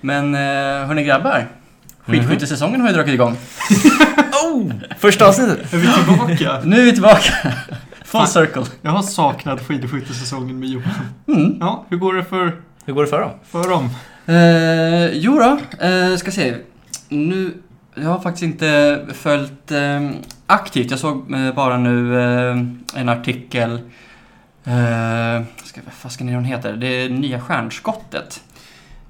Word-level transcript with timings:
Men 0.00 0.34
eh, 0.34 0.40
hörni 0.86 1.04
grabbar. 1.04 1.46
Skidskyttesäsongen 2.00 2.80
har 2.80 2.88
ju 2.88 2.94
dragit 2.94 3.14
igång. 3.14 3.36
Oh! 4.54 4.72
Första 4.98 5.28
avsnittet. 5.28 5.72
Är 5.72 5.76
vi 5.78 5.86
tillbaka? 5.92 6.60
Nu 6.64 6.80
är 6.80 6.84
vi 6.84 6.92
tillbaka. 6.92 7.20
Full 8.04 8.20
Fan. 8.20 8.26
circle. 8.26 8.62
Jag 8.82 8.90
har 8.90 9.02
saknat 9.02 9.66
skidskyttesäsongen 9.66 10.58
med 10.60 10.68
Johan. 10.68 10.90
Mm. 11.28 11.56
Ja, 11.60 11.84
hur 11.88 11.96
går 11.96 12.14
det 12.14 12.24
för, 12.24 12.52
Hur 12.84 12.92
går 12.92 13.02
det 13.02 13.08
för 13.10 13.20
dem? 13.20 13.30
för 13.50 13.68
dem? 13.68 13.90
Eh, 14.26 15.10
jo 15.18 15.38
då, 15.38 15.58
eh, 15.86 16.16
ska 16.16 16.30
se. 16.30 16.54
Nu, 17.08 17.54
jag 17.94 18.08
har 18.08 18.20
faktiskt 18.20 18.42
inte 18.42 19.00
följt 19.12 19.72
eh, 19.72 20.10
aktivt. 20.46 20.90
Jag 20.90 21.00
såg 21.00 21.32
eh, 21.34 21.54
bara 21.54 21.76
nu 21.78 22.20
eh, 22.20 22.56
en 23.00 23.08
artikel. 23.08 23.72
Eh, 24.64 25.42
ska, 25.64 25.80
vad 25.84 25.94
fasken 25.98 26.28
är 26.28 26.32
det 26.32 26.36
hon 26.38 26.44
heter? 26.44 26.72
Det 26.72 26.86
är 26.86 27.08
nya 27.08 27.40
stjärnskottet. 27.40 28.40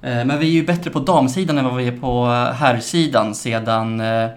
Eh, 0.05 0.25
men 0.25 0.39
vi 0.39 0.47
är 0.47 0.51
ju 0.51 0.67
bättre 0.67 0.91
på 0.91 0.99
damsidan 1.01 1.59
än 1.59 1.65
vad 1.65 1.77
vi 1.77 1.87
är 1.89 1.97
på 1.99 2.25
eh, 2.27 2.55
herrsidan 2.55 3.35
sedan 3.35 4.01
eh, 4.01 4.29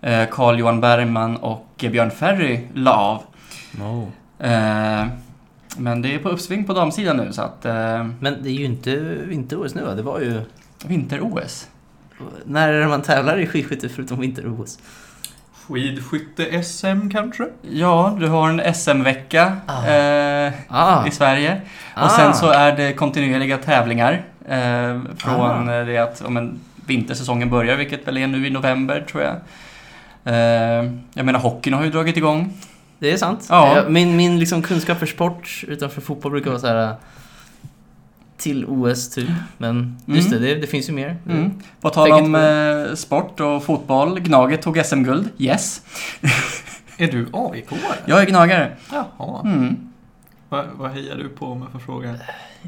eh, 0.00 0.28
Carl-Johan 0.30 0.80
Bergman 0.80 1.36
och 1.36 1.66
Björn 1.78 2.10
Ferry 2.10 2.60
la 2.74 2.92
av. 2.94 3.22
Oh. 3.80 4.04
Eh, 4.50 5.06
men 5.76 6.02
det 6.02 6.14
är 6.14 6.18
på 6.18 6.28
uppsving 6.28 6.64
på 6.64 6.72
damsidan 6.72 7.16
nu 7.16 7.32
så 7.32 7.42
att 7.42 7.64
Men 8.20 8.36
det 8.42 8.48
är 8.50 8.52
ju 8.52 8.64
inte 8.64 8.90
vinter-OS 9.26 9.74
nu 9.74 9.84
va? 9.84 9.94
Det 9.94 10.02
var 10.02 10.20
ju... 10.20 10.40
vinter-OS. 10.86 11.66
När 12.44 12.68
är 12.72 12.80
det 12.80 12.88
man 12.88 13.02
tävlar 13.02 13.38
i 13.38 13.46
skidskytte 13.46 13.88
förutom 13.88 14.20
vinter-OS? 14.20 14.78
Skidskytte-SM 15.68 17.10
kanske? 17.10 17.44
Ja, 17.70 18.16
du 18.20 18.28
har 18.28 18.48
en 18.48 18.74
SM-vecka 18.74 19.56
Ah. 19.66 19.86
eh, 19.86 20.52
Ah! 20.68 21.06
i 21.06 21.10
Sverige. 21.10 21.60
ah. 21.94 22.04
Och 22.04 22.10
sen 22.10 22.34
så 22.34 22.50
är 22.50 22.76
det 22.76 22.92
kontinuerliga 22.92 23.58
tävlingar 23.58 24.22
eh, 24.48 25.00
från 25.16 25.40
Ah. 25.68 25.74
eh, 25.80 25.86
det 25.86 25.98
att 25.98 26.22
om 26.22 26.36
en 26.36 26.60
vintersäsongen 26.86 27.50
börjar, 27.50 27.76
vilket 27.76 28.08
väl 28.08 28.16
är 28.16 28.26
nu 28.26 28.46
i 28.46 28.50
november 28.50 29.04
tror 29.10 29.22
jag. 29.22 29.34
Eh, 30.24 30.90
jag 31.14 31.26
menar, 31.26 31.38
hockeyn 31.40 31.74
har 31.74 31.84
ju 31.84 31.90
dragit 31.90 32.16
igång. 32.16 32.52
Det 32.98 33.12
är 33.12 33.16
sant. 33.16 33.46
Ja. 33.50 33.76
Jag- 33.76 33.92
Min, 33.92 34.16
min 34.16 34.38
liksom 34.38 34.62
kunskap 34.62 34.98
för 34.98 35.06
sport 35.06 35.64
utanför 35.68 36.00
fotboll 36.00 36.32
brukar 36.32 36.50
vara 36.50 36.60
så 36.60 36.66
här 36.66 36.84
äh, 36.88 36.94
till 38.38 38.64
OS 38.66 39.10
typ. 39.10 39.28
Men 39.58 39.96
just 40.06 40.28
Mm. 40.28 40.42
det, 40.42 40.48
det, 40.54 40.60
det 40.60 40.66
finns 40.66 40.88
ju 40.88 40.92
mer. 40.92 41.16
Mm. 41.28 41.50
På 41.80 41.90
tal 41.90 42.12
om 42.12 42.34
eh, 42.34 42.94
sport 42.94 43.40
och 43.40 43.64
fotboll, 43.64 44.20
Gnaget 44.20 44.62
tog 44.62 44.84
SM-guld. 44.86 45.28
Yes. 45.38 45.82
Är 46.98 47.06
du 47.06 47.20
aik 47.32 47.68
-are? 47.70 47.76
Jag 48.06 48.22
är 48.22 48.26
gnagare. 48.26 48.72
Jaha. 48.92 49.40
Mm. 49.44 49.76
Va, 50.48 50.64
vad 50.74 50.90
hejar 50.90 51.16
du 51.16 51.28
på 51.28 51.60
jag 51.62 51.72
får 51.72 51.78
fråga? 51.78 52.14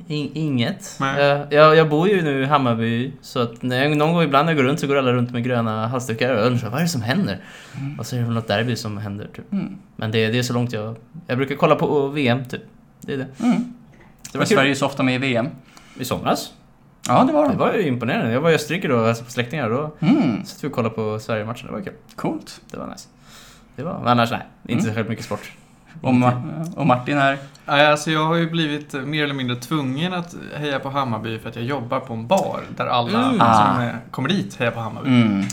In, 0.07 0.31
inget. 0.35 0.97
Nej. 1.01 1.23
Jag, 1.25 1.53
jag, 1.53 1.77
jag 1.77 1.89
bor 1.89 2.09
ju 2.09 2.23
nu 2.23 2.43
i 2.43 2.47
Hammarby, 2.47 3.13
så 3.21 3.41
att 3.43 3.63
när 3.63 3.83
jag, 3.85 3.97
någon 3.97 4.13
gång 4.13 4.23
ibland 4.23 4.47
när 4.47 4.53
jag 4.53 4.57
går 4.63 4.65
runt 4.71 4.81
så 4.81 4.87
går 4.87 4.97
alla 4.97 5.13
runt 5.13 5.31
med 5.31 5.45
gröna 5.45 5.87
halsdukar 5.87 6.33
och 6.35 6.41
jag 6.41 6.47
undrar 6.47 6.71
vad 6.71 6.79
är 6.79 6.83
det 6.83 6.89
som 6.89 7.03
händer? 7.03 7.41
Och 7.99 8.07
så 8.07 8.17
är 8.17 8.21
det 8.21 8.25
väl 8.27 8.35
något 8.35 8.49
derby 8.49 8.77
som 8.77 8.99
händer 8.99 9.29
typ. 9.37 9.53
Mm. 9.53 9.77
Men 9.97 10.11
det, 10.11 10.29
det 10.29 10.39
är 10.39 10.43
så 10.43 10.53
långt 10.53 10.73
jag... 10.73 10.97
Jag 11.27 11.37
brukar 11.39 11.55
kolla 11.55 11.75
på 11.75 12.09
VM 12.09 12.45
typ. 12.45 12.63
Det 13.01 13.13
är 13.13 13.17
det. 13.19 13.27
Mm. 13.45 13.75
Det 14.33 14.39
var 14.39 14.45
Sverige 14.45 14.71
kul. 14.71 14.77
så 14.77 14.87
ofta 14.87 15.03
med 15.03 15.15
i 15.15 15.19
VM. 15.19 15.49
I 16.01 16.05
somras. 16.05 16.53
Ja, 17.09 17.25
det 17.25 17.33
var 17.33 17.43
Det 17.43 17.49
de. 17.49 17.57
var 17.59 17.73
ju 17.75 17.83
imponerande. 17.87 18.33
Jag 18.33 18.41
var 18.41 18.51
i 18.51 18.55
Österrike 18.55 18.89
då 18.89 18.97
och 18.97 19.07
hälsade 19.07 19.25
på 19.27 19.33
släktingar 19.33 19.71
då. 19.71 19.97
Mm. 20.01 20.45
satt 20.45 20.65
vi 20.65 20.69
och 20.69 20.73
kollade 20.73 20.95
på 20.95 21.19
Sverige-matchen. 21.19 21.67
Det 21.67 21.73
var 21.73 21.81
kul. 21.81 21.93
Coolt. 22.17 22.61
Det 22.71 22.77
var 22.77 22.87
nice. 22.87 23.09
Det 23.77 23.83
var... 23.83 23.99
Men 23.99 24.09
annars 24.09 24.31
nej. 24.31 24.41
Inte 24.63 24.73
Mm. 24.73 24.85
särskilt 24.85 25.09
mycket 25.09 25.25
sport. 25.25 25.53
Och, 26.01 26.13
Ma- 26.13 26.75
och 26.77 26.87
Martin 26.87 27.19
är... 27.19 27.39
Nej, 27.67 27.87
Alltså 27.87 28.11
jag 28.11 28.25
har 28.25 28.35
ju 28.35 28.51
blivit 28.51 28.93
mer 28.93 29.25
eller 29.25 29.35
mindre 29.35 29.57
tvungen 29.57 30.15
att 30.15 30.35
heja 30.57 30.79
på 30.79 30.91
Hammarby 30.91 31.39
för 31.39 31.49
att 31.49 31.57
jag 31.57 31.65
jobbar 31.65 32.01
på 32.01 32.15
en 32.15 32.27
bar 32.27 32.61
där 32.77 32.87
alla 32.87 33.19
Mm. 33.25 33.39
som 33.39 33.47
Ah. 33.47 33.89
kommer 34.11 34.29
dit 34.29 34.57
hejar 34.59 34.71
på 34.73 34.81
Hammarby. 34.81 35.09
Mm. 35.09 35.45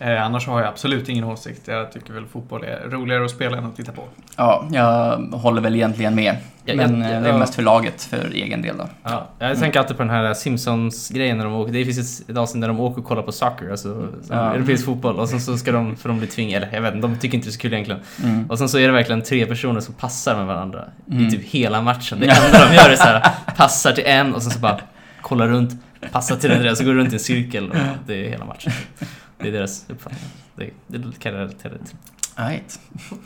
Eh, 0.00 0.22
annars 0.24 0.46
har 0.46 0.60
jag 0.60 0.68
absolut 0.68 1.08
ingen 1.08 1.24
åsikt. 1.24 1.68
Jag 1.68 1.92
tycker 1.92 2.12
väl 2.12 2.26
fotboll 2.26 2.64
är 2.64 2.88
roligare 2.90 3.24
att 3.24 3.30
spela 3.30 3.56
än 3.58 3.64
att 3.64 3.76
titta 3.76 3.92
på. 3.92 4.04
Ja, 4.36 4.68
jag 4.72 5.16
håller 5.32 5.60
väl 5.60 5.74
egentligen 5.74 6.14
med. 6.14 6.36
Men 6.64 7.00
jag- 7.00 7.12
eh, 7.14 7.22
det 7.22 7.28
är 7.28 7.38
mest 7.38 7.54
för 7.54 7.62
laget, 7.62 8.02
för 8.02 8.30
egen 8.34 8.62
del 8.62 8.76
då. 8.78 8.88
Ja, 9.02 9.26
jag 9.38 9.58
tänker 9.58 9.78
alltid 9.80 9.96
på 9.96 10.02
den 10.02 10.10
här 10.10 10.34
Simpsons-grejen 10.34 11.36
när 11.38 11.44
de 11.44 11.54
åker. 11.54 11.72
Det 11.72 11.84
finns 11.84 12.20
ett- 12.28 12.36
avsnitt 12.36 12.60
där 12.60 12.68
de 12.68 12.80
åker 12.80 13.00
och 13.00 13.06
kollar 13.08 13.22
på 13.22 13.32
soccer, 13.32 13.70
alltså 13.70 14.08
Ja. 14.30 14.54
europeisk 14.54 14.84
fotboll. 14.84 15.16
Och 15.16 15.28
sen 15.28 15.40
så 15.40 15.56
ska 15.58 15.72
de, 15.72 15.96
för 15.96 16.08
de 16.08 16.18
blir 16.18 16.28
tvingade, 16.28 16.66
eller 16.66 16.74
jag 16.74 16.82
vet 16.82 16.94
inte, 16.94 17.08
de 17.08 17.18
tycker 17.18 17.34
inte 17.34 17.46
det 17.46 17.50
är 17.50 17.52
så 17.52 17.58
kul 17.58 17.72
egentligen. 17.72 18.00
Mm. 18.24 18.50
Och 18.50 18.58
sen 18.58 18.68
så 18.68 18.78
är 18.78 18.86
det 18.86 18.92
verkligen 18.92 19.22
tre 19.22 19.46
personer 19.46 19.80
som 19.80 19.94
passar 19.94 20.36
med 20.36 20.46
varandra 20.46 20.84
Mm. 21.10 21.26
i 21.26 21.30
typ 21.30 21.44
hela 21.44 21.82
matchen. 21.82 22.20
Det 22.20 22.26
enda 22.26 22.68
de 22.68 22.74
gör 22.74 22.90
är 22.90 22.96
så 22.96 23.02
här, 23.02 23.30
passar 23.56 23.92
till 23.92 24.04
en 24.06 24.34
och 24.34 24.42
sen 24.42 24.50
så 24.50 24.58
bara 24.58 24.80
kollar 25.20 25.48
runt, 25.48 25.72
passar 26.12 26.36
till 26.36 26.50
den 26.50 26.62
där, 26.62 26.74
så 26.74 26.84
går 26.84 26.94
det 26.94 27.00
runt 27.00 27.12
i 27.12 27.16
en 27.16 27.20
cirkel 27.20 27.70
och 27.70 27.76
det 28.06 28.26
är 28.26 28.30
hela 28.30 28.44
matchen. 28.44 28.72
Det 29.38 29.48
är 29.48 29.52
deras 29.52 29.86
uppfattning. 29.88 30.30
Det, 30.56 30.70
det 30.86 31.18
kan 31.18 31.32
jag 31.32 31.40
relatera 31.40 31.72
till. 31.72 31.96
Right. 32.36 32.80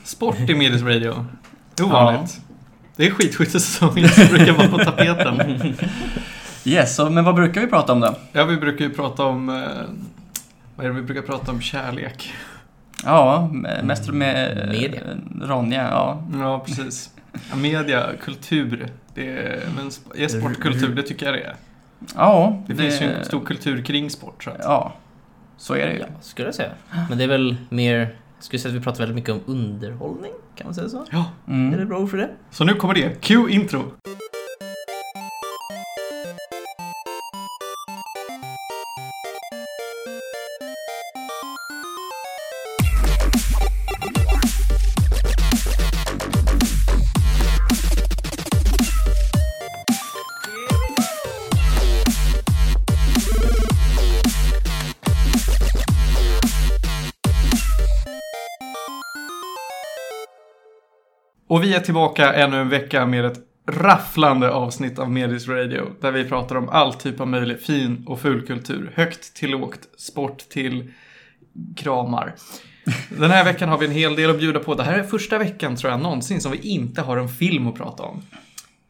Sport 0.05 0.37
i 0.51 0.55
Medis 0.55 0.83
Radio. 0.83 1.27
Ovanligt. 1.83 2.41
Det 2.97 3.07
är 3.07 3.11
skidskyttesäsongen 3.11 4.09
som 4.09 4.27
brukar 4.37 4.53
vara 4.53 4.69
på 4.69 4.79
tapeten. 4.79 5.75
Yes, 6.65 6.97
så, 6.97 7.11
men 7.11 7.25
vad 7.25 7.35
brukar 7.35 7.61
vi 7.61 7.67
prata 7.67 7.93
om 7.93 8.01
då? 8.01 8.15
Ja, 8.33 8.45
vi 8.45 8.57
brukar 8.57 8.85
ju 8.85 8.91
prata 8.91 9.25
om... 9.25 9.49
Eh, 9.49 9.55
vad 10.77 10.87
är 10.87 10.91
det 10.91 10.97
vi 10.97 11.03
brukar 11.03 11.23
prata 11.23 11.51
om? 11.51 11.61
Kärlek. 11.61 12.33
Ja, 13.05 13.51
mest 13.83 14.09
med 14.09 14.69
Media. 14.73 15.01
eh, 15.01 15.47
Ronja, 15.49 15.83
ja. 15.83 16.23
Ja, 16.41 16.65
precis. 16.67 17.11
Ja, 17.51 17.57
media, 17.57 18.07
kultur. 18.23 18.89
Det 19.15 19.29
är, 19.29 19.61
men 19.77 19.87
är 20.17 20.29
sport 20.29 20.61
kultur? 20.61 20.95
Det 20.95 21.03
tycker 21.03 21.27
jag 21.27 21.35
det 21.35 21.41
är. 21.43 21.55
Ja, 22.17 22.63
Det, 22.67 22.75
finns 22.77 23.03
ju 23.03 23.07
en 23.07 23.25
stor 23.25 23.45
kultur 23.45 23.83
kring 23.83 24.11
sport. 24.11 24.45
Så 24.45 24.51
att. 24.51 24.57
Ja, 24.63 24.93
så 25.63 25.75
är 25.75 25.87
det 25.87 25.93
ju. 25.93 25.99
Ja, 25.99 26.07
skulle 26.21 26.49
jag 26.49 26.55
säga. 26.55 26.71
Men 27.09 27.19
det 27.19 27.25
är 27.25 27.29
väl 27.29 27.57
mer, 27.69 27.99
jag 27.99 28.45
skulle 28.45 28.61
säga 28.61 28.71
att 28.75 28.81
vi 28.81 28.85
pratar 28.85 28.99
väldigt 28.99 29.15
mycket 29.15 29.31
om 29.31 29.41
underhållning, 29.47 30.33
kan 30.57 30.67
man 30.67 30.75
säga 30.75 30.89
så? 30.89 31.05
Ja, 31.11 31.19
Är 31.47 31.53
det 31.53 31.75
Mm. 31.75 31.89
bra 31.89 31.99
ord 31.99 32.11
för 32.11 32.17
det? 32.19 32.31
så 32.51 32.65
nu 32.65 32.75
kommer 32.75 32.95
det. 32.95 33.21
Q 33.21 33.49
intro. 33.49 33.83
Och 61.53 61.63
vi 61.63 61.75
är 61.75 61.81
tillbaka 61.81 62.33
ännu 62.35 62.57
en 62.61 62.69
vecka 62.69 63.07
med 63.07 63.25
ett 63.25 63.39
rafflande 63.67 64.51
avsnitt 64.51 64.99
av 64.99 65.11
Medis 65.11 65.49
Radio. 65.49 65.87
Där 66.01 66.13
vi 66.13 66.25
pratar 66.25 66.57
om 66.57 66.69
all 66.69 66.95
typ 66.95 67.21
av 67.21 67.29
möjlig 67.29 67.61
fin 67.61 68.05
och 68.07 68.21
ful 68.21 68.47
kultur. 68.47 68.93
Högt 68.95 69.35
till 69.35 69.51
lågt, 69.51 69.79
sport 69.97 70.39
till 70.39 70.93
kramar. 71.77 72.35
Den 73.19 73.31
här 73.31 73.45
veckan 73.45 73.69
har 73.69 73.79
vi 73.79 73.87
en 73.87 73.93
hel 73.93 74.17
del 74.17 74.31
att 74.31 74.39
bjuda 74.39 74.61
på. 74.61 74.75
Det 74.75 74.83
här 74.83 74.99
är 74.99 75.03
första 75.03 75.39
veckan 75.39 75.77
tror 75.77 75.91
jag 75.93 76.01
någonsin 76.01 76.41
som 76.41 76.53
vi 76.53 76.59
inte 76.59 77.03
har 77.03 77.17
en 77.17 77.29
film 77.29 77.67
att 77.69 77.75
prata 77.75 78.03
om. 78.03 78.23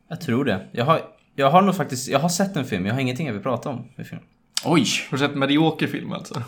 Jag 0.08 0.20
tror 0.20 0.44
det. 0.44 0.66
Jag 0.72 0.84
har, 0.84 1.00
jag 1.34 1.50
har 1.50 1.62
nog 1.62 1.76
faktiskt, 1.76 2.08
jag 2.08 2.18
har 2.18 2.28
sett 2.28 2.56
en 2.56 2.64
film, 2.64 2.86
jag 2.86 2.94
har 2.94 3.00
ingenting 3.00 3.26
jag 3.26 3.34
vill 3.34 3.42
prata 3.42 3.68
om 3.68 3.84
i 3.98 4.04
film. 4.04 4.22
Oj! 4.64 4.86
Har 5.10 5.18
du 5.18 5.24
sett 5.24 5.34
medioker 5.34 5.86
film 5.86 6.12
alltså? 6.12 6.42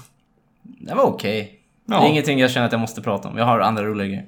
Det 0.62 0.94
var 0.94 1.04
okej. 1.04 1.60
Det 1.86 1.94
Ja. 1.94 2.04
är 2.04 2.10
ingenting 2.10 2.38
jag 2.38 2.50
känner 2.50 2.66
att 2.66 2.72
jag 2.72 2.80
måste 2.80 3.02
prata 3.02 3.28
om. 3.28 3.38
Jag 3.38 3.44
har 3.44 3.60
andra 3.60 3.84
roliga 3.84 4.06
grejer. 4.06 4.26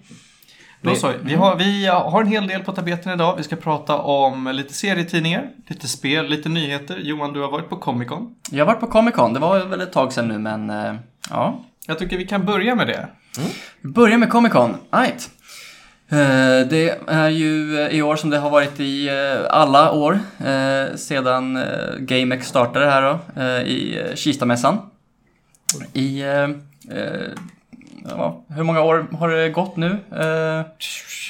Då 0.91 0.95
så, 0.95 1.13
vi 1.23 1.35
har, 1.35 1.57
vi 1.57 1.87
har 1.87 2.21
en 2.21 2.27
hel 2.27 2.47
del 2.47 2.63
på 2.63 2.73
tapeten 2.73 3.13
idag. 3.13 3.37
Vi 3.37 3.43
ska 3.43 3.57
prata 3.57 3.99
om 3.99 4.49
lite 4.49 4.75
serietidningar, 4.75 5.49
lite 5.67 5.89
spel, 5.89 6.27
lite 6.27 6.49
nyheter. 6.49 6.97
Johan, 6.97 7.33
du 7.33 7.41
har 7.41 7.51
varit 7.51 7.69
på 7.69 7.77
Comic 7.77 8.09
Con. 8.09 8.35
Jag 8.51 8.65
har 8.65 8.73
varit 8.73 8.81
på 8.81 8.87
Comic 8.87 9.15
Con, 9.15 9.33
det 9.33 9.41
var 9.41 9.65
väl 9.65 9.81
ett 9.81 9.93
tag 9.93 10.13
sedan 10.13 10.29
nu 10.29 10.39
men 10.39 10.71
eh, 10.71 10.95
ja. 11.31 11.61
Jag 11.87 11.99
tycker 11.99 12.17
vi 12.19 12.27
kan 12.27 12.45
börja 12.47 12.75
med 12.75 12.87
det. 12.87 13.09
Vi 13.81 13.89
börjar 13.89 14.19
med 14.19 14.31
Comic 14.31 14.53
Con, 14.53 14.77
right. 14.91 15.31
Eh, 16.09 16.69
Det 16.69 16.99
är 17.07 17.29
ju 17.29 17.81
eh, 17.81 17.89
i 17.89 18.03
år 18.03 18.17
som 18.17 18.31
det 18.31 18.39
har 18.39 18.51
varit 18.51 18.81
i 18.81 19.11
alla 19.51 19.93
år 19.93 20.21
sedan 20.97 21.59
GameX 21.99 22.49
startade 22.49 22.87
här 22.91 23.03
då, 23.03 23.43
i 23.67 24.03
Kistamässan. 24.15 24.79
I, 25.93 26.23
ja, 28.09 28.45
hur 28.49 28.63
många 28.63 28.81
år 28.83 29.07
har 29.19 29.29
det 29.29 29.49
gått 29.49 29.77
nu? 29.77 29.91
Eh, 30.13 30.65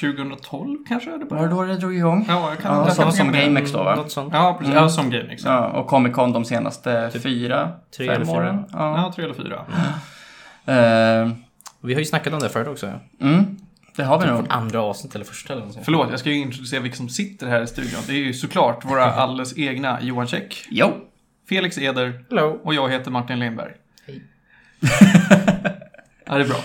2012 0.01 0.77
kanske? 0.87 1.09
Det 1.17 1.25
Var 1.25 1.41
det 1.41 1.47
då 1.47 1.63
det 1.63 1.75
drog 1.77 1.95
igång? 1.95 2.25
Ja, 2.27 2.49
jag 2.49 2.59
kan, 2.59 2.75
Ja, 2.77 2.85
jag 2.85 2.95
som, 2.95 3.03
kan 3.03 3.13
som. 3.13 3.31
GameX 3.31 3.71
då 3.71 3.83
va? 3.83 3.95
Något 3.95 4.11
sånt. 4.11 4.33
Ja, 4.33 4.55
precis. 4.59 4.71
Mm. 4.73 4.83
Ja, 4.83 4.89
som 4.89 5.09
GameX. 5.09 5.45
Ja. 5.45 5.51
Ja, 5.51 5.67
och 5.79 5.87
Comic 5.87 6.13
Con 6.15 6.33
de 6.33 6.45
senaste 6.45 7.11
Typ 7.11 7.21
fyra, 7.23 7.69
tre 7.97 8.05
fem 8.07 8.15
eller 8.15 8.25
fyra. 8.25 8.35
åren. 8.37 8.63
Ja. 8.71 8.97
ja, 8.97 9.11
tre 9.15 9.23
eller 9.25 9.33
fyra. 9.35 9.65
Eh, 10.65 11.29
Vi 11.81 11.93
har 11.93 11.99
ju 11.99 12.05
snackat 12.05 12.33
om 12.33 12.39
det 12.39 12.49
förut 12.49 12.67
också. 12.67 12.87
Ja. 12.87 13.25
mm, 13.27 13.57
det 13.95 14.03
har 14.03 14.17
vi 14.19 14.23
Typ 14.25 14.33
nog. 14.33 14.45
andra 14.49 14.81
avsnitt 14.81 15.15
eller 15.15 15.25
första 15.25 15.53
eller 15.53 15.65
något. 15.65 15.77
Förlåt, 15.83 16.07
jag 16.09 16.19
ska 16.19 16.29
ju 16.29 16.35
introducera 16.35 16.79
vilka 16.81 16.97
som 16.97 17.09
sitter 17.09 17.47
här 17.47 17.61
i 17.61 17.67
studion. 17.67 17.99
Det 18.07 18.13
är 18.13 18.17
ju 18.17 18.33
såklart 18.33 18.85
våra 18.85 19.05
alldeles 19.13 19.57
egna 19.57 19.97
Johan 20.01 20.27
Käck, 20.27 20.65
Jo, 20.69 20.93
Felix 21.49 21.77
Eder 21.77 22.23
Hello. 22.29 22.59
och 22.63 22.73
jag 22.73 22.89
heter 22.89 23.11
Martin 23.11 23.39
Lindberg. 23.39 23.71
Hej. 24.07 24.23
ja, 26.27 26.35
det 26.35 26.43
är 26.43 26.47
bra. 26.47 26.59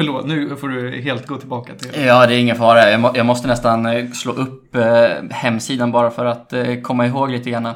Förlåt, 0.00 0.26
nu 0.26 0.56
får 0.56 0.68
du 0.68 1.00
helt 1.00 1.26
gå 1.26 1.36
tillbaka 1.36 1.72
till... 1.74 2.04
Ja, 2.04 2.26
det 2.26 2.34
är 2.34 2.38
ingen 2.38 2.56
fara. 2.56 2.90
Jag, 2.90 3.00
må, 3.00 3.12
jag 3.14 3.26
måste 3.26 3.48
nästan 3.48 3.86
eh, 3.86 4.10
slå 4.10 4.32
upp 4.32 4.76
eh, 4.76 5.08
hemsidan 5.30 5.92
bara 5.92 6.10
för 6.10 6.24
att 6.24 6.52
eh, 6.52 6.80
komma 6.82 7.06
ihåg 7.06 7.30
lite 7.30 7.50
grann. 7.50 7.66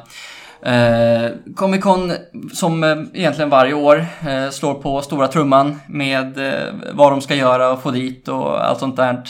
Eh, 0.61 1.31
Comic 1.55 1.83
Con 1.83 2.13
som 2.53 2.83
eh, 2.83 2.97
egentligen 3.13 3.49
varje 3.49 3.73
år 3.73 4.05
eh, 4.27 4.49
slår 4.49 4.73
på 4.73 5.01
stora 5.01 5.27
trumman 5.27 5.79
med 5.87 6.37
eh, 6.37 6.73
vad 6.93 7.11
de 7.11 7.21
ska 7.21 7.35
göra 7.35 7.71
och 7.71 7.81
få 7.81 7.91
dit 7.91 8.27
och 8.27 8.65
allt 8.65 8.79
sånt 8.79 8.95
där. 8.95 9.23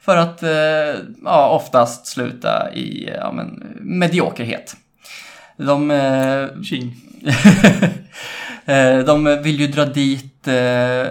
För 0.00 0.16
att 0.16 0.42
eh, 0.42 0.50
ja, 1.24 1.48
oftast 1.48 2.06
sluta 2.06 2.74
i 2.74 3.10
ja, 3.20 3.32
men, 3.32 3.76
mediokerhet. 3.80 4.76
De 5.56 5.88
de 9.06 9.42
vill 9.42 9.60
ju 9.60 9.66
dra 9.66 9.84
dit 9.84 10.31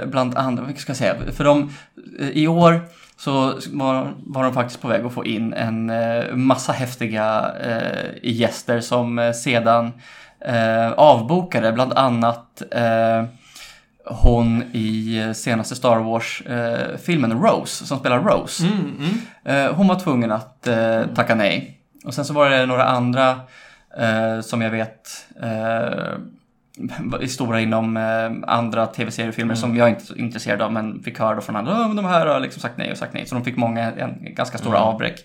bland 0.05 0.35
andra, 0.35 0.63
vad 0.63 0.77
ska 0.77 0.89
jag 0.89 0.97
säga, 0.97 1.15
för 1.31 1.43
de, 1.43 1.73
eh, 2.19 2.29
i 2.29 2.47
år 2.47 2.81
så 3.17 3.59
var, 3.71 4.13
var 4.17 4.43
de 4.43 4.53
faktiskt 4.53 4.81
på 4.81 4.87
väg 4.87 5.05
att 5.05 5.13
få 5.13 5.25
in 5.25 5.53
en 5.53 5.89
eh, 5.89 6.35
massa 6.35 6.71
häftiga 6.71 7.51
eh, 7.63 8.09
gäster 8.23 8.79
som 8.79 9.19
eh, 9.19 9.31
sedan 9.31 9.93
eh, 10.45 10.91
avbokade, 10.91 11.71
bland 11.71 11.93
annat 11.93 12.63
eh, 12.71 13.23
hon 14.05 14.63
i 14.71 15.17
eh, 15.17 15.31
senaste 15.31 15.75
Star 15.75 15.97
Wars-filmen 15.97 17.41
Rose, 17.41 17.85
som 17.85 17.99
spelar 17.99 18.19
Rose. 18.19 18.63
Mm, 18.63 18.79
mm. 18.99 19.67
Eh, 19.67 19.73
hon 19.75 19.87
var 19.87 19.99
tvungen 19.99 20.31
att 20.31 20.67
eh, 20.67 21.03
tacka 21.15 21.35
nej. 21.35 21.77
Och 22.05 22.13
sen 22.13 22.25
så 22.25 22.33
var 22.33 22.49
det 22.49 22.65
några 22.65 22.83
andra 22.83 23.29
eh, 23.97 24.41
som 24.41 24.61
jag 24.61 24.69
vet 24.69 25.27
stora 27.27 27.61
inom 27.61 27.97
eh, 27.97 28.53
andra 28.55 28.85
tv-seriefilmer 28.87 29.55
som 29.55 29.75
jag 29.75 29.89
inte 29.89 30.03
är 30.03 30.05
så 30.05 30.15
intresserad 30.15 30.61
av 30.61 30.73
men 30.73 31.03
fick 31.03 31.19
höra 31.19 31.35
då 31.35 31.41
från 31.41 31.55
andra, 31.55 31.71
"Ja, 31.71 31.87
men 31.87 31.95
de 31.95 32.05
här 32.05 32.25
har 32.25 32.39
liksom 32.39 32.61
sagt 32.61 32.77
nej 32.77 32.91
och 32.91 32.97
sagt 32.97 33.13
nej. 33.13 33.25
Så 33.25 33.35
de 33.35 33.43
fick 33.43 33.57
många, 33.57 33.91
en, 33.91 34.17
ganska 34.35 34.57
stora 34.57 34.79
avbräck. 34.79 35.19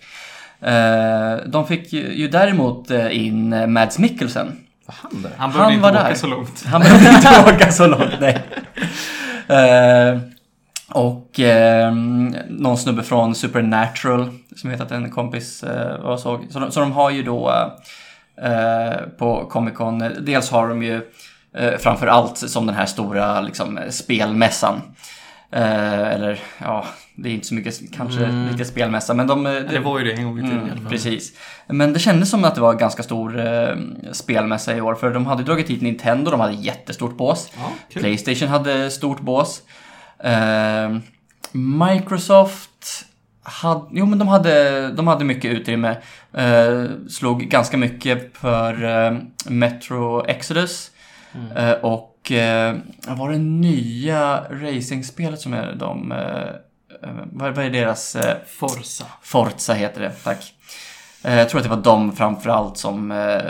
Eh, 0.61 1.35
de 1.47 1.67
fick 1.67 1.93
ju, 1.93 2.13
ju 2.13 2.27
däremot 2.27 2.91
eh, 2.91 3.25
in 3.25 3.73
Mads 3.73 3.99
Mikkelsen. 3.99 4.51
Han 4.87 5.21
där? 5.21 5.31
Han 5.37 5.51
behövde 5.51 5.73
Han 5.73 5.81
var 5.81 5.89
inte 5.89 5.99
åka 5.99 6.09
där. 6.09 6.15
så 6.15 6.27
långt. 6.27 6.63
Han 6.65 6.81
behövde 6.81 7.09
inte 7.09 7.53
åka 7.55 7.71
så 7.71 7.87
långt, 7.87 8.13
nej. 8.19 8.43
Eh, 9.47 10.19
och 10.89 11.39
eh, 11.39 11.93
någon 12.49 12.77
snubbe 12.77 13.03
från 13.03 13.35
Supernatural, 13.35 14.29
som 14.55 14.69
vet 14.69 14.81
att 14.81 14.91
en 14.91 15.09
kompis 15.11 15.63
eh, 15.63 16.01
var 16.03 16.17
såg. 16.17 16.45
Så 16.49 16.59
de, 16.59 16.71
så 16.71 16.79
de 16.79 16.91
har 16.91 17.09
ju 17.09 17.23
då 17.23 17.51
eh, 18.41 18.95
på 19.17 19.45
Comic 19.49 19.73
Con, 19.73 20.03
dels 20.19 20.51
har 20.51 20.69
de 20.69 20.83
ju 20.83 21.01
eh, 21.59 21.77
framför 21.77 22.07
allt 22.07 22.37
som 22.37 22.65
den 22.65 22.75
här 22.75 22.85
stora 22.85 23.41
liksom, 23.41 23.79
spelmässan. 23.89 24.81
Eh, 25.51 26.01
eller 26.13 26.39
ja, 26.61 26.85
det 27.15 27.29
är 27.29 27.33
inte 27.33 27.47
så 27.47 27.53
mycket 27.53 27.93
kanske 27.95 28.23
Mm. 28.25 28.47
riktigt 28.49 28.67
spelmässa, 28.67 29.13
men 29.13 29.27
de... 29.27 29.45
eh, 29.45 29.53
Det 29.53 29.79
var 29.79 29.99
ju 29.99 30.05
det 30.05 30.11
en 30.13 30.23
gång 30.23 30.39
i 30.39 30.41
tiden 30.41 30.71
Mm, 30.71 30.85
precis. 30.89 31.33
Men 31.67 31.93
det 31.93 31.99
kändes 31.99 32.29
som 32.29 32.43
att 32.45 32.55
det 32.55 32.61
var 32.61 32.71
en 32.71 32.77
ganska 32.77 33.03
stor 33.03 33.39
eh, 33.47 33.75
spelmässa 34.11 34.75
i 34.75 34.81
år, 34.81 34.95
för 34.95 35.13
de 35.13 35.25
hade 35.25 35.43
dragit 35.43 35.69
hit 35.69 35.81
Nintendo, 35.81 36.31
de 36.31 36.39
hade 36.39 36.53
jättestort 36.53 37.17
bås. 37.17 37.51
Ja, 37.57 37.71
kul. 37.93 38.01
Playstation 38.01 38.47
hade 38.49 38.91
stort 38.91 39.19
bås. 39.19 39.61
Eh, 40.19 40.97
Microsoft 41.51 43.05
hade, 43.43 43.85
jo 43.91 44.05
men 44.05 44.19
de 44.19 44.27
hade, 44.27 44.87
de 44.91 45.07
hade 45.07 45.25
mycket 45.25 45.51
utrymme. 45.51 45.97
Eh, 46.33 46.83
slog 47.09 47.41
ganska 47.49 47.77
mycket 47.77 48.37
för 48.37 48.83
eh, 49.07 49.17
Metro 49.45 50.25
Exodus. 50.27 50.91
Eh, 51.55 51.71
och 51.71 52.31
eh, 52.31 52.75
vad 53.07 53.17
var 53.17 53.31
det 53.31 53.37
nya 53.37 54.43
racingspelet 54.49 55.39
som 55.39 55.53
är 55.53 55.75
de... 55.75 56.11
Eh, 56.11 57.07
eh, 57.09 57.15
vad, 57.31 57.57
är 57.57 57.69
deras... 57.69 58.15
Eh, 58.15 58.37
Forza. 58.47 59.05
Forza 59.21 59.73
heter 59.73 60.01
det, 60.01 60.11
tack. 60.11 60.53
Eh, 61.23 61.37
jag 61.37 61.49
tror 61.49 61.59
att 61.59 61.63
det 61.63 61.75
var 61.75 61.83
de 61.83 62.15
framförallt 62.15 62.77
som 62.77 63.11
eh, 63.11 63.41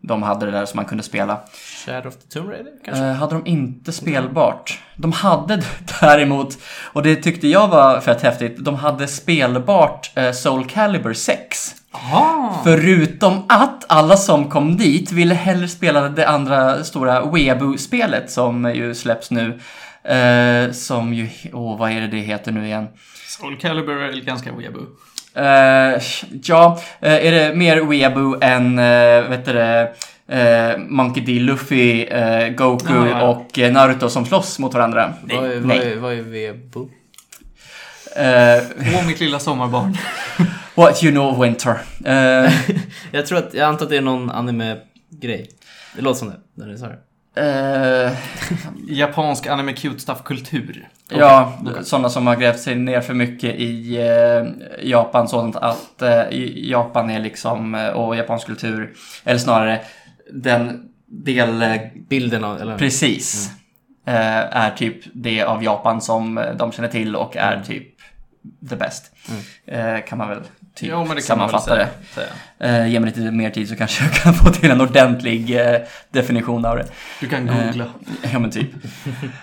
de 0.00 0.22
hade 0.22 0.46
det 0.46 0.52
där 0.52 0.66
som 0.66 0.76
man 0.76 0.84
kunde 0.84 1.04
spela. 1.04 1.40
Shadow 1.86 2.06
of 2.06 2.14
the 2.16 2.28
Tomb 2.28 2.50
Raider 2.50 2.72
kanske? 2.84 3.04
Eh, 3.04 3.12
hade 3.12 3.34
de 3.34 3.46
inte 3.46 3.92
spelbart. 3.92 4.80
De 4.96 5.12
hade 5.12 5.62
däremot, 6.00 6.58
och 6.92 7.02
det 7.02 7.16
tyckte 7.16 7.48
jag 7.48 7.68
var 7.68 8.00
fett 8.00 8.22
häftigt, 8.22 8.56
de 8.58 8.74
hade 8.74 9.08
spelbart 9.08 10.10
Soul 10.34 10.66
Calibur 10.66 11.14
6. 11.14 11.74
Jaha! 11.92 12.54
Förutom 12.64 13.42
att 13.48 13.84
alla 13.88 14.16
som 14.16 14.50
kom 14.50 14.76
dit 14.76 15.12
ville 15.12 15.34
hellre 15.34 15.68
spela 15.68 16.08
det 16.08 16.28
andra 16.28 16.84
stora 16.84 17.24
Weeaboo-spelet 17.24 18.30
som 18.30 18.74
ju 18.74 18.94
släpps 18.94 19.30
nu. 19.30 19.60
Som 20.72 21.14
ju, 21.14 21.28
åh 21.52 21.78
vad 21.78 21.90
är 21.90 22.00
det 22.00 22.06
det 22.06 22.18
heter 22.18 22.52
nu 22.52 22.66
igen? 22.66 22.88
Soul 23.26 23.56
Calibur 23.60 24.02
är 24.02 24.12
ganska 24.12 24.52
weeaboo. 24.52 24.86
Eh, 25.36 26.02
ja, 26.42 26.80
eh, 27.00 27.26
är 27.26 27.32
det 27.32 27.54
mer 27.54 27.80
Weeaboo 27.80 28.38
än, 28.40 28.78
uh, 28.78 29.30
vet 29.30 29.44
du 29.44 29.52
eh, 30.28 30.78
Monkey 30.78 31.24
D. 31.24 31.40
Luffy, 31.40 32.04
eh, 32.04 32.48
Goku 32.48 32.94
Ja, 32.94 33.08
ja. 33.08 33.22
och 33.22 33.58
eh, 33.58 33.72
Naruto 33.72 34.08
som 34.08 34.26
slåss 34.26 34.58
mot 34.58 34.74
varandra? 34.74 35.14
Vad 35.22 35.50
är, 35.50 35.58
vad 35.58 35.66
nej. 35.66 35.92
är, 35.92 35.96
vad 35.96 36.12
är? 36.12 36.50
Eh, 38.16 38.62
Åh, 38.94 39.06
mitt 39.06 39.20
lilla 39.20 39.38
sommarbarn. 39.38 39.96
what 40.74 41.04
you 41.04 41.12
know 41.12 41.32
of 41.32 41.42
winter. 41.42 41.78
Eh, 42.04 42.52
Jag 43.10 43.26
tror 43.26 43.38
att, 43.38 43.54
jag 43.54 43.68
antar 43.68 43.84
att 43.84 43.90
det 43.90 43.96
är 43.96 44.00
någon 44.00 44.30
anime-grej. 44.30 45.50
Det 45.96 46.02
låter 46.02 46.18
som 46.18 46.28
det, 46.28 46.40
när 46.54 46.68
du 46.68 46.78
sa 46.78 46.86
det. 46.86 46.98
Eh, 47.36 48.12
Japansk 48.88 49.46
anime 49.46 49.72
cute 49.72 49.98
stuff-kultur. 50.00 50.88
ja, 51.08 51.52
sådana 51.82 52.08
som 52.08 52.26
har 52.26 52.36
grävt 52.36 52.60
sig 52.60 52.74
ner 52.74 53.00
för 53.00 53.14
mycket 53.14 53.54
i 53.54 53.96
eh, 54.00 54.88
Japan, 54.88 55.28
sådant 55.28 55.56
att 55.56 56.02
eh, 56.02 56.22
Japan 56.70 57.10
är 57.10 57.20
liksom, 57.20 57.74
eh, 57.74 57.88
och 57.88 58.16
japansk 58.16 58.46
kultur, 58.46 58.92
eller 59.24 59.38
snarare 59.38 59.80
den 60.32 60.82
del 61.06 61.62
eh, 61.62 61.76
Bilden 62.08 62.44
av, 62.44 62.60
eller? 62.60 62.78
Precis. 62.78 63.50
Eh, 64.06 64.56
är 64.56 64.70
typ 64.70 64.96
det 65.12 65.42
av 65.42 65.64
Japan 65.64 66.00
som 66.00 66.44
de 66.58 66.72
känner 66.72 66.88
till 66.88 67.16
och 67.16 67.36
är 67.36 67.52
Mm. 67.52 67.64
typ 67.64 67.93
the 68.68 68.76
best. 68.76 69.10
Eh, 69.66 70.04
kan 70.08 70.18
man 70.18 70.28
väl 70.28 70.38
typ 70.74 70.88
Jo, 70.90 71.04
men 71.04 71.16
det 71.16 71.26
kan 71.26 71.38
man 71.38 71.48
väl 71.48 71.60
sammanfatta 71.60 71.64
säga. 71.74 71.88
det. 72.14 72.14
säga. 72.14 72.82
Eh, 72.82 72.86
ge 72.92 73.00
mig 73.00 73.10
lite 73.10 73.20
mer 73.30 73.50
tid 73.50 73.68
så 73.68 73.76
kanske 73.76 74.04
jag 74.10 74.12
kan 74.14 74.34
få 74.34 74.50
till 74.50 74.70
en 74.70 74.80
ordentlig 74.80 75.60
eh, 75.60 75.80
definition 76.10 76.64
av 76.64 76.76
det. 76.76 76.86
Du 77.20 77.28
kan 77.28 77.46
googla. 77.46 77.84
Ja 78.32 78.38
men 78.38 78.50
typ. 78.50 78.68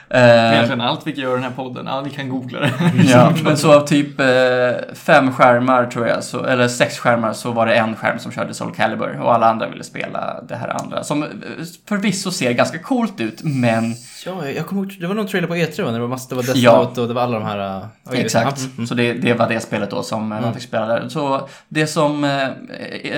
Eh, 0.10 0.54
Egentligen 0.54 0.82
allt 0.82 1.08
vi 1.08 1.12
gör 1.12 1.32
i 1.32 1.34
den 1.34 1.44
här 1.44 1.52
podden, 1.52 1.86
ja, 1.86 2.02
ni 2.02 2.10
kan 2.10 2.30
googla 2.30 2.60
det. 2.60 2.72
ja, 3.04 3.34
men 3.44 3.58
så 3.58 3.74
av 3.80 3.88
typ 3.88 4.20
eh, 4.20 4.26
fem 4.94 5.32
skärmar 5.32 5.86
tror 5.86 6.08
jag, 6.08 6.24
så, 6.24 6.44
eller 6.46 6.68
sex 6.68 7.00
skärmar, 7.00 7.34
så 7.34 7.52
var 7.52 7.66
det 7.66 7.74
en 7.76 7.96
skärm 7.96 8.20
som 8.20 8.32
körde 8.32 8.54
Soul 8.54 8.76
Calibur 8.76 9.20
och 9.22 9.34
alla 9.34 9.50
andra 9.50 9.70
ville 9.70 9.84
spela 9.84 10.42
det 10.48 10.56
här 10.56 10.68
andra. 10.82 11.04
Som 11.04 11.24
eh, 11.24 11.30
förvisso 11.88 12.32
ser 12.32 12.52
ganska 12.52 12.80
coolt 12.80 13.20
ut, 13.20 13.44
men 13.44 13.96
Ja, 14.26 14.50
jag 14.50 14.66
kommer 14.66 14.82
ihåg, 14.82 14.98
det 15.00 15.08
var 15.08 15.16
någon 15.16 15.28
trailer 15.28 15.48
på 15.48 15.56
E3 15.56 15.84
va? 15.84 15.92
När 15.92 15.94
det 15.94 16.00
var, 16.02 16.08
massa, 16.08 16.30
det 16.30 16.36
var 16.36 16.44
Death 16.44 16.60
Ja. 16.60 16.78
Note 16.84 17.02
och 17.02 17.08
det 17.08 17.14
var 17.14 17.22
alla 17.22 17.40
de 17.40 17.46
här... 17.46 17.88
oj, 18.12 18.18
Exakt, 18.20 18.60
ja, 18.62 18.68
mm. 18.76 18.88
så 18.88 18.94
det, 18.94 19.14
det 19.14 19.34
var 19.34 19.50
det 19.50 19.60
spelet 19.60 19.90
då 19.92 20.04
som 20.04 20.22
eh, 20.22 20.28
man 20.28 20.38
Mm. 20.44 20.54
fick 20.54 20.64
spela 20.64 20.86
där. 20.86 21.10
Så 21.10 21.48
det 21.70 21.88
som 21.88 22.24
eh, 22.24 22.48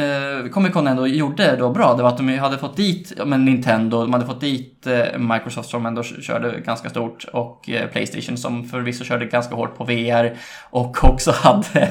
eh, 0.03 0.47
Comic 0.51 0.73
Con 0.73 0.87
ändå 0.87 1.07
gjorde 1.07 1.55
då 1.55 1.69
bra, 1.69 1.93
det 1.93 2.03
var 2.03 2.09
att 2.09 2.17
de 2.17 2.37
hade 2.37 2.57
fått 2.57 2.77
dit 2.77 3.13
men 3.25 3.45
Nintendo, 3.45 4.01
de 4.01 4.13
hade 4.13 4.25
fått 4.25 4.41
dit 4.41 4.87
eh, 4.87 5.19
Microsoft 5.19 5.69
som 5.69 5.85
ändå 5.85 6.03
körde 6.03 6.59
ganska 6.59 6.89
stort 6.89 7.25
och 7.33 7.69
eh, 7.69 7.87
Playstation 7.89 8.37
som 8.37 8.65
förvisso 8.69 9.03
körde 9.03 9.25
ganska 9.25 9.55
hårt 9.55 9.77
på 9.77 9.83
VR 9.83 10.37
och 10.69 11.03
också 11.09 11.31
hade 11.31 11.89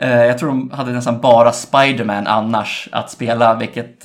jag 0.00 0.38
tror 0.38 0.48
de 0.48 0.70
hade 0.70 0.92
nästan 0.92 1.20
bara 1.20 1.52
Spider-Man 1.52 2.26
annars 2.26 2.88
att 2.92 3.10
spela, 3.10 3.54
vilket 3.54 4.04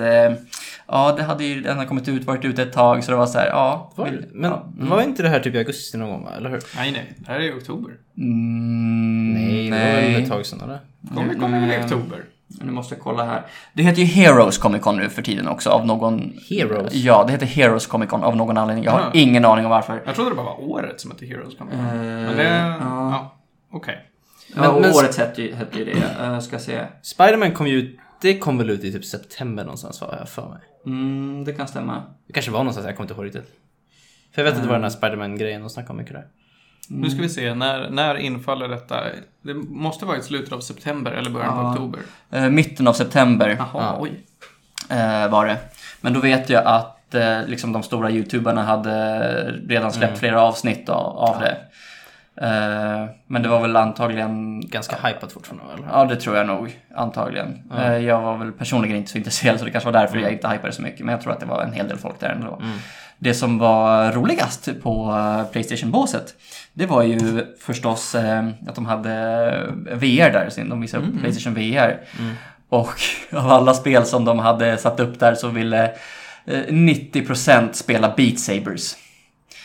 Ja, 0.91 1.13
det 1.17 1.23
hade 1.23 1.43
ju 1.43 1.67
ändå 1.67 1.85
kommit 1.85 2.07
ut, 2.07 2.25
varit 2.25 2.45
ute 2.45 2.61
ett 2.63 2.73
tag, 2.73 3.03
så 3.03 3.11
det 3.11 3.17
var 3.17 3.25
så 3.25 3.37
här, 3.39 3.47
ja. 3.47 3.91
Var, 3.95 4.05
vill- 4.05 4.25
men 4.33 4.51
ja, 4.51 4.65
mm. 4.77 4.89
var 4.89 5.01
inte 5.01 5.23
det 5.23 5.29
här 5.29 5.39
typ 5.39 5.55
i 5.55 5.57
augusti 5.57 5.97
någon 5.97 6.09
gång? 6.09 6.29
Eller 6.37 6.49
hur? 6.49 6.61
Nej, 6.75 6.91
nej. 6.91 7.13
Det 7.17 7.31
här 7.31 7.39
är 7.39 7.43
i 7.43 7.51
oktober. 7.53 7.91
Mm, 8.17 9.69
Nej, 9.69 10.07
det 10.09 10.13
var 10.13 10.19
ett 10.21 10.29
tag 10.29 10.45
sedan 10.45 10.61
eller? 10.61 10.79
Kommer 11.15 11.33
kommer 11.33 11.59
väl 11.59 11.69
i 11.69 11.73
Mm. 11.75 11.85
oktober? 11.85 12.23
Nu 12.61 12.71
måste 12.71 12.95
jag 12.95 13.01
kolla 13.03 13.25
här. 13.25 13.45
Det 13.73 13.83
heter 13.83 14.01
ju 14.01 14.05
Heroes 14.07 14.57
Comic 14.57 14.81
Con 14.81 14.97
nu 14.97 15.09
för 15.09 15.21
tiden 15.21 15.47
också 15.47 15.69
av 15.69 15.85
någon... 15.85 16.33
Heroes? 16.49 16.93
Ja, 16.93 17.23
det 17.27 17.31
heter 17.31 17.45
Heroes 17.45 17.87
Comic 17.87 18.09
Con 18.09 18.23
av 18.23 18.35
någon 18.35 18.57
anledning. 18.57 18.83
Jag 18.85 18.91
har 18.91 18.99
Ah. 18.99 19.11
ingen 19.13 19.45
aning 19.45 19.65
om 19.65 19.71
varför. 19.71 20.01
Jag 20.05 20.15
trodde 20.15 20.29
det 20.31 20.35
bara 20.35 20.45
var 20.45 20.61
året 20.69 21.01
som 21.01 21.11
hette 21.11 21.25
Heroes 21.25 21.57
Comic 21.57 21.73
Con. 21.75 21.85
Eh, 21.85 21.93
Men 21.95 22.37
det... 22.37 22.43
ja. 22.43 22.77
Ja, 23.11 23.35
okej. 23.71 23.97
Men, 24.55 24.71
Men- 24.73 24.81
men- 24.81 24.91
året 24.93 25.17
hette 25.17 25.41
ju, 25.41 25.55
hette 25.55 25.79
ju 25.79 25.85
det. 25.85 26.25
Uh, 26.27 26.39
ska 26.39 26.59
se. 26.59 26.79
Spiderman 27.01 27.51
kom 27.51 27.67
ju 27.67 27.75
ut, 27.77 27.99
det 28.21 28.37
kom 28.39 28.57
väl 28.57 28.69
ut 28.69 28.83
i 28.83 28.91
typ 28.91 29.05
september 29.05 29.63
någonstans 29.63 30.01
var 30.01 30.15
jag 30.19 30.29
för 30.29 30.49
mig. 30.49 30.59
Mm, 30.85 31.43
det 31.45 31.53
kan 31.53 31.67
stämma. 31.67 32.03
Det 32.27 32.33
kanske 32.33 32.51
var 32.51 32.59
någonstans, 32.59 32.87
jag 32.87 32.95
kommer 32.97 33.05
inte 33.09 33.13
ihåg 33.13 33.25
riktigt. 33.25 33.51
För 34.35 34.41
jag 34.41 34.43
vet 34.45 34.55
att 34.55 34.61
det 34.61 34.67
var 34.67 34.75
den 34.75 34.83
här 34.83 34.89
Spiderman-grejen 34.89 35.61
de 35.61 35.69
snackade 35.69 35.91
om 35.91 35.97
mycket 35.97 36.13
där. 36.13 36.25
Nu 36.89 37.09
ska 37.09 37.21
vi 37.21 37.29
se, 37.29 37.53
när, 37.53 37.89
när 37.89 38.15
infaller 38.15 38.67
detta? 38.67 39.03
Det 39.41 39.53
måste 39.53 40.05
vara 40.05 40.17
i 40.17 40.21
slutet 40.21 40.53
av 40.53 40.59
september 40.59 41.11
eller 41.11 41.29
början 41.29 41.57
Ja. 41.57 41.71
oktober. 41.71 41.99
Eh, 42.31 42.49
mitten 42.49 42.87
av 42.87 42.93
september 42.93 43.49
Jaha, 43.49 43.67
Ja. 43.73 43.97
oj. 43.99 44.11
eh, 44.89 45.27
var 45.31 45.45
det. 45.45 45.57
Men 46.01 46.13
då 46.13 46.19
vet 46.19 46.49
jag 46.49 46.65
att 46.65 47.15
eh, 47.15 47.45
liksom 47.47 47.73
de 47.73 47.83
stora 47.83 48.11
youtuberna 48.11 48.63
hade 48.63 49.51
redan 49.67 49.91
släppt 49.91 50.09
Mm. 50.09 50.19
flera 50.19 50.41
avsnitt 50.41 50.89
av, 50.89 51.17
av 51.17 51.39
det. 51.39 51.57
Eh, 52.41 53.05
men 53.27 53.41
det 53.43 53.49
var 53.49 53.61
väl 53.61 53.75
antagligen... 53.75 54.61
Ganska 54.61 54.95
hypat 55.07 55.31
fortfarande 55.31 55.73
eller? 55.73 55.87
Ja, 55.91 56.05
det 56.05 56.15
tror 56.15 56.37
jag 56.37 56.47
nog. 56.47 56.79
Antagligen. 56.95 57.63
Eh, 57.77 57.97
jag 57.97 58.21
var 58.21 58.37
väl 58.37 58.51
personligen 58.51 58.97
inte 58.97 59.11
så 59.11 59.17
intresserad 59.17 59.59
så 59.59 59.65
det 59.65 59.71
kanske 59.71 59.91
var 59.91 59.99
därför 59.99 60.13
Mm. 60.13 60.23
jag 60.23 60.33
inte 60.33 60.47
hypade 60.47 60.73
så 60.73 60.81
mycket. 60.81 61.05
Men 61.05 61.13
jag 61.13 61.21
tror 61.21 61.33
att 61.33 61.39
det 61.39 61.45
var 61.45 61.63
en 61.63 61.73
hel 61.73 61.87
del 61.87 61.97
folk 61.97 62.19
där 62.19 62.29
ändå. 62.29 62.55
Mm. 62.63 62.77
Det 63.17 63.33
som 63.33 63.57
var 63.57 64.11
roligast 64.11 64.69
på 64.83 65.11
eh, 65.11 65.51
Playstation-båset, 65.51 66.33
det 66.73 66.85
var 66.85 67.03
ju 67.03 67.45
förstås 67.59 68.15
att 68.67 68.75
de 68.75 68.85
hade 68.85 69.11
VR 69.93 70.31
där. 70.31 70.49
De 70.69 70.81
visade 70.81 71.03
upp 71.03 71.09
Mm. 71.09 71.21
Playstation 71.21 71.53
VR. 71.53 71.99
Mm. 72.19 72.33
Och 72.69 72.93
av 73.33 73.51
alla 73.51 73.73
spel 73.73 74.05
som 74.05 74.25
de 74.25 74.39
hade 74.39 74.77
satt 74.77 74.99
upp 74.99 75.19
där 75.19 75.35
så 75.35 75.47
ville 75.47 75.83
eh, 76.45 76.59
90% 76.69 77.73
spela 77.73 78.13
Beat 78.17 78.39
Sabers. 78.39 78.95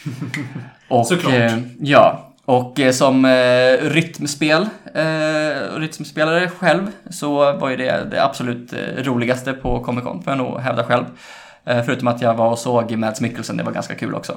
Och, 0.89 1.07
Såklart. 1.07 1.35
eh, 1.35 1.59
ja, 1.81 2.26
och 2.47 2.81
eh, 2.81 2.93
som 2.93 3.25
eh, 3.25 3.73
rytmspel, 3.91 4.69
eh, 4.95 5.79
rytmspelare 5.79 6.49
själv 6.49 6.87
så 7.11 7.53
var 7.53 7.69
ju 7.71 7.77
det 7.77 8.05
det 8.11 8.25
absolut 8.25 8.73
eh, 8.73 9.03
roligaste 9.03 9.53
på 9.53 9.81
Comic 9.85 10.05
Con, 10.05 10.23
får 10.23 10.31
jag 10.31 10.39
nog 10.39 10.61
hävda 10.61 10.85
själv. 10.85 11.05
Eh, 11.65 11.83
förutom 11.85 12.09
att 12.09 12.21
jag 12.23 12.35
var 12.35 12.51
och 12.51 12.59
såg 12.59 12.97
Mads 12.97 13.21
Mikkelsen, 13.21 13.57
det 13.57 13.63
var 13.63 13.73
ganska 13.73 13.95
kul 13.95 14.15
också. 14.15 14.37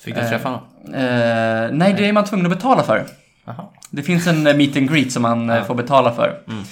Fick 0.00 0.14
du 0.14 0.20
Eh, 0.20 0.28
träffa 0.30 0.48
honom? 0.48 0.60
Eh, 0.94 1.68
nej, 1.72 1.94
det 1.96 2.08
är 2.08 2.12
man 2.12 2.24
tvungen 2.24 2.46
att 2.46 2.52
betala 2.52 2.82
för. 2.82 3.04
Jaha. 3.44 3.64
Det 3.90 4.02
finns 4.02 4.26
en 4.26 4.46
eh, 4.46 4.56
meet 4.56 4.76
and 4.76 4.90
greet 4.92 5.12
som 5.12 5.22
man 5.22 5.50
eh, 5.50 5.56
Ja. 5.56 5.64
får 5.64 5.74
betala 5.74 6.12
för. 6.12 6.38
Mm. 6.48 6.62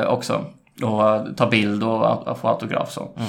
Eh, 0.00 0.06
också. 0.08 0.44
Och 0.82 1.36
ta 1.36 1.46
bild 1.50 1.82
och, 1.82 2.28
och 2.28 2.38
få 2.38 2.48
autograf 2.48 2.90
så. 2.92 3.08
Mm. 3.16 3.28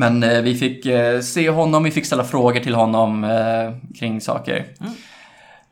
Men 0.00 0.22
eh, 0.22 0.42
vi 0.42 0.54
fick 0.54 0.86
eh, 0.86 1.20
se 1.20 1.50
honom, 1.50 1.82
vi 1.82 1.90
fick 1.90 2.06
ställa 2.06 2.24
frågor 2.24 2.60
till 2.60 2.74
honom 2.74 3.24
eh, 3.24 3.98
kring 3.98 4.20
saker. 4.20 4.64
Mm. 4.80 4.92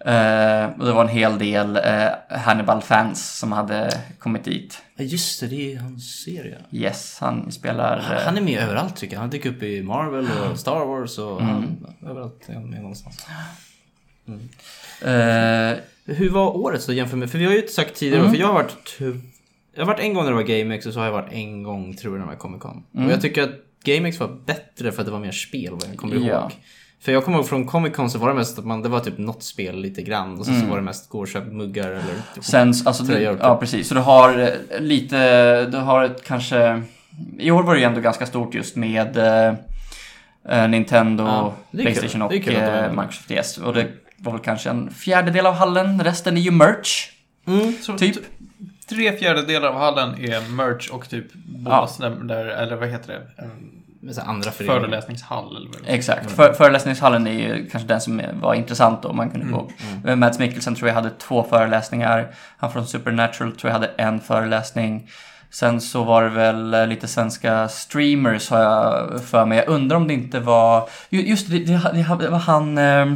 Eh, 0.01 0.79
och 0.81 0.87
det 0.87 0.93
var 0.93 1.03
en 1.03 1.09
hel 1.09 1.39
del 1.39 1.77
eh, 1.77 2.39
Hannibal-fans 2.39 3.39
som 3.39 3.53
hade 3.53 3.91
kommit 4.19 4.45
dit. 4.45 4.83
Ja 4.97 5.05
just 5.05 5.41
det, 5.41 5.47
det 5.47 5.73
är 5.75 5.79
hans 5.79 6.23
serie. 6.25 6.59
Yes, 6.71 7.19
han 7.21 7.53
spelar... 7.53 7.99
eh, 7.99 8.25
Han 8.25 8.37
är 8.37 8.41
med 8.41 8.63
överallt 8.63 8.97
tycker 8.97 9.15
jag. 9.15 9.21
Han 9.21 9.31
dyker 9.31 9.51
upp 9.51 9.63
i 9.63 9.83
Marvel 9.83 10.27
och 10.51 10.59
Star 10.59 10.85
Wars 10.85 11.19
och 11.19 11.41
Mm. 11.41 11.53
han, 11.55 11.87
överallt 12.11 12.43
är 12.49 12.55
han 12.55 12.71
med 12.71 12.81
någonstans. 12.81 13.27
eh, 15.03 15.79
Hur 16.17 16.31
var 16.31 16.57
året 16.57 16.87
då 16.87 16.93
jämfört 16.93 17.19
med, 17.19 17.31
för 17.31 17.39
vi 17.39 17.45
har 17.45 17.53
ju 17.53 17.67
sagt 17.69 17.95
tidigare, 17.95 18.21
Mm. 18.21 18.33
för 18.33 18.41
jag 18.41 18.47
har 18.47 18.55
varit 18.55 18.99
jag 19.75 19.83
har 19.85 19.87
varit 19.93 20.01
en 20.01 20.15
gång 20.15 20.25
när 20.25 20.31
det 20.31 20.37
var 20.37 20.43
GameX 20.59 20.87
och 20.87 20.93
så 20.93 20.99
har 20.99 21.07
jag 21.07 21.13
varit 21.13 21.33
en 21.33 21.63
gång 21.63 21.97
tror 21.97 22.13
jag 22.15 22.19
när 22.21 22.27
det 22.27 22.33
var 22.33 22.39
Comic 22.41 22.63
Con. 22.63 22.85
Mm. 22.95 23.07
Och 23.07 23.13
jag 23.13 23.21
tycker 23.21 23.43
att 23.43 23.51
GameX 23.85 24.21
var 24.21 24.29
bättre 24.47 24.93
för 24.93 25.01
att 25.01 25.07
det 25.07 25.13
var 25.13 25.21
mer 25.21 25.33
spel 25.33 25.73
vad 25.73 25.91
jag 25.91 25.97
kommer 25.97 26.15
ihåg. 26.17 26.27
Ja. 26.27 26.51
För 27.01 27.13
jag 27.13 27.25
kommer 27.25 27.39
ihåg 27.39 27.49
från 27.49 27.67
Comic 27.67 27.95
Con 27.95 28.11
så 28.11 28.19
var 28.19 28.29
det 28.29 28.35
mest 28.35 28.59
att 28.59 28.65
man, 28.67 28.83
det 28.83 28.89
var 28.89 29.01
typ 29.01 29.19
något 29.19 29.43
spel 29.43 29.81
lite 29.81 30.03
grann 30.03 30.39
och 30.39 30.47
så, 30.47 30.53
så 30.53 30.67
var 30.67 30.77
det 30.77 30.83
mest 30.83 31.09
gå 31.09 31.19
och 31.19 31.29
köpa 31.29 31.51
muggar 31.51 31.91
eller 31.91 32.15
typ 32.35 32.45
Sen, 32.45 32.75
alltså, 32.85 33.05
Tröjor, 33.05 33.33
typ. 33.33 33.43
ja 33.43 33.57
precis. 33.57 33.89
Så 33.89 33.95
du 33.95 34.01
har 34.01 34.39
eh, 34.39 34.81
lite, 34.81 35.65
du 35.67 35.77
har 35.77 36.05
ett 36.05 36.25
kanske... 36.25 36.83
I 37.39 37.51
år 37.51 37.63
var 37.63 37.75
det 37.75 37.81
ju 37.81 37.87
ändå 37.87 38.01
ganska 38.01 38.27
stort 38.27 38.55
just 38.55 38.77
med 38.77 39.17
eh, 39.17 39.55
eh, 40.49 40.69
Nintendo, 40.69 41.25
Ja. 41.25 41.55
Playstation 41.71 42.23
och 42.23 42.35
eh. 42.35 42.91
Microsoft 42.91 43.31
yes. 43.31 43.59
Och 43.59 43.75
det 43.75 43.87
var 44.17 44.33
väl 44.33 44.41
kanske 44.41 44.71
en 44.71 44.91
fjärdedel 44.91 45.47
av 45.47 45.55
hallen, 45.55 46.05
resten 46.05 46.37
är 46.37 46.41
ju 46.41 46.51
merch. 46.51 47.11
Mm. 47.47 47.73
Så 47.81 47.99
Typ. 47.99 48.17
Tre 48.89 49.13
fjärdedelar 49.19 49.69
av 49.69 49.75
hallen 49.79 50.15
är 50.25 50.51
merch 50.53 50.91
och 50.91 51.09
typ 51.09 51.27
bås, 51.35 51.97
där, 51.97 52.11
där, 52.11 52.47
eller 52.47 52.77
vad 52.77 52.89
heter 52.89 53.13
det? 53.13 53.43
Här 53.43 53.51
andra 54.27 54.51
föreningar. 54.51 54.81
föreläsningshall 54.81 55.57
eller 55.57 55.67
vad. 55.69 55.77
Exakt. 55.87 56.31
För, 56.31 56.53
föreläsningshallen 56.53 57.27
är 57.27 57.33
ju 57.33 57.69
kanske 57.71 57.89
den 57.89 58.01
som 58.01 58.23
var 58.41 58.55
intressant 58.55 59.05
och 59.05 59.15
man 59.15 59.31
kunde 59.31 59.47
gå. 59.47 59.71
Mm. 60.05 60.21
Mads 60.21 60.39
Mikkelsen 60.39 60.75
tror 60.75 60.89
jag 60.89 60.95
hade 60.95 61.11
två 61.11 61.43
föreläsningar. 61.45 62.29
Han 62.59 62.73
från 62.73 62.87
Supernatural 62.87 63.53
tror 63.53 63.69
jag 63.69 63.75
hade 63.75 63.91
en 63.97 64.21
föreläsning. 64.21 65.11
Sen 65.51 65.81
så 65.81 66.05
var 66.05 66.23
det 66.23 66.29
väl 66.31 66.75
eh, 66.75 66.87
lite 66.87 67.09
svenska 67.09 67.69
streamers 67.69 68.51
har 68.51 68.61
jag 68.61 69.21
för 69.25 69.45
mig. 69.47 69.59
Jag 69.59 69.69
undrar 69.69 69.97
om 69.97 70.09
det 70.09 70.15
inte 70.15 70.41
var... 70.41 70.89
ju- 71.11 71.29
Just 71.29 71.51
det, 71.51 71.59
det, 71.59 71.73
det, 71.93 72.17
det 72.21 72.29
var 72.31 72.39
han 72.39 72.79
eh, 72.79 73.07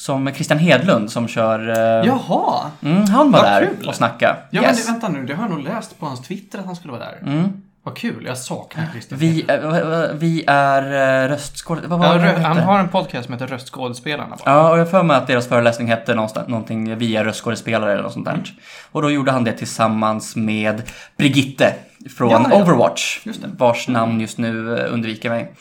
som 0.00 0.32
Christian 0.34 0.58
Hedlund 0.58 1.10
som 1.10 1.28
kör... 1.28 1.68
Eh, 1.68 2.06
Jaha! 2.06 2.70
mm, 2.82 3.04
han 3.08 3.30
var 3.32 3.40
Vad 3.40 3.50
där 3.50 3.66
kul. 3.78 3.88
och 3.88 3.94
snackade. 3.94 4.36
Ja 4.50 4.62
yes. 4.62 4.86
men 4.86 4.94
det, 4.94 5.00
vänta 5.06 5.18
nu, 5.20 5.26
det 5.26 5.34
har 5.34 5.42
jag 5.44 5.50
nog 5.50 5.64
läst 5.64 6.00
på 6.00 6.06
hans 6.06 6.20
Twitter 6.20 6.58
att 6.58 6.66
han 6.66 6.76
skulle 6.76 6.92
vara 6.92 7.04
där. 7.04 7.18
mm. 7.26 7.52
Vad 7.82 7.96
kul, 7.96 8.24
jag 8.26 8.38
saknar 8.38 8.86
Christian 8.92 9.18
vi, 9.18 9.44
eh, 9.48 10.14
vi 10.14 10.44
är 10.46 10.82
uh, 11.24 11.28
röstskådespelare. 11.28 12.34
Ja, 12.42 12.48
han 12.48 12.58
har 12.58 12.78
en 12.78 12.88
podcast 12.88 13.24
som 13.24 13.32
heter 13.34 13.46
Röstskådespelarna 13.46 14.36
bara. 14.44 14.50
Ja, 14.50 14.70
och 14.70 14.78
jag 14.78 14.90
för 14.90 15.02
mig 15.02 15.16
att 15.16 15.26
deras 15.26 15.46
föreläsning 15.48 15.88
hette 15.88 16.14
någonting 16.14 16.98
via 16.98 17.24
röstskådespelare 17.24 17.92
eller 17.92 18.02
något 18.02 18.12
sånt 18.12 18.24
där. 18.24 18.32
Mm. 18.32 18.44
Och 18.92 19.02
då 19.02 19.10
gjorde 19.10 19.32
han 19.32 19.44
det 19.44 19.52
tillsammans 19.52 20.36
med 20.36 20.82
Brigitte 21.16 21.74
från 22.16 22.30
Ja, 22.30 22.46
ja. 22.50 22.62
Overwatch, 22.62 23.20
Just 23.26 23.42
det. 23.42 23.48
vars 23.58 23.88
namn 23.88 24.20
just 24.20 24.38
nu 24.38 24.78
eh, 24.78 24.92
undviker 24.94 25.30
mig. 25.30 25.52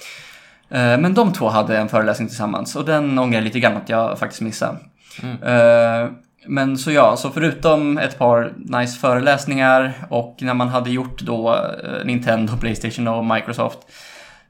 Eh, 0.70 0.98
Men 0.98 1.14
de 1.14 1.34
två 1.34 1.50
hade 1.50 1.78
en 1.78 1.90
föreläsning 1.90 2.28
tillsammans 2.28 2.76
och 2.76 2.86
den 2.86 3.20
ångrar 3.20 3.38
jag 3.38 3.44
lite 3.44 3.60
grann 3.60 3.78
att 3.78 3.90
jag 3.90 4.20
faktiskt 4.20 4.42
missade. 4.42 4.78
Mm. 5.24 5.44
Eh, 5.44 6.12
Men 6.48 6.78
så 6.78 6.92
ja, 6.92 7.18
så 7.18 7.30
förutom 7.30 7.98
ett 7.98 8.18
par 8.18 8.54
nice 8.58 9.00
föreläsningar 9.00 9.94
och 10.10 10.38
när 10.42 10.54
man 10.54 10.68
hade 10.68 10.90
gjort 10.90 11.22
då 11.22 11.56
eh, 11.56 12.06
Nintendo, 12.06 12.58
Playstation 12.58 13.08
och 13.08 13.26
Microsoft 13.26 13.80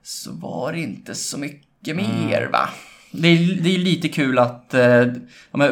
så 0.03 0.31
var 0.33 0.71
det 0.71 0.79
inte 0.79 1.15
så 1.15 1.37
mycket 1.39 1.95
mer 1.95 2.49
va? 2.51 2.69
Det 3.11 3.27
är, 3.27 3.61
det 3.63 3.75
är 3.75 3.77
lite 3.77 4.09
kul 4.09 4.39
att 4.39 4.73
eh, 4.73 5.05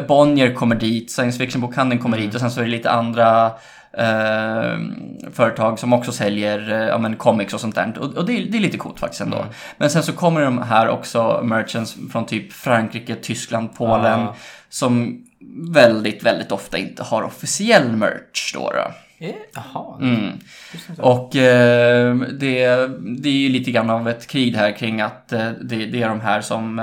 Bonnier 0.08 0.54
kommer 0.54 0.76
dit, 0.76 1.10
Science 1.10 1.38
Fiction-bokhandeln 1.38 2.02
kommer 2.02 2.18
dit 2.18 2.34
och 2.34 2.40
sen 2.40 2.50
så 2.50 2.60
är 2.60 2.64
det 2.64 2.70
lite 2.70 2.90
andra 2.90 3.52
eh, 3.92 4.78
företag 5.32 5.78
som 5.78 5.92
också 5.92 6.12
säljer 6.12 6.72
eh, 6.72 6.88
ja, 6.88 6.98
men 6.98 7.16
comics 7.16 7.54
och 7.54 7.60
sånt 7.60 7.74
där. 7.74 7.98
Och, 7.98 8.14
och 8.14 8.26
det, 8.26 8.32
är, 8.32 8.46
det 8.50 8.58
är 8.58 8.60
lite 8.60 8.78
coolt 8.78 9.00
faktiskt 9.00 9.20
ändå. 9.22 9.44
Men 9.76 9.90
sen 9.90 10.02
så 10.02 10.12
kommer 10.12 10.40
de 10.40 10.62
här 10.62 10.88
också 10.88 11.40
merchants 11.44 11.96
från 12.12 12.26
typ 12.26 12.52
Frankrike, 12.52 13.14
Tyskland, 13.14 13.74
Polen 13.74 14.20
Ah. 14.20 14.34
som 14.68 15.24
väldigt, 15.72 16.22
väldigt 16.22 16.52
ofta 16.52 16.78
inte 16.78 17.02
har 17.02 17.22
officiell 17.22 17.96
merch 17.96 18.54
då. 18.54 18.70
då. 18.70 18.92
Eh, 19.26 19.34
Jaha. 19.54 19.98
Mm. 20.00 20.32
Och 20.98 21.36
eh, 21.36 22.14
det, 22.16 22.66
det 23.22 23.28
är 23.28 23.32
ju 23.32 23.48
lite 23.48 23.70
grann 23.70 23.90
av 23.90 24.08
ett 24.08 24.26
krig 24.26 24.56
här 24.56 24.76
kring 24.76 25.00
att 25.00 25.32
eh, 25.32 25.50
det, 25.50 25.86
det 25.86 26.02
är 26.02 26.08
de 26.08 26.20
här 26.20 26.40
som 26.40 26.78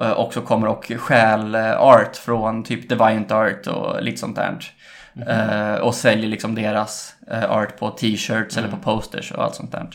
eh, 0.00 0.12
också 0.12 0.40
kommer 0.40 0.66
och 0.66 0.92
stjäl 0.96 1.54
eh, 1.54 1.80
art 1.80 2.16
från 2.16 2.62
typ 2.64 2.88
Deviant 2.88 3.32
Art 3.32 3.66
och 3.66 4.02
lite 4.02 4.18
sånt 4.18 4.36
där. 4.36 4.56
Eh, 5.26 5.74
och 5.74 5.94
säljer 5.94 6.28
liksom 6.28 6.54
deras 6.54 7.14
eh, 7.30 7.50
art 7.50 7.78
på 7.78 7.90
t-shirts 7.90 8.56
eller 8.56 8.68
på 8.68 8.76
posters 8.76 9.32
och 9.32 9.44
allt 9.44 9.54
sånt 9.54 9.72
där. 9.72 9.88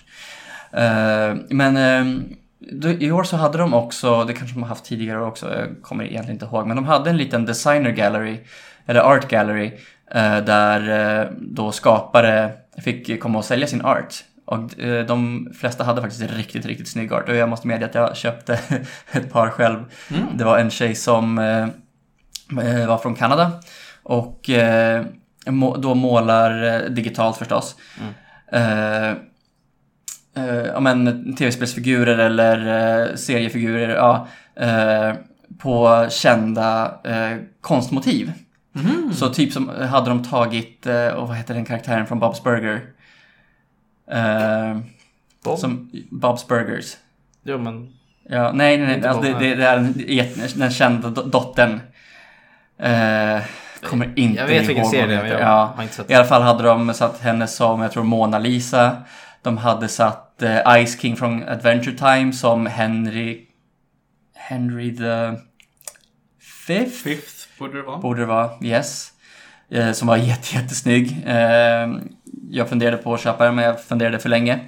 Eh, 0.71 1.35
men 1.49 1.77
eh, 1.77 2.95
i 2.99 3.11
år 3.11 3.23
så 3.23 3.37
hade 3.37 3.57
de 3.57 3.73
också, 3.73 4.23
det 4.23 4.33
kanske 4.33 4.55
de 4.55 4.63
har 4.63 4.69
haft 4.69 4.85
tidigare 4.85 5.23
också, 5.23 5.55
jag 5.55 5.81
kommer 5.81 6.03
egentligen 6.03 6.35
inte 6.35 6.45
ihåg, 6.45 6.67
men 6.67 6.75
de 6.75 6.85
hade 6.85 7.09
en 7.09 7.17
liten 7.17 7.45
designer 7.45 7.91
gallery, 7.91 8.39
eller 8.85 8.99
art 8.99 9.29
gallery, 9.29 9.71
eh, 10.11 10.37
där 10.37 10.89
eh, 11.21 11.27
då 11.41 11.71
skapare 11.71 12.51
fick 12.83 13.21
komma 13.21 13.37
och 13.37 13.45
sälja 13.45 13.67
sin 13.67 13.85
art. 13.85 14.23
Och 14.45 14.59
de 15.07 15.47
flesta 15.59 15.83
hade 15.83 16.01
faktiskt 16.01 16.31
riktigt, 16.31 16.65
riktigt 16.65 16.87
snygg 16.87 17.13
art. 17.13 17.29
Och 17.29 17.35
jag 17.35 17.49
måste 17.49 17.67
medge 17.67 17.85
att 17.85 17.95
jag 17.95 18.17
köpte 18.17 18.59
ett 19.11 19.31
par 19.31 19.49
själv. 19.49 19.83
Det 20.35 20.43
var 20.43 20.57
en 20.57 20.69
tjej 20.69 20.95
som 20.95 21.35
var 22.87 22.97
från 22.97 23.15
Kanada 23.15 23.51
och 24.03 24.49
eh, 24.49 25.05
må, 25.45 25.77
då 25.77 25.95
målar 25.95 26.63
eh, 26.63 26.89
digitalt 26.89 27.37
förstås. 27.37 27.75
Eh, 28.51 29.09
eh, 29.09 30.65
ja, 30.73 30.79
men 30.79 31.35
tv-spelsfigurer 31.35 32.17
eller 32.17 32.57
eh, 33.09 33.15
seriefigurer 33.15 33.95
ja, 33.95 34.27
eh, 34.55 35.13
på 35.57 36.07
kända 36.09 36.99
eh, 37.03 37.37
konstmotiv. 37.61 38.31
Mhm. 38.71 39.13
Så 39.13 39.29
typ 39.29 39.53
som 39.53 39.69
hade 39.69 40.09
de 40.09 40.23
tagit, 40.23 40.85
eh, 40.87 41.07
och 41.07 41.27
vad 41.27 41.37
heter 41.37 41.53
den 41.53 41.65
karaktären 41.65 42.07
från 42.07 42.23
Bob's 42.23 42.43
Burger? 42.43 42.81
Eh, 44.11 44.77
Bob? 45.43 45.59
Som 45.59 45.91
Bob's 46.11 46.47
Burgers. 46.47 46.97
Jo 47.43 47.57
men... 47.57 47.93
Ja, 48.29 48.51
nej, 48.53 48.77
nej, 48.77 48.87
nej. 48.87 49.09
Alltså, 49.09 49.21
det, 49.21 49.39
det, 49.39 49.55
det 49.55 49.63
är 49.63 49.77
den, 49.77 50.49
den 50.55 50.71
kända 50.71 51.07
do- 51.09 51.29
dottern. 51.29 51.79
Eh, 52.77 53.41
kommer 53.83 54.13
inte 54.15 54.41
Jag 54.41 54.47
vet 54.47 54.67
vilken 54.67 54.85
serie 54.85 55.21
det 55.21 55.29
är 55.29 55.39
Ja. 55.39 55.73
har 55.75 55.83
inte 55.83 55.95
sett 55.95 56.11
I 56.11 56.13
alla 56.13 56.25
fall 56.25 56.41
hade 56.41 56.63
de 56.63 56.93
satt 56.93 57.21
henne 57.21 57.47
som, 57.47 57.81
jag 57.81 57.91
tror, 57.91 58.03
Mona 58.03 58.39
Lisa. 58.39 58.97
De 59.41 59.57
hade 59.57 59.87
satt 59.87 60.41
eh, 60.41 60.85
Ice 60.85 61.01
King 61.01 61.15
från 61.15 61.43
Adventure 61.43 61.97
Time 61.97 62.33
som 62.33 62.65
Henry... 62.65 63.41
Henry 64.35 64.97
the 64.97 65.31
Fifth? 66.67 67.03
Fifth 67.03 67.59
borde 67.59 67.77
det 67.77 67.83
vara. 67.83 67.97
Borde 67.97 68.19
det 68.19 68.25
vara, 68.25 68.49
yes. 68.61 69.11
Eh, 69.71 69.91
som 69.91 70.07
var 70.07 70.17
jätte, 70.17 70.55
jättesnygg. 70.55 71.23
Eh, 71.25 71.87
jag 72.49 72.69
funderade 72.69 72.97
på 72.97 73.13
att 73.13 73.21
köpa 73.21 73.45
den 73.45 73.55
men 73.55 73.65
jag 73.65 73.83
funderade 73.83 74.19
för 74.19 74.29
länge. 74.29 74.59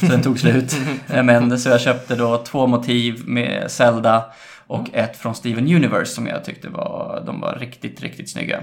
Så 0.00 0.06
den 0.06 0.22
tog 0.22 0.38
slut. 0.38 0.76
Men 1.06 1.58
så 1.58 1.68
jag 1.68 1.80
köpte 1.80 2.14
då 2.16 2.38
två 2.38 2.66
motiv 2.66 3.22
med 3.26 3.70
Zelda 3.70 4.24
och 4.70 4.88
ett 4.92 5.16
från 5.16 5.34
Steven 5.34 5.64
Universe 5.64 6.14
som 6.14 6.26
jag 6.26 6.44
tyckte 6.44 6.68
var, 6.68 7.22
de 7.26 7.40
var 7.40 7.54
riktigt, 7.54 8.00
riktigt 8.00 8.30
snygga. 8.30 8.62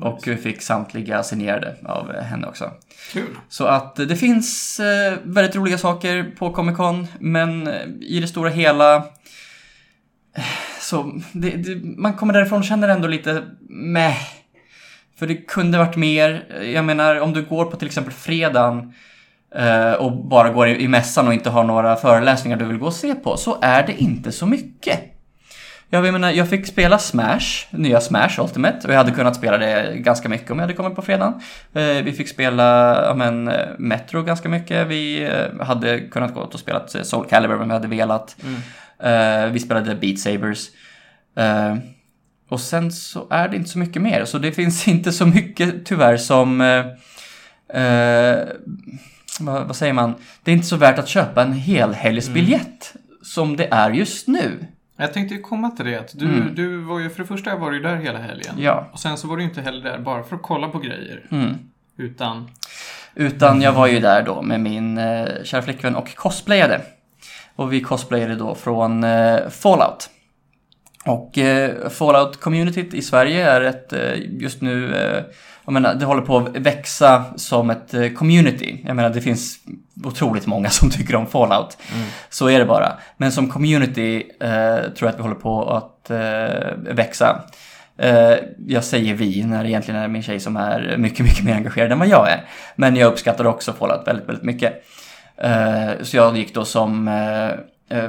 Och 0.00 0.22
vi 0.26 0.36
fick 0.36 0.62
samtliga 0.62 1.22
signerade 1.22 1.76
av 1.84 2.12
henne 2.12 2.46
också. 2.46 2.70
Kul. 3.12 3.36
Så 3.48 3.64
att 3.64 3.96
det 3.96 4.16
finns 4.16 4.80
eh, 4.80 5.18
väldigt 5.22 5.56
roliga 5.56 5.78
saker 5.78 6.32
på 6.38 6.52
Comic 6.52 6.76
Con, 6.76 7.06
men 7.18 7.66
eh, 7.66 7.86
i 8.00 8.20
det 8.20 8.26
stora 8.26 8.50
hela 8.50 8.96
eh, 8.96 10.44
så 10.80 11.20
det, 11.32 11.50
det, 11.50 11.84
man 11.84 12.14
kommer 12.14 12.34
därifrån 12.34 12.58
och 12.58 12.64
känner 12.64 12.88
ändå 12.88 13.08
lite 13.08 13.42
meh. 13.68 14.18
För 15.18 15.26
det 15.26 15.36
kunde 15.36 15.78
varit 15.78 15.96
mer. 15.96 16.44
Jag 16.74 16.84
menar, 16.84 17.20
om 17.20 17.32
du 17.32 17.42
går 17.42 17.64
på 17.64 17.76
till 17.76 17.86
exempel 17.86 18.12
fredagen 18.12 18.94
eh, 19.54 19.92
och 19.92 20.24
bara 20.24 20.50
går 20.50 20.68
i, 20.68 20.82
i 20.82 20.88
mässan 20.88 21.26
och 21.28 21.34
inte 21.34 21.50
har 21.50 21.64
några 21.64 21.96
föreläsningar 21.96 22.56
du 22.56 22.64
vill 22.64 22.78
gå 22.78 22.86
och 22.86 22.94
se 22.94 23.14
på, 23.14 23.36
så 23.36 23.58
är 23.62 23.86
det 23.86 24.02
inte 24.02 24.32
så 24.32 24.46
mycket. 24.46 25.16
Jag 25.92 26.12
menar, 26.12 26.30
jag 26.30 26.48
fick 26.48 26.66
spela 26.66 26.98
Smash, 26.98 27.66
nya 27.70 28.00
Smash 28.00 28.38
Ultimate, 28.38 28.78
och 28.84 28.92
jag 28.92 28.98
hade 28.98 29.10
kunnat 29.10 29.36
spela 29.36 29.58
det 29.58 29.96
ganska 29.96 30.28
mycket 30.28 30.50
om 30.50 30.58
jag 30.58 30.62
hade 30.62 30.74
kommit 30.74 30.96
på 30.96 31.02
fredagen. 31.02 31.34
Eh, 31.72 32.04
vi 32.04 32.12
fick 32.12 32.28
spela, 32.28 32.64
ja 33.06 33.14
men, 33.14 33.48
eh, 33.48 33.68
Metro 33.78 34.22
ganska 34.22 34.48
mycket. 34.48 34.86
Vi 34.86 35.22
eh, 35.22 35.66
hade 35.66 36.00
kunnat 36.00 36.34
gå 36.34 36.40
och 36.40 36.60
spela 36.60 36.86
Soul 36.86 37.26
Calibur 37.26 37.60
om 37.60 37.68
vi 37.68 37.74
hade 37.74 37.88
velat. 37.88 38.36
Eh, 39.02 39.46
vi 39.46 39.60
spelade 39.60 39.94
Beat 39.94 40.18
Sabers. 40.18 40.68
Och 42.48 42.60
sen 42.60 42.92
så 42.92 43.26
är 43.30 43.48
det 43.48 43.56
inte 43.56 43.70
så 43.70 43.78
mycket 43.78 44.02
mer, 44.02 44.24
så 44.24 44.38
det 44.38 44.52
finns 44.52 44.88
inte 44.88 45.12
så 45.12 45.26
mycket 45.26 45.86
tyvärr 45.86 46.16
som... 46.16 46.60
Eh, 46.60 48.38
vad, 49.40 49.66
vad 49.66 49.76
säger 49.76 49.92
man? 49.92 50.14
Det 50.42 50.50
är 50.50 50.54
inte 50.54 50.66
så 50.66 50.76
värt 50.76 50.98
att 50.98 51.08
köpa 51.08 51.42
en 51.42 51.52
helhelgsbiljett 51.52 52.94
som 53.22 53.56
det 53.56 53.68
är 53.70 53.90
just 53.90 54.28
nu. 54.28 54.66
Jag 55.00 55.12
tänkte 55.14 55.34
ju 55.34 55.40
komma 55.40 55.70
till 55.70 55.84
det. 55.86 55.96
Att 55.96 56.18
du, 56.18 56.24
Mm. 56.26 56.54
du 56.54 56.76
var 56.76 56.98
ju, 57.00 57.10
för 57.10 57.18
det 57.22 57.26
första 57.26 57.56
var 57.56 57.70
du 57.70 57.76
ju 57.76 57.82
där 57.82 57.96
hela 57.96 58.18
helgen. 58.18 58.54
Ja. 58.58 58.88
Och 58.92 58.98
sen 58.98 59.16
så 59.16 59.28
var 59.28 59.36
du 59.36 59.42
inte 59.42 59.60
heller 59.60 59.90
där 59.90 59.98
bara 59.98 60.22
för 60.22 60.36
att 60.36 60.42
kolla 60.42 60.68
på 60.68 60.78
grejer. 60.78 61.26
Mm. 61.30 61.54
Utan, 61.96 62.50
Utan 63.14 63.62
jag 63.62 63.72
var 63.72 63.86
ju 63.86 64.00
där 64.00 64.22
då 64.22 64.42
med 64.42 64.60
min 64.60 64.98
eh, 64.98 65.26
kära 65.44 65.62
flickvän 65.62 65.96
och 65.96 66.14
cosplayade. 66.16 66.80
Och 67.56 67.72
vi 67.72 67.80
cosplayade 67.80 68.34
då 68.34 68.54
från 68.54 69.04
eh, 69.04 69.48
Fallout. 69.48 70.10
Och 71.04 71.38
eh, 71.38 71.88
Fallout-communityt 71.88 72.94
i 72.94 73.02
Sverige 73.02 73.50
är 73.50 73.60
ett 73.60 73.92
eh, 73.92 74.12
just 74.40 74.62
nu, 74.62 74.94
eh, 74.94 75.24
jag 75.64 75.72
menar, 75.72 75.94
det 75.94 76.04
håller 76.04 76.22
på 76.22 76.36
att 76.36 76.56
växa 76.56 77.24
som 77.36 77.70
ett 77.70 77.94
eh, 77.94 78.08
community. 78.08 78.84
Jag 78.86 78.96
menar, 78.96 79.10
det 79.10 79.20
finns 79.20 79.58
otroligt 80.04 80.46
många 80.46 80.70
som 80.70 80.90
tycker 80.90 81.14
om 81.14 81.26
Fallout. 81.26 81.78
Så 82.28 82.48
är 82.48 82.58
det 82.58 82.64
bara. 82.64 82.92
Men 83.16 83.32
som 83.32 83.48
community 83.48 84.16
eh, 84.40 84.80
tror 84.80 84.96
jag 85.00 85.08
att 85.08 85.18
vi 85.18 85.22
håller 85.22 85.34
på 85.34 85.70
att 85.70 86.10
eh, 86.10 86.94
växa. 86.94 87.44
Jag 88.66 88.84
säger 88.84 89.14
vi 89.14 89.44
när 89.44 89.62
det 89.62 89.70
egentligen 89.70 90.00
är 90.00 90.08
min 90.08 90.22
tjej 90.22 90.40
som 90.40 90.56
är 90.56 90.96
mycket, 90.98 91.26
mycket 91.26 91.44
mer 91.44 91.54
engagerad 91.54 91.92
än 91.92 91.98
vad 91.98 92.08
jag 92.08 92.30
är. 92.30 92.44
Men 92.76 92.96
jag 92.96 93.12
uppskattar 93.12 93.44
också 93.44 93.72
Fallout 93.72 94.08
väldigt, 94.08 94.28
väldigt 94.28 94.44
mycket. 94.44 94.84
Så 96.02 96.16
jag 96.16 96.36
gick 96.36 96.54
då 96.54 96.64
som 96.64 97.08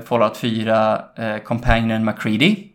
Fallout 0.05 0.37
4 0.37 1.01
eh, 1.15 1.37
Companion 1.37 2.05
McCready. 2.05 2.70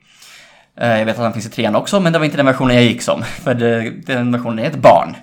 Eh, 0.80 0.98
jag 0.98 1.04
vet 1.06 1.16
att 1.16 1.22
han 1.22 1.32
finns 1.32 1.46
i 1.46 1.50
trean 1.50 1.76
också, 1.76 2.00
men 2.00 2.12
det 2.12 2.18
var 2.18 2.26
inte 2.26 2.36
den 2.36 2.46
versionen 2.46 2.76
jag 2.76 2.84
gick 2.84 3.02
som. 3.02 3.22
För 3.42 3.54
det, 3.54 3.90
den 3.90 4.32
versionen 4.32 4.58
är 4.58 4.68
ett 4.70 4.76
barn. 4.76 5.16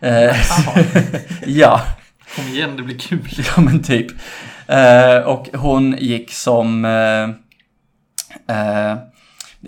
Eh, 0.00 0.36
ja. 1.46 1.80
kom 2.36 2.44
igen, 2.44 2.76
det 2.76 2.82
blir 2.82 2.98
kul. 2.98 3.28
Ja 3.56 3.62
men 3.62 3.82
typ. 3.82 4.06
Eh, 4.66 5.16
och 5.16 5.48
hon 5.52 5.96
gick 5.98 6.32
som, 6.32 6.84
eh, 6.84 7.28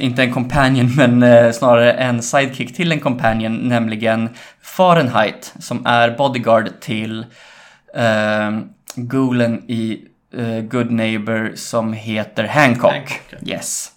inte 0.02 0.22
en 0.22 0.32
companion 0.32 0.94
men 0.96 1.22
eh, 1.22 1.52
snarare 1.52 1.92
en 1.92 2.22
sidekick 2.22 2.76
till 2.76 2.92
en 2.92 3.00
companion, 3.00 3.56
nämligen 3.56 4.28
Fahrenheit 4.62 5.54
som 5.58 5.86
är 5.86 6.10
bodyguard 6.10 6.80
till 6.80 7.26
eh, 7.94 8.60
Gulen 8.94 9.70
i 9.70 10.00
Good 10.68 10.90
Neighbor 10.90 11.52
som 11.54 11.92
heter 11.92 12.44
Hancock. 12.44 12.92
Hancock, 12.92 13.20
ja. 13.30 13.38
Yes. 13.54 13.95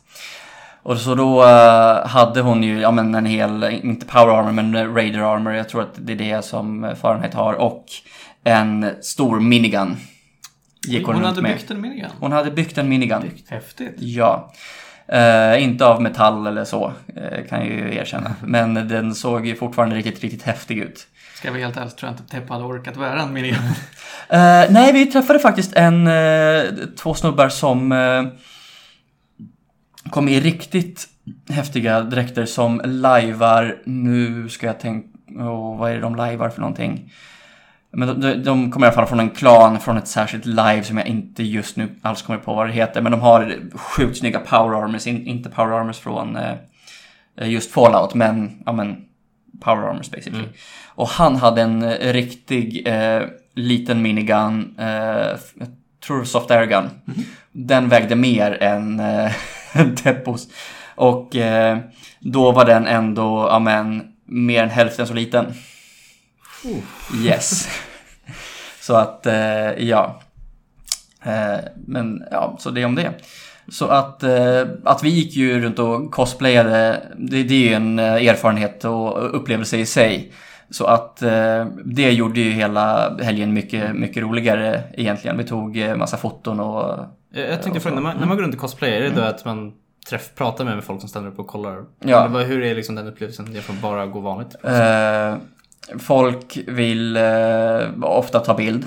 Och 0.84 0.98
så 0.98 1.16
då 1.16 1.44
eh, 1.44 2.08
hade 2.08 2.42
hon 2.42 2.64
ju, 2.64 2.80
ja 2.80 2.92
men 2.92 3.16
en 3.16 3.26
hel, 3.26 3.64
inte 3.64 4.06
power 4.06 4.40
armor 4.40 4.52
men 4.52 4.76
eh, 4.76 4.94
raider 4.94 5.20
armor, 5.20 5.54
jag 5.54 5.70
tror 5.70 5.82
att 5.82 5.94
det 5.96 6.14
är 6.14 6.18
det 6.18 6.46
som 6.46 6.96
Fahrenheit 7.02 7.34
har, 7.34 7.54
och 7.54 7.86
en 8.44 8.90
stor 9.02 9.40
minigun. 9.40 9.98
Gick 10.88 11.06
hon, 11.06 11.16
Hon 11.16 11.24
hade 11.24 11.42
med. 11.42 11.58
byggt 11.58 11.72
en 11.72 11.82
minigun. 11.82 12.10
Hon 12.20 12.32
hade 12.32 12.52
byggt 12.52 12.78
en 12.78 12.90
minigun. 12.90 13.32
Häftigt. 13.50 13.96
Ja. 13.98 14.52
Eh, 15.08 15.64
inte 15.64 15.86
av 15.86 16.02
metall 16.02 16.48
eller 16.48 16.66
så, 16.66 16.94
eh, 17.16 17.48
kan 17.50 17.60
jag 17.60 17.68
ju 17.68 17.96
erkänna. 17.96 18.36
Men 18.42 18.74
den 18.74 19.16
såg 19.16 19.48
ju 19.48 19.56
fortfarande 19.56 19.96
riktigt, 19.96 20.22
riktigt 20.22 20.44
häftig 20.44 20.78
ut. 20.78 21.08
Ska 21.36 21.48
jag 21.48 21.54
vara 21.54 21.64
helt 21.64 21.78
ärlig 21.78 21.96
tror 21.96 22.12
jag 22.12 22.20
inte 22.20 22.32
Teppa 22.32 22.54
hade 22.54 22.66
orkat 22.66 22.98
bära 22.98 23.22
en 23.22 23.34
minigun. 23.34 23.60
Eh, 24.32 24.66
nej, 24.70 24.94
vi 24.94 25.06
träffade 25.06 25.40
faktiskt 25.40 25.74
en, 25.76 26.08
eh, 26.08 26.64
två 26.98 27.14
snubbar 27.14 27.50
som 27.50 27.92
eh, 27.92 28.24
kom 30.10 30.28
i 30.28 30.40
riktigt 30.40 31.08
häftiga 31.50 32.02
dräkter 32.02 32.46
som 32.46 32.82
lajvar, 32.86 33.78
nu 33.86 34.50
ska 34.50 34.68
jag 34.68 34.80
tänka, 34.80 35.08
oh, 35.28 35.78
vad 35.78 35.92
är 35.92 35.96
det 35.96 36.02
de 36.02 36.16
lajvar 36.16 36.50
för 36.50 36.62
någonting? 36.62 37.14
Men 37.92 38.08
de, 38.08 38.22
de, 38.22 38.44
de 38.44 38.72
kommer 38.72 38.86
i 38.86 38.90
alla 38.90 38.96
fall 38.96 39.08
från 39.08 39.20
en 39.20 39.30
klan, 39.30 39.80
från 39.80 39.98
ett 39.98 40.08
särskilt 40.08 40.46
live 40.46 40.84
som 40.84 40.98
jag 40.98 41.08
inte 41.08 41.44
just 41.44 41.76
nu 41.76 41.90
alls 42.02 42.22
kommer 42.22 42.40
på 42.40 42.54
vad 42.54 42.68
det 42.68 42.74
heter. 42.74 43.02
Men 43.02 43.12
de 43.12 43.22
har 43.22 43.58
sjukt 43.74 44.18
snygga 44.18 44.40
power 44.40 44.84
armors, 44.84 45.08
in, 45.08 45.28
inte 45.28 45.50
power 45.50 45.72
armors 45.72 45.98
från 45.98 46.36
eh, 46.36 47.50
just 47.50 47.72
Fallout, 47.72 48.14
men, 48.14 48.64
ja 48.66 48.72
men, 48.72 49.06
power 49.60 49.90
armors 49.90 50.12
basically. 50.12 50.44
Och 50.88 51.08
han 51.08 51.36
hade 51.36 51.62
en 51.62 51.84
eh, 51.84 52.14
riktig 52.14 52.88
eh, 52.88 53.24
liten 53.56 54.02
minigun, 54.02 54.76
eh, 54.80 54.88
jag 55.54 55.68
tror 56.08 56.24
soft 56.24 56.52
air 56.52 56.66
gun. 56.66 56.90
Den 57.52 57.90
vägde 57.90 58.16
mer 58.16 58.64
än 58.64 59.02
än 59.74 59.96
Teppos. 59.96 60.48
Och 60.96 61.36
eh, 61.36 61.78
då 62.20 62.52
var 62.52 62.66
den 62.66 62.88
ändå, 62.88 63.48
ja 63.52 63.60
men, 63.60 64.04
mer 64.26 64.64
än 64.64 64.70
hälften 64.70 65.08
så 65.08 65.14
liten. 65.14 65.54
Yes. 67.26 67.68
så 68.82 68.96
att, 68.96 69.26
eh, 69.26 69.72
ja. 69.78 70.22
Eh, 71.24 71.60
men 71.88 72.24
ja, 72.32 72.56
så 72.60 72.70
det 72.70 72.86
om 72.86 72.96
det. 72.96 73.14
Så 73.68 73.88
att, 73.88 74.24
eh, 74.24 74.62
att 74.84 75.04
vi 75.04 75.10
gick 75.10 75.36
ju 75.36 75.62
runt 75.62 75.80
och 75.80 76.12
cosplayade, 76.12 77.02
det, 77.18 77.44
det 77.44 77.54
är 77.54 77.70
ju 77.70 77.74
en 77.74 78.00
eh, 78.00 78.28
erfarenhet 78.28 78.86
och 78.86 79.36
upplevelse 79.36 79.78
i 79.78 79.86
sig. 79.86 80.32
Så 80.72 80.86
att 80.86 81.22
eh, 81.22 81.66
det 81.86 82.12
gjorde 82.12 82.40
ju 82.40 82.52
hela 82.52 83.18
helgen 83.22 83.54
mycket, 83.54 83.96
mycket 83.96 84.24
roligare 84.24 84.84
egentligen. 84.94 85.38
Vi 85.38 85.44
tog 85.44 85.78
eh, 85.78 85.96
massa 85.96 86.18
foton 86.18 86.60
och... 86.60 87.06
Jag, 87.34 87.50
jag 87.50 87.62
tänkte 87.62 87.80
fråga, 87.80 87.96
när 87.96 88.02
man, 88.02 88.18
när 88.18 88.26
man 88.26 88.38
går 88.38 88.44
runt 88.44 88.56
och 88.56 88.62
cosplayar, 88.62 88.98
är 88.98 89.02
det 89.02 89.16
då 89.16 89.22
att 89.22 89.46
man 89.46 89.74
träff, 90.10 90.36
pratar 90.36 90.66
med 90.66 90.84
folk 90.84 91.00
som 91.00 91.10
ställer 91.10 91.28
upp 91.28 91.40
och 91.40 91.48
kollar? 91.48 91.84
Ja. 92.00 92.26
Eller 92.26 92.46
hur 92.46 92.64
är 92.64 92.76
liksom 92.76 92.96
den 92.96 93.08
upplevelsen 93.08 93.54
jämfört 93.54 93.74
med 93.76 93.82
bara 93.82 94.06
gå 94.06 94.20
vanligt? 94.20 94.56
Eh, 94.64 95.36
folk 96.00 96.60
vill 96.68 97.18
eh, 97.18 97.24
ofta 98.02 98.40
ta 98.40 98.54
bild. 98.54 98.86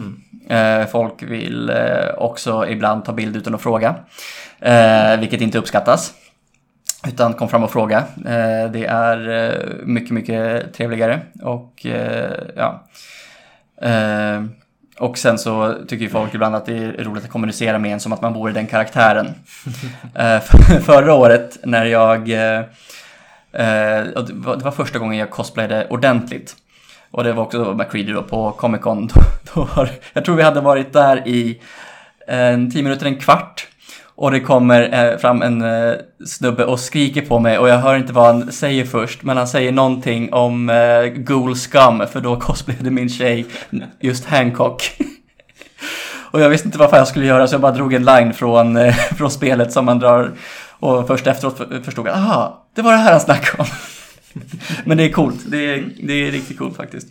Eh, 0.49 0.87
folk 0.87 1.23
vill 1.23 1.71
eh, 1.71 2.15
också 2.17 2.67
ibland 2.69 3.05
ta 3.05 3.13
bild 3.13 3.37
utan 3.37 3.55
att 3.55 3.63
fråga. 3.63 3.95
Eh, 4.61 5.21
vilket 5.21 5.41
inte 5.41 5.59
uppskattas. 5.59 6.15
Utan 7.09 7.35
kom 7.35 7.49
fram 7.49 7.65
och 7.65 7.73
fråga. 7.73 7.99
Eh, 8.17 8.71
det 8.73 8.87
är 8.87 9.29
eh, 9.29 9.85
mycket, 9.85 10.11
mycket 10.11 10.75
trevligare. 10.75 11.21
Och 11.43 11.87
eh, 11.87 12.33
ja. 12.57 12.83
Och 14.99 15.19
sen 15.19 15.39
så 15.39 15.75
tycker 15.89 16.05
ju 16.05 16.11
folk 16.11 16.35
ibland 16.35 16.55
att 16.55 16.67
det 16.67 16.77
är 16.77 17.05
roligt 17.05 17.25
att 17.25 17.31
kommunicera 17.31 17.79
med 17.79 17.93
en 17.93 18.01
som 18.01 18.13
att 18.13 18.23
man 18.23 18.33
vore 18.33 18.53
den 18.53 18.67
karaktären. 18.67 19.27
för, 20.15 20.81
förra 20.81 21.15
året 21.15 21.59
när 21.65 21.85
jag 21.85 22.21
och 24.17 24.25
det, 24.25 24.33
var, 24.33 24.57
det 24.57 24.65
var 24.65 24.71
första 24.71 24.99
gången 24.99 25.19
jag 25.19 25.31
cosplayade 25.31 25.87
ordentligt. 25.91 26.57
Och 27.11 27.25
det 27.25 27.33
var 27.33 27.43
också 27.43 27.75
McCready 27.75 28.13
då 28.13 28.23
på 28.23 28.53
Comic 28.53 28.81
Con. 28.81 29.07
Då, 29.07 29.21
då 29.55 29.69
var, 29.77 29.91
jag 30.13 30.25
tror 30.25 30.37
vi 30.37 30.43
hade 30.43 30.61
varit 30.61 30.93
där 30.93 31.29
i 31.29 31.61
en 32.27 32.71
tio 32.71 32.83
minuter, 32.83 33.07
en 33.07 33.21
kvart. 33.21 33.69
Och 34.15 34.31
det 34.31 34.41
kommer 34.41 35.11
eh, 35.13 35.19
fram 35.19 35.43
en 35.43 35.63
eh, 35.63 35.95
snubbe 36.27 36.65
och 36.65 36.81
skriker 36.81 37.21
på 37.23 37.39
mig 37.39 37.59
och 37.59 37.69
jag 37.69 37.79
hör 37.79 37.97
inte 37.97 38.13
vad 38.13 38.27
han 38.27 38.53
säger 38.53 38.85
först. 38.85 39.23
Men 39.23 39.37
han 39.37 39.47
säger 39.49 39.73
någonting 39.73 40.33
om 40.33 40.71
eh, 40.71 41.05
Ghoul 41.05 41.55
Scum 41.57 42.03
för 42.13 42.21
då 42.21 42.37
cosplayade 42.41 42.91
min 42.91 43.09
tjej 43.09 43.47
just 44.01 44.25
Hancock. 44.25 44.83
Och 46.31 46.41
jag 46.41 46.49
visste 46.49 46.69
inte 46.69 46.79
vad 46.79 46.91
fan 46.91 46.99
jag 46.99 47.09
skulle 47.09 47.27
göra 47.27 47.47
så 47.49 47.55
jag 47.55 47.61
bara 47.61 47.73
drog 47.73 47.95
en 47.95 48.05
line 48.05 48.33
från, 48.35 48.77
eh, 48.77 48.95
från 49.17 49.31
spelet 49.31 49.73
som 49.73 49.85
man 49.85 49.99
drar. 49.99 50.33
Och 50.71 51.07
först 51.07 51.27
efteråt 51.27 51.57
för- 51.59 51.81
förstod 51.85 52.07
jag, 52.07 52.15
aha, 52.15 52.67
det 52.75 52.83
var 52.83 52.93
det 52.93 52.99
här 52.99 53.11
han 53.13 53.21
snackade 53.21 53.63
om. 53.63 53.69
Men 54.85 54.97
det 54.99 55.05
är 55.05 55.13
coolt, 55.13 55.41
det 55.47 55.57
är, 55.75 55.85
det 56.03 56.13
är 56.13 56.31
riktigt 56.31 56.59
coolt 56.59 56.77
faktiskt. 56.77 57.09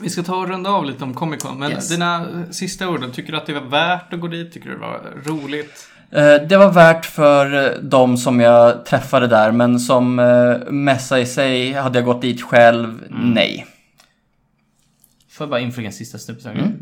Vi 0.00 0.10
ska 0.10 0.22
ta 0.22 0.36
och 0.36 0.48
runda 0.48 0.70
av 0.70 0.84
lite 0.84 1.04
om 1.04 1.14
Comic 1.14 1.42
Con, 1.42 1.58
men 1.58 1.70
Yes. 1.72 1.88
dina 1.88 2.26
sista 2.50 2.88
orden, 2.88 3.12
tycker 3.12 3.32
du 3.32 3.38
att 3.38 3.46
det 3.46 3.52
var 3.52 3.60
värt 3.60 4.12
att 4.12 4.20
gå 4.20 4.26
dit? 4.26 4.52
Tycker 4.52 4.68
du 4.68 4.74
det 4.74 4.80
var 4.80 5.00
roligt? 5.26 5.88
Eh, 6.12 6.34
Det 6.48 6.56
var 6.56 6.72
värt 6.72 7.06
för 7.06 7.64
eh, 7.64 7.78
de 7.82 8.16
som 8.16 8.40
jag 8.40 8.84
träffade 8.86 9.26
där, 9.26 9.52
men 9.52 9.80
som 9.80 10.18
eh, 10.18 10.72
mässa 10.72 11.20
i 11.20 11.26
sig, 11.26 11.72
hade 11.72 11.98
jag 11.98 12.06
gått 12.06 12.22
dit 12.22 12.42
själv, 12.42 13.02
nej. 13.10 13.66
Får 15.30 15.44
jag 15.44 15.50
bara 15.50 15.60
inflika 15.60 15.86
en 15.86 15.92
sista 15.92 16.18
snubbsång? 16.18 16.52
Mm. 16.56 16.72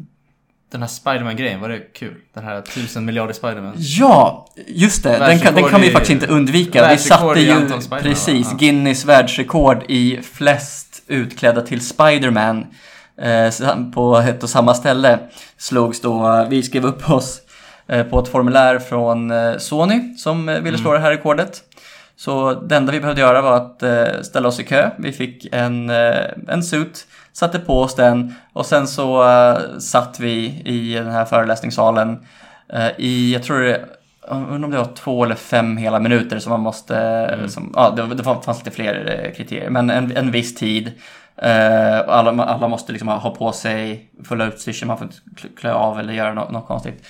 Den 0.73 0.81
här 0.81 0.89
Spiderman-grejen, 0.89 1.61
var 1.61 1.69
det 1.69 1.79
kul? 1.79 2.15
Den 2.35 2.45
här 2.45 2.61
tusen 2.61 3.05
miljarder 3.05 3.33
Spiderman. 3.35 3.75
Ja, 3.77 4.47
just 4.67 5.03
det. 5.03 5.19
Den 5.19 5.39
kan, 5.39 5.55
den 5.55 5.65
kan 5.65 5.81
vi 5.81 5.87
i- 5.89 5.91
faktiskt 5.91 6.11
inte 6.11 6.27
undvika. 6.27 6.91
Vi 6.91 6.99
satte 6.99 7.41
ju 7.41 7.69
precis? 8.03 8.47
Ja. 8.51 8.57
Guinness 8.59 9.05
världsrekord 9.05 9.83
i 9.89 10.19
flest 10.23 11.03
utklädda 11.07 11.63
till 11.63 11.81
Spiderman 11.87 12.67
eh, 13.23 13.91
på 13.95 14.17
ett 14.17 14.43
och 14.43 14.51
samma 14.51 14.75
ställe. 14.75 15.19
Slogs 15.57 16.01
då, 16.01 16.47
vi 16.51 16.63
skrev 16.63 16.85
upp 16.85 17.11
oss 17.11 17.41
på 18.11 18.19
ett 18.19 18.29
formulär 18.29 18.79
från 18.79 19.31
eh, 19.31 19.57
Sony 19.57 20.15
som 20.17 20.49
eh, 20.49 20.61
ville 20.61 20.79
slå 20.79 20.93
det 20.93 20.99
här 20.99 21.11
rekordet. 21.11 21.63
Så 22.17 22.55
det 22.55 22.77
enda 22.77 22.93
vi 22.93 23.01
behövde 23.01 23.21
göra 23.21 23.43
var 23.43 23.57
att 23.57 23.83
eh, 23.83 24.23
ställa 24.23 24.49
oss 24.49 24.61
i 24.61 24.65
kö. 24.65 24.91
Vi 24.99 25.13
fick 25.13 25.47
en, 25.53 25.91
eh, 25.91 26.27
en 26.49 26.63
suit, 26.63 27.07
satte 27.33 27.59
på 27.59 27.81
oss 27.81 27.95
den 27.95 28.35
och 28.53 28.67
sen 28.67 28.87
så 28.87 29.29
eh, 29.29 29.79
satt 29.79 30.21
vi 30.21 30.63
i 30.65 30.95
den 30.95 31.11
här 31.11 31.25
föreläsningssalen 31.25 32.27
eh, 32.73 32.89
i, 32.99 33.33
jag 33.33 33.43
tror 33.43 33.61
det 33.61 33.85
undrar 34.29 34.65
om 34.65 34.71
det 34.71 34.79
var 34.79 34.95
två 34.95 35.25
eller 35.25 35.35
fem 35.35 35.77
hela 35.77 36.01
minuter 36.01 36.39
som 36.39 36.51
man 36.51 36.61
måste, 36.61 37.39
som, 37.49 37.73
ja 37.77 37.91
det, 37.91 38.15
det 38.15 38.25
fanns 38.25 38.59
lite 38.59 38.71
fler 38.71 39.25
eh, 39.25 39.37
kriterier, 39.37 39.71
men 39.71 39.91
en, 39.91 40.17
en 40.17 40.31
viss 40.31 40.55
tid. 40.55 40.93
Eh, 41.37 41.99
alla, 42.09 42.45
alla 42.45 42.69
måste 42.69 42.93
liksom 42.93 43.09
ha, 43.09 43.17
ha 43.17 43.31
på 43.31 43.53
sig 43.53 44.11
fulla 44.25 44.47
utstyrsel, 44.47 44.89
man 44.89 44.99
får 44.99 45.05
inte 45.07 45.19
kl- 45.37 45.57
klä 45.61 45.73
av 45.73 46.01
eller 46.01 46.13
göra 46.13 46.35
något, 46.35 46.51
något 46.51 46.67
konstigt. 46.67 47.07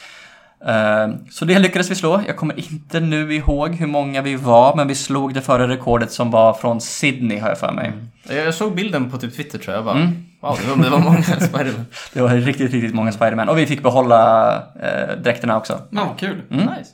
Eh, 0.66 1.08
så 1.30 1.44
det 1.44 1.58
lyckades 1.58 1.90
vi 1.90 1.94
slå. 1.94 2.22
Jag 2.26 2.36
kommer 2.36 2.58
inte 2.58 3.00
nu 3.00 3.34
ihåg 3.34 3.74
hur 3.74 3.86
många 3.86 4.22
vi 4.22 4.36
var, 4.36 4.76
men 4.76 4.88
vi 4.88 4.94
slog 4.94 5.34
det 5.34 5.40
förra 5.40 5.68
rekordet 5.68 6.12
som 6.12 6.30
var 6.30 6.52
från 6.52 6.80
Sydney 6.80 7.38
har 7.38 7.48
jag 7.48 7.58
för 7.58 7.72
mig. 7.72 7.92
Jag 8.28 8.36
jag 8.46 8.54
såg 8.54 8.74
bilden 8.74 9.10
på 9.10 9.18
typ 9.18 9.36
Twitter 9.36 9.58
tror 9.58 9.74
jag. 9.74 9.78
jag 9.78 9.84
bara, 9.84 9.94
Mm. 9.98 10.26
Wow, 10.42 10.58
det 10.62 10.70
var, 10.70 10.84
det 10.84 10.90
var 10.90 10.98
många 10.98 11.22
Spiderman. 11.22 11.86
Det 12.12 12.20
var 12.22 12.28
riktigt, 12.28 12.72
riktigt 12.72 12.94
många 12.94 13.12
Spiderman. 13.12 13.48
Och 13.48 13.58
vi 13.58 13.66
fick 13.66 13.82
behålla 13.82 14.52
eh, 14.56 15.16
dräkterna 15.22 15.56
också. 15.56 15.80
Ja, 15.90 16.14
kul. 16.18 16.42
Mm. 16.50 16.64
Nice. 16.66 16.90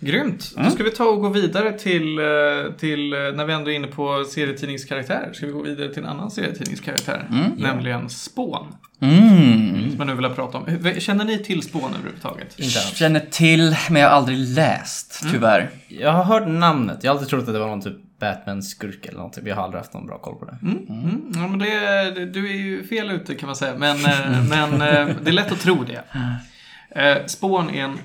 Grymt. 0.00 0.54
Då 0.56 0.70
ska 0.70 0.82
vi 0.84 0.90
ta 0.90 1.04
och 1.04 1.20
gå 1.20 1.28
vidare 1.28 1.72
till, 1.72 2.18
eh, 2.18 2.24
till 2.78 3.12
eh, 3.12 3.18
när 3.18 3.44
vi 3.44 3.52
ändå 3.52 3.70
är 3.70 3.74
inne 3.74 3.86
på 3.86 4.24
serietidningskaraktärer, 4.24 5.32
ska 5.32 5.46
vi 5.46 5.52
gå 5.52 5.62
vidare 5.62 5.88
till 5.88 6.02
en 6.02 6.08
annan 6.08 6.30
serietidningskaraktär, 6.30 7.26
Mm. 7.30 7.50
nämligen 7.56 8.08
Spån, 8.10 8.66
Mm. 9.00 9.90
som 9.90 9.98
jag 9.98 10.06
nu 10.06 10.14
vill 10.14 10.28
prata 10.28 10.58
om. 10.58 10.66
Känner 10.98 11.24
ni 11.24 11.38
till 11.38 11.62
Spån 11.62 11.94
överhuvudtaget? 11.94 12.58
Inte 12.58 12.78
alls. 12.78 12.94
Känner 12.96 13.20
till, 13.20 13.76
men 13.90 14.02
jag 14.02 14.08
har 14.08 14.16
aldrig 14.16 14.38
läst, 14.38 15.22
tyvärr. 15.32 15.70
Jag 15.88 16.12
har 16.12 16.24
hört 16.24 16.48
namnet. 16.48 16.98
Jag 17.04 17.10
har 17.10 17.14
alltid 17.14 17.28
trott 17.30 17.48
att 17.48 17.54
det 17.54 17.58
var 17.58 17.68
någon 17.68 17.82
typ 17.82 17.96
Batman-skurk 18.20 19.06
eller 19.06 19.16
någonting. 19.16 19.46
Jag 19.46 19.56
har 19.56 19.62
aldrig 19.62 19.78
haft 19.80 19.94
någon 19.94 20.06
bra 20.06 20.18
koll 20.18 20.34
på 20.38 20.44
det. 20.44 20.58
Mm. 20.62 20.76
Mm. 20.88 21.32
Ja, 21.34 21.48
men 21.48 21.58
det, 21.58 22.24
du 22.26 22.50
är 22.50 22.56
ju 22.56 22.84
fel 22.86 23.10
ute 23.10 23.34
kan 23.34 23.46
man 23.46 23.56
säga, 23.56 23.74
men, 23.78 23.96
eh, 24.04 24.48
men 24.48 24.78
det 25.24 25.30
är 25.30 25.32
lätt 25.32 25.52
att 25.52 25.60
tro 25.60 25.84
det. 25.84 26.02
Spawn 27.26 27.70
är 27.70 27.84
en 27.84 27.98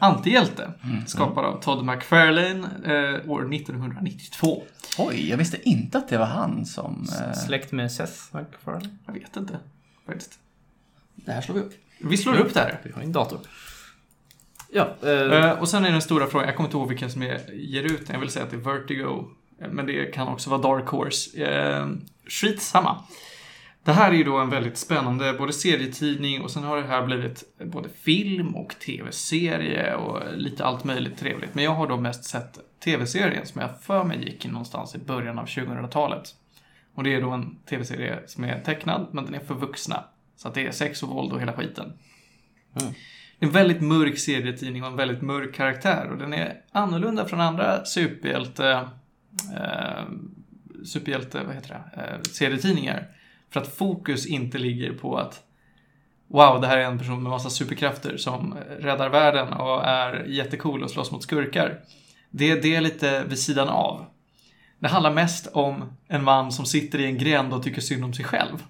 antihjälte, 0.00 0.72
skapad 1.06 1.44
av 1.44 1.60
Todd 1.62 1.84
McFarlane 1.84 2.68
eh, 2.84 3.30
år 3.30 3.54
1992. 3.54 4.62
Oj, 4.98 5.30
jag 5.30 5.36
visste 5.36 5.68
inte 5.68 5.98
att 5.98 6.08
det 6.08 6.18
var 6.18 6.26
han 6.26 6.66
som... 6.66 7.06
Eh, 7.20 7.32
Släkt 7.32 7.72
med 7.72 7.92
Seth 7.92 8.12
MacFarlane. 8.30 8.88
Jag 9.06 9.12
vet 9.12 9.36
inte, 9.36 9.58
faktiskt. 10.06 10.38
det 11.14 11.32
här 11.32 11.40
slår 11.40 11.54
vi 11.54 11.60
upp. 11.60 11.72
Vi 11.98 12.16
slår 12.16 12.36
upp 12.38 12.54
det 12.54 12.60
här. 12.60 12.80
Vi 12.84 12.92
har 12.92 13.02
en 13.02 13.12
dator. 13.12 13.38
Ja, 14.72 14.94
eh, 15.02 15.10
Eh, 15.10 15.50
och 15.50 15.68
sen 15.68 15.84
är 15.84 15.92
den 15.92 16.02
stora 16.02 16.26
frågan, 16.26 16.46
jag 16.48 16.56
kommer 16.56 16.68
inte 16.68 16.76
ihåg 16.76 16.88
vilken 16.88 17.10
som 17.10 17.22
är, 17.22 17.40
ger 17.54 17.82
ut 17.82 18.06
den, 18.06 18.14
jag 18.14 18.20
vill 18.20 18.30
säga 18.30 18.44
att 18.44 18.50
det 18.50 18.56
är 18.56 18.60
Vertigo. 18.60 19.24
eh, 19.60 19.68
Men 19.70 19.86
det 19.86 20.04
kan 20.14 20.28
också 20.28 20.50
vara 20.50 20.60
Dark 20.62 20.86
Horse. 20.88 21.44
Eh, 21.44 21.86
skitsamma. 22.28 22.96
Det 23.84 23.92
här 23.92 24.12
är 24.12 24.16
ju 24.16 24.24
då 24.24 24.38
en 24.38 24.50
väldigt 24.50 24.76
spännande 24.76 25.32
både 25.32 25.52
serietidning 25.52 26.42
och 26.42 26.50
sen 26.50 26.64
har 26.64 26.76
det 26.76 26.86
här 26.86 27.06
blivit 27.06 27.44
både 27.64 27.88
film 27.88 28.56
och 28.56 28.78
tv-serie 28.78 29.94
och 29.94 30.36
lite 30.36 30.64
allt 30.64 30.84
möjligt 30.84 31.18
trevligt. 31.18 31.54
Men 31.54 31.64
jag 31.64 31.74
har 31.74 31.86
då 31.86 31.96
mest 31.96 32.24
sett 32.24 32.58
tv-serien 32.84 33.46
som 33.46 33.60
jag 33.60 33.80
för 33.82 34.04
mig 34.04 34.24
gick 34.24 34.46
någonstans 34.46 34.94
i 34.94 34.98
början 34.98 35.38
av 35.38 35.46
2000-talet. 35.46 36.34
Och 36.94 37.04
det 37.04 37.14
är 37.14 37.20
då 37.20 37.30
en 37.30 37.56
tv-serie 37.70 38.18
som 38.26 38.44
är 38.44 38.60
tecknad, 38.60 39.08
men 39.12 39.24
den 39.24 39.34
är 39.34 39.40
för 39.40 39.54
vuxna. 39.54 40.04
Så 40.36 40.48
att 40.48 40.54
det 40.54 40.66
är 40.66 40.70
sex 40.70 41.02
och 41.02 41.08
våld 41.08 41.32
och 41.32 41.40
hela 41.40 41.52
skiten. 41.52 41.92
Det 42.74 42.84
är 42.84 43.48
en 43.48 43.50
väldigt 43.50 43.80
mörk 43.80 44.18
serietidning 44.18 44.82
och 44.82 44.88
en 44.88 44.96
väldigt 44.96 45.22
mörk 45.22 45.54
karaktär. 45.54 46.10
Och 46.10 46.18
den 46.18 46.32
är 46.32 46.60
annorlunda 46.72 47.24
från 47.24 47.40
andra 47.40 47.84
superhjälte... 47.84 48.88
Eh, 49.56 50.04
superhjälte, 50.84 51.44
vad 51.46 51.54
heter 51.54 51.68
det? 51.68 52.02
Eh, 52.02 52.20
serietidningar. 52.22 53.08
För 53.54 53.60
att 53.60 53.76
fokus 53.76 54.26
inte 54.26 54.58
ligger 54.58 54.92
på 54.92 55.18
att 55.18 55.42
Wow, 56.26 56.60
det 56.60 56.66
här 56.66 56.78
är 56.78 56.84
en 56.84 56.98
person 56.98 57.22
med 57.22 57.30
massa 57.30 57.50
superkrafter 57.50 58.16
som 58.16 58.54
räddar 58.78 59.08
världen 59.08 59.52
och 59.52 59.84
är 59.84 60.24
jättecool 60.24 60.82
och 60.82 60.90
slåss 60.90 61.10
mot 61.10 61.22
skurkar. 61.22 61.80
Det, 62.30 62.54
det 62.54 62.74
är 62.74 62.80
lite 62.80 63.24
vid 63.24 63.38
sidan 63.38 63.68
av. 63.68 64.06
Det 64.78 64.88
handlar 64.88 65.12
mest 65.12 65.46
om 65.52 65.96
en 66.08 66.24
man 66.24 66.52
som 66.52 66.66
sitter 66.66 66.98
i 66.98 67.04
en 67.06 67.18
gränd 67.18 67.52
och 67.52 67.62
tycker 67.62 67.80
synd 67.80 68.04
om 68.04 68.14
sig 68.14 68.24
själv. 68.24 68.62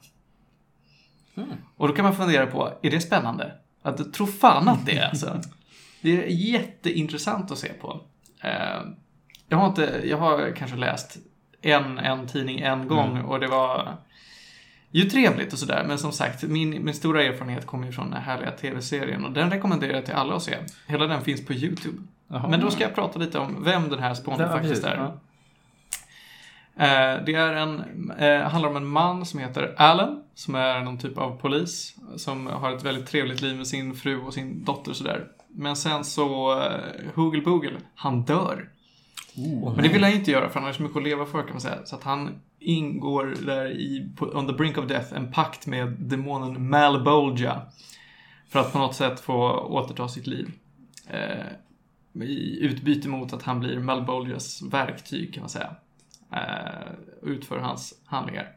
Och 1.77 1.89
då 1.89 1.95
kan 1.95 2.05
man 2.05 2.17
fundera 2.17 2.47
på, 2.47 2.73
är 2.83 2.91
det 2.91 3.01
spännande? 3.01 3.53
Att 3.83 4.15
tro 4.15 4.27
fan 4.27 4.69
att 4.69 4.87
det 4.87 4.99
är 4.99 5.09
alltså. 5.09 5.41
Det 6.03 6.25
är 6.25 6.29
jätteintressant 6.29 7.51
att 7.51 7.59
se 7.59 7.73
på. 7.73 8.01
Eh, 8.41 8.83
Jag 9.49 9.57
har, 9.57 9.67
inte, 9.67 10.01
jag 10.05 10.19
har 10.19 10.53
kanske 10.57 10.77
läst 10.77 11.17
en, 11.63 11.99
en 11.99 12.27
tidning 12.27 12.61
en 12.61 12.89
gång 12.89 13.21
och 13.21 13.41
det 13.41 13.47
var 13.47 13.97
ju 15.03 15.11
trevligt 15.11 15.53
och 15.53 15.59
sådär. 15.59 15.85
Men 15.89 15.99
som 15.99 16.13
sagt, 16.13 16.43
min, 16.43 16.85
min 16.85 16.95
stora 16.95 17.23
erfarenhet 17.23 17.67
kommer 17.67 17.87
ju 17.87 17.93
från 17.93 18.11
den 18.11 18.23
här 18.23 18.33
härliga 18.33 18.51
tv-serien 18.51 19.25
och 19.25 19.33
den 19.33 19.51
rekommenderar 19.51 19.95
jag 19.95 20.05
till 20.05 20.15
alla 20.15 20.35
att 20.35 20.43
se. 20.43 20.57
Hela 20.87 21.07
den 21.07 21.23
finns 21.23 21.47
på 21.47 21.53
YouTube. 21.53 21.99
Jaha. 22.29 22.49
Men 22.49 22.61
då 22.61 22.71
ska 22.71 22.83
jag 22.83 22.95
prata 22.95 23.19
lite 23.19 23.39
om 23.39 23.65
vem 23.65 23.89
den 23.89 23.99
här 23.99 24.17
Ja, 24.27 24.37
faktiskt 24.37 24.85
är. 24.85 24.97
ja. 24.97 25.21
Eh, 26.77 27.25
Det 27.25 27.35
är 27.35 27.53
en, 27.53 27.83
eh, 28.19 28.41
handlar 28.41 28.71
om 28.71 28.77
en 28.77 28.87
man 28.87 29.27
som 29.27 29.41
heter 29.41 29.75
Alan, 29.77 30.23
som 30.35 30.55
är 30.55 30.81
någon 30.81 30.99
typ 30.99 31.19
av 31.19 31.37
polis, 31.41 31.95
som 32.17 32.47
har 32.47 32.73
ett 32.77 32.85
väldigt 32.85 33.07
trevligt 33.07 33.43
liv 33.43 33.57
med 33.57 33.67
sin 33.67 33.95
fru 33.95 34.21
och 34.21 34.35
sin 34.35 34.65
dotter 34.65 34.91
och 34.91 34.97
sådär. 34.97 35.27
Men 35.49 35.77
sen 35.77 36.05
så, 36.05 36.55
uh, 36.55 36.63
Hoogle 37.15 37.41
Boogle, 37.43 37.71
han 37.95 38.23
dör. 38.23 38.69
Men 39.75 39.83
det 39.83 39.89
vill 39.89 40.05
han 40.05 40.13
inte 40.13 40.31
göra 40.31 40.49
för 40.49 40.55
han 40.55 40.67
har 40.67 40.73
så 40.73 40.83
mycket 40.83 40.97
att 40.97 41.03
leva 41.03 41.27
för 41.27 41.43
kan 41.43 41.51
man 41.51 41.61
säga. 41.61 41.79
Så 41.85 41.97
att 41.97 42.03
han 42.05 42.41
ingår 42.65 43.35
där 43.47 43.67
i, 43.67 44.09
på, 44.17 44.27
on 44.27 44.47
the 44.47 44.53
brink 44.53 44.79
of 44.79 44.87
death, 44.87 45.15
en 45.15 45.33
pakt 45.33 45.67
med 45.67 45.89
demonen 45.89 46.71
Malbolgia. 46.71 47.63
För 48.49 48.61
att 48.61 48.73
på 48.73 48.79
något 48.79 48.95
sätt 48.95 49.21
få 49.21 49.51
återta 49.51 50.09
sitt 50.09 50.27
liv. 50.27 50.51
Eh, 51.11 52.23
I 52.23 52.59
utbyte 52.61 53.09
mot 53.09 53.33
att 53.33 53.43
han 53.43 53.61
blir 53.61 53.79
Malbolgias 53.79 54.63
verktyg 54.63 55.35
kan 55.35 55.41
man 55.41 55.51
säga. 55.51 55.75
Eh, 56.33 56.93
utför 57.23 57.59
hans 57.59 57.95
handlingar. 58.05 58.53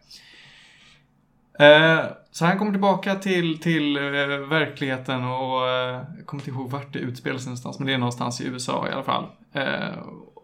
Eh, 1.59 2.05
så 2.31 2.45
han 2.45 2.57
kommer 2.57 2.71
tillbaka 2.71 3.15
till, 3.15 3.59
till 3.59 3.97
eh, 3.97 4.03
verkligheten 4.49 5.23
och 5.23 5.67
eh, 5.69 6.03
jag 6.17 6.25
kommer 6.25 6.41
inte 6.41 6.51
ihåg 6.51 6.69
vart 6.69 6.93
det 6.93 6.99
utspelar 6.99 7.37
sig 7.37 7.47
någonstans, 7.47 7.79
men 7.79 7.87
det 7.87 7.93
är 7.93 7.97
någonstans 7.97 8.41
i 8.41 8.47
USA 8.47 8.87
i 8.89 8.91
alla 8.91 9.03
fall. 9.03 9.25
Eh, 9.53 9.97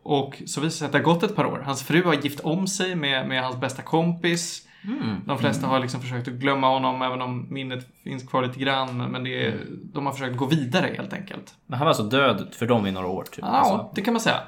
Eh, 0.05 0.11
och 0.11 0.41
så 0.45 0.61
visar 0.61 0.63
det 0.63 0.71
sig 0.71 0.85
att 0.85 0.91
det 0.91 0.97
har 0.97 1.03
gått 1.03 1.23
ett 1.23 1.35
par 1.35 1.45
år. 1.45 1.63
Hans 1.65 1.83
fru 1.83 2.03
har 2.03 2.13
gift 2.13 2.39
om 2.39 2.67
sig 2.67 2.95
med, 2.95 3.27
med 3.27 3.43
hans 3.43 3.59
bästa 3.59 3.81
kompis. 3.81 4.67
Mm. 4.83 5.21
De 5.25 5.37
flesta 5.37 5.67
har 5.67 5.79
liksom 5.79 6.01
försökt 6.01 6.27
att 6.27 6.33
glömma 6.33 6.69
honom, 6.69 7.01
även 7.01 7.21
om 7.21 7.47
minnet 7.49 7.87
finns 8.03 8.29
kvar 8.29 8.43
lite 8.43 8.59
grann. 8.59 8.97
Men 9.11 9.23
det 9.23 9.45
är, 9.45 9.59
de 9.69 10.05
har 10.05 10.13
försökt 10.13 10.37
gå 10.37 10.45
vidare 10.45 10.93
helt 10.97 11.13
enkelt. 11.13 11.55
Men 11.65 11.77
han 11.77 11.85
var 11.85 11.89
alltså 11.89 12.03
död 12.03 12.47
för 12.51 12.65
dem 12.65 12.87
i 12.87 12.91
några 12.91 13.07
år 13.07 13.23
typ? 13.23 13.39
Ja, 13.41 13.47
alltså. 13.47 13.89
det 13.95 14.01
kan 14.01 14.13
man 14.13 14.21
säga. 14.21 14.41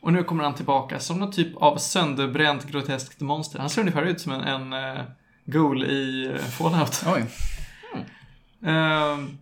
Och 0.00 0.12
nu 0.12 0.22
kommer 0.22 0.44
han 0.44 0.54
tillbaka 0.54 0.98
som 0.98 1.18
någon 1.18 1.32
typ 1.32 1.56
av 1.56 1.76
sönderbränt 1.76 2.66
groteskt 2.66 3.20
monster. 3.20 3.58
Han 3.58 3.70
ser 3.70 3.80
ungefär 3.80 4.02
ut 4.02 4.20
som 4.20 4.32
en, 4.32 4.40
en 4.40 4.72
uh, 4.72 5.00
ghoul 5.44 5.84
i 5.84 6.28
uh, 6.28 6.38
Fallout. 6.38 7.04
Oj. 7.06 7.24
Ehm, 8.64 9.38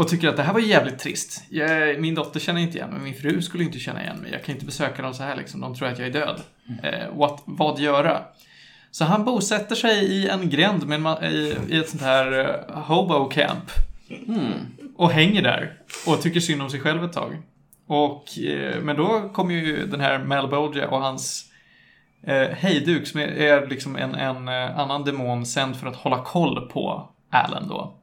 och 0.00 0.08
tycker 0.08 0.28
att 0.28 0.36
det 0.36 0.42
här 0.42 0.52
var 0.52 0.60
jävligt 0.60 0.98
trist. 0.98 1.44
Jag, 1.48 2.00
min 2.00 2.14
dotter 2.14 2.40
känner 2.40 2.60
inte 2.60 2.78
igen 2.78 2.90
mig, 2.90 3.00
min 3.00 3.14
fru 3.14 3.42
skulle 3.42 3.64
inte 3.64 3.78
känna 3.78 4.02
igen 4.02 4.16
mig. 4.16 4.32
Jag 4.32 4.44
kan 4.44 4.54
inte 4.54 4.66
besöka 4.66 5.02
dem 5.02 5.14
så 5.14 5.22
här 5.22 5.36
liksom, 5.36 5.60
de 5.60 5.74
tror 5.74 5.88
att 5.88 5.98
jag 5.98 6.08
är 6.08 6.12
död. 6.12 6.40
Eh, 6.82 7.16
what, 7.16 7.42
vad 7.44 7.78
göra? 7.78 8.22
Så 8.90 9.04
han 9.04 9.24
bosätter 9.24 9.74
sig 9.74 10.04
i 10.04 10.28
en 10.28 10.50
gränd 10.50 10.86
med 10.86 11.06
en, 11.06 11.24
i, 11.24 11.56
i 11.68 11.78
ett 11.78 11.88
sånt 11.88 12.02
här 12.02 12.38
uh, 12.38 12.78
hobo 12.78 13.28
camp. 13.28 13.70
Och 14.96 15.10
hänger 15.10 15.42
där. 15.42 15.72
Och 16.06 16.22
tycker 16.22 16.40
synd 16.40 16.62
om 16.62 16.70
sig 16.70 16.80
själv 16.80 17.04
ett 17.04 17.12
tag. 17.12 17.42
Och, 17.86 18.38
eh, 18.38 18.80
men 18.82 18.96
då 18.96 19.28
kommer 19.32 19.54
ju 19.54 19.86
den 19.86 20.00
här 20.00 20.18
Malbolgia 20.18 20.88
och 20.88 21.00
hans 21.00 21.44
eh, 22.26 22.48
hejduk 22.48 23.06
som 23.06 23.20
är, 23.20 23.26
är 23.28 23.66
liksom 23.66 23.96
en, 23.96 24.14
en 24.14 24.48
eh, 24.48 24.78
annan 24.78 25.04
demon 25.04 25.46
sänd 25.46 25.76
för 25.76 25.86
att 25.86 25.96
hålla 25.96 26.24
koll 26.24 26.68
på 26.72 27.08
Alan 27.30 27.68
då. 27.68 27.99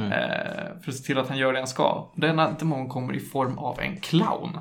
Mm. 0.00 0.12
Eh, 0.12 0.82
för 0.82 0.90
att 0.90 0.96
se 0.96 1.04
till 1.04 1.18
att 1.18 1.28
han 1.28 1.38
gör 1.38 1.52
det 1.52 1.58
han 1.58 1.68
ska. 1.68 2.08
Denna 2.14 2.50
demon 2.50 2.88
kommer 2.88 3.16
i 3.16 3.20
form 3.20 3.58
av 3.58 3.80
en 3.80 3.96
clown. 3.96 4.58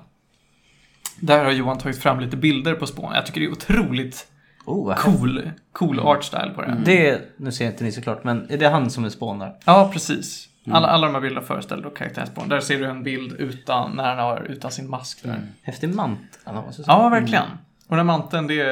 Där 1.19 1.45
har 1.45 1.51
Johan 1.51 1.77
tagit 1.77 2.01
fram 2.01 2.19
lite 2.19 2.37
bilder 2.37 2.73
på 2.73 2.87
spån. 2.87 3.13
Jag 3.13 3.25
tycker 3.25 3.39
det 3.41 3.47
är 3.47 3.51
otroligt 3.51 4.27
Oh, 4.65 4.95
cool, 4.95 5.51
cool 5.71 5.99
art 5.99 6.23
style 6.23 6.51
på 6.55 6.61
det. 6.61 6.81
Det 6.85 7.09
är, 7.09 7.21
nu 7.37 7.51
ser 7.51 7.67
inte 7.67 7.83
ni 7.83 7.91
såklart, 7.91 8.23
men 8.23 8.51
är 8.51 8.57
det 8.57 8.69
han 8.69 8.89
som 8.89 9.05
är 9.05 9.09
spån 9.09 9.39
där? 9.39 9.55
Ja, 9.65 9.89
precis. 9.93 10.49
Alla, 10.71 10.87
alla 10.87 11.07
de 11.07 11.13
här 11.13 11.21
bilderna 11.21 11.45
föreställer 11.45 11.83
då 11.83 11.89
karaktärsspån. 11.89 12.49
Där 12.49 12.59
ser 12.59 12.79
du 12.79 12.85
en 12.85 13.03
bild 13.03 13.33
utan, 13.33 13.91
när 13.91 14.15
han 14.15 14.17
har 14.17 14.41
utan 14.49 14.71
sin 14.71 14.89
mask 14.89 15.23
där. 15.23 15.41
Häftig 15.61 15.95
mant. 15.95 16.39
Ja, 16.45 16.53
måste 16.53 16.67
jag 16.67 16.85
säga. 16.85 16.97
Ja, 16.97 17.09
verkligen. 17.09 17.43
Och 17.87 17.95
den 17.95 17.97
här 17.97 18.03
manteln, 18.17 18.47
det, 18.47 18.63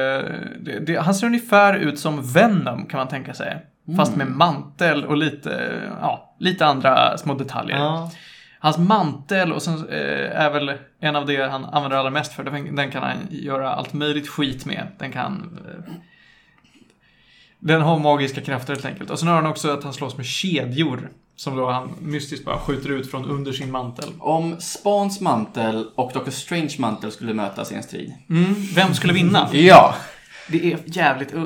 det, 0.60 0.78
det, 0.86 0.96
han 0.96 1.14
ser 1.14 1.26
ungefär 1.26 1.74
ut 1.74 1.98
som 1.98 2.32
Venom 2.32 2.86
kan 2.86 2.98
man 2.98 3.08
tänka 3.08 3.34
sig. 3.34 3.66
Fast 3.96 4.16
med 4.16 4.26
mantel 4.26 5.04
och 5.04 5.16
lite, 5.16 5.82
ja, 6.00 6.34
lite 6.38 6.66
andra 6.66 7.18
små 7.18 7.34
detaljer. 7.34 7.76
Ja. 7.76 8.10
Hans 8.58 8.78
mantel 8.78 9.52
och 9.52 9.62
sen 9.62 9.88
eh, 9.88 10.40
är 10.40 10.50
väl 10.50 10.72
en 11.00 11.16
av 11.16 11.26
det 11.26 11.50
han 11.50 11.64
använder 11.64 11.98
allra 11.98 12.10
mest 12.10 12.32
för. 12.32 12.44
Den, 12.44 12.76
den 12.76 12.90
kan 12.90 13.02
han 13.02 13.16
göra 13.30 13.72
allt 13.72 13.92
möjligt 13.92 14.28
skit 14.28 14.66
med. 14.66 14.86
Den 14.98 15.12
kan... 15.12 15.58
Eh, 15.66 15.92
den 17.58 17.82
har 17.82 17.98
magiska 17.98 18.40
krafter 18.40 18.72
helt 18.72 18.84
enkelt. 18.84 19.10
Och 19.10 19.18
sen 19.18 19.28
har 19.28 19.34
han 19.34 19.46
också 19.46 19.70
att 19.70 19.84
han 19.84 19.92
slåss 19.92 20.16
med 20.16 20.26
kedjor. 20.26 21.10
Som 21.36 21.56
då 21.56 21.70
han 21.70 21.90
mystiskt 22.00 22.44
bara 22.44 22.58
skjuter 22.58 22.90
ut 22.90 23.10
från 23.10 23.24
under 23.24 23.52
sin 23.52 23.70
mantel. 23.70 24.08
Om 24.18 24.56
Spawns 24.60 25.20
mantel 25.20 25.86
och 25.94 26.10
Doctor 26.14 26.30
Strange 26.30 26.74
mantel 26.78 27.12
skulle 27.12 27.34
mötas 27.34 27.72
i 27.72 27.74
en 27.74 27.82
strid. 27.82 28.14
Mm, 28.30 28.54
vem 28.74 28.94
skulle 28.94 29.12
vinna? 29.12 29.48
Ja! 29.52 29.94
Det 30.48 30.72
är 30.72 30.78
jävligt 30.84 31.34
eh, 31.34 31.40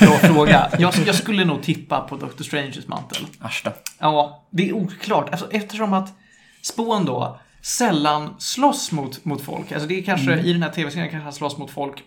bra 0.00 0.18
fråga. 0.22 0.70
Jag, 0.78 0.94
jag 1.06 1.14
skulle 1.14 1.44
nog 1.44 1.62
tippa 1.62 2.00
på 2.00 2.16
Doctor 2.16 2.44
Stranges 2.44 2.88
mantel. 2.88 3.26
Asch 3.38 3.62
då. 3.64 3.72
Ja, 3.98 4.46
det 4.50 4.68
är 4.68 4.72
oklart. 4.72 5.30
Alltså, 5.30 5.48
eftersom 5.50 5.92
att 5.92 6.14
Spån 6.62 7.04
då 7.04 7.40
sällan 7.62 8.34
slåss 8.38 8.92
mot, 8.92 9.24
mot 9.24 9.42
folk. 9.42 9.72
Alltså 9.72 9.88
det 9.88 9.98
är 9.98 10.02
kanske, 10.02 10.38
i 10.40 10.52
den 10.52 10.62
här 10.62 10.70
tv-serien 10.70 11.10
kanske 11.10 11.24
han 11.24 11.32
slåss 11.32 11.58
mot 11.58 11.70
folk 11.70 12.02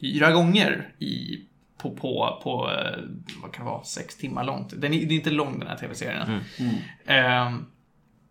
fyra 0.00 0.32
gånger 0.32 0.88
i, 0.98 1.38
på, 1.78 1.90
på, 1.90 2.40
på 2.42 2.70
eh, 2.70 3.02
vad 3.42 3.52
kan 3.52 3.64
det 3.64 3.70
vara, 3.70 3.84
sex 3.84 4.16
timmar 4.16 4.44
långt. 4.44 4.72
Den 4.76 4.94
är, 4.94 5.06
det 5.06 5.14
är 5.14 5.16
inte 5.16 5.30
lång 5.30 5.58
den 5.58 5.68
här 5.68 5.76
tv-serien. 5.76 6.40
Ehm, 7.06 7.66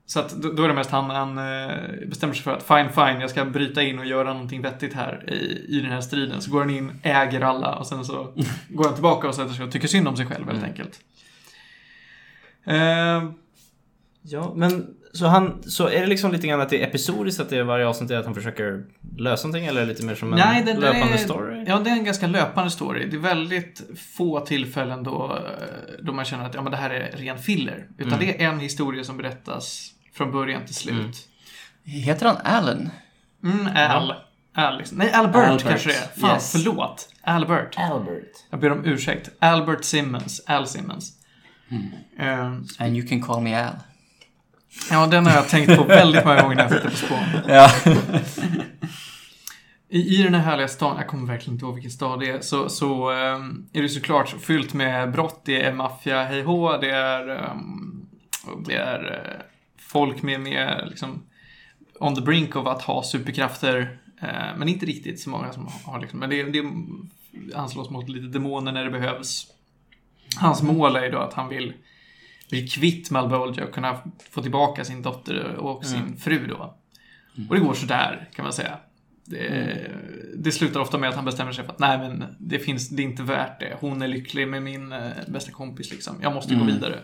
så 0.05 0.19
att 0.19 0.29
då, 0.29 0.63
är 0.63 0.67
det 0.67 0.73
mest 0.73 0.91
han, 0.91 1.09
han 1.09 1.37
eh, 1.37 2.07
bestämmer 2.07 2.33
sig 2.33 2.43
för 2.43 2.53
att 2.53 2.63
fine, 2.63 2.89
fine, 2.89 3.21
jag 3.21 3.29
ska 3.29 3.45
bryta 3.45 3.83
in 3.83 3.99
och 3.99 4.05
göra 4.05 4.33
någonting 4.33 4.61
vettigt 4.61 4.93
här 4.93 5.29
i, 5.29 5.65
i 5.77 5.81
den 5.81 5.91
här 5.91 6.01
striden. 6.01 6.41
Så 6.41 6.51
går 6.51 6.59
han 6.59 6.69
in, 6.69 6.99
äger 7.03 7.41
alla 7.41 7.75
och 7.75 7.87
sen 7.87 8.05
så 8.05 8.33
går 8.69 8.83
han 8.83 8.93
tillbaka 8.93 9.27
och 9.27 9.35
sätter 9.35 9.53
sig 9.53 9.65
och 9.65 9.71
tycker 9.71 9.87
synd 9.87 10.07
om 10.07 10.17
sig 10.17 10.25
själv 10.25 10.49
helt 10.49 10.63
enkelt. 10.63 10.99
Ehm, 12.65 13.33
Ja, 14.25 14.53
men 14.55 14.87
så 15.13 15.25
han, 15.27 15.63
så 15.63 15.87
är 15.87 16.01
det 16.01 16.07
liksom 16.07 16.31
lite 16.31 16.47
grann 16.47 16.61
att 16.61 16.69
det 16.69 16.83
är 16.83 16.87
episodiskt, 16.87 17.39
att 17.41 17.49
det 17.49 17.57
är 17.57 17.63
varje 17.63 17.87
avsnitt 17.87 18.11
är 18.11 18.17
att 18.17 18.25
han 18.25 18.35
försöker 18.35 18.83
lösa 19.17 19.47
någonting 19.47 19.65
eller 19.67 19.81
det 19.81 19.87
lite 19.87 20.05
mer 20.05 20.15
som 20.15 20.33
en 20.33 20.39
Nej, 20.39 20.63
det, 20.65 20.73
det 20.73 20.79
löpande 20.79 21.13
är, 21.13 21.17
story? 21.17 21.63
Ja, 21.67 21.79
det 21.79 21.89
är 21.89 21.93
en 21.93 22.03
ganska 22.03 22.27
löpande 22.27 22.71
story. 22.71 23.05
Det 23.09 23.15
är 23.15 23.19
väldigt 23.19 23.81
få 24.15 24.39
tillfällen 24.39 25.03
då, 25.03 25.37
eh, 25.37 26.03
då 26.05 26.13
man 26.13 26.25
känner 26.25 26.45
att 26.45 26.53
ja, 26.53 26.61
men 26.61 26.71
det 26.71 26.77
här 26.77 26.89
är 26.89 27.17
ren 27.17 27.37
filler. 27.37 27.87
Utan 27.97 28.13
Mm. 28.13 28.19
det 28.25 28.43
är 28.43 28.49
en 28.49 28.59
historia 28.59 29.03
som 29.03 29.17
berättas 29.17 29.89
från 30.13 30.31
början 30.31 30.65
till 30.65 30.75
slut. 30.75 31.27
Heter 31.83 32.25
han 32.25 32.37
Alan? 32.43 32.89
Mm, 33.43 33.67
Al. 33.91 34.13
Al 34.55 34.77
liksom. 34.77 34.97
Nej, 34.97 35.11
Albert, 35.11 35.35
Albert, 35.49 35.63
kanske 35.67 35.89
det 35.89 35.95
är. 35.95 36.19
Fan, 36.21 36.35
yes. 36.35 36.51
förlåt. 36.51 37.09
Albert. 37.23 37.75
Albert. 37.77 38.31
Jag 38.49 38.59
ber 38.59 38.71
om 38.71 38.85
ursäkt. 38.85 39.29
Albert 39.39 39.83
Simmons. 39.83 40.43
Al 40.47 40.67
Simmons. 40.67 41.11
Eh, 42.19 42.45
And 42.79 42.97
you 42.97 43.07
can 43.07 43.21
call 43.21 43.41
me 43.43 43.55
Al. 43.55 43.73
Ja, 44.91 45.07
den 45.07 45.25
har 45.25 45.33
jag 45.33 45.49
tänkt 45.49 45.77
på 45.77 45.83
väldigt 45.83 46.25
många 46.25 46.41
gånger 46.41 46.55
när 46.55 46.63
jag 46.63 46.71
tittar 46.71 46.89
på 46.89 46.95
spån. 46.95 47.23
Ja. 47.47 47.69
I, 49.93 50.19
I 50.19 50.23
den 50.23 50.33
här 50.33 50.41
härliga 50.41 50.67
stan, 50.67 50.97
jag 50.97 51.07
kommer 51.07 51.27
verkligen 51.27 51.53
inte 51.53 51.65
ihåg 51.65 51.73
vilken 51.73 51.91
stad 51.91 52.19
det 52.19 52.29
är, 52.29 52.41
så, 52.41 52.69
så 52.69 53.09
ehm, 53.11 53.65
är 53.73 53.81
det 53.81 53.89
såklart 53.89 54.29
fyllt 54.29 54.73
med 54.73 55.11
brott. 55.11 55.41
Det 55.45 55.61
är 55.61 55.73
maffia, 55.73 56.23
hej 56.23 56.43
det 56.81 56.89
är, 56.89 57.29
ehm, 57.29 58.05
det 58.65 58.75
är 58.75 59.11
eh, 59.11 59.45
folk 59.77 60.21
med, 60.21 60.41
med 60.41 60.87
liksom, 60.89 61.23
on 61.99 62.15
the 62.15 62.21
brink 62.21 62.55
of 62.55 62.67
att 62.67 62.81
ha 62.81 63.03
superkrafter. 63.03 63.97
eh, 64.21 64.57
men 64.57 64.67
inte 64.67 64.85
riktigt 64.85 65.19
så 65.19 65.29
många 65.29 65.53
som 65.53 65.69
har 65.85 65.99
liksom, 65.99 66.19
men 66.19 66.29
det, 66.29 66.43
det 66.43 66.63
anslås 67.55 67.89
mot 67.89 68.09
lite 68.09 68.27
demoner 68.27 68.71
när 68.71 68.83
det 68.83 68.91
behövs. 68.91 69.47
Hans 70.37 70.61
mål 70.61 70.95
är 70.95 71.03
ju 71.03 71.11
då 71.11 71.19
att 71.19 71.33
han 71.33 71.49
vill 71.49 71.73
bli 72.53 72.67
kvitt 72.67 73.11
Malbolgia 73.11 73.63
och 73.65 73.73
kunna 73.73 73.99
få 74.31 74.41
tillbaka 74.41 74.85
sin 74.85 75.01
dotter 75.01 75.55
och 75.55 75.85
sin 75.85 76.17
fru 76.17 76.47
då. 76.47 76.75
Och 77.49 77.55
det 77.55 77.61
går 77.61 77.73
sådär, 77.73 78.29
kan 78.35 78.43
man 78.43 78.53
säga. 78.53 78.77
Det, 79.25 79.91
det 80.37 80.51
slutar 80.51 80.79
ofta 80.79 80.97
med 80.97 81.09
att 81.09 81.15
han 81.15 81.25
bestämmer 81.25 81.51
sig 81.51 81.65
för 81.65 81.71
att 81.71 81.79
nej 81.79 81.97
men 81.97 82.23
det 82.39 82.59
finns, 82.59 82.89
det 82.89 83.01
är 83.01 83.05
inte 83.05 83.23
värt 83.23 83.59
det. 83.59 83.77
Hon 83.79 84.01
är 84.01 84.07
lycklig 84.07 84.47
med 84.47 84.63
min 84.63 84.91
eh, 84.91 84.99
bästa 85.27 85.51
kompis 85.51 85.91
liksom. 85.91 86.15
Jag 86.21 86.33
måste 86.33 86.55
gå 86.55 86.63
vidare. 86.63 86.99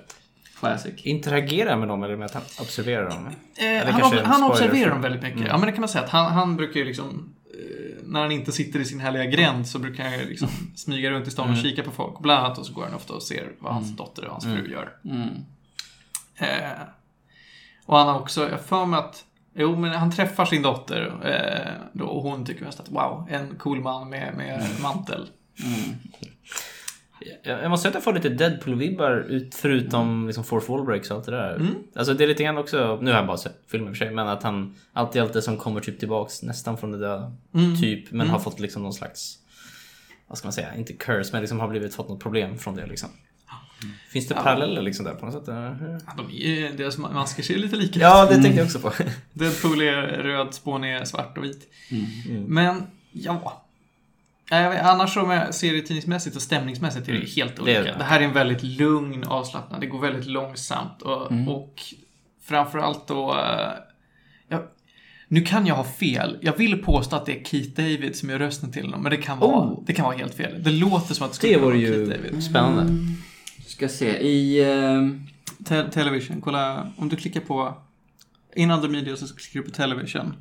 Classic. 0.60 0.94
Interagerar 0.98 1.78
med 1.78 1.88
dem 1.88 2.04
eller 2.04 2.16
med 2.16 2.26
att 2.26 2.34
han 2.34 2.44
observerar 2.62 3.10
dem? 3.10 3.28
Eh, 3.28 3.92
han 3.94 4.02
ob- 4.02 4.24
han 4.24 4.44
observerar 4.44 4.90
dem 4.90 5.02
väldigt 5.02 5.22
mycket. 5.22 5.48
Ja 5.48 5.58
men 5.58 5.66
det 5.66 5.72
kan 5.72 5.82
man 5.82 5.90
säga 5.90 6.04
att 6.04 6.10
han, 6.10 6.32
han 6.34 6.56
brukar 6.58 6.80
ju 6.80 6.86
liksom 6.86 7.34
eh, 7.54 7.89
när 8.10 8.22
han 8.22 8.32
inte 8.32 8.52
sitter 8.52 8.80
i 8.80 8.86
sin 8.86 9.00
härliga 9.00 9.26
gränd 9.26 9.68
så 9.68 9.80
brukar 9.80 10.04
han 10.04 10.20
liksom 10.20 10.50
smyga 10.76 11.12
runt 11.12 11.28
i 11.28 11.32
stan 11.32 11.50
och 11.50 11.58
kika 11.58 11.84
på 11.84 11.92
folk. 11.92 12.20
Bland 12.20 12.46
annat 12.46 12.58
och 12.58 12.66
så 12.66 12.74
går 12.74 12.84
han 12.84 12.94
ofta 12.94 13.14
och 13.14 13.24
ser 13.24 13.52
vad 13.60 13.74
hans 13.74 13.98
dotter 13.98 14.26
och 14.26 14.32
hans 14.32 14.44
fru 14.44 14.72
gör. 14.72 14.94
Mm. 15.06 15.30
Eh, 16.36 16.82
och 17.86 17.98
han 17.98 18.08
har 18.08 18.20
också, 18.20 18.50
jag 18.50 18.62
för 18.62 18.86
mig 18.86 19.00
att, 19.00 19.26
jo 19.54 19.76
men 19.76 19.92
han 19.92 20.12
träffar 20.12 20.46
sin 20.46 20.62
dotter 20.62 21.14
eh, 21.24 21.74
då, 21.94 22.06
och 22.06 22.24
hon 22.24 22.46
tycker 22.46 22.66
mest 22.66 22.80
att 22.80 22.90
wow, 22.90 23.28
en 23.30 23.56
cool 23.56 23.82
man 23.82 24.10
med, 24.10 24.34
med 24.38 24.68
mantel. 24.82 25.30
Jag 25.56 25.66
jag 27.44 27.70
måste 27.70 27.82
säga 27.82 27.90
att 27.90 27.96
jag 27.96 28.04
får 28.04 28.14
lite 28.14 28.30
Deadpool-vibbar 28.30 29.24
ut 29.24 29.56
förutom 29.56 30.28
liksom 30.28 30.44
Fourth 30.44 30.72
Wall 30.72 30.86
Breaks 30.86 31.12
och 31.12 31.18
allt 31.18 31.26
det 31.26 31.32
där. 31.32 31.56
Mm. 31.56 31.74
Alltså 31.96 32.14
det 32.14 32.24
är 32.24 32.28
lite 32.28 32.44
grann 32.44 32.58
också, 32.58 33.00
nu 33.02 33.12
har 33.12 33.18
jag 33.18 33.28
bara 33.28 33.38
sett 33.38 33.62
filmen 33.68 33.90
i 33.90 33.92
och 33.92 33.98
för 33.98 34.06
sig, 34.06 34.16
men 34.16 34.28
att 34.28 34.44
han 34.44 34.76
alltid 34.94 35.22
alltid 35.22 35.44
som 35.44 35.58
kommer 35.58 35.82
typ 35.82 36.00
tillbaks 36.00 36.44
nästan 36.44 36.78
från 36.78 36.92
det 36.92 36.98
döda. 36.98 37.36
Mm. 37.54 37.82
Typ, 37.82 38.12
men 38.12 38.30
har 38.30 38.40
fått 38.40 38.60
liksom 38.60 38.84
någon 38.84 38.94
slags, 38.94 39.38
vad 40.28 40.38
ska 40.38 40.46
man 40.46 40.54
säga, 40.54 40.76
inte 40.76 40.94
curse, 40.94 41.30
men 41.32 41.42
liksom 41.42 41.60
har 41.60 41.68
blivit 41.68 41.96
fått 41.96 42.10
något 42.10 42.20
problem 42.20 42.58
från 42.58 42.76
det 42.76 42.86
liksom. 42.86 43.10
Finns 44.12 44.28
det 44.28 44.36
paralleller 44.36 44.82
liksom 44.82 45.06
där 45.06 45.14
på 45.14 45.26
något 45.26 45.34
sätt? 45.36 45.44
Ja, 45.48 45.76
de 46.18 46.32
är, 46.32 46.78
deras 46.78 46.98
masker 46.98 47.44
ser 47.44 47.58
lite 47.58 47.76
lika 47.76 48.00
ut. 48.00 48.02
Ja, 48.02 48.26
det 48.26 48.36
tänkte 48.36 48.50
jag 48.50 48.66
också 48.66 48.80
på. 48.80 48.92
Deadpool 49.34 49.82
är 49.82 50.02
röd, 50.02 50.54
Spawn 50.54 50.84
är 50.84 51.06
svart 51.06 51.38
och 51.38 51.44
vit. 51.44 51.68
Mm. 51.92 52.44
Men, 52.44 52.84
ja. 53.12 53.66
Vet, 54.50 54.86
Annars 54.86 55.16
med 55.16 55.56
serietidningsmässigt 55.56 56.36
och 56.36 56.42
stämningsmässigt 56.42 57.08
är 57.08 57.12
det 57.12 57.18
Mm. 57.18 57.30
helt 57.36 57.56
Det 57.56 57.62
olika. 57.62 57.84
Det, 57.84 57.96
det. 57.98 58.04
här 58.04 58.20
är 58.20 58.24
en 58.24 58.34
väldigt 58.34 58.64
lugn 58.64 59.24
avslappnad. 59.24 59.82
Det 59.82 59.88
går 59.88 60.00
väldigt 60.00 60.26
långsamt 60.26 61.02
och, 61.02 61.32
och 61.48 61.82
framförallt 62.44 63.08
då... 63.08 63.32
eh, 63.32 63.72
jag, 64.48 64.62
nu 65.28 65.42
kan 65.42 65.66
jag 65.68 65.76
ha 65.76 65.84
fel. 65.84 66.38
Jag 66.42 66.58
vill 66.58 66.84
påstå 66.84 67.16
att 67.16 67.26
det 67.26 67.40
är 67.40 67.44
Keith 67.44 67.70
David 67.70 68.16
som 68.16 68.30
gör 68.30 68.40
rösten 68.40 68.72
till 68.72 68.84
honom, 68.86 69.04
men 69.04 69.10
det 69.12 69.18
kan 69.18 69.40
vara, 69.40 69.60
Oh. 69.68 69.84
det 69.86 69.94
kan 69.94 70.06
vara 70.06 70.18
helt 70.18 70.34
fel. 70.36 70.64
Det 70.64 70.72
låter 70.72 71.14
som 71.14 71.26
att 71.26 71.32
det 71.32 71.36
skulle 71.38 71.54
Det 71.54 71.60
vore 71.60 71.68
vara 71.68 71.78
ju 71.78 72.06
Keith 72.08 72.24
David. 72.24 72.44
spännande. 72.44 72.94
Ska 73.68 73.90
se, 73.90 74.18
i... 74.18 74.64
ehm, 74.74 75.26
Te- 75.66 75.90
television, 75.92 76.42
kolla. 76.42 76.88
Om 76.98 77.10
du 77.10 77.16
klickar 77.16 77.42
på 77.42 77.78
In 78.56 78.72
other 78.72 78.90
media 78.90 79.16
så 79.16 79.36
klickar 79.36 79.60
du 79.60 79.66
på 79.66 79.72
television. 79.72 80.34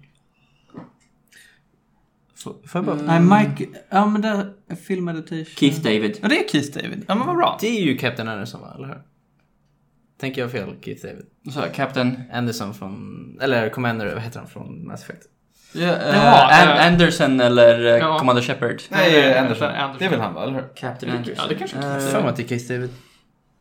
Jag 2.74 2.84
bara... 2.84 2.96
Nej, 2.96 3.20
Mike... 3.20 3.66
Ja, 3.88 4.06
men 4.06 4.20
det 4.22 4.28
är 4.68 4.76
film 4.76 5.04
meditation. 5.04 5.44
Keith 5.44 5.80
David. 5.80 6.18
Ja, 6.22 6.28
det 6.28 6.44
är 6.44 6.48
Keith 6.48 6.78
David. 6.78 7.04
Ja, 7.08 7.14
men 7.14 7.26
vad 7.26 7.36
bra. 7.36 7.58
Det 7.60 7.68
är 7.68 7.80
ju 7.82 7.96
Captain 7.98 8.28
Anderson 8.28 8.60
va, 8.60 8.72
eller 8.76 8.86
hur? 8.88 8.98
Tänker 10.20 10.40
jag 10.40 10.52
fel, 10.52 10.68
Keith 10.84 11.06
David? 11.06 11.24
Så, 11.54 11.60
Captain... 11.74 12.22
Anderson 12.32 12.74
från, 12.74 13.38
eller 13.42 13.68
Commander, 13.68 14.14
vad 14.14 14.22
heter 14.22 14.38
han 14.40 14.48
från 14.48 14.86
Mass 14.86 15.02
Effect? 15.02 15.22
Ja, 15.72 15.80
eh, 15.82 15.88
Jaha, 16.16 16.62
An- 16.62 16.78
eh, 16.78 16.86
Anderson 16.86 17.40
eller 17.40 17.84
eh, 17.84 17.90
ja. 17.98 18.18
Commander 18.18 18.42
Shepard. 18.42 18.82
Nej, 18.88 19.20
är 19.20 19.40
Anderson. 19.42 19.68
Det 19.98 20.04
är 20.04 20.08
väl 20.10 20.20
han 20.20 20.34
va, 20.34 20.42
eller 20.42 20.52
hur? 20.54 20.64
Captain 20.76 21.12
Ja, 21.12 21.18
Anderson. 21.18 21.48
det 21.48 21.54
kanske 21.54 21.76
är 21.78 21.82
Jag 21.82 21.96
Eh, 21.96 22.02
har 22.02 22.10
för 22.10 22.20
mig 22.20 22.28
att 22.30 22.36
det 22.36 22.42
är 22.42 22.48
Keith 22.48 22.68
David. 22.72 22.90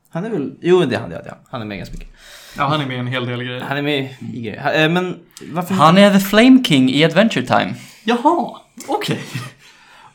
Han 0.09 0.25
är 0.25 0.29
väl, 0.29 0.53
jo 0.61 0.79
det 0.85 0.95
är 0.95 0.99
han, 0.99 1.09
det 1.09 1.15
är 1.15 1.29
han. 1.29 1.37
Han 1.49 1.61
är 1.61 1.65
med 1.65 1.77
ganska 1.77 1.93
mycket. 1.93 2.09
Ja, 2.57 2.63
han 2.63 2.81
är 2.81 2.85
med 2.85 2.95
i 2.95 2.99
en 2.99 3.07
hel 3.07 3.25
del 3.25 3.43
grejer. 3.43 3.61
Han 3.61 3.77
är 3.77 3.81
med 3.81 4.15
i 4.33 4.41
grejer. 4.41 4.83
Eh, 4.83 4.89
Men 4.89 5.15
varför 5.51 5.73
Han 5.73 5.97
är 5.97 6.11
The 6.11 6.19
Flame 6.19 6.63
King 6.63 6.89
i 6.89 7.03
Adventure 7.05 7.45
Time. 7.45 7.73
Jaha, 8.07 8.57
okej. 8.87 9.19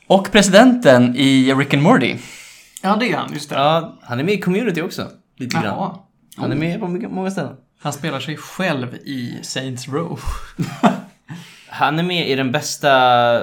Och 0.06 0.32
presidenten 0.32 1.16
i 1.16 1.54
Rick 1.54 1.74
and 1.74 1.82
Morty. 1.82 2.16
Ja, 2.82 2.96
det 2.96 3.12
är 3.12 3.16
han. 3.16 3.32
Just 3.32 3.50
det. 3.50 3.56
Ja, 3.56 3.98
han 4.02 4.20
är 4.20 4.24
med 4.24 4.34
i 4.34 4.40
Community 4.40 4.82
också. 4.82 5.08
Lite 5.36 5.54
grann. 5.54 5.64
Jaha. 5.64 5.98
Han 6.36 6.52
är 6.52 6.56
med 6.56 6.80
på 6.80 6.88
många 6.88 7.30
ställen. 7.30 7.56
Han 7.80 7.92
spelar 7.92 8.20
sig 8.20 8.36
själv 8.36 8.94
i 8.94 9.38
Saints 9.42 9.88
Row. 9.88 10.20
Han 11.68 11.98
är 11.98 12.02
med 12.02 12.28
i 12.28 12.34
den 12.34 12.52
bästa 12.52 12.88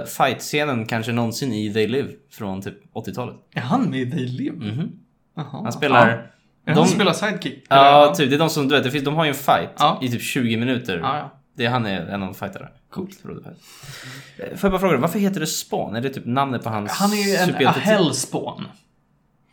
fight-scenen 0.06 0.86
kanske 0.86 1.12
någonsin 1.12 1.54
i 1.54 1.74
They 1.74 1.88
Live 1.88 2.10
från 2.32 2.62
typ 2.62 2.94
80-talet. 2.96 3.36
Är 3.54 3.62
han 3.62 3.90
med 3.90 4.00
i 4.00 4.12
They 4.12 4.28
Live? 4.28 4.56
Mhm. 4.72 4.92
Jaha. 5.36 5.46
Han 5.64 5.72
spelar... 5.72 6.08
Är 6.08 6.30
de- 6.66 6.74
han 6.74 6.88
spelar 6.88 7.14
sidekick? 7.14 7.66
Ja, 7.70 8.14
typ. 8.18 8.30
Det 8.30 8.36
är 8.36 8.40
de 8.40 8.50
som, 8.50 8.68
du 8.68 8.76
vet, 8.76 8.84
det 8.84 8.92
finns, 8.92 9.04
de 9.06 9.16
har 9.16 9.24
ju 9.26 9.30
en 9.30 9.36
fight 9.36 9.70
Ja. 9.78 10.00
i 10.02 10.10
typ 10.10 10.22
20 10.22 10.58
minuter. 10.58 10.98
Ja, 11.00 11.18
ja. 11.18 11.32
Det 11.58 11.66
är 11.66 11.70
han 11.70 11.86
är 11.86 12.02
en 12.06 12.22
av 12.24 12.28
de 12.28 12.36
fightare. 12.36 12.68
Coolt. 12.90 13.24
Eh, 13.26 14.58
Får 14.58 14.60
jag 14.62 14.72
bara 14.72 14.80
fråga 14.80 14.98
varför 14.98 15.20
heter 15.20 15.40
det 15.40 15.48
Spawn? 15.48 15.96
Är 15.96 16.02
det 16.02 16.10
typ 16.10 16.26
namnet 16.26 16.64
på 16.64 16.70
hans 16.70 16.92
Han 16.92 17.14
är 17.14 17.28
ju 17.28 17.36
en 17.36 17.68
Hellspawn. 17.68 18.66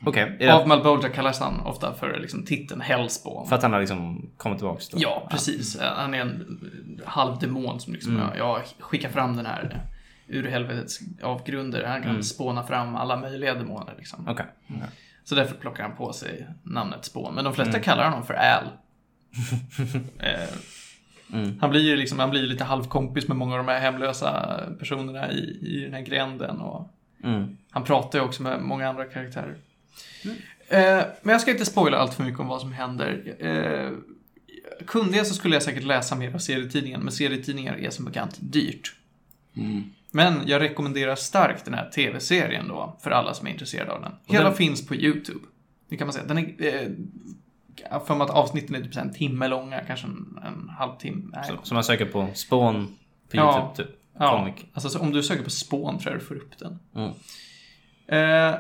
Okej, 0.06 0.36
det 0.38 0.50
Av 0.50 0.68
Malbolgia 0.68 1.08
kallas 1.10 1.40
han 1.40 1.60
ofta 1.60 1.94
för 1.94 2.18
liksom, 2.20 2.44
titeln 2.44 2.80
Hellspawn. 2.80 3.48
för 3.48 3.56
att 3.56 3.62
han 3.62 3.72
har 3.72 3.80
liksom 3.80 4.30
kommit 4.36 4.58
tillbaks 4.58 4.88
då? 4.88 4.98
Ja, 5.00 5.26
precis. 5.30 5.78
Han 5.80 6.14
är 6.14 6.20
en 6.20 6.60
halv 7.06 7.38
demon 7.38 7.80
som 7.80 7.92
liksom, 7.92 8.16
Mm. 8.16 8.38
jag, 8.38 8.60
skickar 8.78 9.08
fram 9.08 9.36
den 9.36 9.46
här 9.46 9.82
ur 10.28 10.48
helvetets 10.48 11.00
avgrunder. 11.22 11.84
Han 11.84 12.00
kan 12.02 12.10
Mm. 12.10 12.22
spåna 12.22 12.62
fram 12.66 12.96
alla 12.96 13.16
möjliga 13.16 13.54
demoner. 13.54 13.94
Liksom. 13.98 14.28
Okej. 14.28 14.46
okej. 14.68 14.82
Så 15.24 15.34
därför 15.34 15.54
plockar 15.54 15.82
han 15.82 15.96
på 15.96 16.12
sig 16.12 16.46
namnet 16.62 17.04
Spawn. 17.04 17.34
Men 17.34 17.44
de 17.44 17.54
flesta 17.54 17.70
Mm. 17.74 17.82
kallar 17.82 18.04
honom 18.04 18.26
för 18.26 18.34
Al. 18.34 18.64
eh, 20.18 20.48
Mm. 21.32 21.58
han 21.60 21.70
blir 21.70 21.80
ju 21.80 21.96
liksom, 21.96 22.18
han 22.18 22.30
blir 22.30 22.42
lite 22.42 22.64
halvkompis 22.64 23.28
med 23.28 23.36
många 23.36 23.52
av 23.52 23.58
de 23.66 23.68
här 23.72 23.80
hemlösa 23.80 24.60
personerna 24.78 25.32
i, 25.32 25.58
i 25.62 25.80
den 25.84 25.94
här 25.94 26.00
gränden. 26.02 26.60
Och 26.60 26.92
Mm. 27.24 27.56
han 27.70 27.84
pratar 27.84 28.18
ju 28.18 28.24
också 28.24 28.42
med 28.42 28.62
många 28.62 28.88
andra 28.88 29.04
karaktärer. 29.04 29.54
Eh, 30.68 31.04
men 31.22 31.32
jag 31.32 31.40
ska 31.40 31.50
inte 31.50 31.64
spoila 31.64 31.98
allt 31.98 32.14
för 32.14 32.24
mycket 32.24 32.40
om 32.40 32.46
vad 32.48 32.60
som 32.60 32.72
händer. 32.72 33.34
Eh, 33.38 33.90
kunde 34.86 35.16
jag 35.16 35.26
så 35.26 35.34
skulle 35.34 35.54
jag 35.56 35.62
säkert 35.62 35.84
läsa 35.84 36.14
mer 36.16 36.34
av 36.34 36.38
serietidningen, 36.38 37.00
men 37.00 37.12
serietidningar 37.12 37.76
är 37.78 37.90
som 37.90 38.04
bekant 38.04 38.36
dyrt. 38.40 38.94
Mm. 39.56 39.82
Men 40.10 40.40
jag 40.46 40.60
rekommenderar 40.62 41.14
starkt 41.14 41.64
den 41.64 41.74
här 41.74 41.90
tv-serien 41.90 42.68
då, 42.68 42.96
för 43.02 43.10
alla 43.10 43.34
som 43.34 43.46
är 43.46 43.50
intresserade 43.50 43.92
av 43.92 44.02
den. 44.02 44.12
Hela 44.26 44.44
den- 44.44 44.54
finns 44.54 44.86
på 44.86 44.94
YouTube. 44.94 45.40
Det 45.88 45.96
kan 45.96 46.06
man 46.06 46.12
säga. 46.14 46.24
Den 46.26 46.38
är, 46.38 46.54
eh, 46.74 46.88
för 48.06 48.14
mig 48.14 48.24
att 48.24 48.30
avsnitten 48.30 48.74
är 48.74 48.80
typ 48.80 48.96
en 48.96 49.12
timme 49.12 49.48
långa, 49.48 49.80
kanske 49.80 50.06
en, 50.06 50.38
en 50.44 50.68
halvtimme. 50.78 51.44
Så, 51.48 51.54
så 51.62 51.74
man 51.74 51.84
söker 51.84 52.04
på 52.06 52.28
Spawn 52.34 52.86
på 53.30 53.36
Ja. 53.36 53.58
YouTube 53.58 53.88
typ? 53.88 53.96
Ja, 54.18 54.48
alltså 54.74 54.88
så 54.88 55.00
om 55.00 55.12
du 55.12 55.22
söker 55.22 55.44
på 55.44 55.50
Spawn 55.50 55.98
tror 55.98 56.12
jag 56.12 56.20
du 56.20 56.24
får 56.24 56.34
upp 56.34 56.58
den. 56.58 56.78
Mm. 56.94 57.10
Eh, 58.08 58.58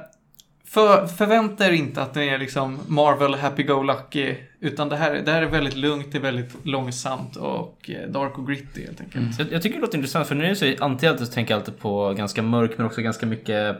för, 0.64 1.06
förvänta 1.06 1.66
er 1.66 1.72
inte 1.72 2.02
att 2.02 2.14
det 2.14 2.28
är 2.28 2.38
liksom 2.38 2.78
Marvel 2.86 3.34
Happy-Go-Lucky, 3.34 4.34
utan 4.60 4.88
det 4.88 4.96
här, 4.96 5.14
det 5.14 5.32
här 5.32 5.42
är 5.42 5.46
väldigt 5.46 5.76
lugnt, 5.76 6.12
det 6.12 6.18
är 6.18 6.22
väldigt 6.22 6.66
långsamt 6.66 7.36
och 7.36 7.90
eh, 7.90 8.08
dark 8.10 8.38
och 8.38 8.46
gritty 8.46 8.86
helt 8.86 9.00
enkelt. 9.00 9.34
Så 9.34 9.42
Jag, 9.42 9.52
jag 9.52 9.62
tycker 9.62 9.76
det 9.76 9.80
låter 9.80 9.98
intressant 9.98 10.26
för 10.28 10.34
när 10.34 10.44
jag 10.44 10.56
säger 10.56 10.82
antihjälte 10.82 11.26
så 11.26 11.32
tänker 11.32 11.54
jag 11.54 11.58
alltid 11.60 11.78
på 11.78 12.12
ganska 12.12 12.42
mörk 12.42 12.72
men 12.76 12.86
också 12.86 13.00
ganska 13.00 13.26
mycket 13.26 13.76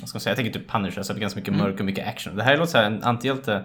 vad 0.00 0.08
ska 0.08 0.16
man 0.16 0.20
säga, 0.20 0.30
jag 0.30 0.36
tänker 0.36 0.60
typ 0.60 0.70
Punisher, 0.70 1.02
så 1.02 1.12
det 1.12 1.18
är 1.18 1.20
ganska 1.20 1.40
mycket 1.40 1.56
mörk 1.56 1.80
och 1.80 1.86
mycket 1.86 2.08
action. 2.08 2.36
Det 2.36 2.42
här 2.42 2.56
låter 2.56 2.72
så 2.72 2.78
här 2.78 2.84
en 2.84 3.02
antihjälte 3.02 3.64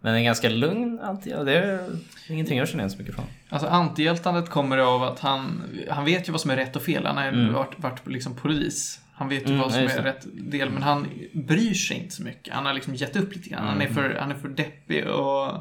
men 0.00 0.14
en 0.14 0.24
ganska 0.24 0.48
lugn 0.48 1.00
antihjälte. 1.00 1.44
Det 1.44 1.58
är 1.58 1.80
ingenting 2.28 2.58
jag 2.58 2.68
känner 2.68 2.80
igen 2.84 2.90
så 2.90 2.98
mycket 2.98 3.14
från. 3.14 3.24
Alltså 3.48 3.68
antihjältandet 3.68 4.48
kommer 4.50 4.78
av 4.78 5.02
att 5.02 5.20
han, 5.20 5.62
han 5.90 6.04
vet 6.04 6.28
ju 6.28 6.32
vad 6.32 6.40
som 6.40 6.50
är 6.50 6.56
rätt 6.56 6.76
och 6.76 6.82
fel, 6.82 7.06
han 7.06 7.16
har 7.16 7.24
Mm. 7.28 7.52
varit, 7.52 7.78
varit 7.78 8.06
liksom 8.06 8.34
polis. 8.36 9.00
Han 9.12 9.28
vet 9.28 9.42
ju 9.42 9.46
Mm, 9.46 9.58
vad 9.58 9.72
som 9.72 9.82
är 9.82 10.02
rätt 10.02 10.26
del, 10.32 10.70
men 10.70 10.82
han 10.82 11.06
bryr 11.32 11.74
sig 11.74 11.96
inte 11.96 12.14
så 12.14 12.22
mycket. 12.22 12.54
Han 12.54 12.66
har 12.66 12.72
liksom 12.72 12.94
gett 12.94 13.16
upp 13.16 13.34
lite 13.36 13.48
grann. 13.48 13.66
Han, 13.66 13.80
är 13.80 13.86
Mm. 13.86 13.94
för, 13.94 14.14
han 14.20 14.30
är 14.30 14.34
för 14.34 14.48
deppig 14.48 15.06
och 15.06 15.52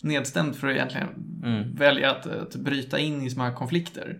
nedstämd 0.00 0.56
för 0.56 0.68
att 0.68 0.74
egentligen 0.74 1.08
Mm. 1.44 1.74
välja 1.76 2.10
att, 2.10 2.26
att 2.26 2.54
bryta 2.56 2.98
in 2.98 3.22
i 3.22 3.30
såna 3.30 3.44
här 3.44 3.54
konflikter. 3.54 4.18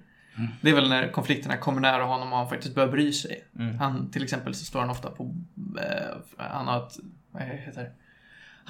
Det 0.61 0.70
är 0.70 0.74
väl 0.74 0.88
när 0.88 1.09
konflikterna 1.09 1.56
kommer 1.56 1.80
nära 1.80 2.02
honom 2.04 2.33
och 2.33 2.38
han 2.38 2.48
faktiskt 2.48 2.74
börjar 2.74 2.88
bry 2.88 3.12
sig. 3.12 3.44
Mm. 3.59 3.78
Han, 3.78 4.11
till 4.11 4.22
exempel 4.22 4.54
så 4.54 4.64
står 4.64 4.80
han 4.80 4.90
ofta 4.90 5.11
på, 5.11 5.35
eh, 5.78 6.16
han 6.37 6.66
har 6.68 6.87
ett, 6.87 6.96
vad 7.30 7.42
heter 7.42 7.83
det? 7.83 7.90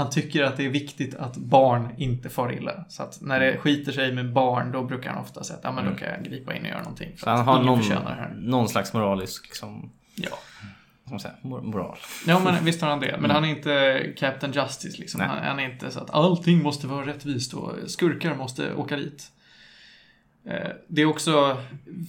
Han 0.00 0.10
tycker 0.10 0.42
att 0.42 0.56
det 0.56 0.64
är 0.66 0.70
viktigt 0.70 1.14
att 1.14 1.36
barn 1.36 1.88
inte 1.96 2.28
far 2.28 2.52
illa. 2.52 2.84
Så 2.88 3.02
att 3.02 3.18
när 3.20 3.40
det 3.40 3.56
skiter 3.58 3.92
sig 3.92 4.12
med 4.14 4.32
barn, 4.32 4.72
då 4.72 4.82
brukar 4.84 5.10
han 5.10 5.22
ofta 5.22 5.44
säga 5.44 5.56
att 5.58 5.64
ja, 5.64 5.72
men 5.72 5.84
då 5.84 5.94
kan 5.94 6.08
jag 6.08 6.24
gripa 6.24 6.54
in 6.54 6.62
och 6.62 6.68
göra 6.68 6.78
någonting. 6.78 7.12
För 7.16 7.24
Så 7.24 7.30
han 7.30 7.44
har 7.46 7.62
någon, 7.62 7.82
här. 7.82 8.34
någon 8.38 8.68
slags 8.68 8.92
moralisk 8.92 9.44
liksom, 9.46 9.90
Ja. 10.14 10.28
man 11.10 11.20
säga, 11.20 11.34
mor- 11.42 11.62
moral. 11.62 11.98
ja, 12.26 12.40
men 12.44 12.64
visst 12.64 12.80
har 12.82 12.88
han 12.90 13.00
det. 13.00 13.16
Men 13.20 13.30
han 13.30 13.44
är 13.44 13.48
inte 13.48 14.06
Captain 14.16 14.52
Justice 14.52 14.98
liksom. 15.00 15.20
Han, 15.20 15.38
han 15.44 15.58
är 15.58 15.64
inte 15.72 15.90
så 15.90 16.00
att 16.00 16.10
allting 16.10 16.62
måste 16.62 16.86
vara 16.86 17.06
rättvist 17.06 17.54
och 17.54 17.72
skurkar 17.86 18.34
måste 18.34 18.74
åka 18.74 18.96
dit. 18.96 19.30
Eh, 20.46 20.68
Det 20.88 21.02
är 21.02 21.06
också 21.06 21.62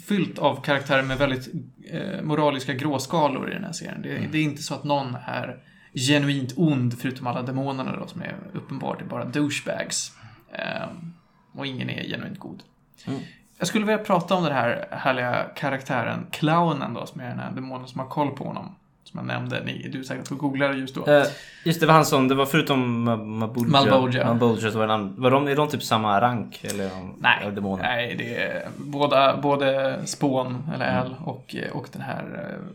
fyllt 0.07 0.39
av 0.39 0.61
karaktärer 0.63 1.03
med 1.03 1.17
väldigt 1.17 1.49
eh, 1.91 2.21
moraliska 2.21 2.73
gråskalor 2.73 3.49
i 3.51 3.53
den 3.53 3.63
här 3.63 3.71
serien. 3.71 4.01
Det, 4.01 4.27
det 4.31 4.37
är 4.37 4.43
inte 4.43 4.63
så 4.63 4.73
att 4.73 4.83
någon 4.83 5.15
är 5.27 5.57
genuint 5.93 6.53
ond, 6.57 6.99
förutom 6.99 7.27
alla 7.27 7.41
demonerna 7.41 7.95
då, 7.95 8.07
som 8.07 8.21
är 8.21 8.35
uppenbart 8.53 9.01
är 9.01 9.05
bara 9.05 9.25
douchebags. 9.25 10.11
Eh, 10.51 10.87
och 11.51 11.65
ingen 11.65 11.89
är 11.89 12.03
genuint 12.03 12.39
god. 12.39 12.63
Mm. 13.07 13.19
Jag 13.57 13.67
skulle 13.67 13.85
vilja 13.85 14.03
prata 14.03 14.35
om 14.35 14.43
den 14.43 14.53
här 14.53 14.87
härliga 14.91 15.45
karaktären, 15.55 16.25
clownen 16.31 16.93
då, 16.93 17.05
som 17.05 17.21
är 17.21 17.29
den 17.29 17.39
här 17.39 17.51
demonen 17.51 17.87
som 17.87 17.99
har 17.99 18.07
koll 18.07 18.31
på 18.31 18.43
honom. 18.43 18.75
Som 19.03 19.17
jag 19.17 19.27
nämnde, 19.27 19.63
ni, 19.63 19.89
du 19.93 20.03
säkert 20.03 20.29
på 20.29 20.35
googlare 20.35 20.75
just 20.75 20.95
då. 20.95 21.05
Eh, 21.05 21.23
just 21.65 21.79
det, 21.79 21.85
var 21.85 21.93
han 21.93 22.05
som, 22.05 22.27
det 22.27 22.35
var 22.35 22.45
förutom. 22.45 23.03
Malbolgia. 23.67 24.25
Malbolgia 24.25 24.71
så 24.71 24.77
var 24.79 24.87
en, 24.87 25.21
var 25.21 25.31
de, 25.31 25.47
är 25.47 25.55
de 25.55 25.67
typ 25.67 25.83
samma 25.83 26.21
rank? 26.21 26.63
Eller 26.63 26.89
Nej, 27.17 27.51
demoner? 27.51 27.83
nej 27.83 28.15
det 28.17 28.35
är 28.35 28.67
båda, 28.77 29.37
både 29.37 29.99
Spån, 30.05 30.69
eller 30.73 30.91
Mm. 30.91 31.03
Al, 31.03 31.15
och, 31.23 31.55
och 31.73 31.87
den 31.91 32.01
här 32.01 32.23
eh, 32.49 32.65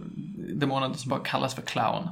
demonen 0.54 0.94
som 0.94 1.10
bara 1.10 1.20
kallas 1.20 1.54
för 1.54 1.62
Clown, 1.62 2.08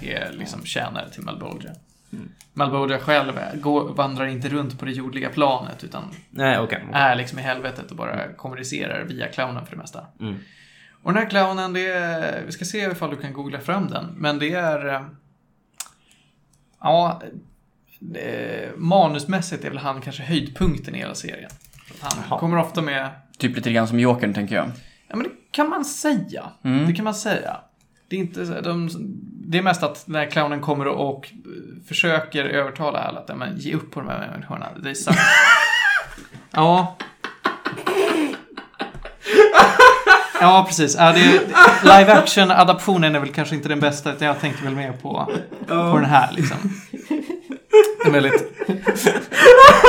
är 0.00 0.32
liksom 0.32 0.64
tjänare 0.64 1.10
till 1.10 1.22
Malbolgia. 1.22 1.70
Mm. 2.12 2.28
Malbolgia 2.52 2.98
själv 2.98 3.32
går, 3.54 3.94
vandrar 3.94 4.26
inte 4.26 4.48
runt 4.48 4.78
på 4.78 4.84
det 4.84 4.92
jordliga 4.92 5.28
planet, 5.28 5.84
utan 5.84 6.02
Nej, 6.30 6.58
okej. 6.58 6.84
är 6.92 7.16
liksom 7.16 7.38
i 7.38 7.42
helvetet 7.42 7.90
och 7.90 7.96
bara 7.96 8.32
kommunicerar 8.32 9.04
via 9.04 9.28
clownen 9.28 9.64
för 9.66 9.70
det 9.76 9.82
mesta. 9.82 10.06
Mm. 10.20 10.34
Och 11.02 11.12
den 11.12 11.22
här 11.22 11.30
clownen, 11.30 11.72
det 11.72 11.86
är, 11.86 12.42
vi 12.46 12.52
ska 12.52 12.64
se 12.64 12.78
ifall 12.78 13.10
du 13.10 13.16
kan 13.16 13.32
googla 13.32 13.60
fram 13.60 13.88
den, 13.88 14.04
men 14.16 14.38
det 14.38 14.52
är... 14.54 14.94
eh, 14.94 15.02
Ja, 16.82 17.22
eh, 18.14 18.70
manusmässigt 18.76 19.64
är 19.64 19.68
väl 19.68 19.78
han 19.78 20.00
kanske 20.00 20.22
höjdpunkten 20.22 20.94
i 20.94 20.98
hela 20.98 21.14
serien. 21.14 21.50
Han 22.00 22.24
Jaha. 22.28 22.38
kommer 22.38 22.56
ofta 22.56 22.82
med, 22.82 23.10
Typ 23.38 23.56
lite 23.56 23.72
grann 23.72 23.88
som 23.88 24.00
Jokern, 24.00 24.34
tänker 24.34 24.54
jag. 24.54 24.70
ja 25.08 25.16
men 25.16 25.22
det 25.24 25.30
kan 25.50 25.68
man 25.68 25.84
säga. 25.84 26.50
Mm. 26.62 26.86
Det 26.86 26.92
kan 26.92 27.04
man 27.04 27.14
säga. 27.14 27.56
Det 28.08 28.16
är 28.16 28.20
inte 28.20 28.46
så- 28.46 28.60
de, 28.60 28.88
det 29.50 29.58
är 29.58 29.62
mest 29.62 29.82
att 29.82 30.06
den 30.06 30.14
här 30.14 30.26
clownen 30.26 30.60
kommer 30.60 30.86
och, 30.86 31.28
försöker 31.88 32.44
övertala 32.44 32.98
alla 32.98 33.20
att 33.20 33.36
men, 33.36 33.58
ge 33.58 33.74
upp 33.74 33.90
på 33.90 34.00
de 34.00 34.08
här 34.08 34.30
människorna. 34.30 34.66
Det 34.82 34.90
är 34.90 34.94
sant. 34.94 35.18
ja. 36.50 36.96
Ja, 40.40 40.64
precis. 40.68 40.96
Ja, 40.98 41.12
det, 41.12 41.40
live 41.82 42.12
action-adaptionen 42.12 43.14
är 43.14 43.20
väl 43.20 43.32
kanske 43.32 43.54
inte 43.54 43.68
den 43.68 43.80
bästa, 43.80 44.12
utan 44.12 44.28
jag 44.28 44.40
tänkte 44.40 44.64
väl 44.64 44.74
mer 44.74 44.92
på, 44.92 45.32
på 45.66 45.98
den 45.98 46.04
här 46.04 46.32
liksom. 46.32 46.56
En 48.06 48.12
väldigt... 48.12 48.66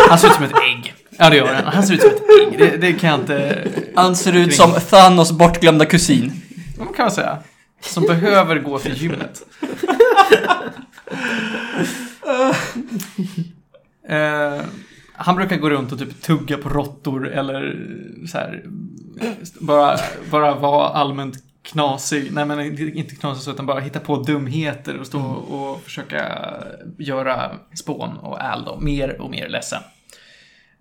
Han 0.09 0.19
ser 0.19 0.27
ut 0.27 0.33
som 0.33 0.43
ett 0.43 0.51
ägg. 0.51 0.93
Ja, 1.09 1.29
det 1.29 1.35
gör 1.35 1.53
han. 1.53 1.73
Han 1.73 1.83
ser 1.83 1.93
ut 1.93 2.01
som 2.01 2.09
ett 2.09 2.51
ägg. 2.51 2.59
Det, 2.59 2.77
det 2.77 2.93
kan 2.93 3.09
jag 3.09 3.19
inte... 3.19 3.67
Han 3.95 4.15
ser 4.15 4.33
ut 4.33 4.55
som 4.55 4.71
Thanos 4.71 5.31
bortglömda 5.31 5.85
kusin. 5.85 6.31
Vad 6.77 6.95
kan 6.95 7.05
man 7.05 7.11
säga? 7.11 7.37
Som 7.81 8.03
behöver 8.03 8.59
gå 8.59 8.79
till 8.79 8.93
gymmet. 8.93 9.41
Eh, 14.07 14.61
han 15.13 15.35
brukar 15.35 15.57
gå 15.57 15.69
runt 15.69 15.91
och 15.91 15.99
typ 15.99 16.21
tugga 16.21 16.57
på 16.57 16.69
råttor 16.69 17.27
eller 17.27 17.87
så 18.27 18.37
här, 18.37 18.63
bara, 19.59 19.97
bara 20.31 20.55
vara 20.55 20.87
allmänt 20.87 21.35
knasig. 21.63 22.31
Nej, 22.33 22.45
men 22.45 22.59
inte 22.97 23.15
knasig 23.15 23.51
utan 23.51 23.65
bara 23.65 23.79
hitta 23.79 23.99
på 23.99 24.17
dumheter 24.17 24.97
och 24.97 25.07
stå 25.07 25.21
och 25.31 25.81
försöka 25.83 26.25
göra 26.97 27.51
Spån 27.73 28.17
och 28.17 28.43
Al 28.43 28.65
då 28.65 28.79
mer 28.79 29.21
och 29.21 29.31
mer 29.31 29.49
ledsen. 29.49 29.81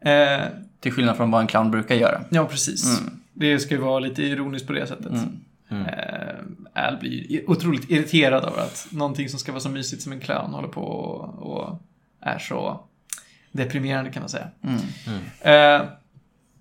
Eh, 0.04 0.40
Till 0.80 0.92
skillnad 0.92 1.16
från 1.16 1.30
vad 1.30 1.40
en 1.40 1.46
clown 1.46 1.70
brukar 1.70 1.94
göra. 1.94 2.20
ja, 2.30 2.46
precis. 2.46 2.98
Mm. 3.00 3.20
Det 3.32 3.58
ska 3.58 3.74
ju 3.74 3.80
vara 3.80 3.98
lite 4.00 4.22
ironiskt 4.22 4.66
på 4.66 4.72
det 4.72 4.86
sättet. 4.86 5.06
Mm. 5.06 5.40
Mm. 5.70 5.86
Eh, 5.86 6.84
Al 6.86 6.96
blir 6.96 7.32
ju 7.32 7.44
otroligt 7.46 7.90
irriterad 7.90 8.44
över 8.44 8.62
att 8.62 8.88
någonting 8.90 9.28
som 9.28 9.38
ska 9.38 9.52
vara 9.52 9.60
så 9.60 9.68
mysigt 9.68 10.02
som 10.02 10.12
en 10.12 10.20
clown 10.20 10.54
håller 10.54 10.68
på 10.68 10.82
och, 10.82 11.52
och 11.52 11.82
är 12.20 12.38
så 12.38 12.84
deprimerande 13.52 14.10
kan 14.10 14.22
man 14.22 14.28
säga. 14.28 14.48
Mm. 14.62 14.80
Eh, 15.40 15.88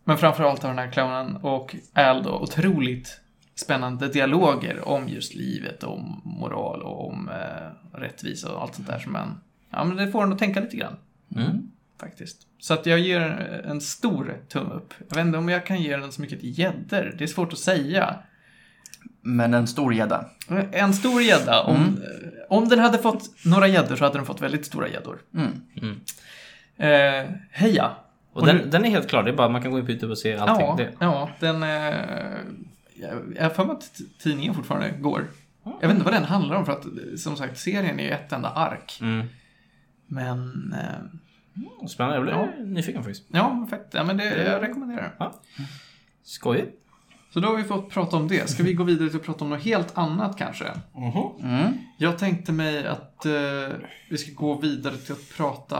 men 0.04 0.18
framförallt 0.18 0.64
har 0.64 0.70
den 0.70 0.80
här 0.80 0.92
clownen 0.92 1.36
och 1.36 1.76
Al 1.94 2.24
då 2.24 2.40
otroligt 2.40 3.22
spännande 3.56 4.08
dialoger 4.08 4.88
om 4.88 5.10
just 5.10 5.36
livet, 5.36 5.84
om 5.84 6.22
moral 6.26 6.82
och 6.82 7.10
om 7.10 7.30
eh, 7.30 7.98
rättvisa 8.00 8.54
och 8.54 8.62
allt 8.62 8.76
sånt 8.76 8.88
där 8.88 9.00
som 9.00 9.16
en... 9.16 9.40
Ja, 9.70 9.84
men 9.84 9.98
det 9.98 10.12
får 10.12 10.24
en 10.24 10.34
att 10.34 10.40
tänka 10.40 10.60
lite 10.60 10.78
grann. 10.78 10.96
Mm. 11.36 11.72
faktiskt. 12.00 12.42
Så 12.60 12.74
att 12.74 12.86
jag 12.86 13.00
ger 13.00 13.22
en 13.66 13.82
stor 13.82 14.38
tumme 14.48 14.74
upp. 14.74 14.94
Jag 15.10 15.16
vet 15.16 15.26
inte 15.26 15.38
om 15.38 15.50
jag 15.50 15.66
kan 15.66 15.82
ge 15.82 15.98
den 15.98 16.12
så 16.12 16.22
mycket 16.22 16.40
till 16.40 16.60
gäddor. 16.60 17.16
Det 17.18 17.24
är 17.24 17.28
svårt 17.28 17.54
att 17.54 17.60
säga. 17.60 18.16
Men 19.22 19.54
en 19.54 19.68
stor 19.68 19.94
gädda. 19.94 20.26
En 20.72 20.94
stor 20.94 21.22
gädda, 21.22 21.64
om, 21.64 21.76
Mm. 21.76 22.00
om 22.50 22.68
den 22.70 22.80
hade 22.80 22.98
fått 22.98 23.30
några 23.46 23.68
gäddor 23.68 23.96
så 23.96 24.04
hade 24.04 24.18
den 24.18 24.26
fått 24.26 24.42
väldigt 24.42 24.66
stora 24.66 24.88
gäddor. 24.88 25.20
Mm. 25.34 26.00
Eh, 26.78 27.32
heja! 27.52 27.92
Och 28.34 28.42
Och 28.42 28.48
den, 28.48 28.56
nu- 28.58 28.66
den 28.66 28.86
är 28.86 28.90
helt 28.90 29.10
klar, 29.10 29.24
det 29.24 29.32
är 29.32 29.36
bara 29.36 29.50
man 29.50 29.62
kan 29.62 29.72
gå 29.72 29.80
in 29.80 29.86
på 29.86 29.92
YouTube 29.92 30.12
och 30.12 30.18
se 30.18 30.38
allting. 30.38 30.66
Ja, 30.68 30.76
Det. 30.78 30.92
ja 31.00 31.30
den... 31.40 31.64
Eh, 31.64 31.70
jag 33.36 33.44
har 33.44 33.50
för 33.50 33.66
mig 33.66 33.74
att 33.76 34.00
tidningen 34.24 34.54
fortfarande 34.54 34.90
går. 34.90 35.26
Jag 35.64 35.88
vet 35.88 35.92
inte 35.92 36.04
vad 36.06 36.14
den 36.14 36.24
handlar 36.24 36.56
om 36.56 36.66
för 36.66 36.72
att 36.74 36.86
som 37.20 37.36
sagt 37.36 37.58
serien 37.58 38.00
är 38.00 38.04
ju 38.04 38.10
ett 38.10 38.32
enda 38.32 38.50
ark. 38.50 38.98
Mm. 39.02 39.28
Men... 40.08 40.74
Eh, 40.78 41.88
Spännande, 41.88 42.16
jag 42.16 42.24
blir 42.24 42.34
Ja. 42.34 42.64
nyfiken 42.66 43.04
faktiskt. 43.04 43.26
ja, 43.32 43.68
fett. 43.70 43.88
Ja, 43.92 44.04
men 44.04 44.18
det, 44.18 44.44
jag 44.44 44.62
rekommenderar. 44.64 45.14
Skojigt. 46.24 46.76
Så 47.34 47.40
då 47.40 47.48
har 47.48 47.58
vi 47.58 47.64
fått 47.64 47.90
prata 47.90 48.18
om 48.18 48.28
det. 48.28 48.50
Ska 48.50 48.64
vi 48.64 48.74
gå 48.74 48.84
vidare 48.84 49.10
till 49.10 49.18
att 49.18 49.26
prata 49.26 49.44
om 49.44 49.50
något 49.50 49.64
helt 49.64 49.98
annat 49.98 50.38
kanske? 50.38 50.66
Mm. 51.42 51.74
Jag 51.98 52.18
tänkte 52.18 52.52
mig 52.52 52.88
att 52.88 53.26
eh, 53.26 53.32
vi 54.10 54.18
ska 54.18 54.32
gå 54.36 54.60
vidare 54.60 54.98
till 54.98 55.12
att 55.12 55.38
prata 55.38 55.80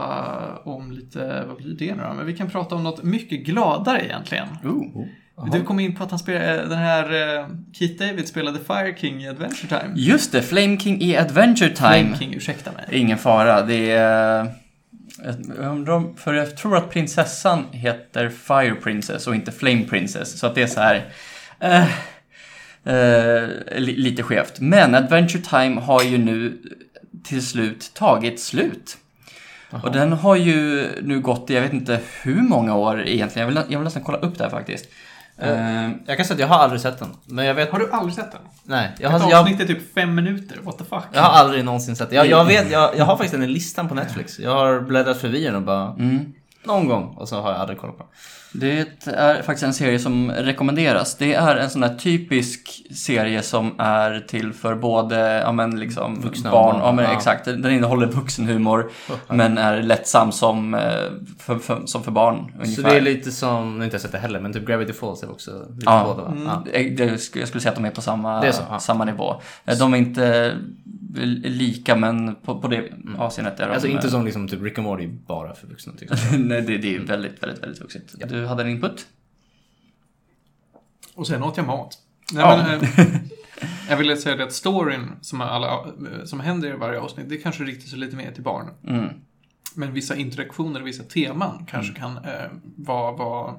om 0.64 0.92
lite, 0.92 1.44
vad 1.48 1.56
blir 1.56 1.74
det 1.74 1.94
nu 1.94 2.02
då? 2.02 2.14
Men 2.14 2.26
vi 2.26 2.36
kan 2.36 2.50
prata 2.50 2.74
om 2.74 2.82
något 2.82 3.02
mycket 3.02 3.46
gladare 3.46 4.04
egentligen. 4.04 4.48
Ooh. 4.64 5.06
Du 5.52 5.62
kom 5.62 5.80
in 5.80 5.96
på 5.96 6.04
att 6.04 6.10
han 6.10 6.18
spelade, 6.18 6.68
den 6.68 6.78
här 6.78 7.38
uh, 7.38 7.46
Keith 7.72 8.06
David 8.06 8.28
spelade 8.28 8.58
Fire 8.58 8.96
King 8.96 9.22
i 9.22 9.28
Adventure 9.28 9.80
Time. 9.80 9.92
Just 9.96 10.32
det, 10.32 10.42
Flame 10.42 10.78
King 10.78 11.00
i 11.00 11.16
Adventure 11.16 11.70
Time. 11.70 11.90
Flame 11.90 12.16
King, 12.18 12.34
ursäkta 12.34 12.72
mig. 12.72 12.84
Ingen 12.90 13.18
fara, 13.18 13.62
det 13.62 13.90
är... 13.90 14.46
Jag 15.56 15.72
undrar 15.72 16.16
för 16.16 16.34
jag 16.34 16.56
tror 16.56 16.76
att 16.76 16.90
prinsessan 16.90 17.64
heter 17.70 18.28
Fire 18.28 18.74
Princess 18.74 19.26
och 19.26 19.34
inte 19.34 19.52
Flame 19.52 19.84
Princess. 19.84 20.38
Så 20.38 20.46
att 20.46 20.54
det 20.54 20.62
är 20.62 20.66
så 20.66 20.80
här... 20.80 21.04
Eh, 21.60 21.88
eh, 22.84 23.48
li, 23.76 23.96
lite 23.96 24.22
skevt. 24.22 24.60
Men 24.60 24.94
Adventure 24.94 25.42
Time 25.42 25.80
har 25.80 26.02
ju 26.02 26.18
nu 26.18 26.58
till 27.24 27.46
slut 27.46 27.90
tagit 27.94 28.40
slut. 28.40 28.96
Och 29.82 29.92
den 29.92 30.12
har 30.12 30.36
ju 30.36 30.88
nu 31.02 31.20
gått 31.20 31.50
i, 31.50 31.54
jag 31.54 31.62
vet 31.62 31.72
inte 31.72 32.00
hur 32.22 32.42
många 32.42 32.74
år 32.76 33.00
egentligen. 33.06 33.48
Jag 33.48 33.54
vill, 33.54 33.72
jag 33.72 33.78
vill 33.78 33.84
nästan 33.84 34.02
kolla 34.02 34.18
upp 34.18 34.38
det 34.38 34.44
här 34.44 34.50
faktiskt. 34.50 34.88
Eh, 35.38 35.90
Jag 36.06 36.16
kan 36.16 36.26
säga 36.26 36.34
att 36.34 36.40
jag 36.40 36.46
har 36.46 36.58
aldrig 36.58 36.80
sett 36.80 36.98
den. 36.98 37.08
Men 37.26 37.44
jag 37.44 37.54
vet... 37.54 37.70
Har 37.70 37.78
du 37.78 37.90
aldrig 37.90 38.14
sett 38.14 38.32
den? 38.32 38.40
Nej, 38.64 38.90
jag 38.98 39.14
Ett 39.14 39.22
har, 39.22 39.30
jag, 39.30 39.40
avsnitt 39.40 39.60
är 39.60 39.66
typ 39.66 39.94
fem 39.94 40.14
minuter, 40.14 40.58
what 40.62 40.78
the 40.78 40.84
fuck? 40.84 41.04
jag 41.12 41.22
har 41.22 41.38
aldrig 41.38 41.64
någonsin 41.64 41.96
sett 41.96 42.08
den. 42.08 42.16
Jag, 42.16 42.26
jag 42.26 42.44
vet, 42.44 42.70
jag, 42.70 42.96
jag 42.96 43.04
har 43.04 43.16
faktiskt 43.16 43.32
den 43.32 43.42
i 43.42 43.46
listan 43.46 43.88
på 43.88 43.94
Netflix. 43.94 44.38
Jag 44.38 44.54
har 44.54 44.80
bläddrat 44.80 45.20
förbi 45.20 45.44
den 45.44 45.54
och 45.54 45.62
bara... 45.62 45.86
mm. 45.98 46.32
Någon 46.64 46.88
gång. 46.88 47.14
Och 47.16 47.28
så 47.28 47.40
har 47.40 47.50
jag 47.50 47.60
aldrig 47.60 47.78
kollat 47.78 47.98
på 47.98 48.02
den. 48.04 48.12
Det 48.60 48.86
är 49.06 49.42
faktiskt 49.42 49.62
en 49.62 49.74
serie 49.74 49.98
som 49.98 50.30
rekommenderas. 50.30 51.16
Det 51.16 51.34
är 51.34 51.56
en 51.56 51.70
sån 51.70 51.80
där 51.80 51.94
typisk 51.94 52.82
serie 52.96 53.42
som 53.42 53.74
är 53.78 54.20
till 54.28 54.52
för 54.52 54.74
både 54.74 55.40
ja, 55.40 55.52
men 55.52 55.80
liksom 55.80 56.20
Vuxna 56.20 56.50
barn. 56.50 56.74
barn, 56.74 56.82
Ja, 56.86 56.92
men 56.92 57.04
ja. 57.04 57.12
Exakt, 57.12 57.44
den 57.44 57.70
innehåller 57.70 58.06
vuxenhumor 58.06 58.90
men 59.28 59.58
är 59.58 59.82
lättsam 59.82 60.32
som, 60.32 60.74
eh, 60.74 60.80
för, 61.38 61.58
för, 61.58 61.82
som 61.86 62.02
för 62.02 62.10
barn 62.10 62.52
ungefär. 62.54 62.82
Så 62.82 62.88
det 62.88 62.96
är 62.96 63.00
lite 63.00 63.30
som, 63.32 63.78
nu 63.78 63.84
inte 63.84 63.94
jag 63.94 64.00
sett 64.02 64.12
det 64.12 64.18
heller, 64.18 64.40
men 64.40 64.52
typ 64.52 64.66
Gravity 64.66 64.92
Falls 64.92 65.22
är 65.22 65.30
också 65.30 65.50
lite 65.50 65.82
Ja. 65.86 66.04
båda 66.16 66.22
va? 66.28 66.62
Ja. 66.66 66.72
Eh, 66.72 66.92
jag 67.02 67.20
skulle 67.20 67.60
säga 67.60 67.68
att 67.70 67.76
de 67.76 67.84
är 67.84 67.90
på 67.90 68.00
samma, 68.02 68.42
är 68.46 68.52
så, 68.52 68.62
samma 68.80 69.04
nivå. 69.04 69.34
Eh, 69.64 69.78
De 69.78 69.94
är 69.94 69.98
inte 69.98 70.54
lika 71.44 71.96
men 71.96 72.34
på, 72.34 72.60
på 72.60 72.68
det 72.68 72.92
avseendet 73.18 73.60
är 73.60 73.66
de... 73.66 73.72
Alltså 73.72 73.88
inte 73.88 74.06
eh, 74.06 74.10
som 74.10 74.24
liksom 74.24 74.48
typ 74.48 74.62
Rick 74.62 74.78
and 74.78 74.84
Morty 74.86 75.06
bara 75.06 75.54
för 75.54 75.66
vuxna 75.66 75.92
tycker 75.92 76.18
jag. 76.32 76.40
Nej, 76.46 76.62
det, 76.62 76.78
det 76.78 76.96
är 76.96 77.00
väldigt, 77.00 77.42
väldigt, 77.42 77.62
väldigt 77.62 77.80
vuxet. 77.80 78.28
Du 78.28 78.46
hade 78.46 78.62
en 78.62 78.68
input? 78.68 79.06
Och 81.14 81.26
sen 81.26 81.42
åt 81.42 81.56
jag 81.56 81.66
mat. 81.66 81.98
Nej, 82.32 82.42
Ja. 82.42 82.56
men, 82.66 83.06
eh, 83.06 83.14
jag 83.88 83.96
ville 83.96 84.16
säga 84.16 84.36
det 84.36 84.44
att 84.44 84.52
storyn 84.52 85.10
som, 85.20 85.40
alla, 85.40 85.86
som 86.24 86.40
händer 86.40 86.68
i 86.68 86.76
varje 86.76 87.00
avsnitt, 87.00 87.28
det 87.28 87.36
kanske 87.36 87.64
riktar 87.64 87.88
sig 87.88 87.98
lite 87.98 88.16
mer 88.16 88.32
till 88.32 88.42
barn. 88.42 88.66
Mm. 88.86 89.08
Men 89.74 89.92
vissa 89.92 90.16
interaktioner, 90.16 90.80
vissa 90.80 91.02
teman 91.02 91.66
kanske 91.70 91.94
kan 91.94 92.16
eh, 92.16 92.50
vara, 92.76 93.12
vara 93.12 93.54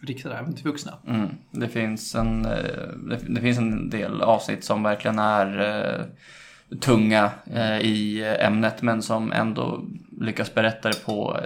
riktade 0.00 0.34
även 0.34 0.54
till 0.54 0.64
vuxna. 0.64 0.92
Mm. 1.06 1.28
Det, 1.50 1.68
finns 1.68 2.14
en, 2.14 2.44
eh, 2.44 2.52
det, 3.08 3.18
det 3.28 3.40
finns 3.40 3.58
en 3.58 3.90
del 3.90 4.22
avsnitt 4.22 4.64
som 4.64 4.82
verkligen 4.82 5.18
är 5.18 5.60
eh, 5.60 6.04
tunga 6.80 7.30
eh, 7.54 7.78
i 7.78 8.24
ämnet 8.40 8.82
men 8.82 9.02
som 9.02 9.32
ändå 9.32 9.80
lyckas 10.20 10.54
berätta 10.54 10.88
det 10.88 11.04
på 11.04 11.40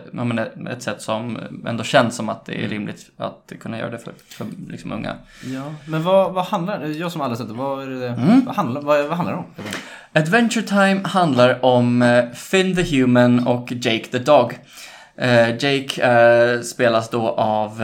ett, 0.71 0.83
sätt 0.83 1.03
som 1.03 1.39
ändå 1.67 1.85
känns 1.85 2.17
som 2.17 2.29
att 2.29 2.47
det 2.47 2.65
är 2.65 2.69
rimligt 2.69 3.11
att 3.17 3.53
kunna 3.61 3.79
göra 3.79 3.91
det 3.91 3.99
för, 3.99 4.13
för 4.29 4.47
liksom 4.69 4.93
unga. 4.93 5.15
Ja, 5.45 5.75
men 5.87 6.03
vad, 6.03 6.33
vad 6.33 6.45
handlar 6.45 6.81
det 6.81 6.89
Jag 6.89 7.13
som 7.13 7.21
aldrig 7.21 7.39
sett 7.39 7.49
det, 7.49 7.55
vad 7.55 7.83
är 7.83 7.87
det 7.87 8.09
Mm. 8.09 8.45
vad, 8.45 8.57
handlar, 8.57 8.81
vad, 8.81 9.05
vad 9.05 9.17
handlar 9.17 9.33
det 9.33 9.39
om? 9.39 9.47
Adventure 10.13 10.67
Time 10.67 11.01
handlar 11.05 11.65
om 11.65 12.03
eh, 12.03 12.31
Finn 12.31 12.77
the 12.77 12.97
Human 13.01 13.47
och 13.47 13.73
Jake 13.73 14.05
the 14.05 14.19
Dog. 14.19 14.59
Eh, 15.17 15.51
Jake 15.51 16.03
eh, 16.03 16.61
spelas 16.61 17.11
då 17.11 17.29
av... 17.29 17.83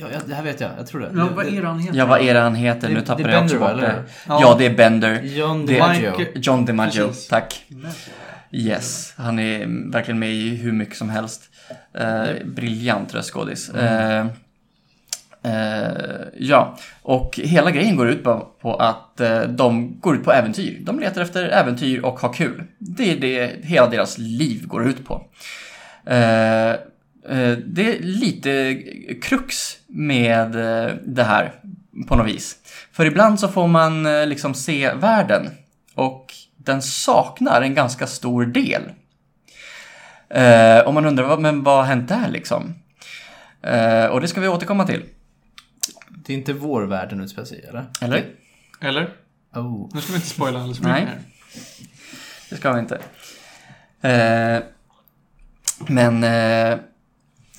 Eh, 0.00 0.06
Ja, 0.10 0.14
ja, 0.14 0.20
det 0.26 0.34
här 0.34 0.42
vet 0.42 0.60
jag, 0.60 0.70
jag 0.78 0.86
tror 0.86 1.00
det. 1.00 1.06
Ja, 1.16 1.24
det, 1.24 1.30
vad 1.34 1.46
är 1.46 1.60
det 1.62 1.66
han 1.68 1.78
heter? 1.78 1.98
ja, 1.98 2.06
vad 2.06 2.20
är 2.20 2.34
det 2.34 2.40
han 2.40 2.54
heter? 2.54 2.88
Det- 2.88 2.94
nu 2.94 3.00
det 3.00 3.06
tappade 3.06 3.28
är 3.28 3.32
jag 3.32 3.44
också 3.44 3.58
bort 3.58 3.80
det. 3.80 4.02
Ja. 4.28 4.38
Ja, 4.42 4.54
det 4.58 4.66
är 4.66 4.74
Bender. 4.74 5.22
John 5.22 5.66
Det- 5.66 5.72
DiMaggio. 5.72 6.12
John 6.34 6.64
DiMaggio, 6.64 7.06
Precis. 7.06 7.28
tack. 7.28 7.64
Yes, 8.52 9.14
han 9.16 9.38
är 9.38 9.90
verkligen 9.92 10.18
med 10.18 10.30
i 10.32 10.56
hur 10.56 10.72
mycket 10.72 10.96
som 10.96 11.10
helst. 11.10 11.42
Eh, 11.98 12.24
briljant 12.44 13.14
röstskådis. 13.14 13.70
Eh, 13.70 14.26
eh, 15.42 15.92
ja, 16.38 16.76
och 17.02 17.40
hela 17.44 17.70
grejen 17.70 17.96
går 17.96 18.08
ut 18.08 18.24
på, 18.24 18.48
på 18.62 18.74
att 18.74 19.20
eh, 19.20 19.40
de 19.42 20.00
går 20.00 20.16
ut 20.16 20.24
på 20.24 20.32
äventyr. 20.32 20.78
De 20.80 21.00
letar 21.00 21.22
efter 21.22 21.44
äventyr 21.48 22.00
och 22.00 22.20
har 22.20 22.32
kul. 22.32 22.62
Det 22.78 23.12
är 23.12 23.16
det 23.16 23.52
hela 23.64 23.86
deras 23.88 24.18
liv 24.18 24.66
går 24.66 24.86
ut 24.88 25.04
på. 25.06 25.22
Eh, 27.28 27.52
det 27.52 27.96
är 27.96 28.02
lite 28.02 28.82
krux 29.22 29.76
med 29.86 30.54
eh, 30.56 30.94
det 31.06 31.24
här 31.24 31.52
på 32.08 32.16
något 32.16 32.26
vis. 32.26 32.56
För 32.92 33.04
ibland 33.06 33.40
så 33.40 33.48
får 33.48 33.68
man 33.68 34.06
eh, 34.06 34.26
liksom 34.26 34.54
se 34.54 34.92
världen 34.94 35.50
och 35.94 36.34
den 36.56 36.82
saknar 36.82 37.62
en 37.62 37.74
ganska 37.74 38.06
stor 38.06 38.46
del. 38.46 38.82
Och 40.86 40.94
man 40.94 41.06
undrar, 41.06 41.24
vad- 41.24 41.40
men 41.40 41.62
vad 41.62 41.76
har 41.76 41.84
hänt 41.84 42.08
där 42.08 42.28
liksom? 42.28 42.74
Och 44.10 44.20
det 44.20 44.28
ska 44.28 44.40
vi 44.40 44.48
återkomma 44.48 44.86
till. 44.86 45.04
Det 46.08 46.32
är 46.32 46.36
inte 46.36 46.52
vår 46.52 46.82
värld 46.82 47.08
den 47.08 47.20
utspelar 47.20 47.46
sig 47.46 47.64
eller? 47.68 47.84
Eller? 48.00 48.24
Eller? 48.80 49.10
Oh. 49.54 49.90
Nu 49.94 50.00
ska 50.00 50.12
vi 50.12 50.16
inte 50.16 50.28
spoila 50.28 50.58
alldeles 50.58 50.78
för 50.78 50.84
Nej. 50.84 51.00
mycket 51.00 51.14
här. 51.14 51.22
Det 52.50 52.56
ska 52.56 52.72
vi 52.72 52.80
inte. 52.80 52.98
Men, 55.86 56.24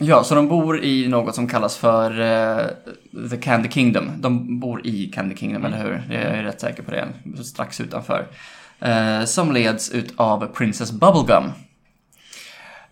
ja, 0.01 0.23
så 0.23 0.35
de 0.35 0.47
bor 0.47 0.83
i 0.83 1.07
något 1.07 1.35
som 1.35 1.47
kallas 1.47 1.77
för 1.77 2.19
eh, 2.19 2.65
The 3.29 3.37
Candy 3.37 3.69
Kingdom. 3.69 4.11
De 4.17 4.59
bor 4.59 4.87
i 4.87 5.05
Candy 5.05 5.35
Kingdom, 5.35 5.65
eller 5.65 5.77
hur? 5.77 6.03
Jag 6.09 6.21
är 6.21 6.43
rätt 6.43 6.61
säker 6.61 6.83
på 6.83 6.91
det. 6.91 7.07
Strax 7.43 7.81
utanför. 7.81 8.27
Eh, 8.79 9.23
som 9.25 9.51
leds 9.51 9.91
ut 9.91 10.13
av 10.15 10.47
Princess 10.53 10.91
Bubblegum. 10.91 11.51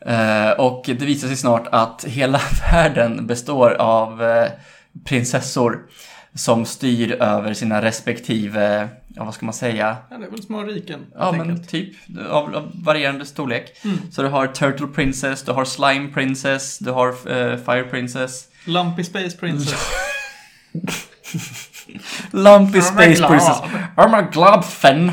Eh, 0.05 0.51
och 0.51 0.83
det 0.85 1.05
visar 1.05 1.27
sig 1.27 1.37
snart 1.37 1.67
att 1.71 2.03
hela 2.07 2.41
världen 2.71 3.27
består 3.27 3.69
av 3.71 4.23
prinsessor 5.05 5.79
som 6.33 6.65
styr 6.65 7.11
över 7.11 7.53
sina 7.53 7.81
respektive, 7.81 8.89
ja 9.15 9.23
vad 9.23 9.33
ska 9.33 9.45
man 9.45 9.53
säga, 9.53 9.97
Ja, 10.09 10.17
det 10.17 10.25
är 10.25 10.29
väl 10.29 10.43
små 10.43 10.63
riken, 10.63 10.99
Ja, 11.15 11.31
men 11.31 11.41
enkelt. 11.41 11.69
typ 11.69 11.93
av, 12.29 12.55
av 12.55 12.71
varierande 12.83 13.25
storlek. 13.25 13.71
Mm. 13.83 13.97
Så 14.11 14.21
du 14.21 14.27
har 14.27 14.47
Turtle 14.47 14.87
Princess, 14.87 15.43
du 15.43 15.51
har 15.51 15.65
Slime 15.65 16.09
Princess, 16.13 16.79
du 16.79 16.91
har 16.91 17.07
eh, 17.09 17.57
Fire 17.57 17.83
Princess. 17.83 18.47
Lumpy 18.65 19.03
Space 19.03 19.37
Princess. 19.37 19.75
Lumpy 22.31 22.81
Space. 22.81 23.27
Princess. 23.27 23.57
I'm 23.95 24.43
a 24.57 24.61
fan. 24.61 25.11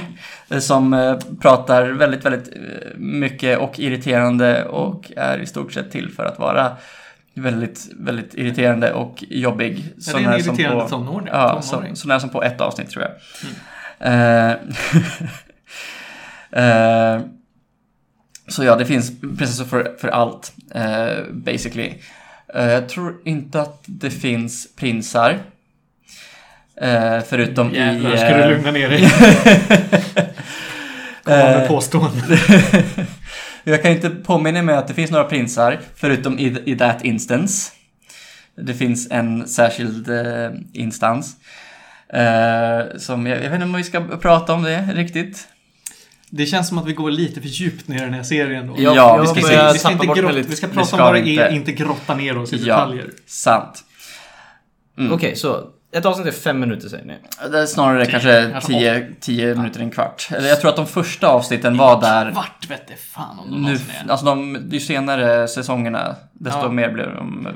eh, 0.50 0.58
Som 0.58 0.94
eh, 0.94 1.16
pratar 1.40 1.88
väldigt, 1.88 2.24
väldigt 2.24 2.48
mycket 2.96 3.58
och 3.58 3.78
irriterande 3.78 4.64
och 4.64 5.12
är 5.16 5.38
i 5.38 5.46
stort 5.46 5.72
sett 5.72 5.90
till 5.90 6.10
för 6.10 6.24
att 6.24 6.38
vara 6.38 6.76
väldigt, 7.34 7.88
väldigt 7.98 8.34
irriterande 8.34 8.92
och 8.92 9.24
jobbig. 9.28 9.78
Ja, 9.78 9.92
det 9.96 10.02
Så 10.02 10.18
är 10.18 10.22
en 10.34 10.42
som 10.44 10.54
irriterande 10.54 10.82
på- 10.84 10.88
tonåring. 10.90 11.28
Ja, 11.32 11.62
tonåring. 11.62 11.96
så, 11.96 12.00
så 12.02 12.08
när 12.08 12.18
som 12.18 12.30
på 12.30 12.42
ett 12.42 12.60
avsnitt 12.60 12.90
tror 12.90 13.02
jag. 13.02 13.10
Eh, 13.12 13.56
så 18.48 18.64
ja, 18.64 18.76
det 18.76 18.86
finns 18.86 19.20
prinsessor 19.20 19.64
för, 19.64 19.96
för 19.98 20.08
allt, 20.08 20.52
eh, 20.74 21.24
basically. 21.32 21.94
Eh, 22.54 22.70
jag 22.70 22.88
tror 22.88 23.14
inte 23.24 23.60
att 23.60 23.84
det 23.86 24.10
finns 24.10 24.76
prinsar. 24.76 25.38
Eh, 26.80 27.20
förutom 27.28 27.74
i... 27.74 27.78
Jävlar, 27.78 28.16
ska 28.16 28.26
eh, 28.26 28.48
du 28.48 28.54
lugna 28.54 28.70
ner 28.70 28.88
dig? 28.88 29.00
Komma 31.24 31.36
med 31.36 31.62
eh, 31.62 31.68
påståenden. 31.68 32.22
Jag 33.64 33.82
kan 33.82 33.92
inte 33.92 34.10
påminna 34.10 34.62
mig 34.62 34.74
att 34.74 34.88
det 34.88 34.94
finns 34.94 35.10
några 35.10 35.24
prinsar, 35.24 35.80
förutom 35.94 36.38
i, 36.38 36.62
i 36.64 36.76
that 36.76 37.04
instance. 37.04 37.72
Det 38.56 38.74
finns 38.74 39.10
en 39.10 39.48
särskild 39.48 40.08
eh, 40.08 40.50
instans. 40.72 41.36
Eh, 42.08 42.98
som 42.98 43.26
jag, 43.26 43.36
jag 43.36 43.42
vet 43.50 43.52
inte 43.54 43.64
om 43.64 43.72
vi 43.72 43.84
ska 43.84 44.00
prata 44.00 44.52
om 44.54 44.62
det 44.62 44.82
riktigt. 44.94 45.48
Det 46.30 46.46
känns 46.46 46.68
som 46.68 46.78
att 46.78 46.86
vi 46.86 46.92
går 46.92 47.10
lite 47.10 47.40
för 47.40 47.48
djupt 47.48 47.88
ner 47.88 47.96
i 47.96 48.00
den 48.00 48.14
här 48.14 48.22
serien. 48.22 48.66
Då. 48.66 48.74
Ja, 48.78 49.20
vi 49.20 49.26
ska 49.26 49.34
vi, 49.34 49.42
ska 49.42 49.72
tappa 49.72 49.92
inte 49.92 50.06
bort 50.06 50.16
mig 50.16 50.22
grott, 50.24 50.34
lite. 50.34 50.48
vi 50.50 50.56
ska 50.56 50.66
Vi 50.66 50.72
prata 50.74 50.86
ska 50.86 50.96
om 50.96 51.02
vad 51.02 51.14
det 51.14 51.28
inte. 51.30 51.42
är, 51.44 51.50
inte 51.52 51.72
grotta 51.72 52.14
ner 52.14 52.38
oss 52.38 52.52
i 52.52 52.56
Ja. 52.56 52.74
detaljer. 52.76 53.10
Sant. 53.26 53.84
Mm. 54.98 55.12
Okej, 55.12 55.36
så 55.36 55.64
ett 55.92 56.04
avsnitt 56.06 56.26
är 56.26 56.32
fem 56.32 56.60
minuter 56.60 56.88
säger 56.88 57.04
ni. 57.04 57.14
Det 57.50 57.58
är 57.60 57.66
snarare 57.66 58.06
kanske 58.06 58.48
kanske 58.52 58.72
10 58.72 59.08
10 59.20 59.54
minuter, 59.54 59.80
en 59.80 59.90
kvart. 59.90 60.28
Eller 60.30 60.48
jag 60.48 60.60
tror 60.60 60.70
att 60.70 60.76
de 60.76 60.86
första 60.86 61.28
avsnitten 61.28 61.76
var 61.76 62.00
där. 62.00 62.30
Vart 62.30 62.70
vette 62.70 62.92
fan 62.96 63.38
om 63.38 63.50
de 63.50 63.62
Nu, 63.62 63.72
är. 63.74 64.10
alltså 64.10 64.26
de, 64.26 64.68
ju 64.70 64.80
senare 64.80 65.48
säsongerna, 65.48 66.16
desto 66.32 66.60
Ja. 66.62 66.68
mer 66.70 66.90
blev 66.90 67.14
de. 67.14 67.48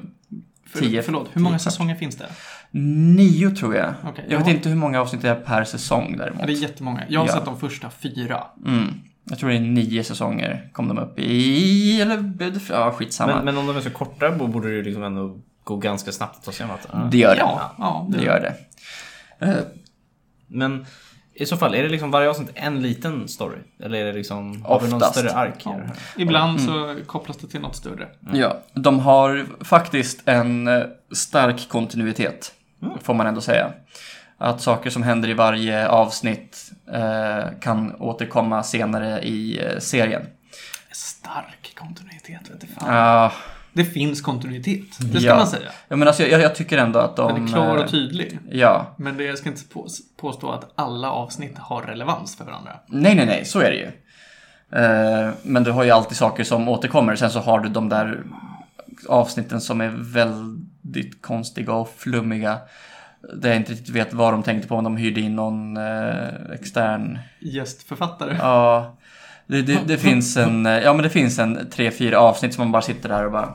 För, 0.73 0.79
10. 0.79 1.03
förlåt, 1.03 1.29
hur 1.33 1.41
många 1.41 1.59
säsonger 1.59 1.95
finns 1.95 2.17
det? 2.17 2.27
Nio 2.73 3.51
tror 3.51 3.75
jag. 3.77 3.95
Okej, 4.05 4.25
jag 4.29 4.39
vet 4.39 4.47
ja. 4.49 4.53
inte 4.55 4.69
hur 4.69 4.77
många 4.77 5.01
avsnitt 5.01 5.23
det 5.23 5.29
är 5.29 5.35
per 5.35 5.65
säsong 5.65 6.17
däremot. 6.19 6.47
det 6.47 6.53
är 6.53 6.57
jättemånga. 6.63 7.03
Jag 7.09 7.21
har 7.21 7.27
Ja. 7.27 7.33
sett 7.33 7.45
de 7.45 7.59
första 7.61 7.91
fyra. 7.91 8.45
Mm. 8.67 8.95
Jag 9.25 9.39
tror 9.39 9.51
det 9.51 9.57
är 9.57 9.61
nio 9.61 10.05
säsonger 10.05 10.69
kom 10.73 10.89
de 10.89 10.99
upp 10.99 11.19
i. 11.19 12.01
Eller, 12.01 12.31
ja 12.71 12.93
skitsamma. 12.93 13.35
Men, 13.37 13.45
men 13.45 13.59
om 13.59 13.67
de 13.67 13.77
är 13.77 13.81
så 13.81 13.91
korta 13.91 14.31
bo- 14.31 14.47
borde 14.47 14.69
det 14.69 14.75
ju 14.75 14.83
liksom 14.83 15.03
ändå 15.03 15.39
gå 15.65 15.77
ganska 15.77 16.13
snabbt 16.13 16.37
att 16.39 16.45
ta 16.45 16.53
sig 16.53 16.67
igenom 16.67 17.11
det 17.11 17.19
gör 17.19 17.35
det. 17.35 17.41
Ja, 17.41 17.75
ja 17.79 18.07
Det 18.11 18.25
gör 18.25 18.41
det. 18.41 18.55
Eh, 19.47 19.55
Men 20.47 20.87
i 21.35 21.47
så 21.47 21.57
fall, 21.57 21.75
är 21.75 21.83
det 21.83 21.89
liksom 21.89 22.11
varje 22.11 22.29
avsnitt 22.31 22.51
en 22.55 22.83
liten 22.83 23.29
story? 23.29 23.59
Eller 23.83 23.99
är 23.99 24.05
det 24.05 24.13
liksom, 24.13 24.63
har 24.65 24.81
vi 24.81 24.87
någon 24.89 24.95
Oftast. 24.97 25.19
större 25.19 25.33
ark 25.35 25.63
Ja. 25.65 25.71
det 25.71 25.77
här? 25.87 25.97
Ibland 26.17 26.61
så 26.61 26.97
kopplas 27.07 27.37
det 27.37 27.47
till 27.49 27.61
något 27.61 27.77
större. 27.77 28.09
Ja, 28.33 28.57
de 28.75 28.99
har 29.01 29.47
faktiskt 29.65 30.23
en 30.29 30.69
eh, 30.69 30.83
stark 31.13 31.69
kontinuitet, 31.69 32.53
får 33.03 33.15
man 33.15 33.27
ändå 33.27 33.41
säga. 33.41 33.73
Att 34.39 34.61
saker 34.61 34.91
som 34.91 35.03
händer 35.03 35.29
i 35.29 35.35
varje 35.35 35.89
avsnitt 35.89 36.71
eh, 36.93 37.45
kan 37.61 37.95
återkomma 37.95 38.63
senare 38.63 39.21
i 39.23 39.65
eh, 39.67 39.79
serien. 39.79 40.23
Stark 40.93 41.73
kontinuitet, 41.75 42.51
vet 42.51 42.71
fan. 42.79 42.95
Ja, 42.97 43.33
Det 43.73 43.85
finns 43.85 44.23
kontinuitet, 44.23 44.87
det 45.01 45.19
ska 45.21 45.29
Ja. 45.29 45.37
man 45.37 45.47
säga. 45.47 45.71
ja, 45.89 45.97
men 45.97 46.09
alltså, 46.09 46.23
jag, 46.27 46.41
jag 46.41 46.55
tycker 46.55 46.79
ändå 46.79 46.99
att 46.99 47.17
de... 47.17 47.35
Den 47.35 47.45
är 47.45 47.49
klar 47.49 47.77
eh, 47.77 47.83
och 47.85 47.91
tydlig. 47.91 48.39
Ja, 48.51 48.95
Men 48.97 49.17
det, 49.17 49.25
jag 49.25 49.39
ska 49.39 49.49
inte 49.49 49.65
på, 49.69 49.87
påstå 50.21 50.51
att 50.51 50.73
alla 50.75 51.11
avsnitt 51.11 51.59
har 51.59 51.83
relevans 51.83 52.37
för 52.37 52.45
varandra. 52.45 52.73
nej, 52.87 53.15
nej, 53.15 53.27
nej, 53.27 53.45
så 53.45 53.61
är 53.61 53.71
det 53.71 53.77
ju. 53.77 53.91
Eh, 54.85 55.31
men 55.43 55.65
du 55.65 55.71
har 55.71 55.85
ju 55.85 55.91
alltid 55.91 56.17
saker 56.17 56.45
som 56.45 56.69
återkommer. 56.69 57.17
Sen 57.17 57.31
så 57.31 57.41
har 57.41 57.61
du 57.61 57.69
de 57.69 57.89
där 57.89 58.23
avsnitten 59.09 59.61
som 59.61 59.81
är 59.81 59.89
väldigt 60.15 60.70
konstiga 61.21 61.73
och 61.73 61.95
flummiga. 61.97 62.59
Där 63.35 63.49
jag 63.49 63.57
inte 63.57 63.73
riktigt 63.73 63.89
vet 63.89 64.13
vad 64.13 64.33
de 64.33 64.43
tänkte 64.43 64.69
på 64.69 64.75
om 64.75 64.85
de 64.85 64.97
hyrde 64.97 65.21
in 65.21 65.37
någon 65.37 65.77
eh, 65.77 66.53
extern 66.55 67.19
Gästförfattare. 67.41 68.37
Ja, 68.39 68.97
det, 69.47 69.63
det, 69.63 69.79
det 69.87 69.99
finns 70.09 70.37
en, 70.37 70.67
eh, 70.67 70.79
ja 70.79 70.93
men 70.93 71.03
det 71.03 71.11
finns 71.11 71.39
en 71.39 71.71
tre, 71.71 71.91
fyra 71.91 72.19
avsnitt 72.19 72.55
som 72.55 72.65
man 72.65 72.73
bara 72.73 72.83
sitter 72.83 73.09
där 73.09 73.25
och 73.25 73.33
bara 73.33 73.55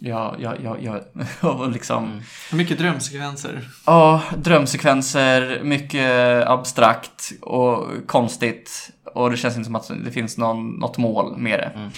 Ja, 0.00 0.36
ja, 0.38 0.54
ja, 0.62 0.76
ja, 0.80 1.00
och 1.48 1.70
liksom 1.70 2.22
Mycket 2.52 2.78
drömsekvenser. 2.78 3.68
Ja, 3.86 4.22
drömsekvenser, 4.36 5.60
mycket 5.62 6.46
abstrakt 6.46 7.32
och 7.40 7.86
konstigt 8.06 8.90
och 9.14 9.30
det 9.30 9.36
känns 9.36 9.56
inte 9.56 9.66
som 9.66 9.76
att 9.76 9.90
det 10.04 10.10
finns 10.10 10.38
någon, 10.38 10.70
något 10.70 10.98
mål 10.98 11.36
med 11.36 11.58
det. 11.58 11.90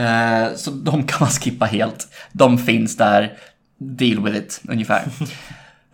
Eh, 0.00 0.54
så 0.56 0.70
de 0.70 1.06
kan 1.06 1.18
man 1.20 1.28
skippa 1.30 1.64
helt. 1.64 2.08
De 2.32 2.58
finns 2.58 2.96
där, 2.96 3.38
deal 3.78 4.24
with 4.24 4.36
it, 4.36 4.62
ungefär. 4.68 5.02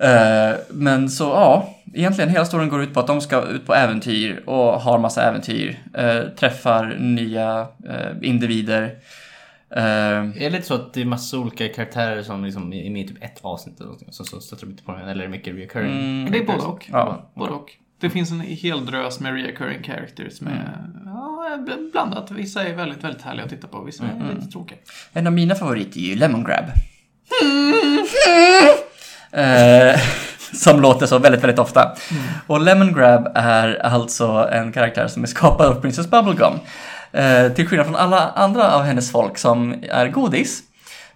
Eh, 0.03 0.57
men 0.71 1.11
så 1.11 1.25
ja, 1.25 1.75
egentligen 1.95 2.31
hela 2.31 2.45
storyn 2.45 2.69
går 2.69 2.83
ut 2.83 2.95
på 2.95 3.01
att 3.01 3.07
de 3.07 3.21
ska 3.21 3.43
ut 3.43 3.67
på 3.67 3.75
äventyr 3.75 4.43
och 4.47 4.81
har 4.81 4.99
massa 4.99 5.23
äventyr. 5.23 5.79
Eh, 5.95 6.21
träffar 6.39 6.97
nya 6.99 7.67
eh, 7.89 8.11
individer. 8.29 8.91
Är 9.71 10.41
det 10.41 10.51
lite 10.51 10.67
så 10.67 10.75
att 10.75 10.93
det 10.95 11.01
är 11.01 11.05
massa 11.05 11.39
olika 11.39 11.69
karaktärer 11.69 12.23
som 12.23 12.45
liksom 12.45 12.73
är 12.73 12.91
med 12.91 13.05
i 13.05 13.09
typ 13.09 13.25
ett 13.25 13.39
avsnitt 13.43 13.77
eller 13.77 13.87
någonting, 13.87 14.09
så, 14.13 14.25
så 14.25 14.41
stöter 14.41 14.67
de 14.67 14.71
inte 14.71 14.83
på 14.83 14.93
den? 14.93 15.09
Eller 15.09 15.25
är 15.25 15.29
det 15.29 15.33
mycket 15.33 15.55
reoccurring? 15.55 15.93
Mm, 15.93 16.33
Det 16.33 16.39
är 16.39 16.45
både 16.45 16.59
och. 16.63 16.87
Ja. 16.93 17.31
Både 17.35 17.53
och. 17.53 17.71
Det 18.01 18.11
finns 18.11 18.31
en 18.31 18.41
hel 18.41 18.87
drös 18.87 19.21
med 19.21 19.35
reoccurring 19.35 19.83
characters 19.83 20.41
med 20.41 20.69
ja, 21.05 21.59
bl- 21.69 21.93
blandat. 21.93 22.31
Vissa 22.31 22.65
är 22.65 22.75
väldigt, 22.75 23.05
väldigt 23.05 23.23
härliga 23.23 23.45
att 23.45 23.51
titta 23.51 23.67
på. 23.67 23.83
Vissa 23.83 24.05
är 24.05 24.35
lite 24.35 24.47
tråkiga. 24.53 24.79
En 25.13 25.27
av 25.27 25.33
mina 25.33 25.55
favoriter 25.55 25.99
är 26.01 26.05
ju 26.05 26.15
Lemon 26.15 26.45
Grab. 26.45 26.65
Eh, 29.33 30.01
som 30.55 30.81
låter 30.81 31.07
så 31.07 31.19
väldigt, 31.19 31.43
väldigt 31.43 31.59
ofta. 31.59 31.97
Och 32.47 32.61
Lemon 32.61 32.93
Grab 32.95 33.33
är 33.35 33.87
alltså 33.87 34.49
en 34.53 34.73
karaktär 34.73 35.09
som 35.09 35.23
är 35.23 35.27
skapad 35.27 35.67
av 35.67 35.81
Princess 35.81 36.07
Bubblegum. 36.11 36.53
Eh, 37.13 37.49
till 37.49 37.69
skillnad 37.69 37.87
från 37.87 37.97
alla 37.97 38.29
andra 38.29 38.71
av 38.73 38.83
hennes 38.83 39.13
folk 39.13 39.39
som 39.39 39.85
är 39.91 40.09
godis, 40.09 40.63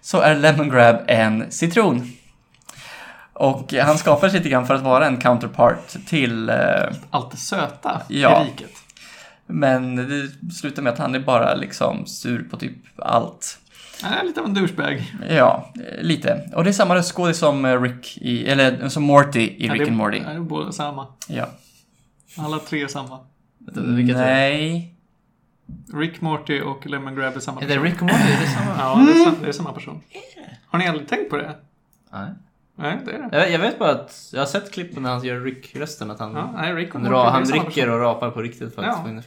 så 0.01 0.21
är 0.21 0.35
Lemon 0.35 0.69
Grab 0.69 0.95
en 1.07 1.51
citron. 1.51 2.11
Och 3.33 3.73
han 3.73 3.97
skapades 3.97 4.33
lite 4.33 4.49
grann 4.49 4.67
för 4.67 4.75
att 4.75 4.81
vara 4.81 5.05
en 5.07 5.17
counterpart 5.21 5.95
till 6.07 6.49
eh, 6.49 6.55
Allt 7.09 7.31
det 7.31 7.37
söta 7.37 8.01
Ja. 8.07 8.41
i 8.43 8.45
riket. 8.47 8.71
men 9.47 9.95
det 9.95 10.53
slutar 10.53 10.81
med 10.81 10.93
att 10.93 10.99
han 10.99 11.15
är 11.15 11.19
bara 11.19 11.55
liksom 11.55 12.05
sur 12.05 12.47
på 12.51 12.57
typ 12.57 12.75
allt. 12.99 13.57
Är 14.03 14.23
lite 14.23 14.39
av 14.41 14.45
en 14.45 14.53
douchebag. 14.53 15.11
Ja, 15.29 15.73
lite. 16.01 16.49
Och 16.55 16.63
det 16.63 16.69
är 16.69 16.71
samma 16.73 16.95
röstskådis 16.95 17.37
som 17.37 17.65
eh, 17.65 17.81
Rick 17.81 18.17
i, 18.21 18.47
eller 18.47 18.89
som 18.89 19.03
Morty 19.03 19.39
i 19.41 19.67
Ja, 19.67 19.73
Rick 19.73 19.81
det- 19.81 19.87
and 19.87 19.97
Morty. 19.97 20.17
ja, 20.17 20.29
Det 20.29 20.35
är 20.35 20.39
båda 20.39 20.71
samma. 20.71 21.07
Ja. 21.27 21.47
Alla 22.37 22.59
tre 22.59 22.83
är 22.83 22.87
samma. 22.87 23.19
Vilket 23.75 24.15
är, 24.17 24.21
Nej. 24.25 24.91
Rick, 25.93 26.21
Morty 26.21 26.61
och 26.61 26.85
Lemon 26.85 27.15
Grab 27.15 27.35
är 27.35 27.39
samma 27.39 27.61
är 27.61 27.67
det 27.67 27.73
person. 27.73 27.83
Rick 27.85 27.95
och 27.95 28.01
Morty? 28.01 28.15
Är 28.33 28.41
det 28.41 28.47
samma? 28.47 28.75
Ja, 28.79 29.05
det 29.13 29.19
är, 29.19 29.25
sam- 29.25 29.35
det 29.41 29.47
är 29.47 29.51
samma 29.51 29.71
person. 29.73 30.01
Har 30.67 30.79
ni 30.79 30.87
aldrig 30.87 31.07
tänkt 31.07 31.29
på 31.29 31.37
det? 31.37 31.55
Nej. 32.11 32.27
Nej, 32.77 32.97
det 33.05 33.11
är 33.11 33.29
det. 33.29 33.37
Jag, 33.37 33.51
jag 33.51 33.59
vet 33.59 33.79
bara 33.79 33.91
att 33.91 34.29
jag 34.33 34.41
har 34.41 34.45
sett 34.45 34.71
klippen 34.71 35.03
när 35.03 35.09
han 35.09 35.23
gör 35.23 35.39
Rick-rösten. 35.39 36.11
Att 36.11 36.19
han, 36.19 36.33
Ja, 36.33 36.51
nej, 36.55 36.73
Rick 36.73 36.87
och 36.95 37.01
han, 37.01 37.11
Morty 37.11 37.13
ra, 37.15 37.29
han 37.29 37.45
samma 37.45 37.63
dricker 37.63 37.81
person. 37.81 37.93
och 37.93 37.99
rapar 38.01 38.31
på 38.31 38.41
riktigt 38.41 38.75
faktiskt. 38.75 38.99
Ja. 39.05 39.21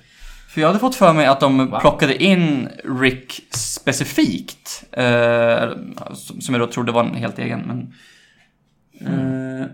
För 0.48 0.60
jag 0.60 0.68
hade 0.68 0.78
fått 0.80 0.94
för 0.94 1.12
mig 1.12 1.26
att 1.26 1.40
de 1.40 1.58
Wow. 1.70 1.80
plockade 1.80 2.22
in 2.22 2.68
Rick 3.00 3.40
specifikt. 3.50 4.84
Eh, 4.92 5.70
som 6.14 6.40
som 6.40 6.54
jag 6.54 6.60
då 6.60 6.66
trodde 6.66 6.92
var 6.92 7.04
en 7.04 7.14
helt 7.14 7.38
egen, 7.38 7.60
men... 7.60 7.94
Eh, 9.00 9.66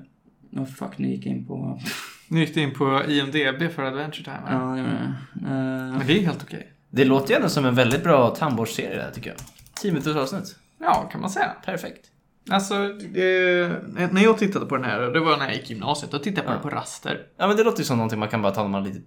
oh 0.61 0.67
fuck, 0.67 0.99
nu 0.99 1.09
gick 1.09 1.27
jag 1.27 1.33
in 1.37 1.47
på... 1.47 1.81
Nu 2.29 2.41
gick 2.41 2.55
det 2.55 2.61
in 2.61 2.75
på 2.75 3.03
IMDB 3.09 3.73
för 3.75 3.83
Adventure 3.83 4.25
Time. 4.25 4.39
Ja, 4.51 4.77
jag 4.77 4.87
menar, 4.87 5.15
eh, 5.37 5.99
Men 5.99 6.07
det 6.07 6.19
är 6.19 6.23
helt 6.27 6.43
okej. 6.43 6.73
Det 6.91 7.05
låter 7.05 7.31
ju 7.31 7.37
ändå 7.37 7.49
som 7.49 7.65
en 7.65 7.75
väldigt 7.75 8.03
bra 8.05 8.31
tandvårdsserie 8.31 8.97
det 8.97 9.03
här 9.03 9.11
tycker 9.11 9.31
jag. 9.31 9.39
10 9.81 9.93
minuters 9.93 10.17
avsnitt. 10.17 10.57
Ja, 10.81 11.09
kan 11.13 11.21
man 11.21 11.31
säga. 11.31 11.51
Perfekt. 11.65 12.07
Alltså, 12.51 12.75
eh, 12.75 13.71
när 14.11 14.23
jag 14.23 14.39
tittade 14.39 14.67
på 14.67 14.77
den 14.77 14.85
här, 14.85 15.01
det 15.01 15.21
var 15.21 15.37
när 15.37 15.47
jag 15.47 15.55
gick 15.55 15.71
i 15.71 15.73
gymnasiet, 15.75 16.11
då 16.13 16.19
tittade 16.19 16.37
jag 16.37 16.47
på 16.47 16.51
Ja. 16.51 16.55
den 16.55 16.71
på 16.71 16.77
raster. 16.77 17.21
Ja 17.39 17.47
men 17.49 17.57
det 17.57 17.65
låter 17.65 17.79
ju 17.79 17.85
som 17.85 17.97
någonting 17.97 18.19
man 18.19 18.29
kan 18.29 18.43
bara 18.43 18.53
ta 18.53 18.63
när 18.63 18.69
man 18.69 18.83
är 18.83 18.87
lite, 18.87 19.01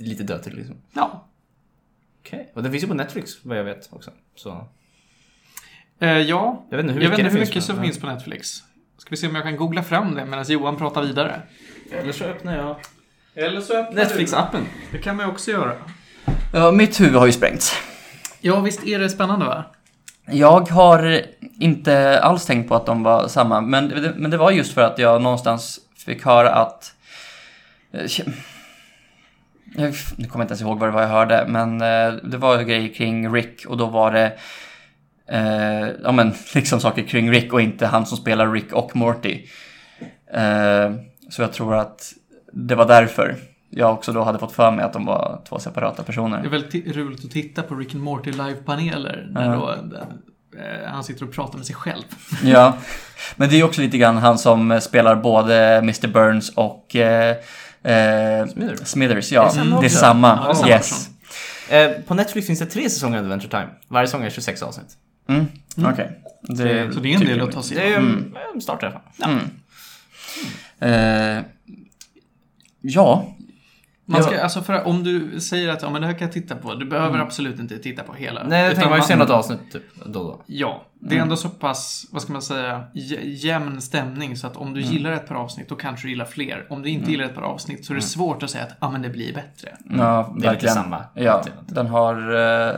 lite 0.00 0.38
till 0.38 0.54
liksom. 0.56 0.76
Ja. 0.92 1.24
Okej. 2.20 2.52
Och 2.54 2.62
det 2.62 2.70
finns 2.70 2.82
ju 2.82 2.88
på 2.88 2.94
Netflix 2.94 3.30
vad 3.44 3.58
jag 3.58 3.64
vet 3.64 3.88
också. 3.92 4.10
Så 4.34 4.68
Eh, 6.00 6.08
ja. 6.18 6.64
jag 6.70 6.76
vet 6.76 6.84
inte 6.84 6.94
hur 6.94 7.00
mycket 7.00 7.18
inte 7.18 7.22
hur 7.30 7.38
finns. 7.38 7.48
mycket 7.48 7.64
som 7.64 7.76
men- 7.76 7.84
finns 7.84 8.00
på 8.00 8.06
Netflix. 8.06 8.48
Ska 8.98 9.10
vi 9.10 9.16
se 9.16 9.28
om 9.28 9.34
jag 9.34 9.44
kan 9.44 9.56
googla 9.56 9.82
fram 9.82 10.14
det 10.14 10.24
medan 10.24 10.44
Johan 10.48 10.76
pratar 10.76 11.02
vidare. 11.02 11.42
Eller 11.92 12.12
så 12.12 12.24
öppnar 12.24 12.56
jag 12.56 12.76
Eller 13.34 13.60
så 13.60 13.76
öppnar 13.76 14.04
Netflix-appen. 14.04 14.60
Det 14.92 14.98
kan 14.98 15.16
man 15.16 15.26
ju 15.26 15.32
också 15.32 15.50
göra. 15.50 15.72
ja, 16.52 16.70
mitt 16.72 17.00
huvud 17.00 17.14
har 17.14 17.26
ju 17.26 17.32
sprängts. 17.32 17.72
Ja, 18.40 18.60
visst 18.60 18.86
är 18.86 18.98
det 18.98 19.08
spännande 19.10 19.46
va? 19.46 19.64
Jag 20.30 20.68
har 20.70 21.22
inte 21.60 22.20
alls 22.20 22.46
tänkt 22.46 22.68
på 22.68 22.74
att 22.74 22.86
de 22.86 23.02
var 23.02 23.28
samma, 23.28 23.60
men, 23.60 23.86
men 24.16 24.30
det 24.30 24.36
var 24.36 24.50
just 24.50 24.72
för 24.74 24.82
att 24.82 24.98
jag 24.98 25.22
någonstans 25.22 25.80
fick 25.96 26.24
höra 26.24 26.50
att... 26.54 26.94
eh, 29.76 29.84
Jag, 29.84 29.94
nu 30.16 30.24
kommer 30.28 30.44
jag 30.44 30.44
inte 30.44 30.52
ens 30.52 30.60
ihåg 30.62 30.78
vad 30.78 30.88
det 30.88 30.92
var 30.92 31.02
jag 31.02 31.08
hörde, 31.08 31.44
men 31.48 31.80
eh, 31.80 32.12
det 32.24 32.36
var 32.36 32.62
grejer 32.62 32.94
kring 32.94 33.34
Rick 33.34 33.66
och 33.66 33.76
då 33.76 33.86
var 33.86 34.12
det 34.12 34.32
eh, 35.28 35.88
ja, 36.04 36.12
men, 36.12 36.32
liksom 36.54 36.80
saker 36.80 37.02
kring 37.02 37.30
Rick 37.30 37.52
och 37.52 37.60
inte 37.60 37.86
han 37.86 38.06
som 38.06 38.18
spelar 38.18 38.52
Rick 38.52 38.72
och 38.72 38.96
Morty. 38.96 39.46
Eh, 40.34 40.92
så 41.30 41.42
jag 41.42 41.52
tror 41.52 41.76
att 41.76 42.12
det 42.52 42.74
var 42.74 42.86
därför 42.86 43.36
jag 43.70 43.92
också 43.92 44.12
då 44.12 44.22
hade 44.22 44.38
fått 44.38 44.52
för 44.52 44.70
mig 44.70 44.84
att 44.84 44.92
de 44.92 45.04
var 45.04 45.40
två 45.48 45.58
separata 45.58 46.02
personer. 46.02 46.40
Det 46.42 46.48
är 46.48 46.50
väldigt 46.50 46.96
roligt 46.96 47.24
att 47.24 47.30
titta 47.30 47.62
på 47.62 47.74
Rick 47.74 47.94
and 47.94 48.04
Morty 48.04 48.30
live-paneler 48.32 49.26
när 49.30 49.44
Ja. 49.44 49.74
då, 49.82 49.96
eh, 50.58 50.90
han 50.90 51.04
sitter 51.04 51.24
och 51.24 51.32
pratar 51.32 51.56
med 51.58 51.66
sig 51.66 51.74
själv. 51.74 52.02
Ja, 52.44 52.76
men 53.36 53.48
det 53.48 53.60
är 53.60 53.64
också 53.64 53.80
lite 53.80 53.98
grann 53.98 54.16
han 54.16 54.38
som 54.38 54.70
eh, 54.70 54.78
spelar 54.78 55.16
både 55.16 55.76
Mr. 55.76 56.08
Burns 56.08 56.50
och 56.54 56.96
eh, 57.82 58.46
Smithers. 58.48 58.88
Smithers. 58.88 59.32
Ja, 59.32 59.42
Det 59.42 59.48
är 59.48 59.54
samma 59.54 59.80
det 59.80 59.86
är 59.86 59.88
samma. 59.88 60.28
Ja, 60.28 60.44
det 60.44 60.50
är 60.50 60.54
samma 60.54 60.68
yes. 60.68 61.08
Eh, 61.70 61.90
på 62.06 62.14
Netflix 62.14 62.46
finns 62.46 62.58
det 62.58 62.66
tre 62.66 62.90
säsonger 62.90 63.18
av 63.18 63.24
Adventure 63.24 63.50
Time. 63.50 63.68
Varje 63.88 64.06
säsong 64.06 64.22
är 64.22 64.30
26 64.30 64.62
avsnitt. 64.62 64.96
Mm. 65.28 65.46
Okej. 65.92 66.10
Så 66.46 66.52
det 66.52 66.70
är 66.70 67.06
en 67.06 67.20
del 67.20 67.40
att 67.40 67.52
ta 67.52 67.62
sig 67.62 67.76
Det 67.76 67.82
är 67.82 67.86
igenom. 67.88 68.36
en 68.54 68.60
start 68.60 68.82
i 68.82 68.86
alla 68.86 69.00
fall. 69.18 69.30
Mm. 69.30 69.50
Eh, 71.38 71.44
ja. 72.80 73.34
Man 74.10 74.22
ska, 74.22 74.34
Ja. 74.34 74.42
alltså 74.42 74.62
för, 74.62 74.86
om 74.86 75.04
du 75.04 75.40
säger 75.40 75.68
att 75.68 75.82
ja, 75.82 75.90
men 75.90 76.00
det 76.00 76.06
här 76.06 76.14
kan 76.14 76.26
jag 76.26 76.32
titta 76.32 76.56
på, 76.56 76.74
du 76.74 76.86
behöver 76.86 77.18
absolut 77.18 77.58
inte 77.58 77.78
titta 77.78 78.02
på 78.02 78.12
hela. 78.14 78.42
Nej, 78.44 78.58
jag 78.62 78.66
Utan 78.66 78.74
tänker 78.76 78.90
man 78.90 78.98
man- 78.98 79.06
ser 79.08 79.16
något 79.16 79.30
avsnitt 79.30 79.72
typ 79.72 79.82
då 80.04 80.22
då. 80.22 80.42
Ja, 80.46 80.84
det 81.00 81.16
är 81.16 81.20
ändå 81.22 81.36
så 81.36 81.48
pass, 81.48 82.06
vad 82.10 82.22
ska 82.22 82.32
man 82.32 82.42
säga, 82.42 82.84
jä- 82.94 83.20
jämn 83.24 83.80
stämning 83.80 84.36
så 84.36 84.46
att 84.46 84.56
om 84.56 84.74
du 84.74 84.80
gillar 84.80 85.12
ett 85.12 85.28
par 85.28 85.34
avsnitt 85.34 85.68
då 85.68 85.74
kanske 85.74 86.06
du 86.06 86.10
gillar 86.10 86.24
fler. 86.24 86.66
Om 86.70 86.82
du 86.82 86.88
inte 86.88 87.10
gillar 87.10 87.24
ett 87.24 87.34
par 87.34 87.42
avsnitt 87.42 87.84
så 87.86 87.92
är 87.92 87.94
det 87.94 88.02
svårt 88.02 88.42
att 88.42 88.50
säga 88.50 88.64
att 88.64 88.76
ah, 88.78 88.90
men 88.90 89.02
det 89.02 89.08
blir 89.08 89.34
bättre. 89.34 89.76
Ja, 89.98 90.34
Det 90.38 90.46
är 90.46 90.50
verkligen. 90.50 90.74
samma. 90.74 91.04
Ja, 91.14 91.42
den 91.66 91.86
har 91.86 92.14
eh, 92.34 92.76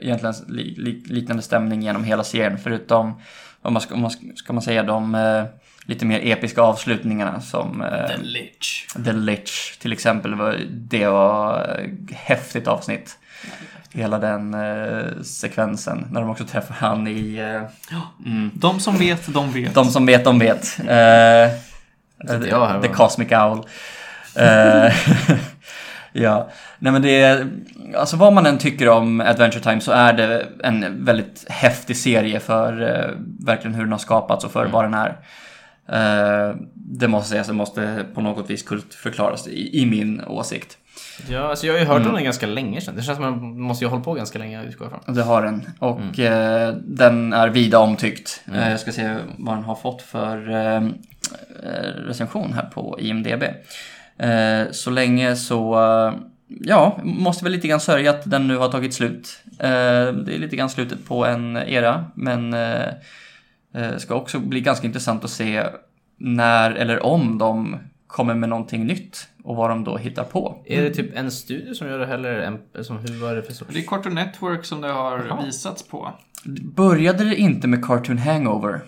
egentligen 0.00 0.34
li, 0.48 0.74
li, 0.78 1.02
liknande 1.06 1.42
stämning 1.42 1.82
genom 1.82 2.04
hela 2.04 2.24
serien 2.24 2.58
förutom, 2.58 3.20
vad 3.62 3.72
man 3.72 3.82
ska, 3.82 3.94
om 3.94 4.00
man 4.00 4.10
ska, 4.10 4.26
ska 4.34 4.52
man 4.52 4.62
säga, 4.62 4.82
de 4.82 5.14
eh, 5.14 5.44
lite 5.86 6.04
mer 6.06 6.20
episka 6.24 6.62
avslutningarna 6.62 7.40
som 7.40 7.82
eh, 7.82 8.06
The 8.06 8.16
Lich. 8.22 8.86
The 9.04 9.12
Lich 9.12 9.78
till 9.78 9.92
exempel. 9.92 10.36
Det 10.70 11.06
var 11.06 11.58
ett 11.64 12.16
häftigt 12.16 12.68
avsnitt. 12.68 13.18
Hela 13.92 14.18
den 14.18 14.54
eh, 14.54 15.22
sekvensen 15.22 16.06
när 16.10 16.20
de 16.20 16.30
också 16.30 16.44
träffar 16.44 16.74
han 16.74 17.06
i... 17.08 17.36
Eh, 17.36 17.96
mm, 18.26 18.50
De 18.54 18.80
som 18.80 18.96
vet, 18.96 19.34
de 19.34 19.52
vet. 19.52 19.74
de 19.74 19.84
som 19.84 20.06
vet, 20.06 20.24
de 20.24 20.38
vet. 20.38 20.78
Eh, 20.88 21.50
jag 22.48 22.82
The? 22.82 22.88
Cosmic 22.88 23.32
Owl. 23.32 23.58
Eh, 24.36 24.92
ja, 26.12 26.50
nej 26.78 26.92
men 26.92 27.02
det 27.02 27.22
är, 27.22 27.48
alltså 27.96 28.16
vad 28.16 28.32
man 28.32 28.46
än 28.46 28.58
tycker 28.58 28.88
om 28.88 29.20
Adventure 29.20 29.62
Time 29.62 29.80
så 29.80 29.92
är 29.92 30.12
det 30.12 30.46
en 30.64 31.04
väldigt 31.04 31.44
häftig 31.50 31.96
serie 31.96 32.40
för 32.40 32.82
eh, 32.82 33.10
verkligen 33.46 33.74
hur 33.74 33.82
den 33.82 33.92
har 33.92 33.98
skapats 33.98 34.44
och 34.44 34.52
för 34.52 34.60
Mm. 34.60 34.72
vad 34.72 34.84
den 34.84 34.94
är. 34.94 35.16
Eh, 35.88 36.56
det 36.74 37.08
måste 37.08 37.30
sägas, 37.30 37.46
det 37.46 37.52
måste 37.52 38.04
på 38.14 38.20
något 38.20 38.50
vis 38.50 38.62
kultförklaras 38.62 39.48
i, 39.48 39.82
i 39.82 39.86
min 39.86 40.20
åsikt. 40.26 40.78
Ja, 41.28 41.40
alltså 41.40 41.66
jag 41.66 41.74
har 41.74 41.80
ju 41.80 41.86
hört 41.86 42.06
om 42.06 42.14
den 42.14 42.24
ganska 42.24 42.46
länge 42.46 42.80
sedan. 42.80 42.96
Det 42.96 43.02
känns 43.02 43.16
som 43.18 43.24
att 43.34 43.42
man 43.42 43.60
måste 43.60 43.84
ju 43.84 43.88
ha 43.88 43.90
hållit 43.90 44.04
på 44.04 44.14
ganska 44.14 44.38
länge, 44.38 44.64
utgår 44.64 44.88
jag 44.92 44.98
ifrån. 45.00 45.14
Det 45.14 45.22
har 45.22 45.42
den. 45.42 45.68
Och 45.78 46.00
Mm. 46.18 46.68
eh, 46.68 46.74
den 46.84 47.32
är 47.32 47.48
vida 47.48 47.78
omtyckt. 47.78 48.42
Eh, 48.54 48.70
jag 48.70 48.80
ska 48.80 48.92
se 48.92 49.16
vad 49.38 49.56
den 49.56 49.64
har 49.64 49.74
fått 49.74 50.02
för 50.02 50.50
eh, 50.50 50.76
eh, 50.76 51.90
recension 52.06 52.52
här 52.52 52.64
på 52.64 52.96
IMDB. 53.00 53.42
Eh, 54.18 54.62
så 54.72 54.90
länge 54.90 55.36
så, 55.36 55.74
ja, 56.48 57.00
måste 57.04 57.44
väl 57.44 57.52
lite 57.52 57.68
grann 57.68 57.80
sörja 57.80 58.10
att 58.10 58.30
den 58.30 58.48
nu 58.48 58.56
har 58.56 58.68
tagit 58.68 58.94
slut. 58.94 59.28
Det 59.58 59.66
är 60.34 60.38
lite 60.38 60.56
grann 60.56 60.70
slutet 60.70 61.08
på 61.08 61.26
en 61.26 61.56
era, 61.56 62.04
men 62.14 62.54
ska 63.98 64.14
också 64.14 64.38
bli 64.38 64.60
ganska 64.60 64.86
intressant 64.86 65.24
att 65.24 65.30
se 65.30 65.66
när 66.18 66.70
eller 66.70 67.06
om 67.06 67.38
de 67.38 67.76
kommer 68.06 68.34
med 68.34 68.48
någonting 68.48 68.86
nytt 68.86 69.28
och 69.44 69.56
vad 69.56 69.70
de 69.70 69.84
då 69.84 69.96
hittar 69.96 70.24
på. 70.24 70.62
Är 70.66 70.82
det 70.82 70.90
typ 70.94 71.16
en 71.16 71.30
studio 71.30 71.74
som 71.74 71.88
gör 71.88 71.98
det 71.98 72.06
eller 72.06 72.38
en, 72.38 72.84
som, 72.84 72.98
hur 72.98 73.20
var 73.20 73.34
det 73.34 73.42
för 73.42 73.52
sorts? 73.52 73.74
Det 73.74 73.78
är 73.80 73.82
Cartoon 73.86 74.14
Network 74.14 74.64
som 74.64 74.80
det 74.80 74.88
har 74.88 75.26
Jaha. 75.28 75.44
visats 75.44 75.82
på. 75.88 76.12
Började 76.76 77.24
det 77.24 77.36
inte 77.36 77.68
med 77.68 77.84
Cartoon 77.84 78.18
Hangover? 78.18 78.80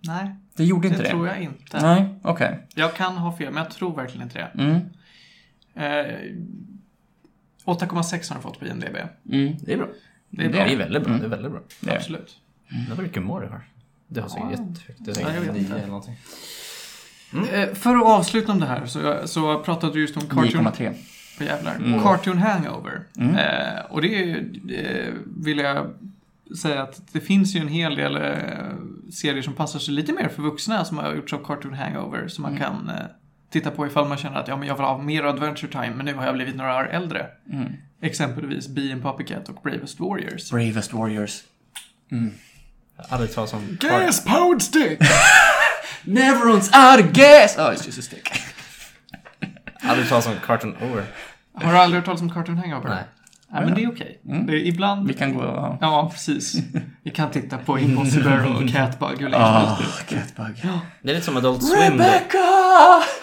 Nej, 0.00 0.34
Det 0.56 0.64
gjorde 0.64 0.88
det 0.88 0.92
inte 0.92 1.02
det? 1.02 1.10
tror 1.10 1.28
jag 1.28 1.42
inte. 1.42 1.80
Nej, 1.82 2.04
okej. 2.22 2.66
Jag 2.74 2.94
kan 2.94 3.16
ha 3.16 3.36
fel, 3.36 3.52
men 3.52 3.62
jag 3.62 3.72
tror 3.72 3.96
verkligen 3.96 4.22
inte 4.26 4.38
det. 4.54 4.62
Mm. 4.62 4.74
Eh, 5.74 6.14
8,6 7.64 8.28
har 8.28 8.34
den 8.34 8.42
fått 8.42 8.58
på 8.60 8.66
IMDB. 8.66 8.96
Mm. 9.32 9.56
Det 9.60 9.72
är 9.72 9.76
bra. 9.76 9.86
Det 10.30 10.42
är 10.44 10.46
Det 10.48 10.52
bra. 10.52 10.60
är 10.66 10.76
väldigt 10.76 11.04
bra. 11.04 11.16
Det 11.18 11.24
är 11.24 11.28
väldigt 11.28 11.52
bra. 11.52 11.60
Det 11.80 11.90
är. 11.90 11.96
Absolut. 11.96 12.38
Det 12.88 12.94
var 12.94 13.02
mycket 13.02 13.18
humor 13.22 13.40
det 13.40 13.48
har. 13.48 13.64
Det 14.08 14.20
har 14.20 14.28
säkert 14.28 14.44
Ja. 14.44 14.50
jättehögt. 14.50 14.98
Det 15.04 15.10
är 15.10 15.14
säkert 15.14 15.42
vet 15.42 15.52
nio 15.52 15.60
inte. 15.60 15.74
eller 15.74 15.86
någonting. 15.86 16.16
Eh, 17.52 17.74
för 17.74 17.96
att 17.96 18.04
avsluta 18.04 18.52
om 18.52 18.60
det 18.60 18.66
här 18.66 18.86
så, 18.86 19.16
så 19.24 19.62
pratade 19.62 19.92
du 19.92 20.00
just 20.00 20.16
om 20.16 20.22
Cartoon... 20.22 20.66
9,3. 20.66 20.94
Åh, 21.40 21.46
jävlar. 21.46 21.74
Mm. 21.74 22.02
Cartoon 22.02 22.38
Hangover. 22.38 23.00
Mm. 23.18 23.34
Eh, 23.36 23.84
och 23.90 24.02
det 24.02 24.30
eh, 24.30 25.14
vill 25.44 25.58
jag 25.58 25.94
säga 26.60 26.82
att 26.82 27.12
det 27.12 27.20
finns 27.20 27.56
ju 27.56 27.60
en 27.60 27.68
hel 27.68 27.94
del 27.94 28.16
eh, 28.16 28.22
serier 29.12 29.42
som 29.42 29.52
passar 29.54 29.78
sig 29.78 29.94
lite 29.94 30.12
mer 30.12 30.28
för 30.28 30.42
vuxna 30.42 30.84
som 30.84 30.98
har 30.98 31.14
gjorts 31.14 31.32
av 31.32 31.44
Cartoon 31.44 31.74
Hangover 31.74 32.28
som 32.28 32.42
man 32.42 32.56
kan 32.56 32.88
eh, 32.88 32.94
titta 33.50 33.70
på 33.70 33.86
ifall 33.86 34.08
man 34.08 34.18
känner 34.18 34.36
att 34.38 34.48
ja, 34.48 34.56
men 34.56 34.68
jag 34.68 34.74
vill 34.76 34.84
ha 34.84 34.98
mer 34.98 35.24
Adventure 35.24 35.72
Time 35.72 35.90
men 35.96 36.06
nu 36.06 36.14
har 36.14 36.26
jag 36.26 36.34
blivit 36.34 36.56
några 36.56 36.76
år 36.76 36.88
äldre. 36.90 37.26
Mm. 37.52 37.72
Exempelvis 38.00 38.68
Bee 38.68 38.92
and 38.92 39.02
Puppycat 39.02 39.48
och 39.48 39.62
Bravest 39.62 40.00
Warriors. 40.00 40.50
Bravest 40.50 40.92
Warriors. 40.92 41.42
Hade 42.96 43.28
talat 43.28 43.50
som... 43.50 43.76
Gas 43.80 44.24
powered 44.24 44.62
stick! 44.62 45.00
Never 46.04 46.44
runs 46.44 46.70
out 46.72 47.00
of 47.00 47.12
gas! 47.12 47.58
Oh, 47.58 47.72
it's 47.72 47.86
just 47.86 47.98
a 47.98 48.02
stick. 48.02 48.28
Hade 49.80 50.04
talat 50.04 50.24
som 50.24 50.34
Cartoon 50.46 50.76
Over. 50.82 51.04
Har 51.54 51.72
du 51.72 51.78
aldrig 51.78 51.98
hört 51.98 52.04
talas 52.04 52.20
om 52.20 52.30
Cartoon 52.30 52.58
Hangover? 52.58 52.88
Nej. 52.88 53.04
Nej, 53.54 53.64
men 53.64 53.74
det 53.74 53.82
är 53.84 53.88
okej. 53.92 54.20
Mm. 54.28 54.46
Det 54.46 54.52
är 54.52 54.66
ibland... 54.66 55.08
Vi 55.08 55.14
kan 55.14 55.34
gå... 55.34 55.42
Ja. 55.42 55.78
Ja, 55.80 56.08
precis. 56.12 56.56
Vi 57.02 57.10
kan 57.10 57.30
titta 57.30 57.58
på 57.58 57.78
Impossible 57.78 58.40
och 58.44 58.68
Catbug 58.68 59.18
som 59.18 59.34
Ah, 59.34 59.58
helst. 59.58 60.06
Catbug. 60.08 60.70
Det 61.02 61.10
är 61.10 61.14
lite 61.14 61.26
som 61.26 61.36
Adult 61.36 61.62
Swim. 61.64 61.92
Rebecca! 61.92 62.38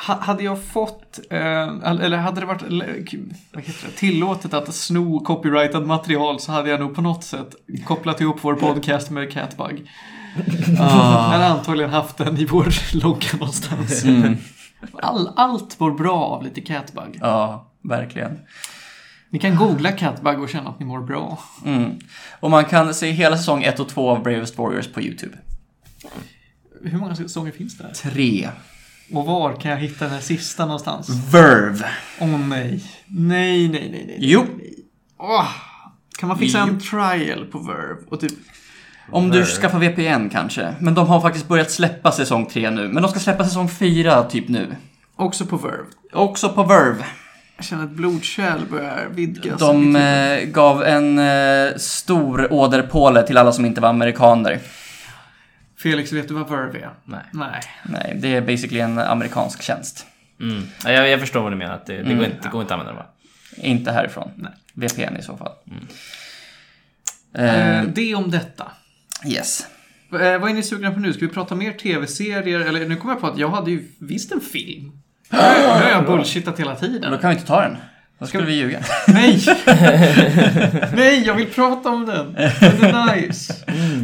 Ha, 0.07 0.19
hade 0.21 0.43
jag 0.43 0.63
fått, 0.63 1.19
eh, 1.29 1.39
eller 1.86 2.17
hade 2.17 2.39
det 2.39 2.45
varit 2.45 2.61
vad 2.61 3.63
heter 3.63 3.86
det, 3.88 3.91
tillåtet 3.95 4.53
att 4.53 4.73
sno 4.75 5.19
copyrightad 5.19 5.86
material 5.86 6.39
så 6.39 6.51
hade 6.51 6.69
jag 6.69 6.79
nog 6.79 6.95
på 6.95 7.01
något 7.01 7.23
sätt 7.23 7.55
kopplat 7.86 8.21
ihop 8.21 8.38
vår 8.41 8.55
podcast 8.55 9.09
med 9.09 9.32
Catbug. 9.34 9.89
Jag 10.77 10.84
hade 10.84 11.45
antagligen 11.45 11.89
haft 11.91 12.17
den 12.17 12.38
i 12.38 12.45
vår 12.45 12.95
logga 13.03 13.27
någonstans. 13.34 14.03
Mm. 14.05 14.38
All, 15.01 15.29
allt 15.36 15.79
mår 15.79 15.91
bra 15.91 16.23
av 16.23 16.43
lite 16.43 16.61
Catbug. 16.61 17.17
Ja, 17.21 17.71
verkligen. 17.84 18.39
Ni 19.32 19.39
kan 19.39 19.55
googla 19.55 19.91
Catbug 19.91 20.39
och 20.39 20.49
känna 20.49 20.69
att 20.69 20.79
ni 20.79 20.86
mår 20.86 21.01
bra. 21.01 21.39
Mm. 21.65 21.99
Och 22.39 22.51
man 22.51 22.65
kan 22.65 22.93
se 22.93 23.11
hela 23.11 23.38
säsong 23.38 23.63
1 23.63 23.79
och 23.79 23.89
2 23.89 24.09
av 24.09 24.23
Bravest 24.23 24.57
Warriors 24.57 24.88
på 24.88 25.01
YouTube. 25.01 25.38
Hur 26.84 26.97
många 26.97 27.15
säsonger 27.15 27.51
finns 27.51 27.77
det? 27.77 27.93
Tre. 27.93 28.49
Och 29.13 29.25
var 29.25 29.53
kan 29.53 29.71
jag 29.71 29.77
hitta 29.77 30.05
den 30.05 30.13
här 30.13 30.21
sista 30.21 30.65
någonstans? 30.65 31.09
Verve. 31.09 31.86
Åh 32.19 32.39
nej. 32.39 32.84
Nej, 33.07 33.69
nej, 33.69 33.89
nej, 33.91 34.03
nej. 34.07 34.17
Jo. 34.19 34.45
nej. 34.57 34.73
Åh. 35.17 35.47
Kan 36.19 36.29
man 36.29 36.38
fixa 36.38 36.59
en 36.59 36.79
trial 36.79 37.45
på 37.45 37.59
Verve? 37.59 38.01
Och 38.07 38.19
typ 38.19 38.32
Om 39.11 39.29
du 39.29 39.45
skaffar 39.45 39.79
VPN 39.79 40.29
kanske. 40.29 40.75
Men 40.79 40.93
de 40.93 41.07
har 41.07 41.21
faktiskt 41.21 41.47
börjat 41.47 41.71
släppa 41.71 42.11
säsong 42.11 42.45
3 42.45 42.69
nu. 42.69 42.88
Men 42.88 43.03
de 43.03 43.11
ska 43.11 43.19
släppa 43.19 43.43
säsong 43.43 43.69
4 43.69 44.23
typ 44.23 44.47
nu. 44.47 44.75
också 45.15 45.45
på 45.45 45.57
Verve. 45.57 45.86
Också 46.13 46.49
på 46.49 46.63
Verve. 46.63 47.05
Jag 47.62 47.66
känner 47.66 47.84
att 47.84 47.89
blodkärl 47.89 48.66
börjar 48.70 49.07
vidgas. 49.12 49.59
De 49.59 49.95
eh, 49.95 50.43
gav 50.45 50.84
en 50.84 51.20
eh, 51.20 51.76
stor 51.78 52.53
åderpåle 52.53 53.24
till 53.28 53.38
alla 53.38 53.51
som 53.51 53.66
inte 53.66 53.82
var 53.82 53.89
amerikaner. 53.89 54.59
Felix, 55.78 56.12
vet 56.12 56.28
du 56.28 56.34
vad 56.34 56.49
Verve 56.49 56.80
är? 56.80 56.89
Nej. 57.05 57.20
Nej. 57.32 57.62
Nej, 57.84 58.18
det 58.22 58.36
är 58.36 58.41
basically 58.41 58.80
en 58.80 58.99
amerikansk 58.99 59.62
tjänst. 59.62 60.05
Mm. 60.39 60.64
Ja, 60.84 60.91
jag, 60.91 61.09
jag 61.09 61.20
förstår 61.20 61.41
vad 61.41 61.51
du 61.51 61.55
menar. 61.55 61.74
Att 61.74 61.86
det, 61.86 61.93
det, 61.93 61.99
Mm. 62.01 62.18
går 62.18 62.26
inte, 62.26 62.38
det 62.43 62.49
går 62.49 62.62
inte 62.62 62.74
att 62.74 62.80
använda 62.80 63.01
det 63.01 63.05
va? 63.07 63.68
Inte 63.68 63.91
härifrån. 63.91 64.32
Nej. 64.36 64.51
VPN 64.74 65.18
i 65.18 65.22
så 65.24 65.38
fall. 65.38 65.51
Eh, 67.36 67.80
Eh, 67.80 67.84
det 67.84 68.16
om 68.16 68.32
detta. 68.32 68.72
yes. 69.26 69.68
Eh, 70.14 70.18
vad 70.39 70.49
är 70.49 70.53
ni 70.53 70.64
sugna 70.64 70.91
på 70.91 70.99
nu? 70.99 71.14
Ska 71.14 71.26
vi 71.26 71.32
prata 71.34 71.55
mer 71.55 71.72
tv-serier? 71.74 72.59
Eller 72.59 72.86
nu 72.88 72.95
kommer 72.95 73.14
jag 73.14 73.22
på 73.22 73.28
att 73.28 73.38
jag 73.38 73.49
hade 73.49 73.72
ju 73.72 73.88
visst 73.99 74.32
en 74.32 74.41
film. 74.41 75.01
Nu 75.32 75.38
har 75.39 75.89
jag- 75.91 76.05
bullshittat 76.05 76.59
hela 76.59 76.71
Men 76.71 76.79
tiden. 76.79 77.11
då 77.11 77.17
kan 77.17 77.29
vi 77.29 77.36
inte 77.36 77.47
ta 77.47 77.61
den. 77.61 77.77
Då 78.19 78.27
skulle 78.27 78.45
vi 78.45 78.53
ljuga. 78.53 78.79
Nej! 79.07 79.43
Nej, 80.95 81.23
jag 81.25 81.34
vill 81.36 81.45
prata 81.47 81.89
om 81.89 82.05
den. 82.05 82.34
Den 82.59 82.95
är 82.95 83.15
nice. 83.15 83.53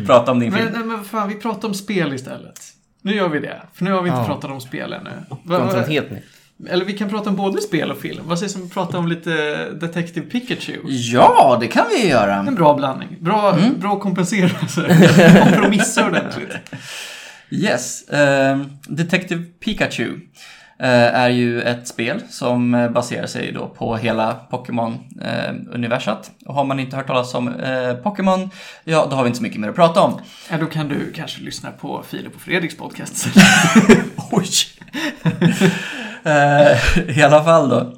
Prata 0.05 0.32
om 0.32 0.39
din 0.39 0.51
Men, 0.51 0.59
film. 0.61 0.71
nej, 0.75 0.84
men 0.88 1.03
fan, 1.05 1.30
vi 1.30 1.36
pratar 1.36 1.67
om 1.67 1.73
spel 1.73 2.13
istället. 2.13 2.59
Nu 3.01 3.15
gör 3.15 3.30
vi 3.30 3.39
det. 3.39 3.61
För 3.73 3.84
nu 3.84 3.91
har 3.91 4.01
vi 4.01 4.09
inte 4.09 4.21
Ja. 4.21 4.25
pratat 4.28 4.51
om 4.51 4.61
spel 4.61 4.93
ännu. 4.93 5.09
Något 5.43 5.88
helt 5.88 6.11
nytt. 6.11 6.23
Eller 6.69 6.86
vi 6.86 6.93
kan 6.93 7.09
prata 7.09 7.30
om 7.30 7.36
både 7.36 7.61
spel 7.61 7.91
och 7.91 7.97
film. 7.97 8.23
Vad 8.28 8.39
sägs 8.39 8.55
om 8.55 8.63
att 8.63 8.73
prata 8.73 8.97
om 8.97 9.07
lite 9.07 9.55
Detective 9.73 10.25
Pikachu? 10.25 10.73
Ja, 10.88 11.57
det 11.61 11.67
kan 11.67 11.86
vi 11.97 12.07
göra. 12.09 12.36
En 12.36 12.55
bra 12.55 12.73
blandning. 12.75 13.17
Bra, 13.19 13.53
Mm. 13.57 13.80
bra 13.80 13.99
kompensera. 13.99 14.49
så. 14.67 14.82
Kompromissa 15.43 16.07
ordentligt. 16.07 16.55
Yes. 17.49 18.09
ehm, 18.09 18.65
Detective 18.88 19.43
Pikachu 19.43 20.09
är 20.86 21.30
ju 21.30 21.61
ett 21.61 21.88
spel 21.88 22.21
som 22.30 22.75
eh, 22.75 22.89
baserar 22.89 23.28
sig 23.28 23.51
då 23.51 23.67
på 23.67 23.95
hela 23.95 24.36
Pokémon-universat. 24.49 26.32
och 26.45 26.53
har 26.53 26.63
man 26.63 26.80
inte 26.80 26.95
hört 26.95 27.07
talas 27.07 27.34
om 27.34 27.59
eh, 27.59 27.93
Pokémon, 27.93 28.49
ja 28.84 29.07
då 29.09 29.15
har 29.15 29.23
vi 29.23 29.28
inte 29.28 29.38
så 29.38 29.43
mycket 29.43 29.59
mer 29.59 29.69
att 29.69 29.75
prata 29.75 30.01
om. 30.01 30.21
Ja, 30.51 30.57
då 30.57 30.65
kan 30.65 30.88
du 30.88 31.11
kanske 31.11 31.41
lyssna 31.41 31.71
på 31.71 32.03
Filip 32.07 32.36
och 32.36 32.41
Fredriks 32.41 32.78
podcast. 32.78 33.28
Oj! 34.32 34.47
Eh, 36.23 36.78
I 37.17 37.23
alla 37.23 37.43
fall 37.43 37.69
då. 37.69 37.93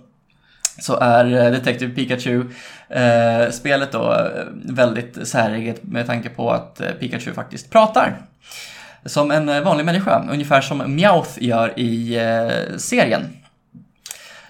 så 0.80 0.96
är 1.00 1.26
eh, 1.26 1.52
Detective 1.52 1.94
då 3.92 4.14
eh, 4.14 4.46
väldigt 4.74 5.28
säreget 5.28 5.84
med 5.84 6.06
tanke 6.06 6.30
på 6.30 6.52
att 6.52 6.82
eh, 6.82 6.92
Pikachu 6.92 7.34
faktiskt 7.34 7.70
pratar. 7.70 8.18
Som 9.06 9.32
en 9.32 9.50
eh, 9.50 9.62
vanlig 9.62 9.86
människa, 9.86 10.24
ungefär 10.32 10.62
som 10.62 10.78
Meowth 10.96 11.44
gör 11.44 11.80
i 11.80 12.16
eh, 12.18 12.78
serien. 12.78 13.22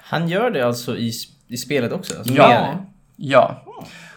Han 0.04 0.28
gör 0.30 0.52
det 0.52 0.62
alltså 0.62 0.98
i, 0.98 1.12
i 1.48 1.58
spelet 1.58 1.92
också? 1.92 2.18
Alltså 2.18 2.34
Ja. 2.34 2.48
mer- 2.50 2.78
Ja. 3.16 3.64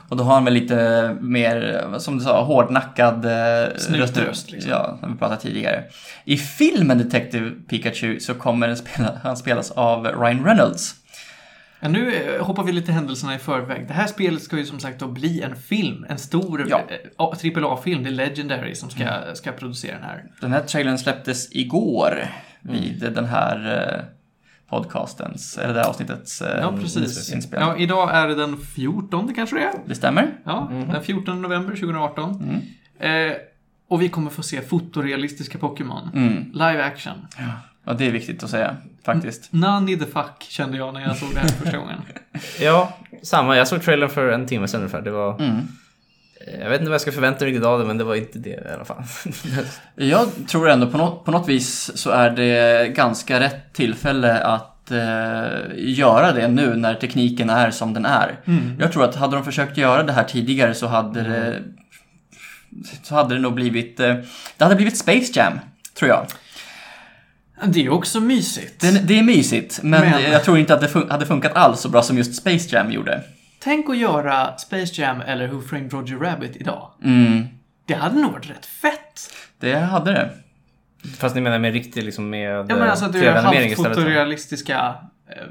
Och 0.09 0.17
då 0.19 0.25
har 0.25 0.35
han 0.35 0.45
väl 0.45 0.55
lite 0.55 1.17
mer, 1.21 1.85
som 1.99 2.19
du 2.19 2.25
sa, 2.25 2.43
hårdnackad 2.45 3.25
eh, 3.25 3.77
Snutröst, 3.77 4.51
liksom. 4.51 4.71
Ja, 4.71 4.97
som 5.01 5.13
vi 5.13 5.19
pratade 5.19 5.41
tidigare. 5.41 5.85
I 6.25 6.37
filmen 6.37 6.99
Detective 6.99 7.51
Pikachu 7.69 8.21
så 8.21 8.35
kommer 8.35 8.67
den 8.69 8.77
spela, 8.77 9.13
han 9.23 9.37
spelas 9.37 9.71
av 9.71 10.05
Ryan 10.07 10.45
Reynolds. 10.45 10.95
Ja, 11.85 11.89
nu 11.89 12.15
eh, 12.15 12.45
hoppar 12.45 12.65
vi 12.65 12.73
lite 12.73 12.93
händelserna 12.93 13.35
i 13.35 13.39
förväg. 13.39 13.89
Det 13.89 13.95
här 13.95 14.07
spelet 14.07 14.43
ska 14.43 14.59
ju 14.59 14.65
som 14.67 14.81
sagt 14.81 15.01
då 15.01 15.09
bli 15.09 15.43
en 15.43 15.57
film. 15.57 16.07
En 16.09 16.19
stor 16.19 16.67
Ja. 16.69 16.81
AAA-film. 17.17 18.03
Det 18.03 18.09
är 18.09 18.13
Legendary 18.13 18.75
som 18.75 18.91
ska, 18.91 19.05
ska 19.35 19.53
producera 19.53 19.95
den 19.95 20.05
här. 20.05 20.25
Den 20.41 20.53
här 20.53 20.61
trailern 20.63 20.99
släpptes 20.99 21.49
igår 21.57 22.27
vid 22.61 23.13
den 23.15 23.25
här 23.25 23.87
eh, 23.99 24.05
podcastens, 24.69 25.59
eller 25.59 25.75
det 25.75 25.81
här 25.81 25.89
avsnittets 25.89 26.43
eh, 26.43 26.61
Ja, 26.61 26.73
precis. 26.81 27.33
inspelning. 27.33 27.69
Ja, 27.69 27.77
idag 27.77 28.15
är 28.15 28.29
det 28.29 28.35
den 28.35 28.57
14 28.57 29.35
kanske 29.35 29.57
det 29.57 29.63
är? 29.63 29.73
Det 29.87 29.95
stämmer? 29.95 30.31
Ja, 30.45 30.69
den 30.93 31.03
14 31.03 31.43
november 31.43 31.71
2018. 31.77 32.61
Mm. 33.01 33.31
Eh, 33.31 33.37
och 33.89 34.03
vi 34.03 34.09
kommer 34.09 34.31
få 34.31 34.43
se 34.43 34.61
fotorealistiska 34.61 35.59
Pokémon. 35.59 36.11
Mm. 36.15 36.51
Live 36.53 36.85
action. 36.85 37.15
Ja, 37.39 37.45
det 37.85 38.07
är 38.07 38.11
viktigt 38.11 38.43
att 38.43 38.51
säga, 38.51 38.77
faktiskt. 39.05 39.53
None 39.53 39.97
the 39.97 40.07
fuck 40.07 40.43
kände 40.49 40.79
jag 40.79 40.95
när 40.95 41.01
jag 41.01 41.17
såg 41.17 41.35
det 41.35 41.41
här 41.41 41.49
första 41.49 41.77
gången. 41.77 42.03
Ja, 42.61 42.99
samma. 43.23 43.57
Jag 43.57 43.69
såg 43.69 43.83
trailern 43.83 44.11
för 44.11 44.29
en 44.29 44.47
timme 44.47 44.69
sedan 44.69 44.81
ungefär. 44.81 45.03
Det 45.03 45.11
var... 45.11 45.41
Mm. 45.41 45.69
Jag 46.61 46.71
vet 46.71 46.81
inte 46.81 46.91
vad 46.91 46.95
jag 46.95 47.01
ska 47.01 47.13
förvänta 47.13 47.45
mig 47.45 47.65
av 47.65 47.79
det, 47.79 47.85
men 47.85 47.99
det 47.99 48.05
var 48.05 48.15
inte 48.15 48.39
det 48.39 48.51
i 48.51 48.75
alla 48.75 48.85
fall. 48.85 49.03
Jag 49.95 50.29
tror 50.49 50.69
ändå 50.69 50.87
på 50.87 50.99
något, 50.99 51.25
på 51.25 51.31
något 51.31 51.49
vis 51.49 51.99
så 51.99 52.11
är 52.11 52.31
det 52.31 52.89
ganska 52.89 53.41
rätt 53.41 53.73
tillfälle 53.73 54.41
att 54.41 54.91
eh, 54.91 55.59
göra 55.77 56.33
det 56.33 56.49
nu 56.49 56.77
när 56.77 56.95
tekniken 56.95 57.51
är 57.51 57.71
som 57.71 57.95
den 57.95 58.07
är. 58.07 58.41
Jag 58.79 58.93
tror 58.93 59.05
att 59.05 59.17
hade 59.17 59.37
de 59.37 59.45
försökt 59.45 59.77
göra 59.77 60.03
det 60.03 60.13
här 60.13 60.25
tidigare 60.25 60.75
så 60.75 60.87
hade 60.87 61.23
det 61.23 61.63
så 63.03 63.15
hade 63.15 63.35
det 63.35 63.41
nog 63.41 63.55
blivit 63.55 64.01
eh, 64.01 64.15
det 64.57 64.65
hade 64.65 64.77
blivit 64.77 64.99
Space 64.99 65.33
Jam, 65.35 65.53
tror 65.95 66.09
jag. 66.09 66.27
Det 67.67 67.85
är 67.87 67.91
också 67.91 68.21
mysigt. 68.21 68.81
Det, 68.81 69.07
det 69.07 69.19
är 69.19 69.23
mysigt, 69.23 69.81
men, 69.83 70.01
Men- 70.01 70.33
jag 70.33 70.45
tror 70.45 70.59
inte 70.59 70.75
att 70.75 70.81
det 70.81 70.87
fun- 70.87 71.11
hade 71.11 71.27
funkat 71.27 71.53
alls 71.57 71.81
så 71.81 71.89
bra 71.89 72.03
som 72.03 72.17
just 72.19 72.35
Space 72.35 72.77
Jam 72.77 72.93
gjorde. 72.93 73.21
Tänk 73.61 73.91
att 73.91 73.97
göra 73.99 74.57
Space 74.57 75.01
Jam 75.03 75.21
eller 75.21 75.49
Who 75.49 75.61
Framed 75.63 75.93
Roger 75.93 76.17
Rabbit 76.17 76.57
idag. 76.57 76.91
Mm, 77.05 77.45
Det 77.87 77.95
hade 77.95 78.21
nog 78.21 78.33
varit 78.33 78.51
rätt 78.51 78.67
fett. 78.67 79.33
det 79.61 79.75
hade 79.75 80.13
det. 80.13 80.31
Fast 81.19 81.35
ni 81.35 81.41
menar 81.41 81.59
med 81.59 81.73
riktigt 81.73 82.05
liksom 82.05 82.31
med 82.31 82.51
Ja, 82.51 82.65
men 82.69 82.83
alltså 82.83 83.05
att 83.05 83.13
du 83.13 83.25
är 83.25 83.33
3D-animering 83.35 83.71
istället? 83.71 83.97
halvfotorealistiska 83.97 84.95
eh, 85.29 85.43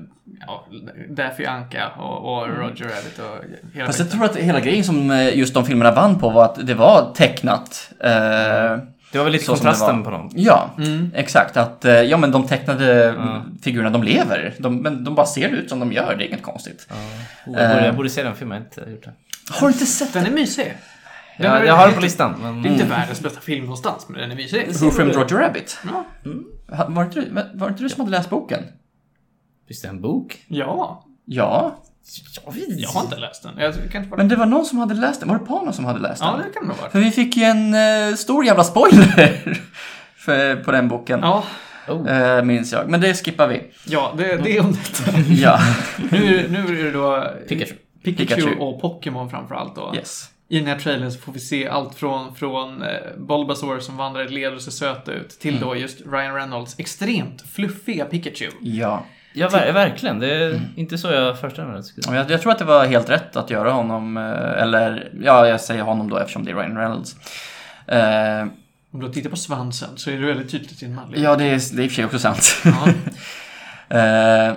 ja, 0.48 0.68
Daffy 1.10 1.46
Anka 1.46 1.88
och, 1.90 2.34
och 2.38 2.48
Roger 2.48 2.84
Rabbit 2.84 3.20
och 3.20 3.46
hela 3.74 3.86
Fast 3.86 4.00
jag 4.00 4.12
tror 4.12 4.26
att 4.26 4.36
hela 4.36 4.60
grejen 4.60 4.84
som 4.84 5.12
eh, 5.12 5.38
just 5.38 5.54
de 5.54 5.66
filmerna 5.66 5.92
vann 5.92 6.20
på 6.20 6.30
var 6.30 6.46
att 6.46 6.68
det 6.68 6.74
var 6.74 7.14
tecknat. 7.16 7.92
Eh, 8.00 8.78
Det 9.12 9.18
var 9.18 9.26
väl 9.26 9.34
lite 9.34 9.44
det 9.46 9.48
kontrasten 9.48 10.04
på 10.04 10.10
dem. 10.12 10.30
Ja, 10.36 10.70
Mm. 10.78 11.12
exakt. 11.16 11.58
Att, 11.58 11.86
eh, 11.86 11.94
ja 11.94 12.18
men 12.18 12.32
de 12.32 12.48
tecknade 12.48 13.16
Ja. 13.18 13.44
figurerna, 13.62 13.90
de 13.90 14.04
lever. 14.04 14.54
De, 14.60 14.76
men 14.78 15.04
de 15.04 15.16
bara 15.16 15.26
ser 15.26 15.50
ut 15.50 15.70
som 15.70 15.80
de 15.80 15.92
gör, 15.92 16.16
det 16.16 16.24
är 16.24 16.28
inget 16.28 16.44
konstigt. 16.44 16.88
Oh, 16.90 16.98
jag, 17.46 17.70
borde, 17.70 17.86
jag 17.86 17.96
borde 17.96 18.10
se 18.10 18.24
den 18.24 18.36
filmen, 18.36 18.64
jag 18.76 18.82
har 18.84 18.90
inte 18.90 18.92
gjort 18.96 19.04
det. 19.04 19.14
Har 19.54 19.68
du 19.68 19.74
inte 19.74 19.86
sett 19.86 20.14
Den 20.14 20.26
är 20.26 20.32
mysig. 20.32 20.78
Den 21.38 21.48
Jag, 21.52 21.62
är- 21.62 21.64
jag 21.66 21.74
har 21.74 21.86
den 21.86 21.96
på 21.96 22.02
listan, 22.02 22.36
men... 22.42 22.62
Det 22.62 22.70
är 22.70 22.74
inte 22.74 22.86
världens 22.86 23.22
bästa 23.22 23.42
film 23.42 23.64
någonstans, 23.66 24.06
men 24.10 24.22
den 24.22 24.32
är 24.32 24.36
mysig. 24.36 24.68
Who 24.82 24.92
Framed 24.92 25.16
Roger 25.16 25.38
Rabbit? 25.38 25.78
Ja. 25.86 26.06
Ha- 26.76 26.90
Var 26.90 27.04
inte, 27.04 27.22
du, 27.22 27.30
var 27.30 27.68
det 27.68 27.72
inte 27.72 27.84
du 27.84 27.90
som 27.90 28.00
hade 28.02 28.12
läst 28.18 28.30
boken? 28.30 28.64
Visst 29.68 29.84
är 29.84 29.88
det 29.88 29.96
en 29.96 30.02
bok? 30.02 30.46
ja, 30.48 31.06
Ja, 31.26 31.84
jag 32.78 32.90
har 32.90 33.02
inte 33.02 33.18
läst 33.18 33.44
den. 33.44 33.54
Jag 33.58 33.74
kan 33.74 33.84
inte 34.02 34.10
vara... 34.10 34.18
men 34.18 34.28
det 34.28 34.36
var 34.36 34.46
någon 34.46 34.66
som 34.66 34.78
hade 34.78 34.94
läst 34.94 35.20
den. 35.20 35.30
Var 35.30 35.40
det 35.40 35.46
Pano 35.46 35.74
som 35.74 35.86
hade 35.86 36.00
läst 36.00 36.22
Ja, 36.22 36.32
den? 36.32 36.42
det 36.48 36.54
kan 36.60 36.68
det 36.68 36.74
vara. 36.82 36.90
För 36.90 37.00
vi 37.00 37.12
fick 37.12 37.38
ju 37.38 37.44
en 37.44 37.74
eh, 37.74 38.16
stor 38.16 38.46
jävla 38.46 38.64
spoiler 38.64 39.42
för, 40.16 40.56
på 40.56 40.72
den 40.72 40.88
boken. 40.88 41.20
Ja, 41.24 41.44
Oh. 41.88 42.12
Eh, 42.12 42.44
minns 42.44 42.72
jag. 42.74 42.90
Men 42.90 43.02
det 43.02 43.14
skippar 43.26 43.48
vi. 43.48 43.62
ja 43.88 44.14
det, 44.18 44.36
det 44.38 44.58
är 44.58 44.62
om 44.62 44.72
detta. 44.72 45.18
Ja, 45.30 45.60
nu, 46.12 46.48
nu 46.50 46.80
är 46.80 46.84
det 46.84 46.92
då 46.92 47.28
Pikachu. 47.50 47.74
Pikachu, 48.04 48.36
Pikachu. 48.36 48.56
och 48.60 48.82
Pokémon 48.82 49.30
framförallt 49.30 49.76
då. 49.76 49.94
yes. 49.96 50.30
I 50.50 50.58
den 50.60 50.68
här 50.68 50.80
trailern 50.80 51.12
så 51.12 51.20
får 51.20 51.32
vi 51.34 51.40
se 51.40 51.68
allt 51.68 51.96
från, 51.96 52.36
från 52.36 52.82
eh, 52.82 52.88
Bulbasaur 53.18 53.80
som 53.80 53.98
vandrar 53.98 54.26
i 54.26 54.30
led 54.30 54.54
och 54.54 54.62
ser 54.62 54.72
söt 54.72 55.10
ut 55.10 55.30
till 55.30 55.60
då 55.60 55.76
just 55.76 56.02
Ryan 56.12 56.36
Reynolds 56.36 56.76
extremt 56.80 57.42
fluffiga 57.54 58.06
Pikachu. 58.06 58.50
Ja. 58.62 59.06
Ja, 59.34 59.50
ver 59.50 59.72
verkligen. 59.74 60.20
Det 60.20 60.34
är 60.34 60.62
inte 60.76 60.98
så 60.98 61.08
jag 61.12 61.40
föreställer 61.40 61.68
mig 61.70 61.80
att 61.80 61.86
det 61.96 62.16
Jag, 62.16 62.32
jag 62.32 62.42
tror 62.42 62.52
att 62.52 62.60
det 62.60 62.66
var 62.66 62.86
helt 62.86 63.10
rätt 63.10 63.36
att 63.36 63.50
göra 63.50 63.72
honom, 63.72 64.18
eh, 64.18 64.62
eller 64.62 65.10
ja, 65.22 65.48
jag 65.48 65.62
säger 65.62 65.84
honom 65.84 66.10
då 66.10 66.18
eftersom 66.18 66.46
det 66.46 66.52
är 66.52 66.56
Ryan 66.56 66.78
Reynolds. 66.78 67.16
Eh, 67.88 68.46
Om 68.92 69.00
du 69.00 69.10
tittar 69.10 69.30
på 69.30 69.36
svansen 69.36 69.90
så 69.96 70.10
är 70.10 70.18
det 70.18 70.26
väldigt 70.26 70.52
tydligt 70.52 70.84
i 70.84 70.86
en 70.86 70.96
manlig. 70.96 71.20
ja, 71.20 71.36
det 71.36 71.44
är, 71.44 71.76
det 71.76 71.82
är 71.82 71.84
i 71.84 71.88
och 71.88 71.92
för 71.92 71.96
sig 71.96 72.06
också 72.06 72.20
sant. 72.20 72.62
Ja. 72.64 72.88
eh, 73.98 74.48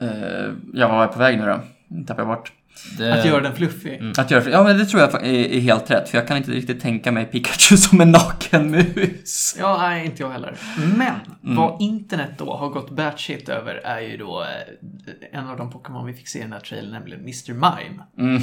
eh, 0.00 0.52
ja, 0.74 0.88
vad 0.88 0.96
var 0.96 1.02
jag 1.02 1.12
på 1.12 1.18
väg 1.18 1.38
nu 1.38 1.46
då? 1.46 1.60
Tappade 2.06 2.28
jag 2.28 2.36
bort. 2.38 2.52
Det... 2.98 3.14
Att 3.14 3.26
göra 3.26 3.40
den 3.40 3.56
fluffig. 3.56 4.02
Att 4.18 4.30
göra, 4.30 4.50
ja, 4.50 4.64
men 4.64 4.78
det 4.78 4.86
tror 4.86 5.02
jag 5.02 5.14
är, 5.14 5.24
är 5.24 5.60
helt 5.60 5.90
rätt, 5.90 6.08
för 6.08 6.18
jag 6.18 6.28
kan 6.28 6.36
inte 6.36 6.50
riktigt 6.50 6.80
tänka 6.80 7.12
mig 7.12 7.24
Pikachu 7.24 7.76
som 7.76 8.00
en 8.00 8.10
naken 8.10 8.70
mus. 8.70 9.56
Ja, 9.58 9.78
nej, 9.78 10.06
inte 10.06 10.22
jag 10.22 10.30
heller. 10.30 10.56
Men 10.96 11.14
vad 11.56 11.82
internet 11.82 12.30
då 12.38 12.56
har 12.56 12.68
gått 12.68 12.90
batshit 12.90 13.48
över 13.48 13.74
är 13.74 14.00
ju 14.00 14.16
då 14.16 14.42
eh, 14.42 15.38
en 15.38 15.46
av 15.48 15.56
de 15.56 15.70
Pokémon 15.70 16.06
vi 16.06 16.12
fick 16.12 16.28
se 16.28 16.38
i 16.38 16.42
den 16.42 16.52
här 16.52 16.60
trailern, 16.60 16.92
nämligen 16.92 17.20
Mr. 17.20 17.52
Mime. 17.52 18.02
Mm. 18.18 18.42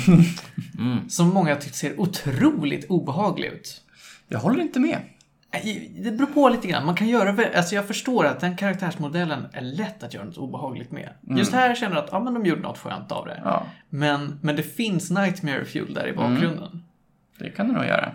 Mm. 0.80 1.10
Som 1.10 1.28
många 1.28 1.56
tyckt 1.56 1.76
ser 1.76 2.00
otroligt 2.00 2.86
obehaglig 2.90 3.48
ut. 3.48 3.82
Jag 4.28 4.40
håller 4.40 4.62
inte 4.62 4.80
med. 4.80 5.00
Det 5.98 6.12
beror 6.12 6.28
på 6.28 6.50
lite 6.50 6.68
grann. 6.68 6.86
Man 6.86 6.96
kan 6.96 7.08
göra, 7.08 7.58
alltså 7.58 7.76
jag 7.76 7.88
förstår 7.88 8.26
att 8.26 8.40
den 8.40 8.58
karaktärsmodellen 8.58 9.46
är 9.54 9.62
lätt 9.62 10.04
att 10.04 10.14
göra 10.14 10.26
något 10.26 10.38
obehagligt 10.38 10.92
med. 10.92 11.10
Just 11.22 11.54
här 11.54 11.76
känner 11.76 11.96
jag 11.96 12.04
att, 12.04 12.10
ja 12.12 12.20
men 12.20 12.34
de 12.34 12.46
gjorde 12.46 12.62
något 12.62 12.78
skönt 12.78 13.12
av 13.12 13.26
det. 13.26 13.42
Ja, 13.44 13.64
Men, 13.90 14.40
men 14.42 14.56
det 14.56 14.64
finns 14.64 15.12
Nightmare 15.12 15.66
Fuel 15.66 15.94
där 15.94 16.08
i 16.08 16.14
bakgrunden. 16.14 16.84
det 17.40 17.50
kan 17.50 17.68
du 17.68 17.74
nog 17.74 17.86
göra. 17.86 18.12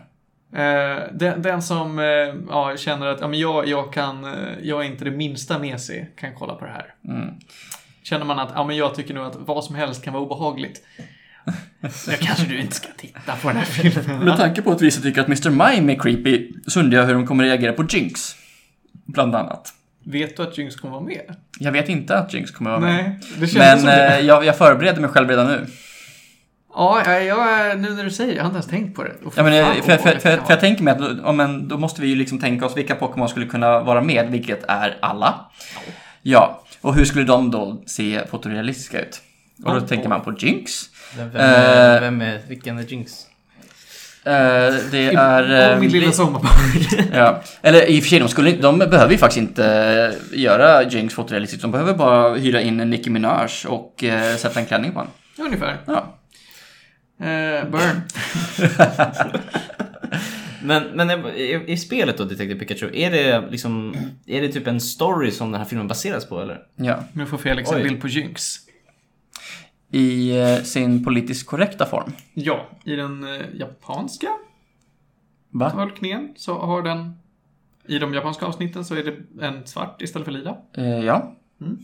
Eh, 0.53 1.03
den, 1.13 1.43
den 1.43 1.63
som 1.63 1.99
eh, 1.99 2.05
ja, 2.49 2.77
känner 2.77 3.07
att 3.07 3.21
ja, 3.21 3.29
men 3.29 3.39
jag, 3.39 3.69
jag, 3.69 3.93
kan, 3.93 4.25
eh, 4.25 4.59
jag 4.63 4.81
är 4.81 4.85
inte 4.85 5.05
det 5.05 5.11
minsta 5.11 5.59
mesig 5.59 6.17
kan 6.17 6.35
kolla 6.35 6.55
på 6.55 6.65
det 6.65 6.71
här. 6.71 6.95
Mm. 7.09 7.35
Känner 8.03 8.25
man 8.25 8.39
att 8.39 8.53
ja, 8.55 8.65
men 8.65 8.77
jag 8.77 8.95
tycker 8.95 9.15
nog 9.15 9.27
att 9.27 9.37
vad 9.39 9.65
som 9.65 9.75
helst 9.75 10.05
kan 10.05 10.13
vara 10.13 10.23
obehagligt. 10.23 10.83
Så 11.93 12.11
kanske 12.21 12.47
du 12.47 12.61
inte 12.61 12.75
ska 12.75 12.89
titta 12.97 13.37
på 13.43 13.49
den 13.49 13.57
här 13.57 13.65
filmen. 13.65 14.19
Med 14.25 14.37
tanke 14.37 14.63
på 14.63 14.73
att 14.73 14.83
vissa 14.83 15.01
tycker 15.03 15.21
att 15.21 15.27
Mr. 15.27 15.51
Mime 15.51 15.93
är 15.95 15.99
creepy, 15.99 16.53
så 16.67 16.81
undrar 16.81 16.99
jag 16.99 17.07
hur 17.07 17.15
de 17.15 17.27
kommer 17.27 17.45
reagera 17.45 17.73
på 17.73 17.85
Jinx. 17.89 18.35
Bland 19.07 19.35
annat. 19.37 19.75
Vet 20.05 20.37
du 20.37 20.43
att 20.43 20.59
Jinx 20.59 20.77
kommer 20.77 20.95
vara 20.95 21.05
med? 21.05 21.37
Jag 21.59 21.73
vet 21.73 21.89
inte 21.89 22.19
att 22.19 22.35
Jinx 22.35 22.51
kommer 22.51 22.71
vara 22.71 22.81
med. 22.81 22.95
Nej, 22.95 23.19
det 23.39 23.47
känns 23.47 23.55
Men 23.55 23.79
som 23.79 23.87
det. 23.87 24.19
eh, 24.19 24.27
jag, 24.27 24.45
jag 24.45 24.59
förbereder 24.59 25.01
mig 25.01 25.11
själv 25.11 25.29
redan 25.29 25.47
nu. 25.47 25.67
Ja, 26.75 27.03
jag, 27.07 27.25
jag, 27.25 27.79
nu 27.81 27.91
när 27.91 28.05
du 28.05 28.11
säger 28.11 28.31
det, 28.31 28.37
jag 28.37 28.43
har 28.43 28.49
inte 28.49 28.57
ens 28.57 28.67
tänkt 28.67 28.97
på 28.97 29.03
det. 29.03 29.13
Och 29.25 29.33
Ja, 29.37 29.43
men, 29.43 29.65
fan, 29.65 29.77
jag- 29.77 29.85
för, 29.85 29.97
för, 29.97 30.19
för, 30.19 30.37
för, 30.37 30.43
jag 30.49 30.61
tänker 30.61 30.83
mig 30.85 30.95
att 30.95 31.01
ja, 31.25 31.33
men, 31.33 31.69
då 31.69 31.79
måste 31.79 32.01
vi 32.03 32.09
ju 32.09 32.15
liksom 32.17 32.39
tänka 32.39 32.67
oss 32.67 32.77
vilka 32.77 32.95
Pokémon 32.95 33.29
skulle 33.29 33.47
kunna 33.47 33.81
vara 33.81 34.01
med, 34.01 34.31
vilket 34.31 34.65
är 34.69 34.99
alla. 35.03 35.51
Ja, 36.23 36.63
och 36.81 36.95
hur 36.95 37.05
skulle 37.05 37.25
de 37.25 37.51
då 37.51 37.83
se 37.87 38.21
fotorealistiska 38.31 39.01
ut? 39.01 39.21
Och 39.65 39.75
då 39.75 39.81
Ja. 39.81 39.87
tänker 39.87 40.09
man 40.09 40.21
på 40.21 40.35
Jinx. 40.39 40.73
Vem, 41.17 41.31
vem, 41.31 41.41
är, 41.41 41.95
Eh. 41.97 42.01
vem 42.01 42.21
är... 42.21 42.41
Vilken 42.49 42.79
är 42.79 42.83
Jinx? 42.83 43.27
Eh, 44.25 44.33
det 44.91 45.15
är... 45.15 45.73
Eh, 45.73 45.79
min 45.81 45.91
lilla 45.91 46.13
sommarpark. 46.13 47.09
Ja, 47.13 47.43
eller 47.63 47.91
i 47.91 47.99
och 47.99 48.03
för 48.03 48.11
sig, 48.11 48.19
de, 48.19 48.29
skulle, 48.29 48.53
de 48.53 48.79
behöver 48.79 49.13
ju 49.13 49.19
faktiskt 49.19 49.39
inte 49.39 49.67
eh, 50.33 50.39
göra 50.41 50.83
Jinx 50.83 51.15
fotorealistiskt. 51.15 51.63
De 51.63 51.71
behöver 51.71 51.95
bara 51.95 52.35
hyra 52.35 52.61
in 52.61 52.81
en 52.81 52.91
Nicki 52.91 53.11
Minaj 53.11 53.49
och 53.69 54.05
eh, 54.05 54.37
sätta 54.37 54.61
en 54.61 54.67
klänning 54.67 54.93
på 54.93 54.99
honom. 54.99 55.13
Ungefär. 55.39 55.77
Ja. 55.87 56.17
Eh, 57.21 57.69
burn. 57.71 58.03
Men, 60.63 60.83
men 60.95 61.11
i, 61.11 61.65
i 61.67 61.77
spelet 61.77 62.19
då, 62.19 62.25
Detective 62.25 62.59
Pikachu, 62.59 62.91
är 62.95 63.11
det 63.11 63.45
liksom... 63.51 63.97
Är 64.27 64.41
det 64.41 64.49
typ 64.49 64.67
en 64.67 64.81
story 64.81 65.31
som 65.31 65.53
den 65.53 65.61
här 65.61 65.69
filmen 65.69 65.89
baseras 65.89 66.29
på, 66.29 66.41
eller? 66.41 66.59
ja. 66.77 67.05
Nu 67.13 67.27
får 67.27 67.39
Felix 67.39 67.71
en 67.71 67.77
Oj. 67.77 67.83
bild 67.83 68.01
på 68.01 68.09
Jinx. 68.09 68.57
I 69.91 70.41
eh, 70.41 70.63
sin 70.63 71.05
politiskt 71.05 71.47
korrekta 71.47 71.87
form. 71.87 72.13
Ja, 72.35 72.67
i 72.85 72.97
den 72.97 73.25
eh, 73.25 73.47
japanska 73.55 74.29
Va? 75.51 75.71
tolkningen 75.71 76.29
så 76.37 76.59
har 76.59 76.83
den... 76.83 77.17
I 77.87 77.99
de 77.99 78.15
japanska 78.15 78.47
avsnitten 78.47 78.85
så 78.85 78.95
är 78.95 79.03
det 79.03 79.47
en 79.47 79.67
svart 79.67 80.03
istället 80.03 80.25
för 80.25 80.33
lila. 80.33 80.57
Eh, 80.77 81.05
ja. 81.05 81.37
Hmm. 81.61 81.79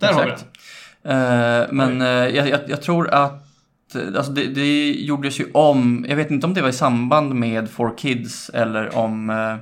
Där 0.00 0.12
har 0.12 0.24
vi 0.24 0.32
Exakt. 0.32 0.56
Eh, 1.02 1.72
men 1.72 2.00
eh, 2.00 2.08
jag, 2.08 2.48
jag, 2.48 2.60
jag 2.68 2.82
tror 2.82 3.10
att 3.10 3.94
eh, 3.94 4.02
Alltså 4.16 4.32
det, 4.32 4.46
det 4.46 4.92
gjordes 4.92 5.40
ju 5.40 5.50
om, 5.52 6.06
jag 6.08 6.16
vet 6.16 6.30
inte 6.30 6.46
om 6.46 6.54
det 6.54 6.62
var 6.62 6.68
i 6.68 6.72
samband 6.72 7.34
med 7.34 7.70
For 7.70 7.98
Kids 7.98 8.50
eller 8.54 8.96
om 8.96 9.30
eh, 9.30 9.56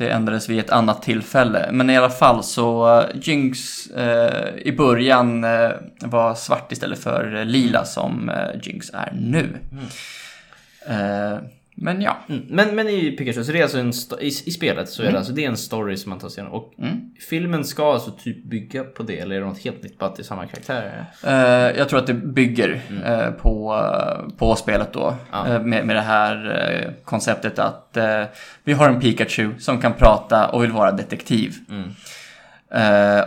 det 0.00 0.10
ändrades 0.10 0.48
vid 0.48 0.58
ett 0.58 0.70
annat 0.70 1.02
tillfälle. 1.02 1.68
Men 1.72 1.90
i 1.90 1.96
alla 1.96 2.10
fall 2.10 2.44
så 2.44 2.98
uh, 3.00 3.06
Jinx 3.22 3.86
eh, 3.86 4.56
i 4.56 4.72
början 4.72 5.44
eh, 5.44 5.70
var 6.00 6.34
svart 6.34 6.72
istället 6.72 6.98
för 6.98 7.36
eh, 7.36 7.44
lila 7.44 7.84
som 7.84 8.28
eh, 8.28 8.60
Jinx 8.62 8.90
är 8.94 9.12
nu. 9.14 9.56
Eh, 10.86 11.38
men 11.82 12.02
ja. 12.02 12.16
Mm. 12.28 12.42
Men, 12.48 12.74
men 12.74 12.88
i 12.88 13.10
Pikachu, 13.10 13.44
så 13.44 13.52
det 13.52 13.58
är 13.58 13.62
alltså 13.62 13.78
en 13.78 13.92
i, 14.20 14.26
i 14.26 14.30
spelet 14.50 14.88
så 14.88 15.02
är 15.02 15.12
det 15.12 15.18
alltså 15.18 15.32
det 15.32 15.44
är 15.44 15.48
en 15.48 15.56
story 15.56 15.96
som 15.96 16.10
man 16.10 16.18
tar 16.18 16.28
sig 16.28 16.40
igenom. 16.42 16.60
Och 16.60 16.74
Mm. 16.78 17.10
filmen 17.28 17.64
ska 17.64 17.92
alltså 17.92 18.10
typ 18.10 18.44
bygga 18.44 18.84
på 18.84 19.02
det 19.02 19.18
eller 19.18 19.36
är 19.36 19.40
det 19.40 19.46
något 19.46 19.58
helt 19.58 19.82
nytt 19.82 19.98
bara 19.98 20.06
att 20.06 20.16
det 20.16 20.22
är 20.22 20.24
samma 20.24 20.46
karaktärer? 20.46 21.04
Eh, 21.26 21.78
jag 21.78 21.88
tror 21.88 21.98
att 21.98 22.06
det 22.06 22.14
bygger 22.14 22.80
eh, 23.04 23.30
på, 23.30 23.82
på 24.36 24.56
spelet 24.56 24.92
då. 24.92 25.16
Eh, 25.32 25.62
med, 25.62 25.86
med 25.86 25.96
det 25.96 26.00
här 26.00 26.34
eh, 26.84 26.92
konceptet 27.04 27.58
att 27.58 27.96
vi 28.64 28.72
har 28.72 28.88
en 28.88 29.00
Pikachu 29.00 29.50
som 29.58 29.80
kan 29.80 29.92
prata 29.92 30.48
och 30.48 30.62
vill 30.62 30.72
vara 30.72 30.92
detektiv. 30.92 31.54
Mm. 31.70 31.90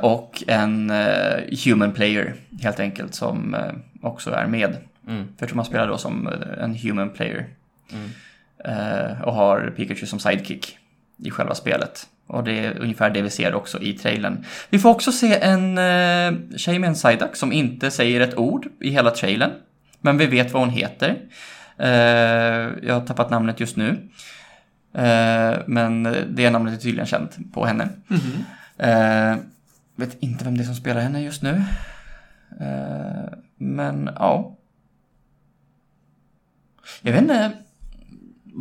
Och 0.02 0.44
en 0.48 0.92
human 1.66 1.92
player 1.92 2.36
helt 2.62 2.80
enkelt 2.80 3.14
som 3.16 3.56
också 4.02 4.32
är 4.32 4.48
med. 4.48 4.78
Mm. 5.08 5.24
För 5.26 5.34
jag 5.40 5.50
tror 5.50 5.56
man 5.56 5.66
spelar 5.66 5.88
då 5.88 5.98
som 5.98 6.30
en 6.62 6.76
human 6.76 7.10
player. 7.10 7.46
Mm. 7.94 8.10
Eh, 8.66 9.22
och 9.22 9.34
har 9.34 9.74
Pikachu 9.78 10.06
som 10.06 10.20
sidekick 10.20 10.78
i 11.18 11.32
själva 11.32 11.56
spelet. 11.56 12.08
Och 12.28 12.44
det 12.44 12.66
är 12.66 12.80
ungefär 12.80 13.10
det 13.10 13.22
vi 13.22 13.30
ser 13.30 13.56
också 13.56 13.82
i 13.82 13.94
trailern. 13.94 14.46
Vi 14.70 14.80
får 14.80 14.90
också 14.90 15.12
se 15.12 15.40
en 15.40 15.78
eh, 15.78 16.58
tjej 16.58 16.80
med 16.80 16.88
en 16.88 16.94
Psyduck 16.94 17.36
som 17.36 17.52
inte 17.52 17.92
säger 17.92 18.22
ett 18.22 18.38
ord 18.38 18.68
i 18.80 18.90
hela 18.90 19.12
trailern. 19.12 19.52
Men 20.02 20.18
vi 20.18 20.26
vet 20.26 20.54
vad 20.54 20.62
hon 20.62 20.70
heter. 20.70 21.18
Eh, 21.78 21.90
jag 22.88 22.94
har 22.94 23.06
tappat 23.06 23.30
namnet 23.30 23.60
just 23.60 23.76
nu. 23.76 24.10
Eh, 24.94 25.58
men 25.66 26.04
det 26.30 26.50
namnet 26.50 26.74
är 26.74 26.78
tydligen 26.78 27.06
känt 27.06 27.54
på 27.54 27.66
henne. 27.66 27.90
Mhm. 28.08 28.44
Eh, 28.78 29.38
vet 29.96 30.18
inte 30.20 30.46
vem 30.46 30.58
det 30.58 30.64
är 30.64 30.66
som 30.66 30.76
spelar 30.76 31.02
henne 31.02 31.22
just 31.22 31.42
nu. 31.42 31.64
Eh, 32.62 33.34
men 33.58 34.10
ja. 34.16 34.58
Jag 37.02 37.12
vet 37.12 37.22
inte. 37.22 37.52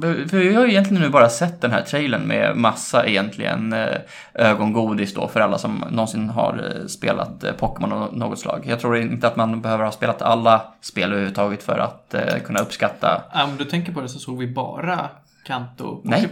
För 0.00 0.36
vi 0.36 0.54
har 0.54 0.64
ju 0.64 0.70
egentligen 0.70 1.02
nu 1.02 1.08
bara 1.08 1.28
sett 1.28 1.60
den 1.60 1.70
här 1.70 1.82
trailern 1.82 2.22
med 2.22 2.56
massa 2.56 3.06
egentligen 3.06 3.72
eh, 3.72 3.96
ögongodis 4.34 5.14
då 5.14 5.28
för 5.28 5.40
alla 5.40 5.58
som 5.58 5.84
någonsin 5.90 6.30
har 6.30 6.76
eh, 6.80 6.86
spelat 6.86 7.44
eh, 7.44 7.52
Pokémon 7.52 7.92
av 7.92 8.16
något 8.16 8.38
slag. 8.38 8.64
Jag 8.66 8.80
tror 8.80 8.96
inte 8.96 9.26
att 9.26 9.36
man 9.36 9.60
behöver 9.62 9.84
ha 9.84 9.92
spelat 9.92 10.22
alla 10.22 10.74
spel 10.80 11.12
överhuvudtaget 11.12 11.62
för 11.62 11.78
att 11.78 12.14
kunna 12.44 12.60
uppskatta. 12.60 13.22
Ja, 13.34 13.44
om 13.44 13.56
du 13.56 13.64
tänker 13.64 13.92
på 13.92 14.00
det 14.00 14.08
så 14.08 14.18
såg 14.18 14.38
vi 14.38 14.46
bara 14.46 15.08
Kanto. 15.44 16.00
Nej. 16.04 16.28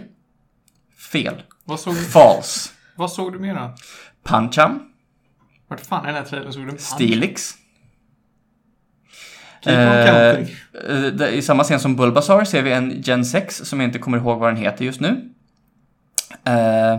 Fel. 1.12 1.42
Vad 1.64 1.80
såg, 1.80 1.96
False. 1.96 2.70
vad 2.96 3.12
såg 3.12 3.32
du 3.32 3.38
mer 3.38 3.54
då? 3.54 3.74
Pancham. 4.22 4.82
Vart 5.68 5.80
fan 5.80 6.02
är 6.02 6.06
den 6.06 6.16
här 6.16 6.24
trailern? 6.24 6.52
Såg 6.52 6.62
du 6.62 6.68
punch? 6.68 6.80
Stilix. 6.80 7.59
Eh, 9.66 10.36
eh, 11.20 11.34
I 11.34 11.42
samma 11.42 11.64
scen 11.64 11.80
som 11.80 11.96
Bulbasaur 11.96 12.44
ser 12.44 12.62
vi 12.62 12.72
en 12.72 13.02
Gen 13.02 13.24
6 13.24 13.56
som 13.64 13.80
jag 13.80 13.88
inte 13.88 13.98
kommer 13.98 14.18
ihåg 14.18 14.38
vad 14.38 14.48
den 14.48 14.56
heter 14.62 14.84
just 14.84 15.00
nu. 15.00 15.20
Eh, 16.44 16.92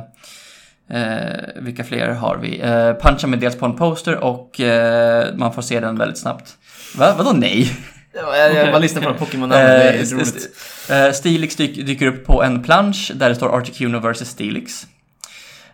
eh, 1.02 1.40
vilka 1.56 1.84
fler 1.84 2.10
har 2.10 2.38
vi? 2.38 2.60
Eh, 2.62 2.94
Puncha 2.94 3.28
med 3.28 3.40
dels 3.40 3.56
på 3.58 3.66
en 3.66 3.76
poster 3.76 4.16
och 4.24 4.60
eh, 4.60 5.36
man 5.36 5.54
får 5.54 5.62
se 5.62 5.80
den 5.80 5.98
väldigt 5.98 6.18
snabbt. 6.18 6.58
Va? 6.98 7.14
Vadå 7.18 7.32
nej? 7.34 7.72
Ja, 8.14 8.38
jag, 8.38 8.56
jag 8.56 8.68
bara 8.68 8.80
lyssnar 8.80 9.02
på 9.02 9.10
de 9.10 9.18
Pokémon-namnen, 9.18 9.68
det 9.68 9.84
är 9.84 9.94
Eh, 9.94 10.18
roligt. 10.18 10.50
eh, 10.92 11.12
Steelix 11.12 11.56
dyk, 11.56 11.86
dyker 11.86 12.08
upp 12.08 12.26
på 12.26 12.44
en 12.44 12.64
plansch 12.64 13.12
där 13.16 13.30
det 13.30 13.36
står 13.36 13.58
Articuno 13.58 14.00
vs 14.00 14.30
Steelix. 14.30 14.88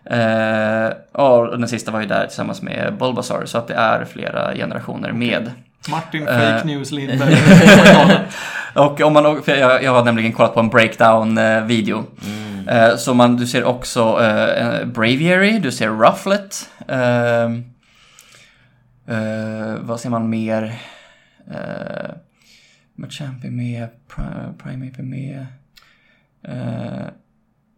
Eh, 0.06 0.90
och 1.12 1.60
den 1.60 1.68
sista 1.68 1.92
var 1.92 2.02
ju 2.02 2.08
där 2.08 2.26
tillsammans 2.28 2.62
med 2.62 2.94
Bulbasaur 3.00 3.46
så 3.46 3.58
att 3.58 3.68
det 3.68 3.74
är 3.74 4.06
flera 4.06 4.56
generationer 4.56 5.12
med. 5.12 5.52
Martin 5.90 6.28
Eh. 6.28 6.38
Fake 6.40 6.68
News 6.68 6.92
Lindberg. 6.98 7.36
Och 8.76 9.02
om 9.02 9.14
man, 9.14 9.44
för 9.44 9.56
jag, 9.56 9.84
jag 9.84 9.92
har 9.94 10.06
nämligen 10.06 10.34
kollat 10.34 10.54
på 10.54 10.60
en 10.60 10.70
breakdown-video. 10.70 12.06
Mm. 12.26 12.68
Eh, 12.68 12.96
så 12.98 13.14
man, 13.14 13.38
du 13.38 13.48
ser 13.48 13.64
också 13.64 14.24
eh, 14.24 14.86
Braviary, 14.86 15.60
du 15.60 15.72
ser 15.72 15.90
Rufflet. 15.90 16.70
Eh, 16.88 17.44
eh, 19.18 19.76
vad 19.82 20.00
ser 20.00 20.10
man 20.10 20.30
mer? 20.30 20.74
Eh, 21.52 22.10
Machamp 22.96 23.44
är 23.44 23.50
med, 23.50 23.88
Pri- 24.10 24.54
Primeape 24.64 25.02
är 25.02 25.04
med. 25.04 25.46
Eh, 26.44 27.08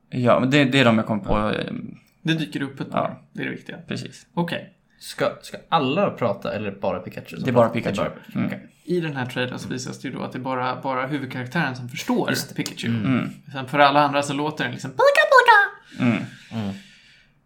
ja, 0.10 0.40
men 0.40 0.50
det, 0.50 0.66
det 0.66 0.80
är 0.80 0.86
de 0.86 0.98
jag 0.98 1.08
kom 1.08 1.20
på. 1.22 1.38
eh, 1.50 1.74
Det 2.22 2.34
dyker 2.34 2.62
upp 2.62 2.80
ett 2.80 2.92
par. 2.92 3.00
Ja. 3.10 3.20
Det 3.34 3.42
är 3.42 3.46
det 3.46 3.52
viktiga. 3.52 3.78
Precis. 3.88 4.26
Okej. 4.34 4.74
Ska, 5.00 5.30
ska 5.42 5.58
alla 5.70 6.10
prata 6.10 6.54
eller 6.54 6.72
bara 6.72 7.00
Pikachu? 7.00 7.36
Det 7.38 7.50
är 7.50 7.54
bara? 7.54 7.70
Pikachu. 7.70 7.96
Det 7.96 8.02
är 8.02 8.04
bara 8.04 8.10
Pikachu. 8.10 8.40
Mm. 8.40 8.60
I 8.84 9.00
den 9.00 9.16
här 9.16 9.26
trailern 9.26 9.60
så 9.60 9.70
visas 9.70 10.00
det 10.00 10.08
ju 10.08 10.14
då 10.14 10.22
att 10.22 10.32
det 10.32 10.38
är 10.38 10.42
bara, 10.42 10.82
bara 10.82 11.08
huvudkaraktären 11.08 11.76
som 11.76 11.90
förstår. 11.90 12.54
Pikachu. 12.56 12.88
Mm. 12.88 13.30
Sen 13.54 13.68
för 13.68 13.80
alla 13.80 14.02
andra 14.02 14.24
så 14.24 14.34
låter 14.34 14.64
den 14.64 14.74
liksom 14.74 14.92
Pika 14.92 15.02
Pika! 15.32 15.70
Mm. 16.04 16.24
Mm. 16.52 16.74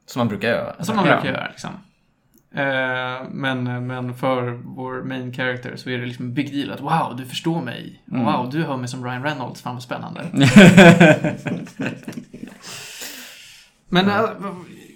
Som 0.05 0.19
man 0.19 0.27
brukar 0.27 0.47
göra. 0.49 0.83
Som 0.83 0.95
man 0.95 1.05
Ja. 1.05 1.13
brukar 1.15 1.29
göra 1.37 1.47
liksom. 1.47 1.69
Eh, 2.55 3.29
men, 3.31 3.87
men 3.87 4.15
för 4.15 4.41
vår 4.51 5.03
main 5.03 5.33
character 5.33 5.75
så 5.75 5.89
är 5.89 5.97
det 5.97 6.05
liksom 6.05 6.25
en 6.25 6.33
big 6.33 6.53
deal 6.53 6.71
att 6.71 6.81
wow, 6.81 7.15
du 7.17 7.25
förstår 7.25 7.61
mig. 7.61 8.03
Mm. 8.11 8.25
Wow, 8.25 8.49
du 8.51 8.63
hör 8.63 8.77
mig 8.77 8.87
som 8.87 9.05
Ryan 9.05 9.23
Reynolds. 9.23 9.61
Fan 9.61 9.73
vad 9.73 9.83
spännande. 9.83 10.25
Men 13.89 14.09
äh, 14.09 14.29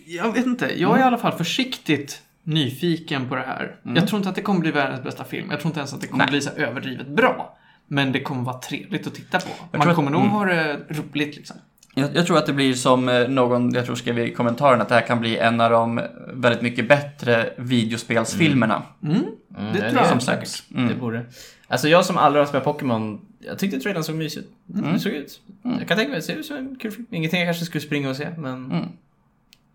jag 0.08 0.34
vet 0.34 0.46
inte, 0.46 0.82
jag 0.82 0.96
är 0.98 1.00
i 1.00 1.04
alla 1.04 1.18
fall 1.18 1.32
försiktigt 1.32 2.22
nyfiken 2.48 3.30
på 3.30 3.36
det 3.36 3.42
här. 3.42 3.76
Mm. 3.86 3.96
Jag 3.96 4.08
tror 4.08 4.18
inte 4.18 4.30
att 4.30 4.36
det 4.36 4.42
kommer 4.42 4.60
bli 4.60 4.72
världens 4.72 5.04
bästa 5.04 5.24
film. 5.24 5.48
Jag 5.52 5.60
tror 5.60 5.70
inte 5.70 5.80
ens 5.80 5.94
att 5.94 6.02
det 6.02 6.08
kommer 6.08 6.24
Nej. 6.26 6.32
bli 6.32 6.42
så 6.42 6.50
överdrivet 6.50 7.08
bra. 7.08 7.58
Men 7.88 8.12
det 8.12 8.20
kommer 8.22 8.44
vara 8.44 8.58
trevligt 8.60 9.08
att 9.08 9.16
titta 9.16 9.40
på. 9.40 9.50
Jag 9.50 9.68
Man 9.72 9.82
tror 9.82 9.90
att- 9.92 9.96
kommer 9.96 10.12
nog 10.12 10.22
mm. 10.22 10.32
ha 10.34 10.46
det 10.46 10.80
roligt 10.90 11.36
liksom. 11.36 11.58
Jag, 11.96 12.16
jag 12.16 12.26
tror 12.28 12.38
att 12.38 12.46
det 12.46 12.54
blir 12.54 12.74
som 12.74 13.10
eh, 13.10 13.28
någon, 13.28 13.74
jag 13.74 13.86
tror 13.86 13.96
skrev 13.96 14.20
i 14.20 14.34
kommentaren, 14.34 14.82
att 14.82 14.90
det 14.90 14.96
här 14.96 15.02
kan 15.08 15.20
bli 15.20 15.38
en 15.38 15.62
av 15.62 15.72
de 15.72 16.02
väldigt 16.34 16.62
mycket 16.62 16.88
bättre 16.88 17.54
videospelsfilmerna. 17.58 18.84
Mm. 19.04 19.16
Mm, 19.16 19.74
Det 19.74 19.80
ja, 19.80 19.90
tror 19.90 20.02
jag 20.02 20.08
som 20.08 20.20
säkert. 20.20 20.48
sagt. 20.48 20.72
Mm. 20.72 20.88
Det 20.88 20.96
borde. 20.96 21.26
Alltså 21.68 21.88
jag 21.88 22.06
som 22.06 22.18
aldrig 22.18 22.42
har 22.42 22.48
spelat 22.48 22.64
Pokémon, 22.64 23.22
jag 23.40 23.60
tyckte 23.60 23.80
trailern 23.80 24.04
såg 24.04 24.16
mysig 24.16 24.40
ut. 24.40 24.50
Mm. 24.74 24.94
Det 24.94 25.00
såg 25.00 25.12
ut. 25.12 25.42
Jag 25.64 25.88
kan 25.88 25.98
tänka 25.98 26.10
mig 26.10 26.18
att 26.18 26.28
det 26.28 26.34
ser 26.34 26.36
ut 26.40 26.46
som 26.46 26.58
en 26.58 26.76
kul 26.76 26.92
film. 26.92 27.06
Ingenting 27.12 27.40
jag 27.40 27.48
kanske 27.48 27.66
skulle 27.66 27.82
springa 27.82 28.10
och 28.10 28.16
se, 28.16 28.30
men... 28.38 28.66
Mm. 28.72 28.86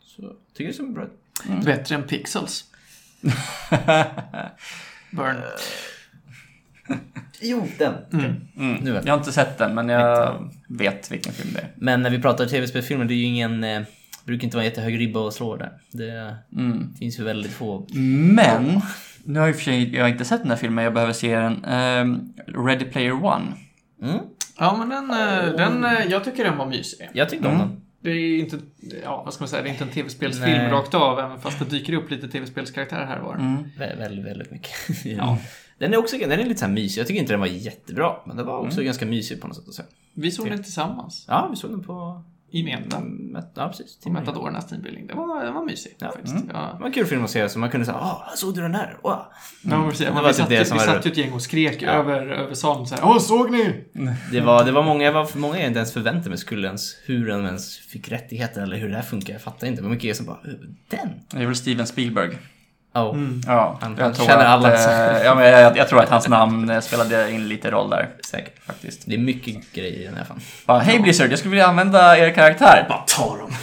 Så, 0.00 0.22
jag 0.22 0.32
tycker 0.54 0.70
det 0.70 0.76
såg 0.76 0.92
bra 0.94 1.04
ut. 1.04 1.21
Bättre 1.64 1.94
än 1.94 2.02
Pixels. 2.02 2.64
Burn. 5.10 5.36
Jo, 7.40 7.68
den. 7.78 7.94
Mm. 8.12 8.24
Mm. 8.56 8.74
Nu 8.84 8.92
det. 8.92 9.02
Jag 9.04 9.12
har 9.12 9.18
inte 9.18 9.32
sett 9.32 9.58
den, 9.58 9.74
men 9.74 9.88
jag 9.88 10.50
vet 10.68 11.12
vilken 11.12 11.32
film 11.32 11.54
det 11.54 11.60
är. 11.60 11.68
Men 11.76 12.02
när 12.02 12.10
vi 12.10 12.18
pratar 12.22 12.46
tv-spelsfilmer, 12.46 13.04
det 13.04 13.14
är 13.14 13.16
ju 13.16 13.24
ingen... 13.24 13.64
Eh, 13.64 13.82
brukar 14.24 14.44
inte 14.44 14.56
vara 14.56 14.64
jättehög 14.64 14.98
ribba 15.00 15.28
att 15.28 15.34
slå 15.34 15.56
där. 15.56 15.72
Det 15.90 16.36
Mm. 16.56 16.94
finns 16.98 17.18
ju 17.20 17.24
väldigt 17.24 17.52
få. 17.52 17.86
Men, 18.34 18.80
nu 19.24 19.38
har 19.40 19.46
jag 19.46 19.48
i 19.48 19.52
och 19.52 19.56
för 19.56 19.64
sig 19.64 19.94
jag 19.96 20.04
har 20.04 20.08
inte 20.08 20.24
sett 20.24 20.40
den 20.42 20.50
här 20.50 20.56
filmen, 20.58 20.84
jag 20.84 20.94
behöver 20.94 21.12
se 21.12 21.36
den. 21.36 21.64
Ehm, 21.64 22.32
Ready 22.66 22.84
Player 22.84 23.24
One. 23.24 23.44
Mm. 24.02 24.18
Ja, 24.58 24.76
men 24.76 24.88
den, 24.88 25.10
eh, 25.10 25.56
den, 25.56 25.84
eh, 25.84 26.06
jag 26.10 26.24
tycker 26.24 26.44
den 26.44 26.56
var 26.58 26.66
mysig. 26.66 27.08
Jag 27.12 27.28
tyckte 27.30 27.48
om 27.48 27.54
Mm. 27.54 27.68
den. 27.68 27.80
Det 28.02 28.10
är 28.10 28.38
inte, 28.38 28.58
ja 29.02 29.22
vad 29.24 29.34
ska 29.34 29.42
man 29.42 29.48
säga, 29.48 29.62
det 29.62 29.68
är 29.68 29.72
inte 29.72 29.84
en 29.84 29.90
tv-spelsfilm 29.90 30.58
Nej. 30.58 30.70
rakt 30.70 30.94
av, 30.94 31.18
även 31.18 31.40
fast 31.40 31.58
det 31.58 31.64
dyker 31.64 31.92
upp 31.92 32.10
lite 32.10 32.28
tv-spelskaraktärer 32.28 33.06
här 33.06 33.18
och 33.18 33.26
var. 33.26 33.34
Mm. 33.34 33.64
Vä- 33.78 33.98
väldigt, 33.98 34.24
väldigt 34.26 34.50
mycket. 34.50 34.70
Ja. 35.04 35.38
Den 35.78 35.92
är 35.92 35.96
också 35.96 36.16
den 36.18 36.32
är 36.32 36.44
lite 36.44 36.60
så 36.60 36.66
här 36.66 36.72
mysig. 36.72 37.00
Jag 37.00 37.06
tycker 37.08 37.20
inte 37.20 37.32
den 37.32 37.40
var 37.40 37.46
jättebra, 37.46 38.16
men 38.26 38.36
den 38.36 38.46
var 38.46 38.58
också 38.58 38.82
ganska 38.82 39.06
mysig 39.06 39.40
på 39.40 39.46
något 39.48 39.56
sätt 39.56 39.68
att 39.68 39.74
säga. 39.74 39.88
Vi 40.14 40.30
såg 40.30 40.50
den 40.50 40.62
tillsammans 40.62 41.24
Ja, 41.28 41.48
vi 41.50 41.56
såg 41.56 41.70
den 41.70 41.82
på... 41.84 42.24
i 42.52 42.62
Meta. 42.64 42.96
Met- 43.00 43.52
Ja, 43.54 43.68
precis. 43.68 43.98
Till 43.98 44.12
Metadorernas 44.12 44.68
teambuilding. 44.68 45.06
Det 45.06 45.14
var, 45.14 45.44
den 45.44 45.54
var 45.54 45.64
mysig 45.64 45.96
Ja. 45.98 46.06
faktiskt. 46.12 46.34
Mm. 46.34 46.46
Det 46.46 46.52
Ja. 46.54 46.76
var 46.80 46.86
en 46.86 46.92
kul 46.92 47.06
film 47.06 47.24
att 47.24 47.30
se, 47.30 47.48
så 47.48 47.58
man 47.58 47.70
kunde 47.70 47.86
säga 47.86 47.98
Åh, 48.00 48.22
såg 48.36 48.54
du 48.54 48.60
den 48.60 48.74
här? 48.74 48.96
Wow. 49.02 49.12
Ja, 49.12 49.24
men 49.62 49.90
precis. 49.90 50.06
Det 50.06 50.12
Men 50.12 50.22
var 50.22 50.28
vi 50.30 50.34
typ 50.34 50.40
satt, 50.40 50.48
det 50.48 50.64
som 50.64 50.78
vi 50.78 50.86
var 50.86 50.94
satt 50.94 51.06
ett 51.06 51.16
gäng 51.16 51.32
och 51.32 51.42
skrek 51.42 51.82
Ja. 51.82 51.90
över, 51.90 52.26
över 52.26 52.54
salen 52.54 52.86
så 52.86 52.94
här. 52.94 53.02
Åh, 53.04 53.18
såg 53.18 53.50
ni? 53.50 53.84
Det 54.32 54.40
var, 54.40 54.64
det 54.64 54.72
var 54.72 54.82
många, 54.82 55.04
jag 55.04 55.12
var 55.12 55.24
för 55.24 55.38
många 55.38 55.58
jag 55.58 55.66
inte 55.66 55.78
ens 55.78 55.92
förväntade 55.92 56.28
mig 56.28 56.38
skulle 56.38 56.66
ens, 56.66 56.96
hur 57.04 57.26
den 57.28 57.44
ens 57.46 57.78
fick 57.78 58.08
rättigheter 58.12 58.62
eller 58.62 58.76
hur 58.76 58.88
det 58.88 58.94
här 58.96 59.02
funkar. 59.02 59.32
Jag 59.32 59.42
fattar 59.42 59.66
inte. 59.66 59.80
Det 59.82 59.84
var 59.88 59.94
mycket 59.94 60.16
som 60.16 60.26
bara, 60.26 60.38
"Öh, 60.44 60.50
den? 60.88 61.08
Det 61.30 61.42
är 61.42 61.46
väl 61.46 61.56
Steven 61.56 61.86
Spielberg. 61.86 62.38
Oh. 62.94 63.16
Ja, 63.46 63.78
Han- 63.80 63.94
jag 63.98 64.04
han 64.04 64.14
tror 64.14 64.26
känner 64.26 64.44
att, 64.44 64.50
alla. 64.50 64.74
eh, 65.18 65.24
ja, 65.24 65.34
men 65.34 65.44
jag, 65.44 65.76
jag 65.76 65.88
tror 65.88 66.00
att 66.02 66.08
hans 66.08 66.28
namn 66.28 66.70
eh, 66.70 66.80
spelade 66.80 67.30
in 67.32 67.48
lite 67.48 67.70
roll 67.70 67.90
där 67.90 68.08
Säkert. 68.26 68.64
faktiskt. 68.66 69.02
Det 69.06 69.14
är 69.14 69.18
mycket 69.18 69.72
grejer 69.72 70.00
i 70.00 70.04
den 70.04 70.14
här 70.16 70.24
fan. 70.24 70.40
Bara, 70.66 70.78
hej 70.78 70.98
Blizzard, 71.00 71.30
jag 71.32 71.38
skulle 71.38 71.50
vilja 71.50 71.66
använda 71.66 72.18
er 72.18 72.30
karaktär. 72.34 72.86
Bara 72.88 72.98
ta 73.06 73.36
dem. 73.36 73.50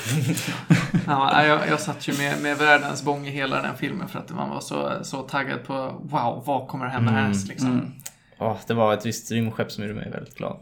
Ja, 1.08 1.46
jag, 1.46 1.60
jag 1.70 1.80
satt 1.80 2.08
ju 2.08 2.18
med, 2.18 2.42
med 2.42 2.58
världens 2.58 3.04
bång 3.04 3.28
i 3.28 3.32
hela 3.32 3.62
den 3.62 3.78
filmen 3.78 4.08
för 4.08 4.20
att 4.20 4.30
man 4.30 4.50
var 4.50 4.60
så, 4.60 4.92
så 5.02 5.22
taggad 5.22 5.64
på 5.68 5.74
wow, 6.04 6.44
vad 6.46 6.68
kommer 6.68 6.86
att 6.86 6.92
hända 6.92 7.12
härnäst 7.12 7.48
liksom. 7.48 7.70
Mm. 7.72 7.92
Åh, 8.40 8.58
det 8.68 8.74
var 8.74 8.94
ett 8.94 9.06
visst 9.06 9.32
rymdskepp 9.32 9.72
som 9.72 9.84
gjorde 9.84 9.96
mig 9.96 10.10
väldigt 10.12 10.36
glad. 10.38 10.58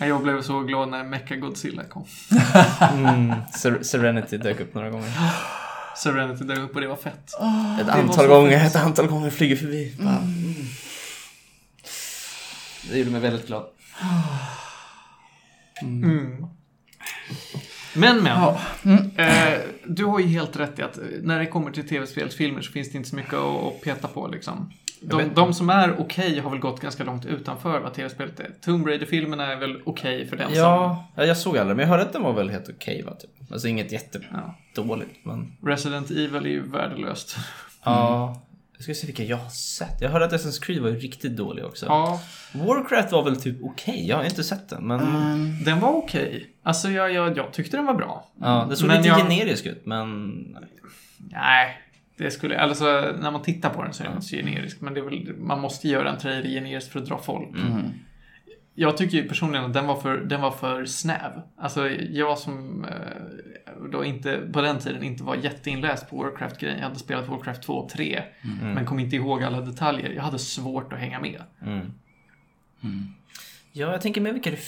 Ja, 0.00 0.06
Jag 0.06 0.22
blev 0.22 0.42
så 0.42 0.60
glad 0.60 0.88
när 0.88 1.04
Mecha 1.04 1.34
Godzilla 1.36 1.82
kom. 1.84 2.04
Mm. 2.94 3.34
Ser- 3.58 3.82
Serenity 3.82 4.36
dök 4.38 4.60
upp 4.60 4.74
några 4.74 4.90
gånger. 4.90 5.10
Serenity 6.02 6.44
dök 6.44 6.58
upp 6.58 6.74
och 6.74 6.80
det 6.80 6.86
var 6.86 6.96
fett. 6.96 7.34
Ett 7.80 7.86
det 7.86 7.92
antal 7.92 8.26
gånger, 8.26 8.60
fint. 8.60 8.70
ett 8.70 8.82
antal 8.82 9.06
gånger 9.06 9.30
flyger 9.30 9.56
förbi. 9.56 9.96
Mm. 10.00 10.64
Det 12.90 12.98
gjorde 12.98 13.10
mig 13.10 13.20
väldigt 13.20 13.46
glad. 13.46 13.66
Mm. 15.82 16.46
Men, 17.94 18.22
men. 18.22 18.26
Ja. 18.26 18.60
Eh, 19.16 19.58
du 19.84 20.04
har 20.04 20.20
ju 20.20 20.26
helt 20.26 20.56
rätt 20.56 20.78
i 20.78 20.82
att 20.82 20.98
eh, 20.98 21.04
när 21.22 21.38
det 21.38 21.46
kommer 21.46 21.70
till 21.70 21.88
tv-spelsfilmer 21.88 22.62
så 22.62 22.72
finns 22.72 22.92
det 22.92 22.98
inte 22.98 23.10
så 23.10 23.16
mycket 23.16 23.34
att, 23.34 23.62
att 23.62 23.80
peta 23.80 24.08
på 24.08 24.28
liksom. 24.28 24.72
De, 25.02 25.22
de 25.34 25.54
som 25.54 25.70
är 25.70 26.00
okej 26.00 26.38
har 26.40 26.50
väl 26.50 26.58
gått 26.58 26.80
ganska 26.80 27.04
långt 27.04 27.26
utanför 27.26 27.80
vad 27.80 27.94
tv-spelet 27.94 28.40
är. 28.40 28.50
Tomb 28.60 28.86
Raider-filmerna 28.86 29.52
är 29.52 29.56
väl 29.56 29.80
okej 29.84 30.26
för 30.26 30.36
den 30.36 30.48
som... 30.48 30.58
Ja, 30.58 31.04
ja, 31.16 31.24
jag 31.24 31.36
såg 31.36 31.58
aldrig, 31.58 31.76
men 31.76 31.82
jag 31.82 31.88
hörde 31.90 32.02
att 32.02 32.12
den 32.12 32.22
var 32.22 32.32
väl 32.32 32.50
helt 32.50 32.68
okej 32.68 33.02
va? 33.02 33.14
Typ. 33.20 33.52
Alltså 33.52 33.68
inget 33.68 33.92
Ja. 33.92 33.98
jättedåligt, 33.98 35.10
men... 35.24 35.52
Resident 35.64 36.10
Evil 36.10 36.34
är 36.46 36.50
ju 36.50 36.62
värdelöst. 36.68 37.36
Ja. 37.84 38.42
Jag 38.74 38.82
ska 38.84 38.94
se 38.94 39.06
vilka 39.06 39.22
jag 39.24 39.36
har 39.36 39.48
sett. 39.50 40.00
Jag 40.00 40.10
hörde 40.10 40.24
att 40.24 40.32
Assassin's 40.32 40.62
Creed 40.62 40.82
var 40.82 40.90
riktigt 40.90 41.36
dålig 41.36 41.64
också. 41.64 41.86
Ja, 41.86 42.20
Warcraft 42.52 43.12
var 43.12 43.22
väl 43.24 43.36
typ 43.40 43.56
okej, 43.62 44.06
jag 44.08 44.16
har 44.16 44.24
inte 44.24 44.44
sett 44.44 44.68
den, 44.68 44.86
men... 44.86 45.00
den 45.64 45.80
var 45.80 45.88
okej. 45.88 46.46
Alltså 46.62 46.90
jag, 46.90 47.12
jag, 47.12 47.36
jag 47.36 47.52
tyckte 47.52 47.76
den 47.76 47.86
var 47.86 47.94
bra. 47.94 48.28
Ja, 48.40 48.66
det 48.70 48.76
såg 48.76 48.88
Men 48.88 48.96
lite 48.96 49.08
jag- 49.08 49.18
generisk 49.20 49.66
ut, 49.66 49.86
men... 49.86 50.30
Nej, 51.32 51.78
det 52.20 52.30
skulle... 52.30 52.58
Alltså 52.58 52.84
när 53.20 53.30
man 53.30 53.42
tittar 53.42 53.70
på 53.70 53.82
den 53.82 53.92
så 53.92 54.02
är 54.02 54.06
den 54.06 54.16
inte 54.16 54.26
så 54.26 54.36
generisk. 54.36 54.80
Men 54.80 54.94
det 54.94 55.00
är 55.00 55.04
väl, 55.04 55.36
man 55.36 55.60
måste 55.60 55.88
göra 55.88 56.10
en 56.10 56.18
trailer 56.18 56.50
generisk 56.50 56.92
för 56.92 56.98
att 56.98 57.06
dra 57.06 57.18
folk. 57.18 57.56
Mm. 57.56 57.82
Jag 58.74 58.96
tycker 58.96 59.18
ju 59.18 59.28
personligen 59.28 59.64
att 59.64 59.74
den 59.74 59.86
var 59.86 59.96
för, 59.96 60.16
den 60.16 60.40
var 60.40 60.50
för 60.50 60.84
snäv. 60.84 61.42
Alltså 61.58 61.88
jag 61.90 62.38
som 62.38 62.84
eh, 62.84 63.88
då 63.92 64.04
inte, 64.04 64.40
på 64.52 64.60
den 64.60 64.78
tiden 64.78 65.02
inte 65.02 65.24
var 65.24 65.36
jätteinläst 65.36 66.10
på 66.10 66.16
Warcraft-grejen. 66.16 66.78
Jag 66.78 66.86
hade 66.86 66.98
spelat 66.98 67.28
Warcraft 67.28 67.62
2 67.62 67.72
och 67.72 67.88
3. 67.88 68.22
Men 68.62 68.86
kom 68.86 68.98
inte 68.98 69.16
ihåg 69.16 69.42
alla 69.42 69.60
detaljer. 69.60 70.10
Jag 70.10 70.22
hade 70.22 70.38
svårt 70.38 70.92
att 70.92 70.98
hänga 70.98 71.20
med. 71.20 71.42
Mm. 71.62 71.90
Ja, 73.72 73.92
jag 73.92 74.00
tänker 74.00 74.20
med 74.20 74.32
vilka 74.32 74.50
det 74.50 74.60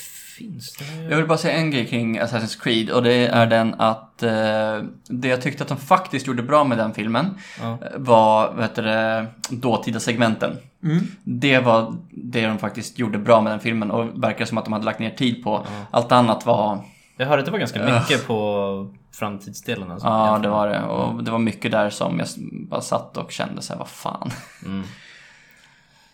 finns. 0.43 0.73
Det 0.73 1.03
Jag 1.11 1.17
vill 1.17 1.27
bara 1.27 1.39
säga 1.39 1.55
en 1.57 1.71
grej 1.71 1.87
kring 1.87 2.21
Assassin's 2.21 2.63
Creed 2.63 2.91
och 2.91 3.03
det 3.03 3.27
är 3.27 3.47
den 3.47 3.75
att 3.75 4.23
eh, 4.23 4.79
det 5.09 5.29
jag 5.29 5.43
tyckte 5.43 5.63
att 5.63 5.69
de 5.69 5.77
faktiskt 5.79 6.27
gjorde 6.27 6.43
bra 6.43 6.65
med 6.65 6.79
den 6.79 6.95
filmen 6.95 7.39
Ja. 7.61 7.79
var 7.97 8.53
vad 8.53 8.63
heter 8.63 8.83
det, 8.83 9.27
dåtida 9.51 10.01
segmenten. 10.01 10.57
Mm. 10.83 11.07
Det 11.25 11.59
var 11.59 11.97
det 12.11 12.47
de 12.47 12.59
faktiskt 12.59 12.99
gjorde 12.99 13.19
bra 13.19 13.41
med 13.41 13.53
den 13.53 13.61
filmen 13.61 13.91
och 13.91 14.23
verkar 14.23 14.45
som 14.45 14.59
att 14.59 14.65
de 14.65 14.73
hade 14.73 14.85
lagt 14.85 14.99
ner 14.99 15.11
tid 15.11 15.45
på. 15.45 15.67
Ja. 15.67 15.87
Allt 15.91 16.13
annat 16.13 16.47
var, 16.47 16.85
Jag 17.17 17.27
hörde 17.27 17.41
att 17.41 17.47
det 17.47 17.53
var 17.53 17.59
ganska 17.59 18.01
mycket 18.01 18.27
på 18.27 18.95
framtidsdelen. 19.13 19.91
Alltså, 19.91 20.07
ja 20.07 20.39
det 20.43 20.49
var 20.49 20.69
det. 20.69 20.83
Och 20.83 21.25
det 21.25 21.31
var 21.31 21.39
mycket 21.39 21.71
där 21.73 21.91
som 21.91 22.19
jag 22.19 22.29
bara 22.69 22.81
satt 22.81 23.17
och 23.17 23.33
kände 23.33 23.63
så 23.63 23.73
här, 23.73 23.79
vad 23.79 23.89
fan. 23.89 24.31
Mm. 24.65 24.83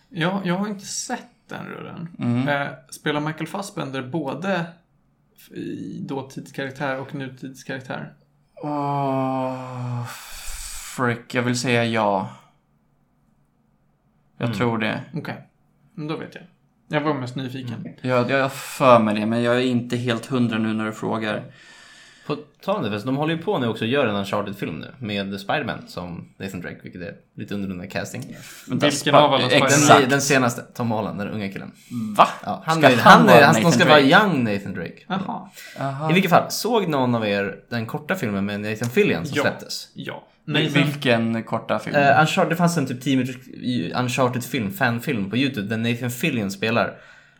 Jag, 0.09 0.41
jag 0.43 0.55
har 0.55 0.67
inte 0.67 0.85
sett 0.85 1.25
den 1.49 1.65
rullen. 1.65 2.09
Mm. 2.19 2.47
Eh, 2.47 2.67
spelar 2.89 3.19
Michael 3.21 3.47
Fassbender 3.47 4.01
både 4.01 4.65
i 5.51 5.99
dåtidskaraktär 6.01 6.97
och 6.99 7.15
nutidskaraktär? 7.15 8.13
Åh, 8.55 10.05
frick, 10.95 11.33
jag 11.35 11.41
vill 11.43 11.59
säga 11.59 11.85
ja. 11.85 12.29
Jag 14.37 14.45
Mm. 14.45 14.57
tror 14.57 14.77
det. 14.77 15.01
Okej, 15.13 15.47
Men 15.93 16.07
då 16.07 16.17
vet 16.17 16.35
jag. 16.35 16.43
Jag 16.87 17.01
var 17.01 17.13
mest 17.13 17.35
nyfiken. 17.35 17.87
Jag, 18.01 18.29
jag 18.29 18.41
har 18.41 18.49
för 18.49 18.99
mig 18.99 19.15
det, 19.19 19.25
men 19.25 19.43
jag 19.43 19.55
är 19.55 19.59
inte 19.61 19.97
helt 19.97 20.25
hundra 20.25 20.57
nu 20.57 20.73
när 20.73 20.85
du 20.85 20.91
frågar. 20.91 21.43
På 22.35 22.37
tal 22.65 22.75
om 22.75 22.83
det, 22.83 22.89
förresten, 22.89 23.07
de 23.13 23.17
håller 23.17 23.35
ju 23.35 23.41
på 23.41 23.59
nu 23.59 23.67
också 23.67 23.83
att 23.85 23.89
göra 23.89 24.09
en 24.09 24.15
Uncharted-film 24.15 24.79
nu 24.79 24.91
med 24.99 25.39
Spiderman 25.39 25.83
som 25.87 26.29
Nathan 26.37 26.61
Drake, 26.61 26.77
vilket 26.83 27.01
är 27.01 27.13
lite 27.37 27.53
underordnad 27.53 27.91
casting. 27.91 28.35
Vänta, 28.67 28.85
Vilken 28.85 29.15
av 29.15 29.33
alla? 29.33 29.49
Exakt. 29.51 29.87
Den, 30.01 30.09
den 30.09 30.21
senaste, 30.21 30.61
Tom 30.61 30.91
Holland, 30.91 31.19
den 31.19 31.27
unga 31.29 31.51
killen. 31.51 31.71
Va? 32.17 32.27
Ja, 32.45 32.63
han 32.65 32.77
Ska 32.77 32.87
är, 32.89 32.97
han 32.97 33.11
han 33.19 33.29
är, 33.29 33.33
vara 33.33 33.45
han, 33.45 33.55
Nathan 33.55 33.71
ska 33.71 33.85
Drake? 33.85 33.89
vara 34.11 34.23
young 34.23 34.43
Nathan 34.43 34.73
Drake. 34.73 34.97
Jaha. 35.07 35.49
Aha. 35.79 36.11
I 36.11 36.13
vilket 36.13 36.31
fall, 36.31 36.51
såg 36.51 36.87
någon 36.87 37.15
av 37.15 37.27
er 37.27 37.55
den 37.69 37.85
korta 37.85 38.15
filmen 38.15 38.45
med 38.45 38.59
Nathan 38.59 38.89
Fillion 38.89 39.25
som 39.25 39.35
Ja. 39.37 39.41
släpptes? 39.43 39.87
Ja. 39.93 40.23
Nej, 40.45 40.71
men, 40.73 40.83
Vilken 40.83 41.43
korta 41.43 41.79
film? 41.79 41.95
Uh, 41.95 42.19
Uncharted, 42.21 42.49
det 42.51 42.55
fanns 42.55 42.77
en 42.77 42.85
typ 42.87 43.01
10 43.01 43.17
minuters 43.17 43.47
Uncharted-film, 43.95 44.71
fanfilm 44.73 45.29
på 45.29 45.37
YouTube 45.37 45.75
där 45.75 45.77
Nathan 45.91 46.11
Fillion 46.11 46.51
spelar. 46.51 46.93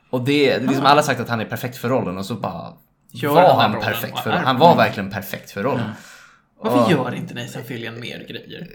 Och 0.09 0.21
det 0.25 0.49
är 0.51 0.59
liksom 0.61 0.85
alla 0.85 0.95
har 0.95 1.01
sagt 1.01 1.19
att 1.19 1.29
han 1.29 1.39
är 1.39 1.45
perfekt 1.45 1.77
för 1.77 1.89
rollen 1.89 2.17
och 2.17 2.25
så 2.25 2.35
bara 2.35 2.73
Gör 3.11 3.33
var 3.33 3.53
han 3.61 3.71
rollen? 3.71 3.85
perfekt 3.85 4.13
Vad 4.13 4.23
för. 4.23 4.31
Han 4.31 4.57
var 4.59 4.75
verkligen 4.75 5.09
perfekt 5.09 5.51
för 5.51 5.63
rollen. 5.63 5.89
varför 6.61 6.83
Och- 6.85 6.91
gör 6.91 7.15
inte 7.15 7.33
Nathan 7.33 7.63
Fillion 7.63 7.99
mer 7.99 8.25
grejer? 8.29 8.67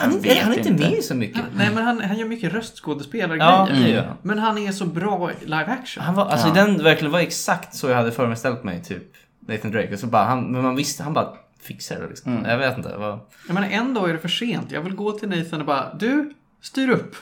Han, 0.00 0.10
han 0.10 0.20
är 0.24 0.56
inte 0.58 0.68
inte. 0.68 0.90
med 0.90 1.04
så 1.04 1.14
mycket. 1.14 1.36
Han, 1.40 1.46
nej, 1.56 1.70
men 1.74 1.84
han, 1.84 2.00
han 2.00 2.18
gör 2.18 2.26
mycket 2.28 2.52
röstskådespelargrejer. 2.52 3.96
Ja, 3.96 4.02
han. 4.08 4.16
Men 4.22 4.38
han 4.38 4.58
är 4.58 4.72
så 4.72 4.84
bra 4.86 5.30
i 5.32 5.44
live 5.44 5.64
action. 5.80 6.02
Han 6.02 6.14
var, 6.14 6.26
alltså 6.26 6.48
Ja. 6.48 6.54
den 6.54 6.82
verkligen 6.82 7.12
var 7.12 7.20
exakt 7.20 7.74
så 7.74 7.88
jag 7.88 7.96
hade 7.96 8.12
föreställt 8.12 8.64
mig, 8.64 8.82
typ 8.84 9.02
Nathan 9.48 9.70
Drake. 9.70 9.92
Och 9.94 9.98
så 10.00 10.06
bara, 10.06 10.24
han, 10.24 10.52
men 10.52 10.62
man 10.62 10.76
visste, 10.76 11.02
han 11.02 11.12
bara 11.12 11.28
fixar 11.62 12.00
det 12.00 12.08
liksom. 12.08 12.32
Mm. 12.32 12.50
Jag 12.50 12.58
vet 12.58 12.76
inte. 12.78 12.96
Var... 12.96 13.18
Jag 13.46 13.54
menar, 13.54 13.68
en 13.68 13.94
dag 13.94 14.08
är 14.08 14.12
det 14.12 14.18
för 14.18 14.28
sent. 14.28 14.70
Jag 14.72 14.80
vill 14.82 14.94
gå 14.94 15.12
till 15.12 15.28
Nathan 15.28 15.60
och 15.60 15.66
bara, 15.66 15.94
du, 15.94 16.34
styr 16.60 16.88
upp. 16.88 17.16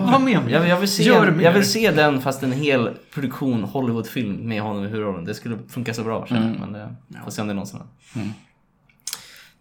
Var 0.00 0.18
med 0.18 0.42
mig. 0.42 0.52
jag, 0.52 0.68
jag, 0.68 0.80
vill 0.80 0.88
se, 0.88 1.02
Gör 1.02 1.30
mer. 1.30 1.44
jag 1.44 1.52
vill 1.52 1.70
se 1.70 1.90
den 1.90 2.20
fast 2.20 2.42
en 2.42 2.52
hel 2.52 2.90
produktion 3.14 3.64
Hollywoodfilm 3.64 4.48
med 4.48 4.62
honom 4.62 4.84
i 4.84 4.88
huvudrollen. 4.88 5.24
Det 5.24 5.34
skulle 5.34 5.58
funka 5.68 5.94
så 5.94 6.04
bra 6.04 6.26
känner 6.26 6.40
jag. 6.40 6.56
Mm. 6.56 6.70
Men 6.70 6.72
det, 7.08 7.20
får 7.24 7.30
se 7.30 7.42
om 7.42 7.48
det 7.48 7.54
någonsin 7.54 7.80
är. 7.80 8.18
Mm. 8.20 8.32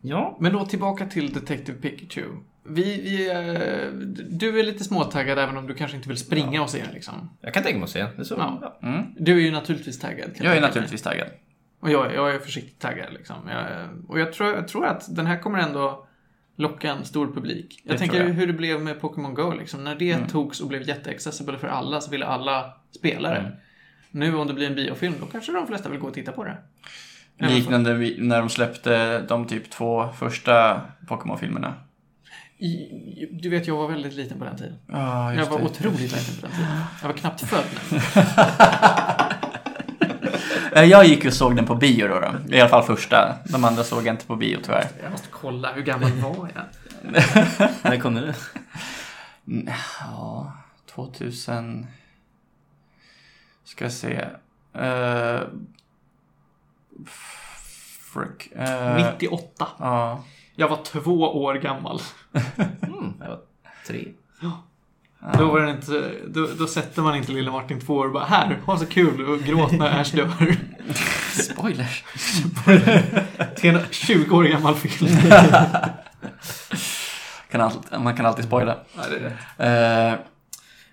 Ja. 0.02 0.38
Men 0.40 0.54
då 0.54 0.66
tillbaka 0.66 1.06
till 1.06 1.34
Detective 1.34 1.78
Pikachu. 1.78 2.26
Vi, 2.64 3.02
vi, 3.02 3.30
eh, 3.30 3.92
du 4.30 4.60
är 4.60 4.64
lite 4.64 4.84
småtaggad 4.84 5.40
även 5.40 5.58
om 5.58 5.68
du 5.68 5.74
kanske 5.74 5.98
inte 5.98 6.10
vill 6.10 6.18
springa 6.18 6.62
och 6.62 6.70
se 6.70 6.84
den 6.84 6.94
liksom. 6.94 7.30
Jag 7.42 7.54
kan 7.54 7.64
tänka 7.64 7.78
mig 7.78 7.84
att 7.84 7.90
se. 7.90 8.00
Det 8.00 8.22
är 8.22 8.24
så. 8.24 8.36
Ja. 8.38 8.78
Ja. 8.82 8.88
Mm. 8.88 9.06
Du 9.20 9.38
är 9.38 9.42
ju 9.42 9.52
naturligtvis 9.52 10.00
taggad. 10.00 10.36
kan 10.36 10.46
Jag 10.46 10.58
är 10.58 10.62
naturligtvis 10.62 11.02
taggad. 11.02 11.28
Och 11.80 11.92
jag, 11.92 12.14
jag 12.16 12.36
är 12.36 12.40
försiktigt 12.40 12.80
taggad 12.80 13.14
liksom. 13.14 13.36
Jag, 13.50 13.90
och 14.08 14.20
jag 14.20 14.34
tror, 14.34 14.56
jag 14.56 14.68
tror 14.68 14.86
att 14.86 15.16
den 15.16 15.26
här 15.26 15.40
kommer 15.40 15.60
ändå 15.60 16.08
locka 16.56 16.92
en 16.92 17.06
stor 17.06 17.28
publik. 17.34 17.82
Jag 17.84 17.94
Det 17.96 17.98
tänker 18.00 18.20
jag. 18.24 18.34
hur 18.34 18.48
det 18.48 18.54
blev 18.54 18.82
med 18.82 19.02
Pokémon 19.02 19.34
Go 19.34 19.52
liksom. 19.60 19.84
När 19.84 19.96
det 19.96 20.12
Mm. 20.12 20.28
togs 20.28 20.62
och 20.62 20.68
blev 20.68 20.88
jätteaccessible 20.88 21.58
för 21.58 21.68
alla 21.68 22.02
så 22.02 22.12
ville 22.12 22.26
alla 22.26 22.74
spela 22.98 23.30
det. 23.30 23.38
Mm. 23.38 23.52
Nu 24.12 24.36
om 24.36 24.48
det 24.48 24.54
blir 24.54 24.68
en 24.68 24.76
biofilm, 24.76 25.14
då 25.20 25.26
kanske 25.26 25.52
de 25.52 25.68
flesta 25.68 25.90
vill 25.90 26.00
gå 26.00 26.08
och 26.08 26.14
titta 26.14 26.32
på 26.32 26.44
det. 26.44 26.58
Liknande 27.40 27.94
när 28.18 28.40
de 28.40 28.50
släppte 28.50 29.22
de 29.22 29.48
typ 29.48 29.70
två 29.70 30.10
första 30.20 30.82
Pokémon-filmerna. 31.08 31.74
Du 33.32 33.50
vet, 33.50 33.68
jag 33.68 33.76
var 33.78 33.88
väldigt 33.88 34.14
liten 34.14 34.40
på 34.40 34.46
den 34.46 34.58
tiden. 34.58 34.76
Ja, 34.88 35.34
Jag 35.34 35.46
var 35.46 35.62
otroligt 35.62 36.00
liten 36.02 36.36
på 36.42 36.48
den 36.48 36.56
tiden. 36.56 36.72
Jag 37.02 37.08
var 37.08 37.16
knappt 37.16 37.42
född 37.42 37.64
Jag 40.74 41.06
gick 41.06 41.26
och 41.26 41.34
såg 41.34 41.56
den 41.56 41.66
på 41.66 41.76
bio 41.76 42.08
då, 42.08 42.20
då. 42.20 42.56
I 42.56 42.60
alla 42.60 42.70
fall 42.70 42.84
första. 42.84 43.36
De 43.46 43.64
andra 43.64 43.84
såg 43.84 44.06
jag 44.08 44.14
inte 44.14 44.26
på 44.26 44.36
bio 44.36 44.60
tyvärr. 44.64 44.88
Jag 45.04 45.12
måste 45.12 45.28
kolla, 45.32 45.74
hur 45.74 45.82
gammal 45.82 46.12
var 46.12 46.50
jag? 46.56 46.64
När 47.84 48.00
kom 48.00 48.16
det 48.16 48.22
nu? 48.22 48.34
Mm, 49.48 49.74
Ja, 50.00 50.54
2000... 50.96 51.88
Ska 53.64 53.86
jag 53.86 53.92
se. 53.94 54.28
Uh, 54.82 55.42
frick. 58.14 58.52
Uh, 58.60 58.96
98. 59.14 59.68
Ja. 59.80 60.24
Jag 60.56 60.70
var 60.70 60.84
två 60.84 61.44
år 61.44 61.54
gammal. 61.54 62.02
Mm, 62.82 63.14
jag 63.20 63.28
var 63.28 63.40
tre. 63.88 64.08
Då, 65.38 65.46
var 65.46 65.60
det 65.62 65.72
inte, 65.72 66.12
då, 66.28 66.48
då 66.60 66.68
sätter 66.68 67.02
man 67.02 67.16
inte 67.16 67.32
lille 67.32 67.52
Martin 67.52 67.80
två 67.82 67.94
år 67.94 68.06
och 68.06 68.12
bara 68.12 68.26
här, 68.26 68.60
ha 68.66 68.78
så 68.78 68.86
kul 68.86 69.30
och 69.30 69.40
gråt 69.40 69.72
när 69.72 70.02
Ash 70.02 70.16
dör. 70.16 70.30
Spoilers. 71.42 72.04
Till 73.56 73.76
en 73.76 73.82
20 73.92 74.36
år 74.36 74.44
gammal 74.44 74.76
film. 74.76 75.12
Kan 77.52 77.62
alltid, 77.62 78.00
man 78.00 78.16
kan 78.16 78.26
alltid 78.26 78.46
spoila. 78.46 78.78
Ja, 78.96 79.02
det 79.10 79.16
är 79.16 79.20
rätt. 79.20 79.34
Eh, 80.18 80.26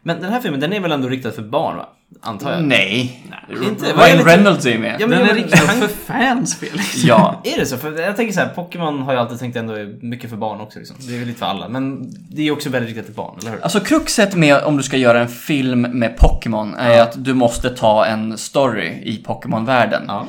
Men 0.02 0.20
den 0.20 0.32
här 0.32 0.40
filmen, 0.40 0.60
den 0.60 0.72
är 0.72 0.80
väl 0.80 0.92
ändå 0.92 1.08
riktad 1.08 1.32
för 1.32 1.42
barn 1.42 1.76
va? 1.76 1.88
Antar 2.20 2.52
jag. 2.52 2.64
Nej. 2.64 3.24
Inte- 3.64 3.92
vad 3.96 4.09
är 4.09 4.12
Ryan 4.14 4.24
Reynolds 4.26 4.66
är 4.66 4.70
ju 4.70 4.78
med. 4.78 4.96
Ja, 5.00 5.06
men 5.06 5.18
Den 5.18 5.28
är 5.28 5.34
riktad 5.34 5.56
för 5.56 5.88
fans, 5.88 6.56
Felix. 6.59 6.96
Ja. 6.96 7.40
Är 7.44 7.59
det 7.59 7.66
så? 7.66 7.76
För 7.76 8.00
jag 8.00 8.16
tänker 8.16 8.34
så 8.34 8.40
här, 8.40 8.48
Pokémon 8.48 9.02
har 9.02 9.12
jag 9.12 9.20
alltid 9.20 9.38
tänkt 9.38 9.56
ändå 9.56 9.72
är 9.74 9.98
mycket 10.02 10.30
för 10.30 10.36
barn 10.36 10.61
också. 10.61 10.78
Liksom. 10.78 10.96
Det 11.00 11.14
är 11.14 11.18
väl 11.18 11.26
lite 11.28 11.38
för 11.38 11.46
alla. 11.46 11.68
Men 11.68 12.11
det 12.30 12.42
är 12.48 12.50
också 12.52 12.70
väldigt 12.70 12.88
riktat 12.88 13.06
till 13.06 13.14
barn, 13.14 13.38
eller 13.40 13.50
hur? 13.50 13.61
Alltså 13.62 13.80
kruxet 13.80 14.34
med 14.34 14.62
om 14.62 14.76
du 14.76 14.82
ska 14.82 14.96
göra 14.96 15.20
en 15.20 15.28
film 15.28 15.80
med 15.80 16.16
Pokémon 16.18 16.74
är 16.74 16.96
Ja. 16.96 17.02
att 17.02 17.24
du 17.24 17.34
måste 17.34 17.70
ta 17.70 18.06
en 18.06 18.38
story 18.38 18.88
i 19.02 19.22
Pokémon-världen. 19.26 20.02
Ja. 20.09 20.26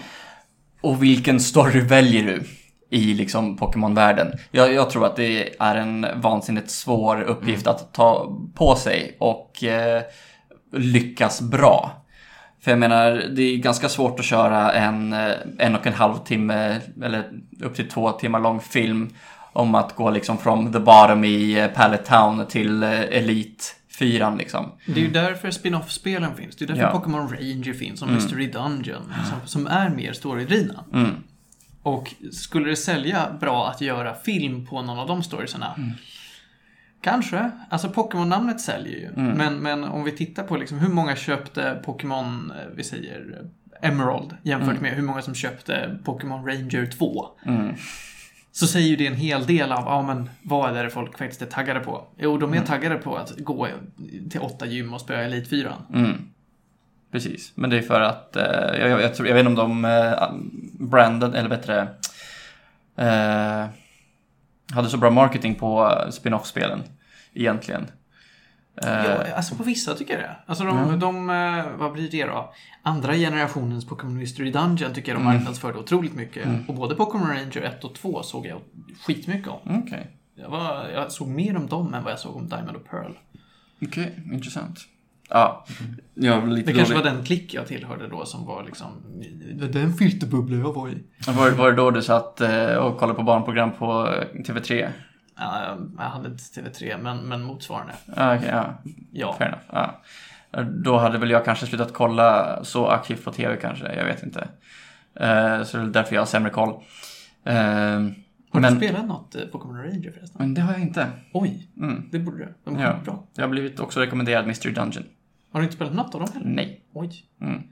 Och 0.81 1.03
vilken 1.03 1.39
story 1.39 1.79
väljer 1.81 2.23
du 2.23 2.43
i 2.97 3.13
liksom 3.13 3.57
Pokémon-världen? 3.57 4.31
Jag, 4.51 4.73
jag 4.73 4.89
tror 4.89 5.05
att 5.05 5.15
det 5.15 5.49
är 5.59 5.75
en 5.75 6.07
vansinnigt 6.15 6.69
svår 6.71 7.21
uppgift 7.21 7.67
att 7.67 7.93
ta 7.93 8.37
på 8.55 8.75
sig 8.75 9.15
och 9.19 9.63
eh, 9.63 10.01
lyckas 10.71 11.41
bra. 11.41 12.05
För 12.61 12.71
jag 12.71 12.79
menar, 12.79 13.11
det 13.35 13.41
är 13.41 13.57
ganska 13.57 13.89
svårt 13.89 14.19
att 14.19 14.25
köra 14.25 14.71
en 14.71 15.13
eh, 15.13 15.31
en 15.57 15.75
och 15.75 15.87
en 15.87 15.93
halv 15.93 16.17
timme 16.17 16.79
eller 17.03 17.31
upp 17.61 17.75
till 17.75 17.89
två 17.89 18.11
timmar 18.11 18.39
lång 18.39 18.61
film 18.61 19.09
om 19.53 19.75
att 19.75 19.95
gå 19.95 20.09
liksom 20.09 20.37
från 20.37 20.73
the 20.73 20.79
bottom 20.79 21.23
i 21.23 21.59
eh, 21.59 21.67
Pallet 21.67 22.05
Town 22.05 22.45
till 22.45 22.83
eh, 22.83 22.99
Elite 22.99 23.63
4 23.99 24.35
liksom. 24.35 24.71
Det 24.85 24.99
är 24.99 25.03
ju 25.03 25.11
därför 25.11 25.51
spin-off-spelen 25.51 26.35
finns. 26.35 26.55
Det 26.55 26.65
är 26.65 26.67
därför 26.67 26.81
Ja. 26.81 26.91
Pokémon 26.91 27.27
Ranger 27.29 27.73
finns, 27.73 28.01
och 28.01 28.07
Mystery 28.07 28.47
Dungeon, 28.47 29.13
som, 29.29 29.47
som 29.47 29.67
är 29.67 29.89
mer 29.89 30.13
storydrivna. 30.13 30.83
Mm. 30.93 31.15
Och 31.83 32.13
skulle 32.31 32.69
det 32.69 32.75
sälja 32.75 33.27
bra 33.39 33.67
att 33.67 33.81
göra 33.81 34.15
film 34.15 34.65
på 34.65 34.81
någon 34.81 34.99
av 34.99 35.07
de 35.07 35.23
storiesarna? 35.23 35.75
Kanske. 37.01 37.51
Alltså 37.69 37.89
Pokémon-namnet 37.89 38.61
säljer 38.61 38.99
ju. 38.99 39.11
Men, 39.15 39.55
men 39.55 39.83
om 39.83 40.03
vi 40.03 40.11
tittar 40.11 40.43
på 40.43 40.57
liksom 40.57 40.79
hur 40.79 40.89
många 40.89 41.15
köpte 41.15 41.81
Pokémon, 41.85 42.51
eh, 42.51 42.67
vi 42.75 42.83
säger 42.83 43.45
Emerald, 43.81 44.37
jämfört 44.43 44.81
med 44.81 44.91
hur 44.91 45.03
många 45.03 45.21
som 45.21 45.35
köpte 45.35 45.99
Pokémon 46.03 46.45
Ranger 46.45 46.85
2. 46.85 47.25
Mm. 47.45 47.75
Så 48.51 48.67
säger 48.67 48.87
ju 48.87 48.95
det 48.95 49.07
en 49.07 49.15
hel 49.15 49.45
del 49.45 49.71
av, 49.71 49.83
ja 49.85 50.01
men 50.01 50.29
vad 50.41 50.77
är 50.77 50.83
det 50.83 50.89
folk 50.89 51.17
faktiskt 51.17 51.41
är 51.41 51.45
taggade 51.45 51.79
på? 51.79 52.07
Jo, 52.17 52.37
de 52.37 52.53
är 52.53 52.61
taggade 52.61 52.95
på 52.95 53.15
att 53.15 53.37
gå 53.37 53.67
till 54.29 54.39
åtta 54.39 54.65
gym 54.65 54.93
och 54.93 55.01
spöa 55.01 55.23
Elit 55.23 55.49
4. 55.49 55.73
Mm. 55.93 56.13
Precis, 57.11 57.51
men 57.55 57.69
det 57.69 57.77
är 57.77 57.81
för 57.81 58.01
att 58.01 58.35
eh, 58.35 58.79
jag, 58.79 58.89
jag, 58.89 59.01
jag, 59.01 59.15
tror, 59.15 59.27
jag 59.27 59.35
vet 59.35 59.45
inte 59.45 59.61
om 59.61 59.81
de 59.83 59.85
eh, 59.85 60.29
branden, 60.79 61.33
eller 61.33 61.49
bättre 61.49 61.87
eh, 62.97 63.65
hade 64.73 64.89
så 64.89 64.97
bra 64.97 65.09
marketing 65.09 65.55
på 65.55 65.85
eh, 66.05 66.09
spin-off-spelen 66.09 66.83
egentligen. 67.33 67.81
Eh, 68.83 68.89
Ja, 69.05 69.35
alltså 69.35 69.55
på 69.55 69.63
vissa 69.63 69.93
tycker 69.95 70.13
jag 70.13 70.21
det. 70.23 70.35
Alltså 70.45 70.63
de, 70.63 70.99
de 70.99 71.29
eh, 71.29 71.65
vad 71.77 71.91
blir 71.91 72.11
det 72.11 72.25
då? 72.25 72.53
Andra 72.83 73.13
generationens 73.13 73.87
Pokémon 73.87 74.17
Mystery 74.17 74.51
Dungeon 74.51 74.93
tycker 74.93 75.11
jag 75.11 75.21
de 75.21 75.25
marknadsförde 75.25 75.79
otroligt 75.79 76.15
mycket. 76.15 76.47
Och 76.67 76.75
både 76.75 76.95
Pokémon 76.95 77.27
Ranger 77.27 77.61
1 77.61 77.83
och 77.83 77.95
2 77.95 78.23
såg 78.23 78.45
jag 78.45 78.61
skitmycket 79.05 79.47
om. 79.47 79.81
Okej, 79.83 80.07
Jag, 80.35 80.49
var, 80.49 80.89
jag 80.89 81.11
såg 81.11 81.27
mer 81.27 81.57
om 81.57 81.67
dem 81.67 81.93
än 81.93 82.03
vad 82.03 82.11
jag 82.11 82.19
såg 82.19 82.35
om 82.35 82.47
Diamond 82.49 82.75
och 82.77 82.89
Pearl. 82.89 83.11
okej, 83.81 84.19
intressant. 84.33 84.79
Ja, 85.29 85.65
jag 86.13 86.43
blev 86.43 86.57
lite 86.57 86.71
Det 86.71 86.77
kanske 86.77 86.93
dålig. 86.93 87.05
var 87.05 87.13
den 87.15 87.23
klick 87.25 87.53
jag 87.53 87.67
tillhörde 87.67 88.07
då 88.07 88.25
som 88.25 88.45
var 88.45 88.63
liksom 88.63 88.87
den 89.71 89.93
filterbubbla 89.93 90.57
jag 90.57 90.73
var 90.73 90.89
i. 90.89 91.03
Var, 91.27 91.51
var 91.51 91.69
det 91.71 91.75
då 91.77 91.91
du 91.91 92.01
satt 92.01 92.41
eh, 92.41 92.73
och 92.75 92.97
kollade 92.97 93.17
på 93.17 93.23
barnprogram 93.23 93.71
på 93.71 94.07
eh, 94.07 94.41
TV3? 94.41 94.89
Ja, 95.37 95.77
jag 95.97 96.03
hade 96.03 96.27
inte 96.29 96.43
TV3, 96.43 97.01
men, 97.03 97.17
men 97.17 97.41
motsvarande. 97.43 97.93
Ah, 98.15 98.35
okej, 98.35 98.49
ja, 98.51 98.73
Ja. 99.11 99.35
fair 99.37 99.47
enough. 99.47 99.63
Ja. 99.71 100.01
Då 100.63 100.97
hade 100.97 101.17
väl 101.17 101.29
jag 101.29 101.45
kanske 101.45 101.65
slutat 101.65 101.93
kolla 101.93 102.59
så 102.63 102.87
aktivt 102.87 103.23
på 103.23 103.31
TV 103.31 103.57
kanske, 103.57 103.95
jag 103.95 104.05
vet 104.05 104.23
inte. 104.23 104.39
Eh, 105.15 105.63
så 105.63 105.77
det 105.77 105.83
är 105.83 105.87
därför 105.87 106.15
jag 106.15 106.21
har 106.21 106.25
sämre 106.25 106.49
koll. 106.51 106.69
Eh, 107.43 107.53
Har 108.51 108.59
men, 108.61 108.73
du 108.73 108.77
spelat 108.85 109.05
något 109.07 109.35
eh, 109.35 109.41
Pokémon 109.41 109.77
Ranger 109.77 110.11
förresten? 110.11 110.35
men 110.39 110.53
det 110.53 110.61
har 110.61 110.71
jag 110.73 110.81
inte. 110.81 111.07
Oj, 111.33 111.67
Mm. 111.77 112.03
det 112.11 112.19
borde 112.19 112.37
du. 112.37 112.53
De 112.63 112.79
Ja. 112.79 112.95
bra. 113.05 113.23
Jag 113.33 113.43
har 113.43 113.49
blivit 113.49 113.79
också 113.79 113.99
rekommenderad 113.99 114.47
Mystery 114.47 114.73
Dungeon. 114.73 115.03
Har 115.51 115.59
du 115.59 115.63
inte 115.63 115.75
spelat 115.75 115.93
något 115.93 116.15
av 116.15 116.21
dem 116.21 116.29
heller? 116.33 116.49
Nej. 116.49 116.81
Oj. 116.93 117.25
Mm. 117.41 117.63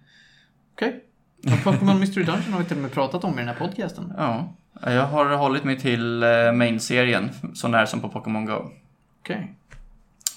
Okej. 0.73 1.03
Okay. 1.43 1.57
Pokémon 1.63 1.99
Mystery 1.99 2.23
Dungeon 2.25 2.53
har 2.53 2.59
vi 2.59 2.65
till 2.65 2.77
och 2.77 2.83
med 2.83 2.91
pratat 2.91 3.23
om 3.23 3.33
i 3.33 3.37
den 3.37 3.47
här 3.47 3.55
podcasten. 3.55 4.13
Ja. 4.17 4.53
Jag 4.81 5.07
har 5.07 5.25
hållit 5.25 5.63
mig 5.63 5.79
till 5.79 6.23
eh, 6.23 6.51
main-serien, 6.53 7.29
så 7.53 7.67
när 7.67 7.85
som 7.85 8.01
på 8.01 8.09
Pokémon 8.09 8.45
Go. 8.45 8.71
Okej. 9.21 9.53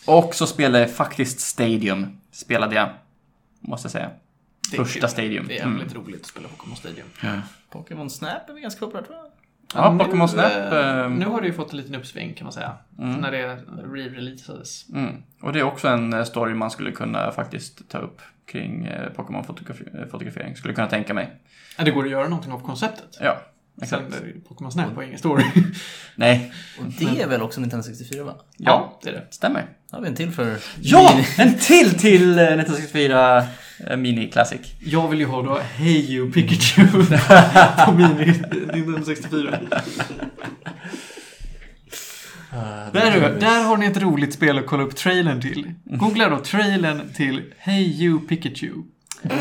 Och 0.07 0.35
så 0.35 0.47
spelade 0.47 0.81
jag 0.85 0.95
faktiskt 0.95 1.41
Stadium, 1.41 2.21
spelade 2.31 2.75
jag. 2.75 2.89
Måste 3.61 3.87
jag 3.87 3.93
säga. 3.93 4.11
Första. 4.77 5.09
Stadium. 5.09 5.47
Det 5.49 5.59
är 5.59 5.63
Mm. 5.65 5.79
jävligt 5.79 5.95
roligt 5.95 6.21
att 6.21 6.27
spela 6.27 6.49
Pokémon 6.49 6.77
Stadium. 6.77 7.07
Pokémon 7.71 8.11
Snap 8.11 8.49
är 8.51 8.55
ganska 8.61 8.81
populärt 8.81 9.07
tror 9.07 9.19
jag. 9.19 9.30
Ja, 9.75 9.93
nu, 9.93 10.05
Pokémon 10.05 10.29
Snap. 10.29 10.53
eh, 10.53 10.99
eh, 11.01 11.11
Nu 11.11 11.27
har 11.27 11.41
det 11.41 11.47
ju 11.47 11.53
fått 11.53 11.71
en 11.73 11.77
liten 11.77 11.95
uppsving 11.95 12.35
kan 12.35 12.45
man 12.45 12.53
säga. 12.53 12.73
När 12.97 13.31
det 13.31 13.59
re-releasades. 13.95 14.93
Mm. 14.95 15.23
Och 15.43 15.53
det 15.53 15.59
är 15.59 15.63
också 15.63 15.89
en 15.89 16.13
eh, 16.13 16.25
story 16.25 16.55
man 16.55 16.71
skulle 16.71 16.91
kunna 16.93 17.33
faktiskt 17.33 17.89
ta 17.89 17.99
upp 17.99 18.21
kring 18.47 18.85
eh, 18.87 19.09
Pokémon-fotografering. 19.17 20.57
Skulle 20.57 20.75
kunna 20.75 20.87
tänka 20.87 21.15
mig. 21.15 21.33
Ja, 21.79 21.85
det 21.85 21.91
går 21.91 22.05
att 22.05 22.11
göra 22.11 22.29
någonting 22.29 22.53
av 22.53 22.61
konceptet. 22.67 23.19
Ja, 23.21 23.41
exakt. 23.83 24.23
Pokémon 24.49 24.73
Snap 24.73 24.95
har 24.97 25.03
ingen 25.03 25.19
story. 25.19 25.45
Nej, 26.15 26.53
Och 26.79 26.85
det 26.99 27.23
är 27.23 27.29
väl 27.29 27.43
också 27.43 27.61
Nintendo 27.61 27.83
64 27.83 28.25
va? 28.25 28.35
ja, 28.57 28.99
det 29.03 29.09
är 29.09 29.13
det. 29.13 29.27
stämmer. 29.31 29.67
Då 29.91 29.97
har 29.97 30.03
vi 30.03 30.09
en 30.09 30.15
till 30.15 30.31
för... 30.31 30.57
Ja, 30.81 31.21
en 31.39 31.59
till 31.59 31.99
till 31.99 32.39
eh, 32.39 32.45
1964 32.45 33.39
eh, 33.39 33.45
Mini 33.99 34.31
Classic. 34.31 34.61
Jag 34.81 35.09
vill 35.09 35.19
ju 35.19 35.27
ha 35.27 35.43
då 35.43 35.59
Hey 35.59 36.15
You 36.15 36.33
Pikachu 36.33 36.87
på 37.87 37.93
Mini 37.93 38.35
Nintendo 38.73 39.05
64. 39.05 39.61
Där, 42.93 43.41
där 43.41 43.65
har 43.65 43.77
ni 43.77 43.87
ett 43.87 44.03
roligt 44.03 44.35
spel 44.35 44.59
att 44.59 44.67
kolla 44.67 44.83
upp 44.83 44.97
trailern 44.97 45.41
till. 45.41 45.75
Googla 45.85 46.29
då 46.29 46.39
trailern 46.39 47.13
till 47.15 47.53
Hey 47.59 47.85
You 47.85 48.21
Pikachu. 48.21 48.73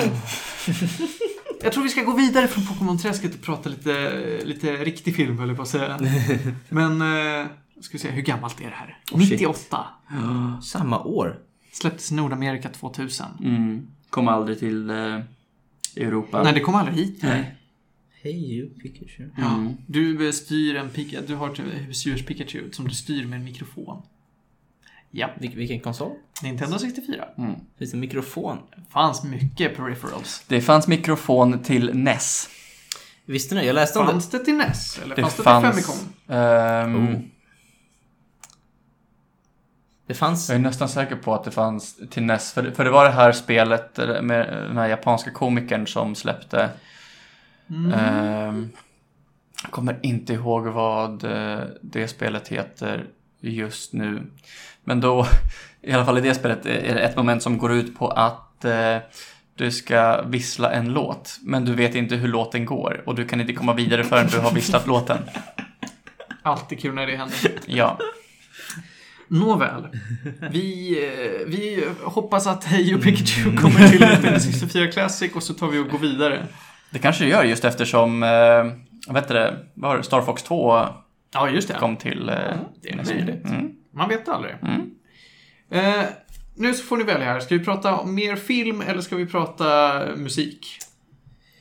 Jag 1.64 1.74
tror 1.74 1.84
vi 1.84 1.90
ska 1.90 2.04
gå 2.04 2.14
vidare 2.14 2.48
från 2.48 2.64
Pokémon-träsket 2.64 3.34
och 3.36 3.42
prata 3.42 3.70
lite, 3.70 4.22
lite 4.44 4.76
riktig 4.76 5.16
film, 5.16 5.40
höll 5.40 5.48
jag 5.48 5.58
på 5.58 5.64
att 5.64 5.70
säga. 5.70 6.00
Men, 6.70 7.02
eh, 7.02 7.48
ska 7.82 7.92
vi 7.92 8.00
se, 8.00 8.10
hur 8.10 8.22
gammalt 8.22 8.62
är 8.62 8.66
det 8.66 8.76
här? 8.76 8.98
Oh, 9.12 9.20
shit. 9.20 9.30
98. 9.32 9.86
Samma 10.64 11.04
år. 11.04 11.40
Släpptes 11.72 12.12
Nordamerika 12.12 12.70
2000. 12.70 13.26
Mm. 13.44 13.88
Kom 14.10 14.28
aldrig 14.28 14.60
till 14.60 14.90
eh, 14.90 15.20
Europa. 15.96 16.44
Nej, 16.44 16.54
det 16.54 16.60
kom 16.60 16.76
aldrig 16.76 16.98
hit. 16.98 17.20
Nej. 17.24 17.56
Hej 18.22 18.54
you 18.58 18.70
Pikachu. 18.70 19.30
Ja, 19.38 19.66
du 19.88 20.26
eh, 20.28 20.32
styr 20.32 20.76
en 20.76 20.90
Pikachu, 20.90 21.24
du 21.28 21.36
har 21.36 21.50
ett 21.50 21.60
husdjurs 21.60 22.26
Pikachu 22.26 22.72
som 22.72 22.88
du 22.88 22.94
styr 22.96 23.26
med 23.28 23.40
en 23.40 23.46
mikrofon. 23.46 24.02
Ja, 25.12 25.30
Vil- 25.40 25.56
vilken 25.56 25.80
konsol? 25.80 26.12
Nintendo 26.44 26.80
64. 26.80 27.26
Mm. 27.38 27.54
Finns 27.78 27.92
det 27.92 27.98
mikrofon? 27.98 28.58
Fanns 28.90 29.24
mycket 29.24 29.78
peripherals. 29.78 30.44
Det 30.48 30.62
fanns 30.62 30.88
mikrofon 30.88 31.60
till 31.64 31.92
NES. 31.94 32.50
Visste 33.26 33.56
ni? 33.56 33.66
Jag 33.66 33.74
läste 33.74 34.00
om 34.00 34.06
det. 34.06 34.12
Fanns 34.12 34.30
det 34.30 34.40
till 34.40 34.54
NES? 34.58 35.00
Eller 35.04 35.16
Det 35.16 35.22
fanns 35.22 35.36
det 35.36 35.44
till. 35.44 35.84
Famicom? 35.84 35.96
ehm, 36.28 36.96
Oh. 37.16 37.20
Det 40.10 40.16
fanns... 40.16 40.50
Jag 40.50 40.56
är 40.56 40.60
nästan 40.60 40.90
säker 40.90 41.16
på 41.16 41.34
att 41.34 41.44
det 41.44 41.52
fanns 41.52 42.00
till 42.10 42.24
NES. 42.24 42.54
För, 42.54 42.72
för 42.72 42.84
det 42.84 42.90
var 42.90 43.06
det 43.06 43.12
här 43.12 43.32
spelet 43.32 44.00
eh, 44.00 44.22
med 44.22 44.48
den 44.48 44.78
här 44.78 44.88
japanska 44.88 45.32
komikern 45.32 45.88
som 45.88 46.16
släppte. 46.16 46.70
Mm. 47.70 47.94
ehm, 47.94 48.70
jag 49.64 49.72
kommer 49.72 50.00
inte 50.02 50.34
ihåg 50.34 50.68
vad 50.68 51.24
eh, 51.24 51.60
det 51.82 52.08
spelet 52.08 52.48
heter 52.48 53.06
just 53.40 53.94
nu. 53.94 54.32
Men 54.84 55.02
då, 55.02 55.26
i 55.82 55.92
alla 55.92 56.06
fall 56.06 56.18
i 56.18 56.22
det 56.22 56.36
spelet, 56.36 56.66
är 56.66 56.96
det 56.96 57.02
ett 57.02 57.18
moment 57.18 57.44
som 57.44 57.58
går 57.58 57.74
ut 57.74 57.98
på 57.98 58.08
att 58.08 58.66
eh, 58.66 58.98
du 59.56 59.72
ska 59.72 60.22
vissla 60.22 60.72
en 60.72 60.94
låt. 60.94 61.38
Men 61.42 61.66
du 61.66 61.74
vet 61.74 61.96
inte 61.96 62.16
hur 62.16 62.28
låten 62.28 62.66
går. 62.66 63.04
Och 63.06 63.16
du 63.16 63.28
kan 63.28 63.42
inte 63.42 63.54
komma 63.54 63.74
vidare 63.74 64.04
förrän 64.04 64.28
du 64.28 64.40
har 64.40 64.52
visslat 64.52 64.88
låten. 64.88 65.18
Alltid 66.42 66.80
kul 66.80 66.96
när 66.96 67.08
det 67.08 67.16
händer. 67.16 67.52
Ja. 67.66 67.98
Nåväl. 69.30 69.88
Vi, 70.52 70.98
eh, 71.06 71.48
vi 71.48 71.86
hoppas 72.04 72.48
att 72.48 72.64
Hej 72.64 72.96
och 72.96 73.02
Pikachu 73.04 73.58
kommer 73.58 73.90
till 73.90 74.00
Nintendo 74.08 74.40
64 74.40 74.88
Classic 74.92 75.32
och 75.36 75.44
så 75.44 75.54
tar 75.54 75.68
vi 75.68 75.80
och 75.80 75.88
går 75.90 76.00
vidare. 76.00 76.48
Det 76.92 77.00
kanske 77.00 77.24
det 77.24 77.30
gör 77.30 77.44
just 77.44 77.66
eftersom, 77.66 78.24
eh, 78.24 78.30
vad 79.08 79.16
heter 79.24 79.34
det, 79.36 79.58
var 79.74 79.98
det, 79.98 80.04
Star 80.04 80.22
Fox 80.22 80.44
2 80.44 80.86
Ja, 81.34 81.50
just 81.50 81.68
det. 81.68 81.74
kom 81.74 81.96
till... 81.98 82.30
Eh, 82.30 82.36
det 82.82 82.90
är 82.90 82.96
möjligt. 82.96 83.46
Mm. 83.46 83.72
Man 83.94 84.10
vet 84.10 84.30
aldrig. 84.30 84.56
Mm. 84.62 84.92
Eh, 85.72 86.06
nu 86.56 86.74
så 86.74 86.84
får 86.84 86.98
ni 86.98 87.04
välja 87.04 87.26
här. 87.26 87.40
Ska 87.40 87.58
vi 87.58 87.66
prata 87.66 87.96
om 87.96 88.16
mer 88.16 88.36
film 88.36 88.82
eller 88.82 89.02
ska 89.02 89.16
vi 89.16 89.26
prata 89.26 90.02
musik? 90.18 90.68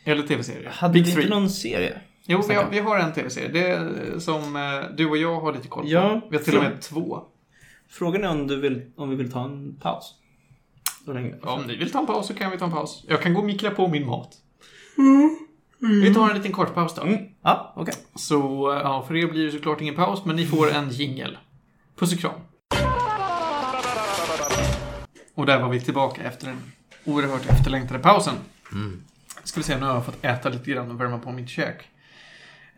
Eller 0.04 0.22
tv-serier? 0.22 0.70
Hade 0.74 0.92
Big 0.92 1.04
vi 1.04 1.10
inte 1.10 1.20
three. 1.22 1.30
någon 1.30 1.50
serie? 1.50 1.98
Jo, 2.26 2.42
vi 2.48 2.54
har, 2.54 2.66
vi 2.70 2.78
har 2.78 2.98
en 2.98 3.12
tv-serie. 3.12 3.48
Det 3.48 3.66
är 3.66 4.18
som 4.18 4.56
eh, 4.56 4.96
du 4.96 5.06
och 5.08 5.16
jag 5.16 5.40
har 5.40 5.52
lite 5.52 5.68
koll 5.68 5.82
på. 5.82 5.88
Ja, 5.88 6.20
vi 6.30 6.36
har 6.36 6.44
till 6.44 6.56
och 6.56 6.62
med 6.62 6.80
två. 6.80 7.22
Frågan 7.90 8.24
är 8.24 8.28
om, 8.28 8.46
du 8.46 8.60
vill, 8.60 8.92
om 8.96 9.10
vi 9.10 9.16
vill 9.16 9.32
ta 9.32 9.44
en 9.44 9.76
paus? 9.80 10.14
Om 11.42 11.62
ni 11.66 11.76
vill 11.76 11.90
ta 11.90 11.98
en 11.98 12.06
paus 12.06 12.26
så 12.26 12.34
kan 12.34 12.50
vi 12.50 12.58
ta 12.58 12.64
en 12.64 12.70
paus. 12.70 13.04
Jag 13.08 13.22
kan 13.22 13.34
gå 13.34 13.40
och 13.40 13.46
mikra 13.46 13.70
på 13.70 13.88
min 13.88 14.06
mat. 14.06 14.36
Vi 15.80 16.14
tar 16.14 16.30
en 16.30 16.36
liten 16.36 16.52
kort 16.52 16.74
paus 16.74 16.94
då. 16.94 17.18
Ja, 17.42 17.72
okej. 17.76 17.94
Så 18.14 18.34
ja, 18.84 19.04
för 19.08 19.16
er 19.16 19.26
blir 19.26 19.46
det 19.46 19.52
såklart 19.52 19.80
ingen 19.80 19.94
paus, 19.94 20.24
men 20.24 20.36
ni 20.36 20.46
får 20.46 20.70
en 20.70 20.90
jingel. 20.90 21.38
Puss 21.96 22.12
och 22.12 22.18
kram. 22.18 22.40
Och 25.34 25.46
där 25.46 25.62
var 25.62 25.68
vi 25.68 25.80
tillbaka 25.80 26.22
efter 26.22 26.46
den 26.46 26.56
oerhört 27.04 27.46
efterlängtade 27.46 28.00
pausen. 28.00 28.34
Ska 29.44 29.60
vi 29.60 29.64
se, 29.64 29.78
nu 29.78 29.86
har 29.86 29.94
jag 29.94 30.06
fått 30.06 30.24
äta 30.24 30.48
lite 30.48 30.70
grann 30.70 30.90
och 30.90 31.00
värma 31.00 31.18
på 31.18 31.32
mitt 31.32 31.48
kök. 31.48 31.88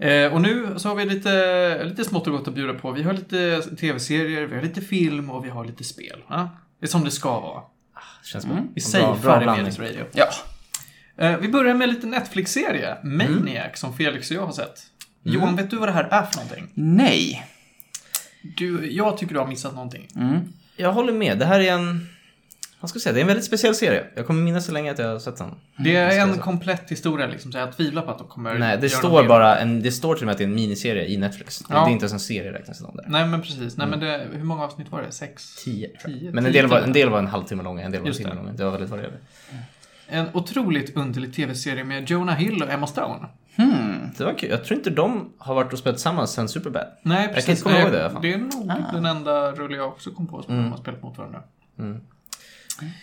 Eh, 0.01 0.33
och 0.33 0.41
nu 0.41 0.75
så 0.77 0.89
har 0.89 0.97
vi 0.97 1.05
lite, 1.05 1.85
lite 1.85 2.05
smått 2.05 2.27
och 2.27 2.33
gott 2.33 2.49
att 2.49 2.55
bjuda 2.55 2.75
på. 2.75 2.93
Vi 2.93 3.03
har 3.03 3.13
lite 3.13 3.63
tv-serier, 3.63 4.43
vi 4.47 4.55
har 4.55 4.63
lite 4.63 4.81
film 4.81 5.31
och 5.31 5.45
vi 5.45 5.49
har 5.49 5.65
lite 5.65 5.85
spel. 5.85 6.23
Ja? 6.29 6.51
Det 6.81 6.87
är 6.87 6.89
som 6.89 7.05
det 7.05 7.11
ska 7.11 7.41
vara. 7.41 7.63
Känns 8.25 8.47
bra. 8.47 8.57
Vi 8.75 8.81
safear 8.81 9.43
i. 9.43 9.47
Medis 9.47 9.79
Radio. 9.79 10.05
Ja. 10.13 10.29
Eh, 11.17 11.37
vi 11.37 11.49
börjar 11.49 11.75
med 11.75 11.89
lite 11.89 12.07
Netflix-serie. 12.07 12.97
Maniac, 13.03 13.79
som 13.79 13.97
Felix 13.97 14.31
och 14.31 14.37
jag 14.37 14.47
har 14.47 14.53
sett. 14.53 14.83
Johan, 15.23 15.57
vet 15.57 15.71
du 15.71 15.77
vad 15.77 15.89
det 15.89 15.93
här 15.93 16.09
är 16.11 16.23
för 16.23 16.37
någonting? 16.37 16.69
Nej. 16.75 17.47
Du, 18.43 18.93
jag 18.93 19.19
tycker 19.19 19.35
du 19.35 19.41
har 19.41 19.47
missat 19.47 19.75
någonting. 19.75 20.09
Mm. 20.17 20.39
Jag 20.77 20.93
håller 20.93 21.13
med. 21.13 21.39
Det 21.39 21.47
här 21.47 21.61
är 21.61 21.73
en... 21.73 22.09
Jag 22.81 22.91
säga? 22.91 23.13
Det 23.13 23.19
är 23.19 23.21
en 23.21 23.27
väldigt 23.27 23.45
speciell 23.45 23.75
serie. 23.75 24.05
Jag 24.15 24.27
kommer 24.27 24.43
minnas 24.43 24.67
så 24.67 24.73
länge 24.73 24.91
att 24.91 24.99
jag 24.99 25.09
har 25.09 25.19
sett 25.19 25.37
den. 25.37 25.55
Det 25.79 25.97
är 25.97 26.05
jag 26.13 26.19
en 26.19 26.31
säga. 26.31 26.43
komplett 26.43 26.91
historia 26.91 27.27
liksom, 27.27 27.53
så 27.53 27.59
jag 27.59 27.77
tvivlar 27.77 28.03
på 28.03 28.11
att 28.11 28.19
de 28.19 28.27
kommer 28.29 28.59
Nej, 28.59 28.79
det 28.81 28.89
står 28.89 29.29
bara 29.29 29.59
en, 29.59 29.83
det 29.83 29.93
står 29.93 30.15
till 30.15 30.23
och 30.23 30.27
med 30.27 30.33
att 30.33 30.39
det 30.39 30.45
är 30.45 30.49
en 30.49 30.55
miniserie 30.55 31.07
i 31.09 31.17
Netflix. 31.17 31.59
Det- 31.59 31.75
Ja. 31.75 31.85
Det 31.85 31.91
är 31.91 31.93
inte 31.93 32.03
ens 32.03 32.13
en 32.13 32.21
serie 32.21 32.53
räknas 32.53 32.79
det 32.79 32.87
där. 32.95 33.05
Nej, 33.09 33.27
men 33.27 33.43
precis. 33.43 33.77
Nej, 33.77 33.87
men 33.87 34.01
det, 34.01 34.27
hur 34.33 34.45
många 34.45 34.65
avsnitt 34.65 34.93
var 34.93 35.03
det? 35.03 35.13
Sex? 35.13 35.55
Tio, 35.65 35.89
Tio, 36.05 36.25
jag. 36.25 36.35
Men 36.35 36.47
en 36.47 36.53
tio 36.53 36.63
del, 36.63 36.71
var, 36.71 36.79
en 36.81 36.93
del 36.93 37.09
var 37.11 37.19
en 37.19 37.27
halvtimme 37.27 37.63
långa, 37.63 37.83
en 37.83 37.91
del 37.93 38.01
var 38.01 38.09
en 38.09 38.15
timme 38.15 38.31
det. 38.31 38.37
långa. 38.37 38.53
Det 38.53 38.65
var 38.65 38.71
väldigt 38.71 38.91
varierande. 38.91 39.19
En 40.09 40.27
otroligt 40.33 40.97
underlig 40.97 41.35
tv-serie 41.35 41.85
med 41.85 42.11
Jonah 42.11 42.37
Hill 42.37 42.63
och 42.63 42.71
Emma 42.71 42.87
Stone. 42.87 43.27
Hmm. 43.57 44.11
Det 44.19 44.25
var 44.25 44.33
kul. 44.39 44.51
Jag 44.51 44.65
tror 44.65 44.79
inte 44.79 44.91
de 44.91 45.33
har 45.39 45.55
varit 45.55 45.73
och 45.73 45.79
spelat 45.79 45.97
tillsammans 45.97 46.31
sen 46.33 46.49
Superbad. 46.49 46.87
Nej, 47.03 47.25
kan 47.27 47.35
precis. 47.35 47.49
inte 47.51 47.63
komma 47.63 47.79
ihåg 47.81 47.93
det 47.93 47.99
i 47.99 48.01
alla 48.01 48.11
fall. 48.11 48.23
Det 48.23 48.33
är 48.33 48.39
nog 48.39 48.71
Ah. 48.71 48.93
den 48.93 49.07
enda 49.07 49.53
rulle 49.53 49.77
jag 49.77 49.89
också 49.89 50.11
kom 50.11 50.27
på 50.27 50.43
som 50.43 50.53
Mm. 50.55 50.65
de 50.65 50.71
har 50.71 50.79
spelat 50.79 51.03
mot 51.03 51.19
varandra. 51.19 51.43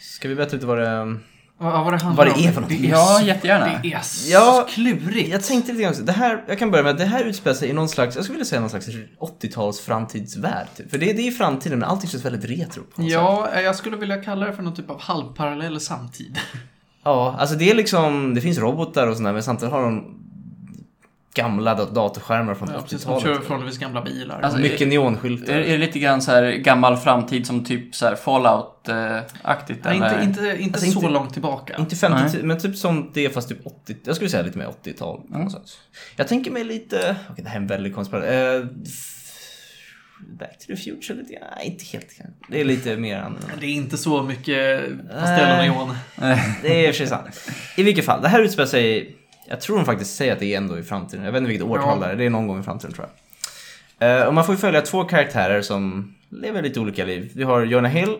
Ska 0.02 0.28
vi 0.28 0.36
berätta 0.36 0.54
lite 0.56 0.66
vad 0.66 0.78
det... 0.78 1.18
Vad, 1.60 1.84
vad 1.84 1.94
det 1.94 1.98
handlar 2.04 2.26
Vad 2.26 2.36
det 2.36 2.42
om? 2.42 2.48
är 2.48 2.52
för 2.52 2.86
är 2.86 2.90
Ja, 2.90 3.22
jättegärna. 3.22 3.80
Det 3.84 3.94
är 3.94 4.00
så 4.02 4.32
Ja, 4.32 4.68
klurigt. 4.70 5.30
Jag 5.30 5.44
tänkte 5.44 5.72
lite 5.72 5.84
grann. 5.84 6.06
Det 6.06 6.12
här, 6.12 6.44
jag 6.48 6.60
kan 6.60 6.72
börja 6.72 6.84
med 6.84 6.92
att 6.92 6.98
det 6.98 7.06
här 7.06 7.24
utspelar 7.24 7.56
sig 7.56 7.70
i 7.70 7.74
någon 7.74 7.90
slags, 7.90 8.16
jag 8.16 8.24
skulle 8.26 8.36
vilja 8.36 8.46
säga 8.50 8.62
någon 8.62 8.70
slags 8.70 8.88
80-tals 9.20 9.80
framtidsvärld. 9.80 10.68
Typ. 10.78 10.92
För 10.92 10.98
det, 10.98 11.14
det 11.14 11.28
är 11.28 11.32
framtiden, 11.32 11.80
men 11.80 11.90
allting 11.90 12.10
känns 12.10 12.26
väldigt 12.26 12.46
retro 12.60 12.84
på 12.84 13.02
något 13.02 13.10
sätt. 13.12 13.14
Ja, 13.20 13.50
eh, 13.54 13.62
jag 13.62 13.76
skulle 13.76 13.98
vilja 13.98 14.24
kalla 14.24 14.46
det 14.46 14.54
för 14.54 14.64
någon 14.64 14.76
typ 14.76 14.90
av 14.90 15.02
halvparallell 15.02 15.80
samtid. 15.80 16.40
Ja, 17.04 17.36
alltså 17.40 17.56
det 17.56 17.72
är 17.72 17.76
liksom, 17.76 18.34
det 18.34 18.42
finns 18.42 18.58
robotar 18.58 19.08
och 19.08 19.18
sådär, 19.18 19.34
men 19.34 19.44
samtidigt 19.44 19.72
har 19.74 19.82
de 19.84 20.14
gamla 21.38 21.76
dat- 21.76 21.96
datorskärmar 21.96 22.54
från 22.56 22.70
Ja, 22.74 22.82
precis, 22.82 23.02
som 23.02 23.14
80-talet. 23.14 23.24
kör 23.38 23.42
förhållandevis 23.44 23.80
gamla 23.80 24.02
bilar. 24.02 24.42
Alltså, 24.42 24.60
mycket 24.60 24.88
neonskyltar. 24.88 25.54
Är, 25.54 25.58
är 25.60 25.72
det 25.72 25.78
lite 25.78 26.00
grann 26.00 26.22
så 26.22 26.32
här 26.32 26.44
gammal 26.52 26.98
framtid 26.98 27.48
som 27.48 27.66
typ 27.66 27.96
så 27.96 28.06
här 28.06 28.16
Fallout-aktigt? 28.16 29.80
Nej, 29.84 29.96
inte, 29.96 30.20
inte, 30.24 30.58
inte 30.64 30.78
Alltså, 30.78 30.92
så 30.92 31.00
inte- 31.00 31.10
långt 31.14 31.34
tillbaka. 31.34 31.76
Inte 31.80 31.96
50 31.96 32.18
Nej. 32.34 32.44
men 32.44 32.60
typ 32.60 32.76
som 32.78 33.12
det 33.14 33.30
fast 33.30 33.50
typ 33.50 33.66
80, 33.66 33.96
jag 34.04 34.16
skulle 34.16 34.30
säga 34.30 34.44
lite 34.44 34.58
mer 34.58 34.68
80-tal. 34.84 35.22
på 35.32 35.38
något 35.38 35.52
sätt. 35.52 35.62
Jag 36.16 36.28
tänker 36.28 36.52
mig 36.52 36.64
lite, 36.64 37.16
okej 37.32 37.44
det 37.44 37.50
här 37.50 37.58
är 37.58 37.62
en 37.62 37.68
väldigt 37.68 37.96
konstig 37.96 38.12
parallell. 38.12 38.62
Eh, 38.62 38.68
Back 40.40 40.60
to 40.60 40.66
the 40.68 40.76
future 40.76 41.18
lite 41.18 41.34
grann? 41.34 41.44
Nej, 41.58 41.68
inte 41.68 41.86
helt. 41.86 42.08
Det 42.50 42.62
är 42.62 42.66
lite 42.66 42.98
mer 42.98 43.18
annorlunda. 43.18 43.54
Det 43.60 43.66
är 43.66 43.70
inte 43.72 43.98
så 43.98 44.24
mycket 44.24 44.82
pastell 45.14 45.52
och 45.52 45.66
neon. 45.76 45.96
Det 46.62 46.68
är 46.84 46.88
i 46.88 46.92
och 46.92 46.96
för 46.96 46.98
sig 46.98 47.08
sant. 47.08 47.50
I 47.78 47.84
vilket 47.84 48.06
fall, 48.06 48.22
det 48.22 48.28
här 48.28 48.42
utspelar 48.42 48.68
sig, 48.68 49.16
jag 49.50 49.62
tror 49.62 49.76
de 49.76 49.86
faktiskt 49.86 50.16
säger 50.16 50.34
att 50.34 50.40
det 50.40 50.54
är 50.54 50.58
ändå 50.58 50.80
i 50.80 50.84
framtiden. 50.84 51.26
Jag 51.26 51.32
vet 51.32 51.40
inte 51.40 51.50
vilket 51.50 51.68
årtal 51.68 51.98
Ja. 52.02 52.08
det 52.08 52.12
är, 52.14 52.16
det 52.16 52.26
är 52.26 52.30
någon 52.30 52.48
gång 52.48 52.60
i 52.60 52.64
framtiden 52.64 52.94
tror 52.94 53.08
jag. 53.08 54.20
Eh, 54.20 54.28
och 54.28 54.34
man 54.34 54.46
får 54.46 54.56
ju 54.56 54.60
följa 54.62 54.82
två 54.82 55.04
karaktärer 55.04 55.62
som 55.62 56.14
lever 56.30 56.62
lite 56.62 56.80
olika 56.80 57.06
liv. 57.06 57.32
Vi 57.36 57.44
har 57.44 57.62
Jonah 57.66 57.92
Hill, 57.92 58.18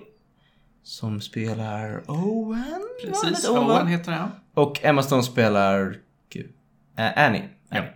som 0.84 1.22
spelar 1.22 2.02
Owen. 2.12 2.82
Precis, 3.06 3.30
inte 3.30 3.52
Owen 3.60 3.88
heter 3.88 4.12
han. 4.12 4.30
Och 4.54 4.80
Emma 4.84 5.04
Stone 5.04 5.24
spelar 5.24 5.96
gud, 6.30 6.50
eh, 6.98 7.26
Annie. 7.26 7.44
Annie. 7.70 7.90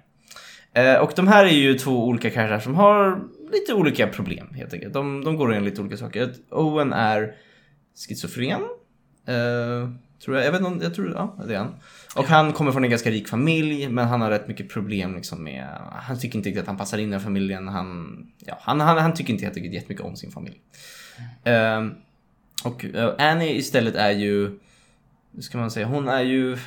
Eh, 0.74 0.96
och 1.02 1.12
de 1.16 1.28
här 1.28 1.46
är 1.46 1.50
ju 1.50 1.74
två 1.74 2.08
olika 2.08 2.30
karaktärer 2.30 2.60
som 2.60 2.76
har 2.76 3.22
lite 3.52 3.74
olika 3.74 4.08
problem 4.08 4.54
helt 4.54 4.74
enkelt. 4.74 4.94
De, 4.94 5.24
de 5.24 5.36
går 5.38 5.56
in 5.56 5.66
lite 5.66 5.82
olika 5.82 5.98
saker. 5.98 6.34
Owen 6.50 6.94
är 6.94 7.34
schizofren. 8.08 8.62
Eh, 9.28 9.90
tror 10.26 10.38
jag. 10.38 10.46
Jag 10.46 10.52
vet 10.52 10.62
inte, 10.62 10.86
jag 10.86 10.96
tror, 10.96 11.12
ja 11.12 11.36
det 11.48 11.54
är 11.54 11.58
han. 11.58 11.76
Och 12.16 12.26
han 12.26 12.54
kommer 12.54 12.72
från 12.72 12.84
en 12.84 12.90
ganska 12.90 13.12
rik 13.12 13.28
familj 13.28 13.90
men 13.90 14.08
han 14.08 14.22
har 14.22 14.30
rätt 14.30 14.48
mycket 14.48 14.70
problem 14.70 15.16
liksom 15.16 15.44
med, 15.44 15.68
han 15.92 16.20
tycker 16.20 16.38
inte 16.38 16.50
riktigt 16.50 16.62
att 16.62 16.68
han 16.68 16.78
passar 16.78 16.98
in 16.98 17.10
i 17.10 17.12
den 17.12 17.22
familjen. 17.22 17.68
Han, 17.68 18.18
ja, 18.40 18.58
han, 18.62 18.80
han, 18.80 18.98
han 18.98 19.14
tycker 19.14 19.34
inte 19.34 19.46
helt 19.46 19.58
enkelt 19.58 19.74
jättemycket 19.74 20.06
om 20.06 20.16
sin 20.16 20.32
familj. 20.32 20.62
Ehm, 21.44 21.88
eh, 21.88 21.94
och 22.64 22.86
uh, 22.96 23.10
Annie 23.18 23.58
istället 23.58 23.96
är 23.96 24.12
ju, 24.12 24.60
hur 25.36 25.42
ska 25.42 25.58
man 25.58 25.72
säga, 25.72 25.86
hon 25.86 26.08
är 26.08 26.22
ju 26.22 26.58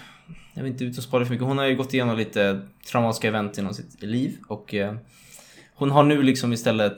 jag 0.54 0.62
vill 0.62 0.72
inte 0.72 0.84
ut 0.84 0.98
och 0.98 1.04
spara 1.04 1.24
för 1.24 1.32
mycket. 1.32 1.46
Hon 1.46 1.58
har 1.58 1.66
ju 1.66 1.76
gått 1.76 1.94
igenom 1.94 2.16
lite 2.16 2.60
traumatiska 2.90 3.28
event 3.28 3.58
inom 3.58 3.74
sitt 3.74 4.02
liv 4.02 4.36
och 4.48 4.74
uh, 4.74 4.94
hon 5.74 5.90
har 5.90 6.02
nu 6.02 6.22
liksom 6.22 6.52
istället 6.52 6.96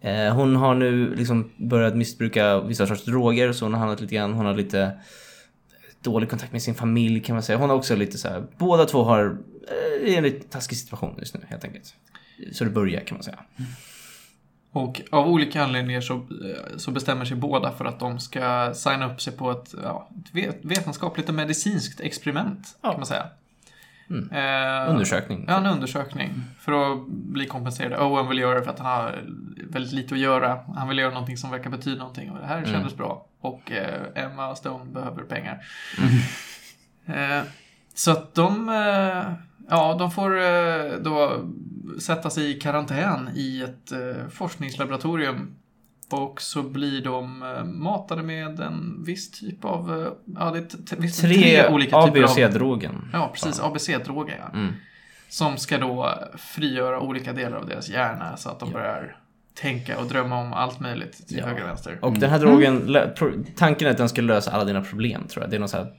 eh, 0.00 0.34
hon 0.34 0.56
har 0.56 0.74
nu 0.74 1.14
liksom 1.14 1.50
börjat 1.56 1.96
missbruka 1.96 2.60
vissa 2.60 2.86
sorts 2.86 3.04
droger 3.04 3.52
så 3.52 3.64
hon 3.64 3.72
har 3.74 3.80
hamnat 3.80 4.00
lite 4.00 4.14
grann, 4.14 4.32
hon 4.32 4.46
har 4.46 4.54
lite 4.54 4.92
dålig 6.02 6.30
kontakt 6.30 6.52
med 6.52 6.62
sin 6.62 6.74
familj 6.74 7.20
kan 7.20 7.34
man 7.36 7.42
säga. 7.42 7.58
Hon 7.58 7.70
har 7.70 7.76
också 7.76 7.96
lite 7.96 8.18
så 8.18 8.28
här, 8.28 8.46
båda 8.58 8.84
två 8.84 9.04
har 9.04 9.38
eh, 10.06 10.14
en 10.16 10.24
lite 10.24 10.48
taskig 10.48 10.78
situation 10.78 11.14
just 11.18 11.34
nu 11.34 11.40
helt 11.48 11.64
enkelt. 11.64 11.94
Så 12.52 12.64
det 12.64 12.70
börjar 12.70 13.00
kan 13.00 13.16
man 13.16 13.22
säga. 13.22 13.38
Och 14.72 15.02
av 15.10 15.28
olika 15.28 15.62
anledningar 15.64 16.00
så, 16.00 16.26
så 16.76 16.90
bestämmer 16.90 17.24
sig 17.24 17.36
båda 17.36 17.72
för 17.72 17.84
att 17.84 18.00
de 18.00 18.18
ska 18.20 18.74
signa 18.74 19.12
upp 19.12 19.20
sig 19.20 19.32
på 19.32 19.50
ett, 19.50 19.74
ja, 19.82 20.08
ett 20.24 20.34
vet- 20.34 20.64
vetenskapligt 20.64 21.28
och 21.28 21.34
medicinskt 21.34 22.00
experiment, 22.00 22.78
Ja. 22.82 22.90
kan 22.90 23.00
man 23.00 23.06
säga. 23.06 23.26
Mm. 24.10 24.30
Eh, 24.30 24.90
Undersökning. 24.90 25.44
Ja, 25.48 25.56
en 25.56 25.66
undersökning. 25.66 26.30
För 26.60 26.92
att 26.92 27.06
bli 27.08 27.46
kompenserad. 27.46 28.00
Owen 28.02 28.28
vill 28.28 28.38
göra 28.38 28.58
det 28.58 28.64
för 28.64 28.70
att 28.70 28.78
han 28.78 28.86
har 28.86 29.24
väldigt 29.70 29.92
lite 29.92 30.14
att 30.14 30.20
göra. 30.20 30.58
Han 30.76 30.88
vill 30.88 30.98
göra 30.98 31.10
någonting 31.12 31.36
som 31.36 31.50
verkar 31.50 31.70
betyda 31.70 31.98
någonting 31.98 32.30
och 32.30 32.38
det 32.40 32.46
här 32.46 32.64
kändes 32.64 32.96
bra. 32.96 33.26
Och 33.40 33.72
eh, 33.72 34.24
Emma 34.24 34.54
Stone 34.54 34.84
behöver 34.84 35.22
pengar. 35.22 35.58
Eh, 37.06 37.42
så 37.94 38.10
att 38.10 38.34
de, 38.34 38.68
eh, 38.68 39.32
ja, 39.70 39.96
de 39.98 40.10
får 40.10 40.40
eh, 40.40 40.92
då 41.00 41.44
sätta 42.00 42.30
sig 42.30 42.50
i 42.50 42.54
karantän 42.60 43.30
i 43.34 43.62
ett 43.62 43.92
eh, 43.92 44.28
forskningslaboratorium. 44.30 45.56
Och 46.10 46.42
så 46.42 46.62
blir 46.62 47.04
de 47.04 47.42
eh, 47.42 47.64
matade 47.64 48.22
med 48.22 48.60
en 48.60 49.02
viss 49.06 49.30
typ 49.30 49.64
av, 49.64 50.00
eh, 50.00 50.08
ja 50.38 50.50
det 50.50 50.58
är 50.58 50.96
visst, 51.00 51.20
Tre 51.20 51.68
olika 51.68 51.96
A, 51.96 52.06
typer 52.06 52.22
av 52.22 52.26
C-drogen. 52.28 53.08
Ja, 53.12 53.30
precis. 53.34 53.60
ABC-droger, 53.60 54.36
ja. 54.52 54.58
Mm. 54.58 54.72
Som 55.28 55.56
ska 55.56 55.78
då 55.78 56.14
frigöra 56.38 57.00
olika 57.00 57.32
delar 57.32 57.56
av 57.56 57.66
deras 57.68 57.88
hjärna 57.88 58.36
så 58.36 58.48
att 58.48 58.60
de 58.60 58.68
Ja. 58.68 58.78
börjar 58.78 59.16
tänka 59.54 59.98
och 59.98 60.06
drömma 60.06 60.40
om 60.40 60.52
allt 60.52 60.80
möjligt 60.80 61.28
till 61.28 61.38
Ja. 61.38 61.46
höger 61.46 61.62
och 61.62 61.68
vänster. 61.68 61.98
Och 62.02 62.12
den 62.18 62.30
här 62.30 62.38
drogen, 62.38 62.82
lö- 62.88 63.14
pro- 63.14 63.44
tanken 63.56 63.86
är 63.86 63.90
att 63.90 63.98
den 63.98 64.08
ska 64.08 64.22
lösa 64.22 64.50
alla 64.50 64.64
dina 64.64 64.82
problem 64.82 65.22
tror 65.28 65.42
jag. 65.44 65.50
Det 65.50 65.56
är 65.56 65.60
någon 65.60 65.68
så 65.68 65.76
här 65.76 65.92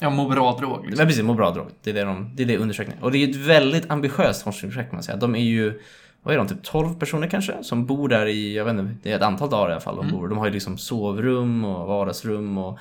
Ja, 0.00 0.10
må 0.10 0.28
bra-drog. 0.28 0.82
Liksom. 0.86 0.98
Men 0.98 1.06
precis, 1.06 1.22
må 1.24 1.34
bra 1.34 1.50
drog. 1.50 1.66
Det 1.82 1.90
är 1.90 1.94
det, 1.94 2.04
de, 2.04 2.30
det 2.36 2.42
är 2.42 2.46
det 2.46 2.58
undersökningen. 2.58 3.02
Och 3.02 3.12
det 3.12 3.18
är 3.24 3.28
ett 3.30 3.36
väldigt 3.36 3.90
ambitiöst 3.90 4.42
forskningsprojekt 4.42 4.90
kan 4.90 4.96
man 4.96 5.02
säga. 5.02 5.16
De 5.16 5.34
är 5.34 5.40
ju, 5.40 5.80
vad 6.24 6.34
är 6.34 6.38
de, 6.38 6.48
typ 6.48 6.62
12 6.62 6.94
personer 6.94 7.28
kanske? 7.28 7.62
Som 7.62 7.86
bor 7.86 8.08
där 8.08 8.26
i, 8.26 8.56
jag 8.56 8.64
vet 8.64 8.72
inte, 8.72 8.94
det 9.02 9.12
är 9.12 9.16
ett 9.16 9.22
antal 9.22 9.50
dagar 9.50 9.68
i 9.68 9.72
alla 9.72 9.80
fall. 9.80 9.96
De, 9.96 10.10
bor. 10.10 10.28
de 10.28 10.38
har 10.38 10.46
ju 10.46 10.52
liksom 10.52 10.78
sovrum 10.78 11.64
och 11.64 11.86
vardagsrum 11.86 12.58
och 12.58 12.78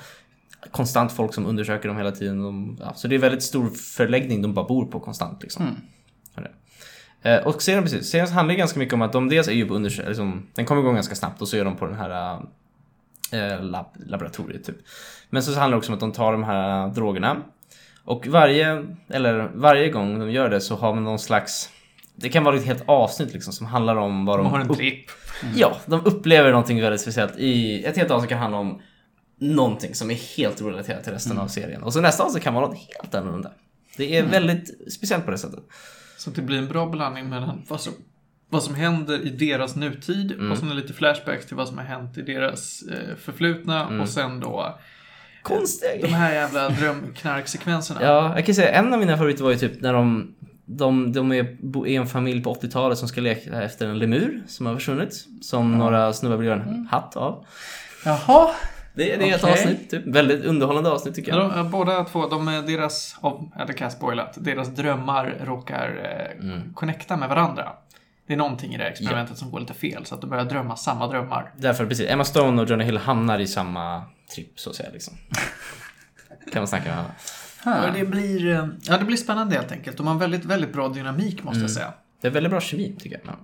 konstant 0.72 1.12
folk 1.12 1.34
som 1.34 1.46
undersöker 1.46 1.88
dem 1.88 1.98
hela 1.98 2.12
tiden. 2.12 2.44
De, 2.44 2.78
ja, 2.82 2.94
så 2.96 3.08
det 3.08 3.16
är 3.16 3.20
väldigt 3.20 3.44
stor 3.44 3.70
förläggning 3.70 4.42
de 4.42 4.54
bara 4.54 4.66
bor 4.66 4.86
på 4.86 5.00
konstant 5.00 5.44
liksom. 5.44 5.64
Mm. 5.66 5.76
Eh, 7.22 7.48
Och 7.48 7.62
serien, 7.62 7.84
precis, 7.84 8.10
serien 8.10 8.28
handlar 8.28 8.56
ganska 8.56 8.80
mycket 8.80 8.94
om 8.94 9.02
att 9.02 9.14
de 9.14 9.30
dels 9.30 9.48
är 9.48 9.52
ju 9.52 9.68
på 9.68 9.74
undersökning, 9.74 10.08
liksom, 10.08 10.48
den 10.56 10.66
kommer 10.66 10.82
igång 10.82 10.96
ganska 10.96 11.16
snabbt 11.16 11.42
och 11.42 11.48
så 11.48 11.58
är 11.58 11.66
de 11.66 11.76
på 11.76 11.86
den 11.86 11.96
här 11.96 12.40
eh, 13.32 13.64
lab, 13.64 13.86
laboratoriet 14.06 14.64
typ. 14.64 14.78
Men 15.30 15.44
så 15.44 15.60
handlar 15.60 15.72
det 15.72 15.78
också 15.78 15.92
om 15.92 15.94
att 15.94 16.00
de 16.00 16.12
tar 16.12 16.32
de 16.32 16.44
här 16.44 16.88
drogerna 16.88 17.38
och 18.04 18.28
varje, 18.28 18.86
eller 19.10 19.52
varje 19.54 19.90
gång 19.90 20.20
de 20.20 20.32
gör 20.32 20.50
det 20.50 20.62
så 20.62 20.76
har 20.76 20.94
man 20.94 21.04
någon 21.04 21.20
slags 21.20 21.70
det 22.16 22.30
kan 22.30 22.44
vara 22.44 22.56
ett 22.56 22.66
helt 22.66 22.84
avsnitt 22.86 23.34
liksom 23.34 23.54
som 23.54 23.66
handlar 23.68 23.96
om 23.96 24.26
vad 24.26 24.40
de... 24.40 24.44
De 24.44 24.52
har 24.52 24.60
en 24.60 24.74
tripp. 24.76 25.06
Ja, 25.56 25.78
de 25.86 26.06
upplever 26.06 26.52
någonting 26.52 26.82
väldigt 26.82 27.02
speciellt 27.02 27.38
i... 27.38 27.84
Ett 27.86 27.98
helt 27.98 28.12
avsnitt 28.12 28.30
kan 28.30 28.40
handla 28.40 28.58
om 28.58 28.82
någonting 29.40 29.96
som 29.96 30.12
är 30.12 30.38
helt 30.38 30.62
orelaterat 30.62 31.04
till 31.04 31.14
resten 31.14 31.38
av 31.38 31.48
serien. 31.48 31.84
Och 31.84 31.94
så 31.94 32.02
nästa 32.02 32.24
avsnitt 32.24 32.44
kan 32.44 32.54
vara 32.54 32.68
något 32.68 32.78
helt 32.78 33.16
annorlunda. 33.16 33.52
Det 33.98 34.18
är 34.18 34.24
väldigt 34.26 34.94
speciellt 34.94 35.26
på 35.26 35.32
det 35.32 35.38
sättet. 35.38 35.60
Så 36.18 36.30
det 36.30 36.42
blir 36.42 36.58
en 36.58 36.68
bra 36.68 36.86
blandning 36.86 37.30
mellan 37.30 37.62
vad 37.68 37.82
som, 37.82 37.94
vad 38.50 38.64
som 38.64 38.76
händer 38.76 39.26
i 39.28 39.30
deras 39.30 39.76
nutid 39.76 40.32
Mm. 40.32 40.52
och 40.52 40.58
sen 40.58 40.72
är 40.72 40.76
lite 40.76 40.94
flashbacks 40.94 41.46
till 41.46 41.56
vad 41.56 41.68
som 41.68 41.78
har 41.78 41.86
hänt 41.86 42.18
i 42.18 42.22
deras 42.22 42.82
eh, 42.82 43.16
förflutna 43.18 43.88
Mm. 43.88 44.02
och 44.02 44.10
sen 44.10 44.40
då 44.40 44.80
Konstiga 45.42 46.02
de 46.08 46.14
här 46.14 46.34
jävla 46.34 46.70
drömknarksekvenserna. 46.70 48.04
Ja, 48.04 48.36
jag 48.36 48.46
kan 48.46 48.56
säga 48.56 48.72
en 48.72 48.94
av 48.94 49.00
mina 49.00 49.18
favoriter 49.18 49.44
var 49.44 49.52
ju 49.52 49.58
typ 49.58 49.82
när 49.82 49.94
de 49.94 50.36
de, 50.66 51.12
de 51.14 51.32
är, 51.32 51.58
en 51.88 52.08
familj 52.08 52.44
på 52.44 52.54
80-talet 52.54 52.98
som 52.98 53.08
ska 53.08 53.22
leka 53.22 53.62
efter 53.62 53.88
en 53.88 54.00
lemur 54.00 54.44
som 54.48 54.66
har 54.66 54.76
försvunnit. 54.76 55.26
Som 55.42 55.78
några 55.78 56.14
snubbar 56.14 56.38
vill 56.38 56.48
göra 56.48 56.62
en 56.64 56.88
hatt 56.92 57.16
av. 57.16 57.46
Jaha. 58.06 58.50
Det, 58.96 59.04
det 59.16 59.30
är 59.30 59.36
ett 59.36 59.44
Okej. 59.44 59.54
avsnitt, 59.54 59.90
typ. 59.90 60.06
Väldigt 60.08 60.46
underhållande 60.46 60.90
avsnitt 60.92 61.16
tycker 61.16 61.32
Ja, 61.32 61.42
jag. 61.42 61.52
de, 61.52 61.58
eh, 61.60 61.70
båda 61.70 62.04
två, 62.04 62.28
de, 62.28 62.46
deras, 62.46 63.16
ja, 63.22 63.42
det 63.68 63.74
kan 63.74 63.86
jag 63.86 63.92
spoilat, 63.92 64.34
deras 64.38 64.68
drömmar 64.68 65.36
råkar 65.44 66.18
eh, 66.40 66.48
Mm. 66.50 66.74
connecta 66.74 67.18
med 67.18 67.30
varandra. 67.30 67.70
Det 68.28 68.34
är 68.34 68.38
någonting 68.38 68.74
i 68.76 68.78
det 68.78 68.84
experimentet 68.88 69.38
som 69.38 69.52
går 69.52 69.60
lite 69.60 69.74
fel, 69.74 70.06
så 70.06 70.16
att 70.16 70.22
de 70.22 70.30
börjar 70.30 70.46
drömma 70.46 70.76
samma 70.76 71.08
drömmar. 71.08 71.52
Därför, 71.58 71.86
precis. 71.86 72.10
Emma 72.10 72.24
Stone 72.24 72.62
och 72.62 72.70
Jonah 72.70 72.86
Hill 72.86 72.98
hamnar 72.98 73.40
i 73.40 73.48
samma 73.48 74.04
tripp, 74.36 74.60
så 74.60 74.70
att 74.70 74.76
säga. 74.76 74.90
Liksom. 74.94 75.14
kan 76.52 76.60
man 76.62 76.68
snacka 76.68 76.84
med 76.86 76.94
varandra. 76.94 77.14
Och 77.66 77.94
det 77.94 78.06
blir, 78.06 78.48
eh, 78.48 78.68
ja, 78.82 78.98
det 78.98 79.06
blir 79.06 79.18
spännande 79.18 79.56
helt 79.56 79.72
enkelt. 79.72 79.98
De 79.98 80.08
har 80.08 80.16
väldigt, 80.16 80.46
väldigt 80.46 80.74
bra 80.74 80.90
dynamik 80.90 81.44
måste 81.44 81.56
Mm. 81.58 81.62
jag 81.62 81.72
säga. 81.72 81.94
Det 82.22 82.28
är 82.28 82.32
väldigt 82.32 82.52
bra 82.52 82.62
kemi, 82.62 82.96
tycker 83.00 83.22
jag. 83.26 83.36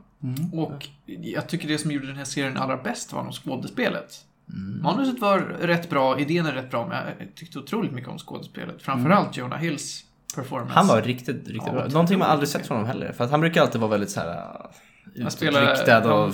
Och 0.59 0.87
jag 1.05 1.47
tycker 1.47 1.67
det 1.67 1.77
som 1.77 1.91
gjorde 1.91 2.07
den 2.07 2.15
här 2.15 2.25
serien 2.25 2.57
allra 2.57 2.77
bäst 2.77 3.13
var 3.13 3.23
nog 3.23 3.33
skådespelet. 3.33 4.25
Mm. 4.53 4.81
Manuset 4.81 5.19
var 5.19 5.39
rätt 5.61 5.89
bra, 5.89 6.19
idén 6.19 6.45
är 6.45 6.51
rätt 6.53 6.71
bra, 6.71 6.87
men 6.87 6.97
jag 7.19 7.35
tyckte 7.35 7.59
otroligt 7.59 7.91
mycket 7.91 8.09
om 8.09 8.17
skådespelet. 8.17 8.81
Framförallt 8.81 9.37
Jonah 9.37 9.59
Hills 9.59 10.03
performance. 10.35 10.73
Han 10.73 10.87
var 10.87 11.01
riktigt, 11.01 11.35
riktigt 11.35 11.61
Ja, 11.65 11.71
bra. 11.71 11.87
Någonting 11.87 12.19
man 12.19 12.29
aldrig 12.29 12.49
sett 12.49 12.67
från 12.67 12.77
honom 12.77 12.87
heller. 12.91 13.11
För 13.11 13.23
att 13.23 13.31
han 13.31 13.39
brukar 13.41 13.61
alltid 13.61 13.81
vara 13.81 13.91
väldigt 13.91 14.09
så 14.09 14.19
här 14.19 15.29
spelar- 15.29 15.63
utåtriktad 15.63 16.13
och. 16.13 16.33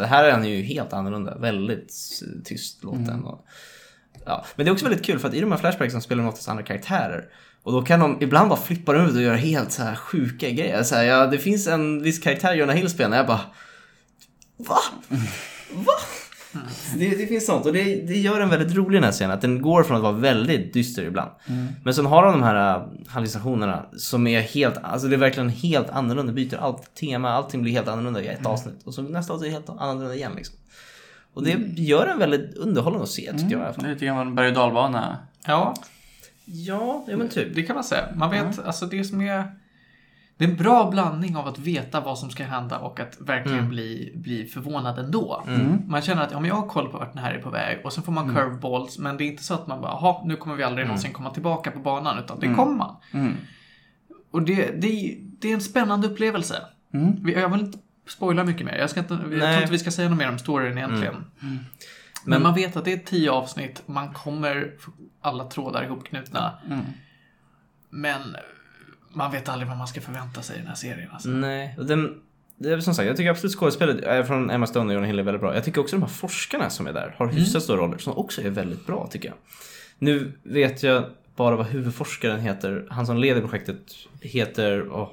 Det 0.00 0.06
här 0.06 0.24
är 0.24 0.32
han 0.32 0.44
ju 0.48 0.62
helt 0.62 0.92
annorlunda. 0.92 1.38
Väldigt 1.38 1.94
tyst 2.44 2.84
låten. 2.84 3.24
Och, 3.24 3.44
ja. 4.24 4.44
Men 4.56 4.66
det 4.66 4.70
är 4.70 4.72
också 4.72 4.84
väldigt 4.84 5.06
kul 5.06 5.18
för 5.18 5.28
att 5.28 5.34
i 5.34 5.40
de 5.40 5.52
här 5.52 5.58
flashbacksen 5.58 6.02
spelar 6.02 6.22
de 6.22 6.28
oftast 6.28 6.48
andra 6.48 6.62
karaktärer. 6.62 7.24
Och 7.62 7.72
då 7.72 7.82
kan 7.82 8.00
de 8.00 8.18
ibland 8.20 8.48
bara 8.48 8.60
flippa 8.60 8.96
ut 8.96 9.14
och 9.14 9.22
göra 9.22 9.36
helt 9.36 9.72
så 9.72 9.82
här 9.82 9.94
sjuka 9.94 10.50
grejer. 10.50 10.82
Så 10.82 10.94
här, 10.94 11.04
ja, 11.04 11.26
det 11.26 11.38
finns 11.38 11.66
en 11.66 12.02
viss 12.02 12.18
karaktär 12.18 12.54
Jonah 12.54 12.76
Hill 12.76 12.90
spelar 12.90 13.16
jag 13.16 13.26
bara 13.26 13.40
Va? 14.56 14.78
Va? 15.72 15.92
Det, 16.98 17.08
det 17.08 17.26
finns 17.26 17.46
sånt 17.46 17.66
och 17.66 17.72
det, 17.72 17.82
det 17.82 18.18
gör 18.18 18.40
den 18.40 18.48
väldigt 18.48 18.76
rolig 18.76 18.96
den 18.96 19.04
här 19.04 19.12
scenen. 19.12 19.30
Att 19.30 19.40
den 19.40 19.62
går 19.62 19.82
från 19.82 19.96
att 19.96 20.02
vara 20.02 20.12
väldigt 20.12 20.72
dyster 20.72 21.02
ibland. 21.02 21.30
Men 21.84 21.94
sen 21.94 22.06
har 22.06 22.22
de 22.22 22.32
de 22.32 22.42
här 22.42 22.76
äh, 22.76 22.82
hallucinationerna 23.06 23.86
som 23.96 24.26
är 24.26 24.40
helt, 24.40 24.78
alltså 24.82 25.08
det 25.08 25.16
är 25.16 25.18
verkligen 25.18 25.48
helt 25.48 25.90
annorlunda. 25.90 26.32
Byter 26.32 26.56
allt 26.56 26.94
tema, 26.94 27.30
allting 27.30 27.62
blir 27.62 27.72
helt 27.72 27.88
annorlunda 27.88 28.22
i 28.22 28.26
ett 28.26 28.46
avsnitt. 28.46 28.82
Och 28.84 28.94
så 28.94 29.02
nästa 29.02 29.32
avsnitt 29.32 29.48
är 29.48 29.52
helt 29.52 29.68
annorlunda 29.68 30.14
igen 30.14 30.32
liksom. 30.36 30.56
Och 31.34 31.42
det 31.44 31.50
gör 31.82 32.06
den 32.06 32.18
väldigt 32.18 32.56
underhållande 32.56 33.02
att 33.02 33.08
se 33.10 33.32
tycker 33.32 33.42
jag 33.44 33.50
i 33.50 33.54
alla 33.54 33.66
Det 33.66 33.72
fall. 33.74 33.84
är 33.84 33.88
lite 33.90 34.06
grann 34.06 34.26
en 34.26 34.34
berg 34.34 34.48
och 34.48 34.54
dalbana. 34.54 35.16
Ja, 35.46 35.74
Ja, 36.44 37.04
ja 37.08 37.16
men 37.16 37.28
typ. 37.28 37.54
det 37.54 37.62
kan 37.62 37.74
man 37.74 37.84
säga. 37.84 38.04
Man 38.14 38.30
vet, 38.30 38.58
alltså 38.66 38.86
det 38.86 39.04
som 39.04 39.20
är... 39.20 39.44
Det 40.36 40.44
är 40.44 40.48
en 40.48 40.56
bra 40.56 40.90
blandning 40.90 41.36
av 41.36 41.46
att 41.48 41.58
veta 41.58 42.00
vad 42.00 42.18
som 42.18 42.30
ska 42.30 42.44
hända 42.44 42.78
och 42.78 43.00
att 43.00 43.16
verkligen 43.20 43.58
Mm. 43.58 43.70
bli, 43.70 44.12
bli 44.16 44.44
förvånad 44.46 44.98
ändå. 44.98 45.42
Mm. 45.46 45.82
Man 45.86 46.02
känner 46.02 46.22
att 46.22 46.32
ja, 46.32 46.40
men 46.40 46.48
jag 46.48 46.54
har 46.54 46.66
koll 46.66 46.88
på 46.88 46.98
vart 46.98 47.12
den 47.14 47.22
här 47.24 47.34
är 47.34 47.42
på 47.42 47.50
väg 47.50 47.80
och 47.84 47.92
sen 47.92 48.04
får 48.04 48.12
man 48.12 48.34
curveballs 48.34 48.98
men 48.98 49.16
det 49.16 49.24
är 49.24 49.26
inte 49.26 49.42
så 49.44 49.54
att 49.54 49.66
man 49.66 49.80
bara, 49.80 49.90
jaha, 49.92 50.22
nu 50.24 50.36
kommer 50.36 50.56
vi 50.56 50.62
aldrig 50.62 50.86
någonsin 50.86 51.12
komma 51.12 51.30
tillbaka 51.30 51.70
på 51.70 51.78
banan 51.78 52.18
utan 52.18 52.40
det 52.40 52.54
kommer 52.54 52.76
man. 52.76 52.96
Mm. 53.14 53.32
Och 54.30 54.42
det, 54.42 54.80
det, 54.80 55.18
det 55.40 55.48
är 55.50 55.54
en 55.54 55.60
spännande 55.60 56.06
upplevelse. 56.08 56.56
Mm. 56.94 57.24
Vi- 57.24 57.34
vill 57.34 57.60
inte 57.60 57.78
spoila 58.12 58.44
mycket 58.44 58.66
mer. 58.66 58.74
Jag, 58.78 58.90
ska 58.90 59.00
inte, 59.00 59.14
jag 59.14 59.22
tror 59.30 59.60
inte 59.60 59.72
vi 59.72 59.78
ska 59.78 59.90
säga 59.90 60.08
något 60.08 60.18
mer 60.18 60.28
om 60.28 60.38
storyn 60.38 60.78
egentligen. 60.78 61.14
Men, 61.40 61.58
Men- 62.24 62.42
man 62.42 62.54
vet 62.54 62.76
att 62.76 62.84
det 62.84 62.92
är 62.92 62.98
tio 62.98 63.30
avsnitt, 63.30 63.82
man 63.86 64.12
kommer 64.14 64.74
få 64.78 64.90
alla 65.20 65.44
trådar 65.44 65.84
ihopknutna. 65.84 66.58
Mm. 66.66 66.84
Men 67.90 68.36
man 69.12 69.32
vet 69.32 69.48
aldrig 69.48 69.68
vad 69.68 69.78
man 69.78 69.86
ska 69.88 70.00
förvänta 70.00 70.42
sig 70.42 70.56
i 70.56 70.58
den 70.58 70.68
här 70.68 70.74
serien. 70.74 71.10
Alltså. 71.12 71.28
Nej, 71.28 71.74
och 71.78 71.86
den, 71.86 72.20
det 72.56 72.68
är 72.72 72.80
som 72.80 72.94
sagt, 72.94 73.06
jag 73.06 73.16
tycker 73.16 73.30
absolut 73.30 73.56
skådespelet 73.56 74.26
från 74.26 74.50
Emma 74.50 74.66
Stone 74.66 74.86
och 74.86 74.94
Jonah 74.94 75.06
Hill 75.06 75.18
är 75.18 75.22
väldigt 75.22 75.40
bra. 75.40 75.54
Jag 75.54 75.64
tycker 75.64 75.80
också 75.80 75.96
de 75.96 76.02
här 76.02 76.08
forskarna 76.08 76.70
som 76.70 76.86
är 76.86 76.92
där 76.92 77.14
har 77.18 77.26
hyfsat 77.28 77.62
stora 77.62 77.80
roller 77.80 77.98
som 77.98 78.16
också 78.16 78.42
är 78.42 78.50
väldigt 78.50 78.86
bra 78.86 79.08
tycker 79.10 79.28
jag. 79.28 79.36
Nu 79.98 80.32
vet 80.42 80.82
jag 80.82 81.04
bara 81.36 81.56
vad 81.56 81.66
huvudforskaren 81.66 82.40
heter. 82.40 82.86
Han 82.90 83.06
som 83.06 83.16
leder 83.16 83.40
projektet 83.40 83.92
heter 84.20 84.88
åh, 84.92 85.10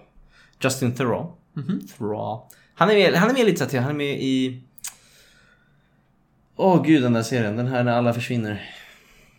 Justin 0.60 0.96
Theroux. 0.96 1.34
Mhm. 1.54 1.88
Theroux. 1.98 2.56
Han 2.80 2.90
är 2.90 2.94
med, 2.96 3.14
han 3.14 3.30
är 3.30 3.34
med 3.34 3.46
lite 3.46 3.70
så 3.70 3.78
han 3.78 3.90
är 3.90 3.94
med 3.94 4.22
i... 4.22 4.64
Åh 6.56 6.84
gud 6.86 7.04
den 7.04 7.14
där 7.14 7.24
serien, 7.24 7.56
den 7.58 7.68
här 7.68 7.84
när 7.84 7.92
alla 7.98 8.14
försvinner. 8.14 8.62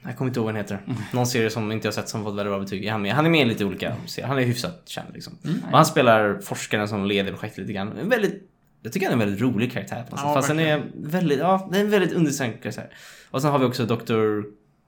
Jag 0.03 0.17
kommer 0.17 0.29
inte 0.29 0.41
ihåg 0.41 0.45
vad 0.45 0.55
den 0.55 0.63
heter. 0.63 0.81
Någon 1.13 1.27
serie 1.27 1.51
som 1.51 1.73
inte 1.73 1.87
jag 1.87 1.95
sett 1.95 2.09
som 2.09 2.25
fått 2.25 2.35
väldigt 2.37 2.53
bra 2.53 2.59
betyg. 2.61 2.85
Är 2.85 2.93
han, 2.93 3.03
med. 3.03 3.15
han 3.15 3.27
är 3.27 3.31
med 3.31 3.41
i 3.41 3.45
lite 3.45 3.65
olika 3.65 3.97
serier. 4.07 4.29
Han 4.29 4.39
är 4.39 4.43
hyfsat 4.43 4.83
känd 4.85 5.09
liksom. 5.15 5.39
Och 5.71 5.77
han 5.77 5.87
spelar 5.87 6.39
forskaren 6.39 6.89
som 6.89 7.05
leder 7.05 7.31
projektet 7.33 7.59
lite 7.59 7.73
grann. 7.73 7.99
En 7.99 8.09
väldigt, 8.09 8.51
jag 8.83 8.93
tycker 8.93 9.07
han 9.07 9.21
är 9.21 9.25
en 9.25 9.29
väldigt 9.31 9.43
rolig 9.55 9.73
karaktär 9.73 9.97
sätt. 9.97 10.07
Ja, 10.11 10.35
Fast 10.35 10.49
han 10.49 10.61
är 10.61 10.83
väldigt, 10.95 11.39
ja, 11.39 11.69
det 11.73 11.79
är 11.79 11.81
en 11.85 11.91
väldigt 11.91 12.13
undersökt 12.13 12.63
karaktär. 12.63 12.91
Och 13.31 13.43
sen 13.43 13.51
har 13.51 13.59
vi 13.59 13.65
också 13.65 13.87
Dr. 13.87 14.13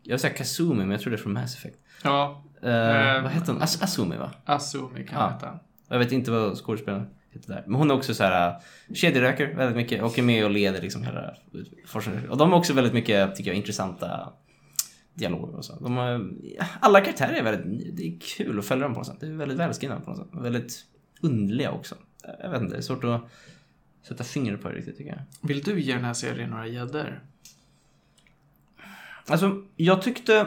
Jag 0.03 0.12
vill 0.15 0.19
säga 0.19 0.33
Kazumi, 0.35 0.74
men 0.79 0.91
jag 0.91 1.01
tror 1.01 1.11
det 1.11 1.16
är 1.16 1.23
från 1.23 1.33
Mass 1.33 1.57
Effect. 1.57 1.77
Ja, 2.03 2.45
Eh, 2.62 2.70
Eh, 3.16 3.23
vad 3.23 3.33
heter 3.33 3.53
hon? 3.53 3.62
As 3.62 3.83
Asumi 3.83 4.16
va? 4.16 4.31
Asumi 4.45 5.07
kan 5.07 5.20
Ja. 5.20 5.31
heta. 5.35 5.59
Jag 5.89 5.99
vet 5.99 6.12
inte 6.12 6.31
vad 6.31 6.59
skådespelaren. 6.59 7.07
Men 7.46 7.74
hon 7.74 7.90
är 7.90 7.94
också 7.94 8.14
så 8.14 8.24
här 8.24 8.60
kedjeröker 8.94 9.54
väldigt 9.54 9.76
mycket 9.76 10.02
och 10.02 10.18
är 10.18 10.22
med 10.22 10.44
och 10.44 10.50
leder 10.50 10.82
liksom 10.82 11.04
hela 11.04 11.36
forskningen. 11.86 12.30
Och 12.30 12.36
de 12.36 12.52
har 12.52 12.59
också 12.59 12.72
väldigt 12.72 12.92
mycket, 12.92 13.34
tycker 13.34 13.50
jag, 13.50 13.56
intressanta 13.56 14.32
dialoger 15.14 15.56
och 15.56 15.64
så. 15.64 15.80
De 15.80 15.96
har, 15.96 16.30
alla 16.80 17.00
karaktärer 17.00 17.32
är 17.32 17.42
väldigt, 17.42 17.96
det 17.96 18.06
är 18.06 18.18
kul 18.20 18.59
att 18.59 18.64
följa 18.64 18.84
dem 18.84 18.94
på 18.94 19.00
något 19.00 19.06
sätt. 19.06 19.20
Det 19.20 19.26
är 19.26 19.30
väldigt 19.30 19.59
välskrivna 19.59 20.00
på 20.00 20.10
något 20.10 20.18
sätt. 20.18 20.28
Väldigt 20.32 20.84
underliga 21.20 21.70
också. 21.70 21.94
Jag 22.42 22.50
vet 22.50 22.62
inte, 22.62 22.74
det 22.74 22.78
är 22.78 22.82
svårt 22.82 23.04
att 23.04 23.20
sätta 24.09 24.24
fingret 24.24 24.62
på 24.62 24.68
det 24.68 24.74
riktigt 24.74 24.96
tycker 24.96 25.10
jag. 25.10 25.48
Vill 25.48 25.62
du 25.62 25.80
ge 25.80 25.94
den 25.94 26.04
här 26.04 26.14
serien 26.14 26.50
några 26.50 26.66
gäddor? 26.66 27.22
Alltså, 29.26 29.62
jag 29.76 30.02
tyckte... 30.02 30.46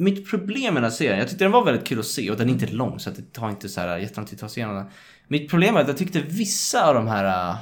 Mitt 0.00 0.30
problem 0.30 0.74
med 0.74 0.82
den 0.82 0.90
här 0.90 0.96
serien, 0.96 1.18
jag 1.18 1.28
tyckte 1.28 1.44
den 1.44 1.52
var 1.52 1.64
väldigt 1.64 1.86
kul 1.86 1.98
att 1.98 2.06
se 2.06 2.30
och 2.30 2.36
den 2.36 2.48
är 2.48 2.52
inte 2.52 2.66
lång 2.66 2.98
så 2.98 3.10
att 3.10 3.16
det 3.16 3.32
tar 3.32 3.50
inte 3.50 3.68
så 3.68 3.80
här 3.80 3.98
jättelång 3.98 4.26
tid 4.26 4.36
att 4.36 4.40
ta 4.40 4.48
sig 4.48 4.60
igenom 4.60 4.76
den. 4.76 4.86
Mitt 5.28 5.50
problem 5.50 5.76
är 5.76 5.80
att 5.80 5.88
jag 5.88 5.96
tyckte 5.96 6.20
vissa 6.20 6.88
av 6.88 6.94
de 6.94 7.06
här, 7.06 7.50
äh, 7.50 7.56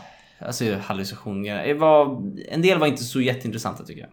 alltså 0.46 0.76
hallucinationerna, 0.76 1.64
eh, 1.64 1.76
var, 1.76 2.22
en 2.48 2.62
del 2.62 2.78
var 2.78 2.86
inte 2.86 3.04
så 3.04 3.20
jätteintressanta 3.20 3.84
tycker 3.84 4.00
jag. 4.00 4.10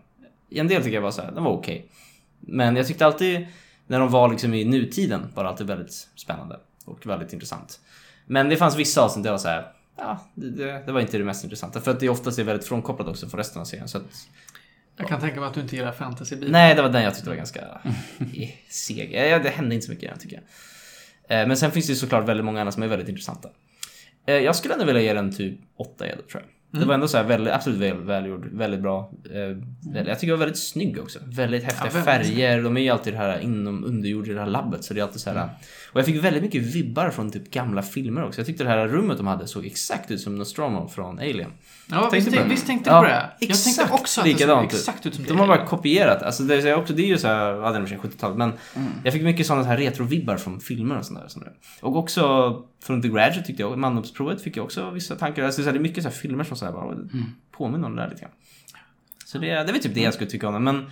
En 0.59 0.67
del 0.67 0.83
tycker 0.83 0.95
jag 0.95 1.01
var 1.01 1.11
så 1.11 1.21
här, 1.21 1.31
de 1.31 1.43
var 1.43 1.51
okej. 1.51 1.89
Men 2.39 2.75
jag 2.75 2.87
tyckte 2.87 3.05
alltid, 3.05 3.47
när 3.87 3.99
de 3.99 4.09
var 4.09 4.29
liksom 4.29 4.53
i 4.53 4.65
nutiden, 4.65 5.27
var 5.33 5.43
det 5.43 5.49
alltid 5.49 5.67
väldigt 5.67 6.07
spännande 6.15 6.59
och 6.85 7.05
väldigt 7.05 7.33
intressant. 7.33 7.79
Men 8.25 8.49
det 8.49 8.57
fanns 8.57 8.77
vissa 8.77 9.01
avsnitt 9.01 9.23
där 9.23 9.29
jag 9.29 9.33
var 9.33 9.39
så 9.39 9.47
här, 9.47 9.71
ja, 9.97 10.19
det, 10.35 10.49
det, 10.49 10.83
det 10.85 10.91
var 10.91 11.01
inte 11.01 11.17
det 11.17 11.23
mest 11.23 11.43
intressanta. 11.43 11.81
För 11.81 11.91
att 11.91 11.99
det 11.99 12.09
oftast 12.09 12.39
är 12.39 12.43
väldigt 12.43 12.67
frånkopplat 12.67 13.07
också 13.07 13.29
från 13.29 13.37
resten 13.37 13.61
av 13.61 13.65
serien. 13.65 13.87
Så 13.87 13.97
att 13.97 14.27
jag 14.97 15.07
kan 15.07 15.19
tänka 15.21 15.39
mig 15.39 15.47
att 15.49 15.53
du 15.53 15.61
inte 15.61 15.75
gillar 15.75 15.91
fantasy-biten. 15.91 16.51
Nej, 16.51 16.75
det 16.75 16.81
var 16.81 16.89
den 16.89 17.03
jag 17.03 17.15
tyckte 17.15 17.29
var 17.29 17.37
ganska 17.37 17.59
eh, 17.61 18.49
seg. 18.69 19.11
Det 19.43 19.49
hände 19.55 19.75
inte 19.75 19.85
så 19.87 19.91
mycket 19.91 20.19
tycker 20.19 20.35
jag. 21.27 21.41
Eh, 21.41 21.47
Men 21.47 21.57
sen 21.57 21.71
finns 21.71 21.85
det 21.87 21.91
ju 21.93 21.95
såklart 21.97 22.27
väldigt 22.27 22.45
många 22.45 22.59
andra 22.61 22.71
som 22.71 22.83
är 22.83 22.87
väldigt 22.87 23.09
intressanta. 23.09 23.49
Eh, 24.27 24.35
Jag 24.35 24.55
skulle 24.55 24.73
ändå 24.73 24.85
vilja 24.85 25.01
ge 25.01 25.13
den 25.13 25.35
typ 25.35 25.59
8 25.77 26.07
gäddor 26.07 26.23
tror 26.23 26.43
jag. 26.43 26.79
Det 26.81 26.85
var 26.85 26.93
ändå 26.93 27.07
så 27.07 27.17
här 27.17 27.23
väldigt, 27.23 27.53
absolut 27.53 27.79
väl, 27.79 27.97
välgjord, 27.97 28.49
väldigt 28.51 28.79
bra. 28.81 29.11
Eh, 29.25 29.39
väl- 29.93 30.07
Jag 30.07 30.19
tycker 30.19 30.27
det 30.27 30.37
var 30.37 30.45
väldigt 30.45 30.59
snygg 30.63 30.99
också. 30.99 31.19
Väldigt 31.25 31.63
häftiga 31.63 31.91
Ja, 31.93 32.03
färger. 32.03 32.61
De 32.61 32.77
är 32.77 32.81
ju 32.81 32.89
alltid 32.89 33.13
det 33.13 33.17
här 33.17 33.39
inom 33.39 33.83
underjord 33.83 34.27
i 34.27 34.33
det 34.33 34.39
här 34.39 34.47
labbet. 34.47 34.83
Så 34.83 34.93
det 34.93 34.99
är 34.99 35.03
alltid 35.03 35.21
så 35.21 35.29
här. 35.29 35.49
Och 35.93 35.99
jag 35.99 36.05
fick 36.05 36.23
väldigt 36.23 36.43
mycket 36.43 36.61
vibbar 36.61 37.09
från 37.09 37.31
typ 37.31 37.51
gamla 37.51 37.81
filmer 37.81 38.23
också. 38.23 38.39
Jag 38.39 38.47
tyckte 38.47 38.63
det 38.63 38.69
här 38.69 38.87
rummet 38.87 39.17
de 39.17 39.27
hade 39.27 39.47
såg 39.47 39.65
exakt 39.65 40.11
ut 40.11 40.21
som 40.21 40.35
Nostromo 40.35 40.87
från 40.87 41.19
Alien. 41.19 41.51
Ja, 41.89 42.09
Tänkte 42.09 42.31
visst, 42.31 42.45
visst 42.45 42.67
tänkte 42.67 42.89
Ja, 42.89 42.99
på 43.01 43.05
det. 43.05 43.29
Jag 43.39 43.63
tänkte 43.63 43.83
också 43.91 44.21
att 44.21 44.25
det 44.25 44.31
såg 44.31 44.39
likadant 44.39 44.73
exakt 44.73 45.05
ut 45.05 45.15
som 45.15 45.23
De 45.23 45.39
har 45.39 45.47
bara 45.47 45.65
kopierat. 45.65 46.23
Alltså 46.23 46.43
det, 46.43 46.55
är 46.55 46.75
också, 46.75 46.93
det 46.93 47.03
är 47.03 47.07
ju 47.07 47.17
så 47.17 47.27
här, 47.27 47.53
ja 47.53 47.71
det 47.71 47.77
är 47.77 47.81
i 47.81 47.85
och 47.85 47.89
för 47.89 47.97
sig 48.01 48.11
70-talet, 48.11 48.37
men 48.37 48.53
jag 49.03 49.13
fick 49.13 49.23
mycket 49.23 49.47
sådana 49.47 49.63
här 49.63 49.77
retro-vibbar 49.77 50.37
från 50.37 50.59
filmer 50.59 50.97
och 50.97 51.05
sånt 51.05 51.19
där. 51.19 51.27
sånt 51.27 51.45
där. 51.45 51.53
Och 51.81 51.95
också 51.95 52.63
från 52.83 53.01
The 53.01 53.07
Graduate 53.07 53.43
tyckte 53.43 53.63
jag, 53.63 53.77
mandomsprovet 53.77 54.41
fick 54.41 54.57
jag 54.57 54.65
också 54.65 54.89
vissa 54.89 55.15
tankar. 55.15 55.43
Alltså, 55.43 55.61
det 55.61 55.69
är 55.69 55.79
mycket 55.79 56.03
så 56.03 56.09
här 56.09 56.15
filmer 56.15 56.43
som 56.43 56.57
så 56.57 56.65
här, 56.65 56.71
bara, 56.71 56.97
påminner 57.51 57.87
om 57.87 57.95
det 57.95 58.01
där 58.01 58.09
lite 58.09 58.21
grann. 58.21 58.31
Så 59.25 59.37
det, 59.37 59.47
det 59.47 59.53
är 59.53 59.65
väl 59.65 59.79
typ 59.79 59.95
det 59.95 60.01
jag 60.01 60.13
skulle 60.13 60.29
tycka 60.29 60.47
om 60.47 60.53
den, 60.53 60.63
men 60.63 60.85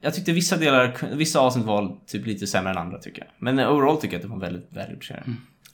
jag 0.00 0.14
tyckte 0.14 0.32
vissa 0.32 0.56
delar, 0.56 1.16
vissa 1.16 1.40
avsnitt 1.40 1.64
var 1.64 1.96
typ 2.06 2.26
lite 2.26 2.46
sämre 2.46 2.70
än 2.70 2.78
andra 2.78 2.98
tycker 2.98 3.22
jag. 3.22 3.30
Men 3.38 3.58
overall 3.58 3.96
tycker 3.96 4.14
jag 4.14 4.18
att 4.18 4.22
det 4.22 4.34
var 4.34 4.40
väldigt 4.40 4.68
välgjord 4.70 5.08
serie. 5.08 5.22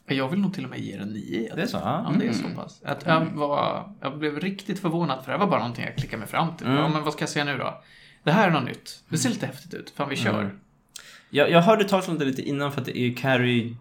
Jag 0.05 0.29
vill 0.29 0.39
nog 0.39 0.53
till 0.53 0.63
och 0.63 0.69
med 0.69 0.79
ge 0.79 0.97
den 0.97 1.07
9 1.07 1.51
Det 1.55 1.61
är 1.61 1.67
så? 1.67 1.77
Ja. 1.77 2.05
Ja, 2.11 2.19
det 2.19 2.27
är 2.27 2.33
så 2.33 2.49
pass. 2.55 2.81
Att 2.85 3.05
jag, 3.05 3.25
var, 3.25 3.93
jag 4.01 4.19
blev 4.19 4.39
riktigt 4.39 4.79
förvånad 4.79 5.19
för 5.23 5.31
det 5.31 5.37
här 5.37 5.45
var 5.45 5.51
bara 5.51 5.59
någonting 5.59 5.85
jag 5.85 5.95
klickade 5.95 6.19
mig 6.19 6.27
fram 6.27 6.57
till. 6.57 6.67
Mm. 6.67 6.79
Ja, 6.79 6.87
men 6.87 7.03
vad 7.03 7.13
ska 7.13 7.21
jag 7.21 7.29
säga 7.29 7.45
nu 7.45 7.57
då? 7.57 7.83
Det 8.23 8.31
här 8.31 8.47
är 8.47 8.51
något 8.51 8.65
nytt. 8.65 9.03
Det 9.09 9.17
ser 9.17 9.29
lite 9.29 9.45
häftigt 9.45 9.73
ut. 9.73 9.93
Fan, 9.95 10.09
vi 10.09 10.15
kör. 10.15 10.41
Mm. 10.41 10.59
Jag, 11.29 11.51
jag 11.51 11.61
hörde 11.61 11.83
talas 11.83 12.07
om 12.07 12.19
det 12.19 12.25
lite 12.25 12.41
innan 12.41 12.71
för 12.71 12.81
att 12.81 12.85
det 12.85 12.97
är 12.97 13.01
ju 13.01 13.15
Carrie 13.15 13.75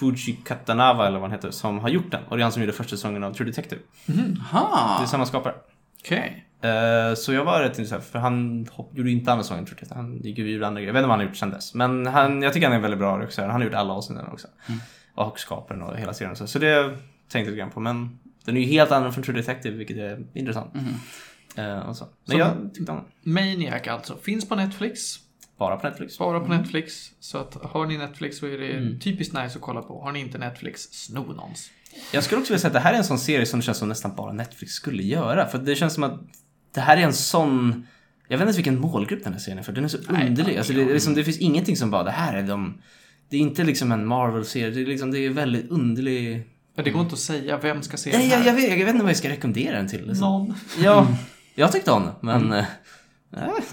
Fuji 0.00 0.32
Katanava 0.44 1.06
eller 1.06 1.18
vad 1.18 1.30
han 1.30 1.38
heter 1.38 1.50
som 1.50 1.78
har 1.78 1.88
gjort 1.88 2.10
den. 2.10 2.24
Och 2.24 2.36
det 2.36 2.40
är 2.40 2.42
han 2.42 2.52
som 2.52 2.62
gjorde 2.62 2.72
första 2.72 2.96
säsongen 2.96 3.24
av 3.24 3.34
True 3.34 3.50
Detective. 3.50 3.80
Det 4.06 4.36
Aha. 4.52 5.02
är 5.02 5.06
samma 5.06 5.26
skapare. 5.26 5.54
Okej. 6.00 6.47
Eh, 6.62 7.14
så 7.14 7.32
jag 7.32 7.44
var 7.44 7.60
rätt 7.60 7.68
intresserad 7.78 8.02
för 8.04 8.18
han 8.18 8.66
hopp- 8.72 8.96
gjorde 8.98 9.10
inte 9.10 9.32
andra 9.32 9.42
säsongen 9.44 9.64
True 9.66 9.74
Detective. 9.74 10.00
Han 10.00 10.16
gick 10.22 10.38
ju 10.38 10.64
andra 10.64 10.80
grejer. 10.80 10.86
Jag 10.88 10.92
vet 10.94 11.00
inte 11.00 11.08
vad 11.08 11.10
han 11.18 11.20
har 11.20 11.26
gjort 11.26 11.36
sen 11.36 11.50
dess. 11.50 11.74
Men 11.74 12.06
han, 12.06 12.42
jag 12.42 12.52
tycker 12.52 12.66
han 12.66 12.72
är 12.72 12.76
en 12.76 12.82
väldigt 12.82 12.98
bra 13.00 13.18
regissör. 13.20 13.42
Han 13.48 13.50
har 13.60 13.64
gjort 13.64 13.74
alla 13.74 13.92
avsnitten 13.92 14.26
också. 14.32 14.48
Och 15.14 15.38
skaparen 15.38 15.82
och 15.82 15.96
hela 15.96 16.14
serien. 16.14 16.36
Så, 16.36 16.46
så 16.46 16.58
det 16.58 16.82
tänkte 16.88 17.38
jag 17.38 17.44
lite 17.46 17.56
grann 17.56 17.70
på. 17.70 17.80
Men 17.80 18.18
den 18.44 18.56
är 18.56 18.60
ju 18.60 18.66
helt 18.66 18.90
annorlunda 18.90 19.14
från 19.14 19.24
True 19.24 19.36
Detective 19.36 19.76
vilket 19.76 19.96
är 19.96 20.26
intressant. 20.34 20.74
Eh, 21.56 21.78
och 21.78 21.96
så. 21.96 22.04
Men 22.24 22.32
Så- 22.36 22.38
jag 22.38 22.74
tyckte 22.74 22.92
om 22.92 23.04
den. 23.24 23.32
Maniac 23.34 23.88
alltså. 23.88 24.16
Finns 24.16 24.48
på 24.48 24.54
Netflix. 24.54 25.00
Bara 25.58 25.76
på 25.76 25.86
Netflix. 25.88 26.18
Bara 26.18 26.40
på 26.40 26.48
Netflix. 26.52 26.94
Så 27.20 27.38
att 27.38 27.54
har 27.62 27.86
ni 27.86 27.98
Netflix 27.98 28.38
så 28.38 28.46
är 28.46 28.58
det 28.58 28.98
typiskt 28.98 29.34
nice 29.34 29.56
att 29.58 29.60
kolla 29.60 29.82
på. 29.82 30.00
Har 30.02 30.12
ni 30.12 30.20
inte 30.20 30.38
Netflix, 30.38 30.82
sno 30.82 31.32
någons. 31.32 31.70
Jag 32.12 32.24
skulle 32.24 32.40
också 32.40 32.52
vilja 32.52 32.60
säga 32.60 32.68
att 32.68 32.72
det 32.74 32.80
här 32.80 32.92
är 32.92 32.98
en 32.98 33.04
sån 33.04 33.18
serie 33.18 33.46
som 33.46 33.60
det 33.60 33.64
känns 33.64 33.78
som 33.78 33.88
nästan 33.88 34.14
bara 34.16 34.32
Netflix 34.32 34.72
skulle 34.72 35.02
göra. 35.02 35.46
För 35.46 35.58
det 35.58 35.74
känns 35.74 35.94
som 35.94 36.02
att 36.04 36.20
det 36.74 36.80
här 36.80 36.96
är 36.96 37.00
en 37.00 37.14
sån... 37.14 37.86
Jag 38.28 38.38
vet 38.38 38.48
inte 38.48 38.56
vilken 38.56 38.80
målgrupp 38.80 39.24
den 39.24 39.32
här 39.32 39.40
serien 39.40 39.58
är 39.58 39.62
för. 39.62 39.72
Den 39.72 39.84
är 39.84 39.88
så 39.88 39.98
underlig. 40.08 40.56
Alltså 40.56 40.72
det, 40.72 40.84
liksom, 40.84 41.14
det 41.14 41.24
finns 41.24 41.38
ingenting 41.38 41.76
som 41.76 41.90
bara, 41.90 42.04
det 42.04 42.10
här 42.10 42.34
är 42.36 42.42
de... 42.42 42.78
Det 43.28 43.36
är 43.36 43.40
inte 43.40 43.64
liksom 43.64 43.92
en 43.92 44.06
Marvel-serie. 44.06 44.70
Det 44.70 44.80
är, 44.80 44.86
liksom, 44.86 45.10
det 45.10 45.18
är 45.18 45.30
väldigt 45.30 45.70
underlig... 45.70 46.46
Ja, 46.74 46.82
det 46.82 46.90
går 46.90 47.02
inte 47.02 47.12
att 47.12 47.18
säga 47.18 47.58
vem 47.58 47.82
ska 47.82 47.96
se 47.96 48.10
Nej, 48.10 48.20
den 48.20 48.30
jag, 48.30 48.38
här. 48.38 48.46
jag, 48.46 48.54
vet, 48.54 48.70
jag 48.70 48.76
vet 48.76 48.88
inte 48.88 49.02
vad 49.02 49.10
jag 49.10 49.16
ska 49.16 49.28
rekommendera 49.28 49.76
den 49.76 49.88
till. 49.88 50.06
Liksom. 50.06 50.20
Någon. 50.20 50.54
Ja, 50.82 51.08
jag 51.54 51.72
tyckte 51.72 51.90
om 51.90 52.10
men... 52.20 52.52
eh, 52.52 52.64
jag 53.30 53.54
vet 53.54 53.72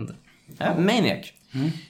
inte. 0.00 0.14
Ja, 0.58 0.74
Maniac. 0.78 1.26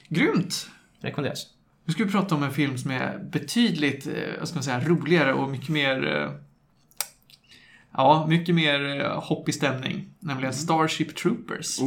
Grymt! 0.09 0.69
Rekommenderas. 1.01 1.47
Nu 1.85 1.93
ska 1.93 2.03
vi 2.03 2.11
prata 2.11 2.35
om 2.35 2.43
en 2.43 2.51
film 2.51 2.77
som 2.77 2.91
är 2.91 3.19
betydligt, 3.31 4.07
eh, 4.07 4.13
vad 4.39 4.47
ska 4.47 4.55
man 4.55 4.63
säga, 4.63 4.79
roligare 4.79 5.33
och 5.33 5.49
mycket 5.49 5.69
mer... 5.69 6.29
Ja, 7.97 8.25
mycket 8.29 8.55
mer 8.55 9.01
eh, 9.01 9.23
hoppig 9.23 9.55
stämning. 9.55 10.05
Nämligen 10.19 10.53
Starship 10.53 11.15
Troopers. 11.15 11.79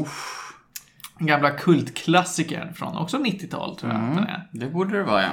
Den 1.18 1.26
gamla 1.26 1.50
kultklassikern 1.50 2.74
från 2.74 2.96
också 2.96 3.16
90-tal, 3.16 3.76
tror 3.76 3.92
jag 3.92 4.00
att 4.02 4.14
den 4.16 4.24
är. 4.24 4.48
Det 4.52 4.66
borde 4.66 4.96
det 4.98 5.02
vara, 5.04 5.22
ja. 5.22 5.28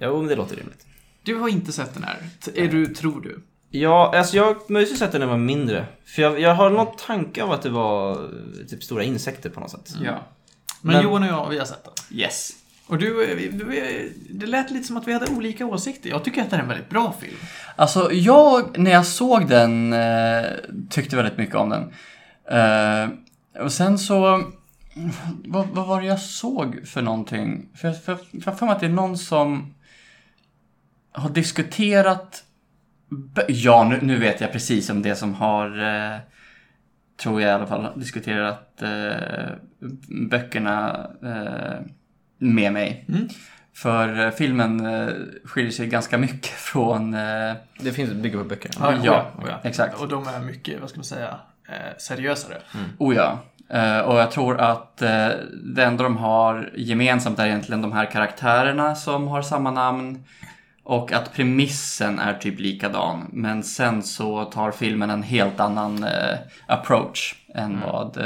Jo, 0.00 0.22
det 0.26 0.36
låter 0.36 0.56
rimligt. 0.56 0.86
Du 1.22 1.34
har 1.36 1.48
inte 1.48 1.72
sett 1.72 1.94
den 1.94 2.04
här. 2.04 2.16
T- 2.40 2.50
Är 2.64 2.68
du, 2.68 2.86
tror 2.86 3.20
du? 3.20 3.42
Ja, 3.70 4.12
alltså 4.16 4.36
jag 4.36 4.44
har 4.44 4.56
möjligtvis 4.72 4.98
sett 4.98 5.12
den 5.12 5.20
när 5.20 5.26
jag 5.26 5.32
var 5.32 5.38
mindre. 5.38 5.86
För 6.04 6.22
jag, 6.22 6.40
jag 6.40 6.54
har 6.54 6.70
någon 6.70 6.96
tanke 6.96 7.42
av 7.42 7.52
att 7.52 7.62
det 7.62 7.70
var 7.70 8.12
eh, 8.12 8.66
typ 8.68 8.82
stora 8.82 9.02
insekter 9.04 9.50
på 9.50 9.60
något 9.60 9.70
sätt. 9.70 9.90
Ja. 10.04 10.18
Men, 10.82 10.94
Men- 10.94 11.04
Johan 11.04 11.22
och 11.22 11.28
jag, 11.28 11.48
vi 11.48 11.58
har 11.58 11.66
sett 11.66 11.84
den. 11.84 12.18
Yes. 12.18 12.50
Och 12.90 12.98
du, 12.98 13.30
eh, 13.30 13.52
du, 13.52 13.78
eh, 13.78 14.10
det 14.30 14.46
lät 14.46 14.70
lite 14.70 14.86
som 14.86 14.96
att 14.96 15.08
vi 15.08 15.12
hade 15.12 15.30
olika 15.30 15.66
åsikter. 15.66 16.10
Jag 16.10 16.24
tycker 16.24 16.42
att 16.42 16.50
det 16.50 16.56
är 16.56 16.60
en 16.60 16.68
väldigt 16.68 16.88
bra 16.88 17.14
film. 17.20 17.36
Alltså, 17.76 18.12
jag, 18.12 18.78
när 18.78 18.90
jag 18.90 19.06
såg 19.06 19.48
den, 19.48 19.92
eh, 19.92 20.44
tyckte 20.90 21.16
väldigt 21.16 21.38
mycket 21.38 21.54
om 21.54 21.68
den. 21.68 21.92
Eh, 22.58 23.08
och 23.62 23.72
sen 23.72 23.98
så... 23.98 24.44
Vad, 25.44 25.68
vad 25.68 25.86
var 25.86 26.00
det 26.00 26.06
jag 26.06 26.20
såg 26.20 26.86
för 26.86 27.02
någonting? 27.02 27.68
För 27.74 27.88
jag 27.88 28.02
för, 28.02 28.16
för, 28.16 28.50
har 28.50 28.56
för 28.56 28.66
mig 28.66 28.74
att 28.74 28.80
det 28.80 28.86
är 28.86 28.90
någon 28.90 29.18
som 29.18 29.74
har 31.12 31.30
diskuterat... 31.30 32.44
Ja, 33.48 33.84
nu, 33.84 33.98
nu 34.02 34.18
vet 34.18 34.40
jag 34.40 34.52
precis 34.52 34.90
om 34.90 35.02
det 35.02 35.16
som 35.16 35.34
har... 35.34 35.78
Eh, 35.78 36.18
tror 37.16 37.40
jag 37.42 37.50
i 37.50 37.52
alla 37.52 37.66
fall, 37.66 38.00
diskuterat 38.00 38.82
eh, 38.82 39.48
böckerna 40.30 41.10
med 42.40 42.72
mig. 42.72 43.04
Mm. 43.08 43.28
För 43.74 44.26
eh, 44.26 44.30
filmen 44.30 44.86
eh, 44.86 45.08
skiljer 45.44 45.72
sig 45.72 45.86
ganska 45.86 46.18
mycket 46.18 46.46
från... 46.46 47.14
Eh, 47.14 47.54
Det 47.80 47.92
finns 47.92 48.10
bygger 48.12 48.38
på 48.38 48.44
böcker. 48.44 48.70
Ja, 48.80 48.88
oh 49.38 49.44
ja. 49.48 49.60
exakt. 49.62 50.00
Och 50.00 50.08
de 50.08 50.26
är 50.28 50.40
mycket, 50.40 50.80
vad 50.80 50.90
ska 50.90 50.98
man 50.98 51.04
säga, 51.04 51.36
seriösare. 51.98 52.56
oh 52.98 53.14
ja. 53.14 53.38
Och 54.04 54.18
jag 54.18 54.30
tror 54.30 54.60
att 54.60 54.96
det 54.96 55.84
enda 55.84 56.04
de 56.04 56.16
har 56.16 56.70
gemensamt 56.76 57.38
är 57.38 57.46
egentligen 57.46 57.82
de 57.82 57.92
här 57.92 58.04
karaktärerna 58.10 58.94
som 58.94 59.28
har 59.28 59.42
samma 59.42 59.70
namn. 59.70 60.24
Och 60.82 61.12
att 61.12 61.32
premissen 61.32 62.18
är 62.18 62.34
typ 62.34 62.60
likadan. 62.60 63.26
Men 63.32 63.62
sen 63.62 64.02
så 64.02 64.44
tar 64.44 64.70
filmen 64.70 65.10
en 65.10 65.22
helt 65.22 65.60
annan 65.60 66.06
approach 66.66 67.34
än 67.54 67.80
vad 67.86 68.16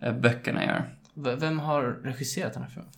eh, 0.00 0.12
böckerna 0.12 0.64
gör. 0.64 0.82
V- 1.16 1.34
Vem 1.38 1.58
har 1.58 1.82
regisserat 2.02 2.52
den 2.54 2.62
här 2.62 2.70
filmen? 2.70 2.90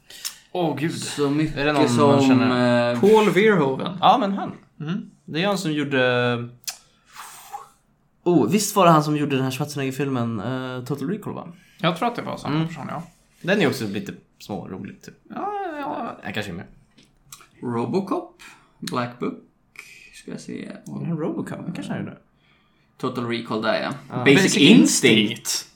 Åh 0.53 0.77
gud. 0.77 0.95
Så 0.95 1.31
mycket 1.31 1.57
Är 1.57 1.65
det 1.67 1.73
någon 1.73 1.89
som... 1.89 2.09
man 2.09 2.23
känner? 2.23 2.93
eh, 2.95 3.01
Paul 3.01 3.31
Verhoeven. 3.31 3.97
Ja, 4.01 4.19
men 4.21 4.33
han. 4.33 4.53
Mm. 4.81 5.11
Det 5.25 5.43
är 5.43 5.47
han 5.47 5.59
som 5.59 5.73
gjorde... 5.73 6.49
Oh, 8.23 8.51
visst 8.51 8.77
var 8.77 8.85
det 8.87 8.91
han 8.93 9.05
som 9.05 9.17
gjorde 9.17 9.35
den 9.37 9.45
här 9.45 9.51
Schwarzenegger-filmen 9.51 10.41
uh, 10.41 10.85
Total 10.85 11.09
Recall, 11.11 11.35
va? 11.35 11.49
Jag 11.81 11.97
tror 11.97 12.09
att 12.09 12.17
det 12.17 12.23
var 12.23 12.37
samma 12.37 12.55
Mm. 12.57 12.69
person, 12.69 12.87
ja. 12.89 13.03
Den 13.43 13.61
är 13.63 13.67
också 13.69 13.87
lite 13.87 14.15
smårolig, 14.39 15.03
typ. 15.03 15.15
Ja, 15.31 15.53
ja. 15.81 16.17
Jag 16.25 16.35
kanske 16.35 16.53
är 16.53 16.57
med. 16.57 16.67
Robocop, 17.63 18.43
Black 18.79 19.19
Book, 19.19 19.35
ska 20.15 20.31
jag 20.31 20.41
se. 20.41 20.69
Och 20.87 21.03
Mm, 21.03 21.19
Robocop, 21.19 21.59
kanske 21.75 21.93
han 21.93 22.01
gjorde. 22.01 22.17
Total 22.99 23.27
Recall 23.27 23.63
där 23.63 23.83
ja. 23.83 23.91
Ja. 24.11 24.25
Basic, 24.25 24.57
Instinct. 24.57 25.68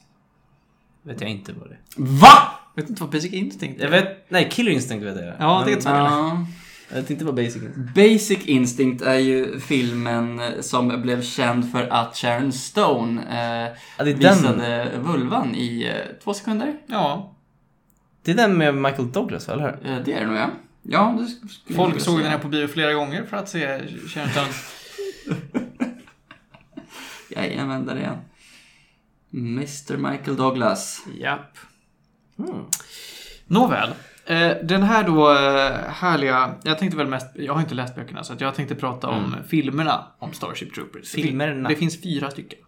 Vet 1.02 1.20
jag 1.20 1.30
inte 1.30 1.52
vad 1.52 1.68
det 1.68 1.74
är. 1.74 1.80
VA? 1.96 2.28
Vet 2.76 2.88
inte 2.90 3.02
vad 3.02 3.10
Basic 3.12 3.32
Instinct 3.32 3.80
är? 3.80 3.84
Jag 3.84 3.90
vet... 3.90 4.30
Nej, 4.30 4.48
Killer 4.52 4.70
Instinct 4.70 5.04
vet 5.06 5.16
jag. 5.16 5.34
Ja, 5.38 5.62
det 5.66 5.72
är 5.72 5.76
ett 5.76 5.82
spel. 5.82 5.94
Ja. 5.94 6.46
Jag 6.88 6.96
vet 6.96 7.10
inte 7.10 7.24
vad 7.24 7.34
Basic 7.34 7.56
Instinct 7.56 7.94
Basic 7.94 8.46
Instinct 8.46 9.02
är 9.02 9.18
ju 9.18 9.60
filmen 9.60 10.40
som 10.60 11.02
blev 11.02 11.22
känd 11.22 11.72
för 11.72 11.88
att 11.88 12.16
Sharon 12.16 12.52
Stone 12.52 13.22
eh, 13.22 13.76
Ja, 13.98 14.04
är 14.04 14.04
den. 14.04 14.18
visade 14.18 14.90
vulvan 14.98 15.54
i 15.54 15.84
eh, 15.86 16.22
två 16.24 16.34
sekunder. 16.34 16.74
Ja. 16.86 17.34
Det 18.22 18.30
är 18.30 18.34
den 18.34 18.58
med 18.58 18.74
Michael 18.74 19.12
Douglas, 19.12 19.48
eller 19.48 19.62
hur? 19.62 19.90
Eh, 19.92 19.98
det 20.04 20.12
är 20.12 20.20
det 20.20 20.26
nog 20.26 20.36
ja. 20.36 20.50
Ja, 20.82 21.18
det 21.68 21.74
Folk 21.74 22.00
såg 22.00 22.18
den 22.20 22.30
här 22.30 22.38
på 22.38 22.48
bio 22.48 22.66
flera 22.68 22.92
gånger 22.92 23.24
för 23.24 23.36
att 23.36 23.48
se 23.48 23.80
Sharon 24.08 24.28
Stone. 24.28 24.46
Jajamän, 27.28 27.86
där 27.86 27.96
är 27.96 28.06
han. 28.06 28.18
Mr 29.32 29.96
Michael 29.96 30.36
Douglas. 30.36 31.06
Japp. 31.18 31.59
Mm. 32.38 32.64
Nåväl. 33.46 33.90
Eh, 34.26 34.50
den 34.62 34.82
här 34.82 35.04
då 35.04 35.30
eh, 35.30 35.90
härliga, 35.92 36.54
jag 36.62 36.78
tänkte 36.78 36.96
väl 36.96 37.06
mest, 37.06 37.26
jag 37.34 37.52
har 37.54 37.60
inte 37.60 37.74
läst 37.74 37.94
böckerna 37.94 38.24
så 38.24 38.34
jag 38.38 38.54
tänkte 38.54 38.74
prata 38.74 39.09
om 39.09 39.36
filmerna 39.46 40.06
om 40.18 40.32
Starship 40.32 40.74
Troopers. 40.74 41.10
Filmerna? 41.10 41.68
Det 41.68 41.76
finns 41.76 42.02
fyra 42.02 42.30
stycken. 42.30 42.59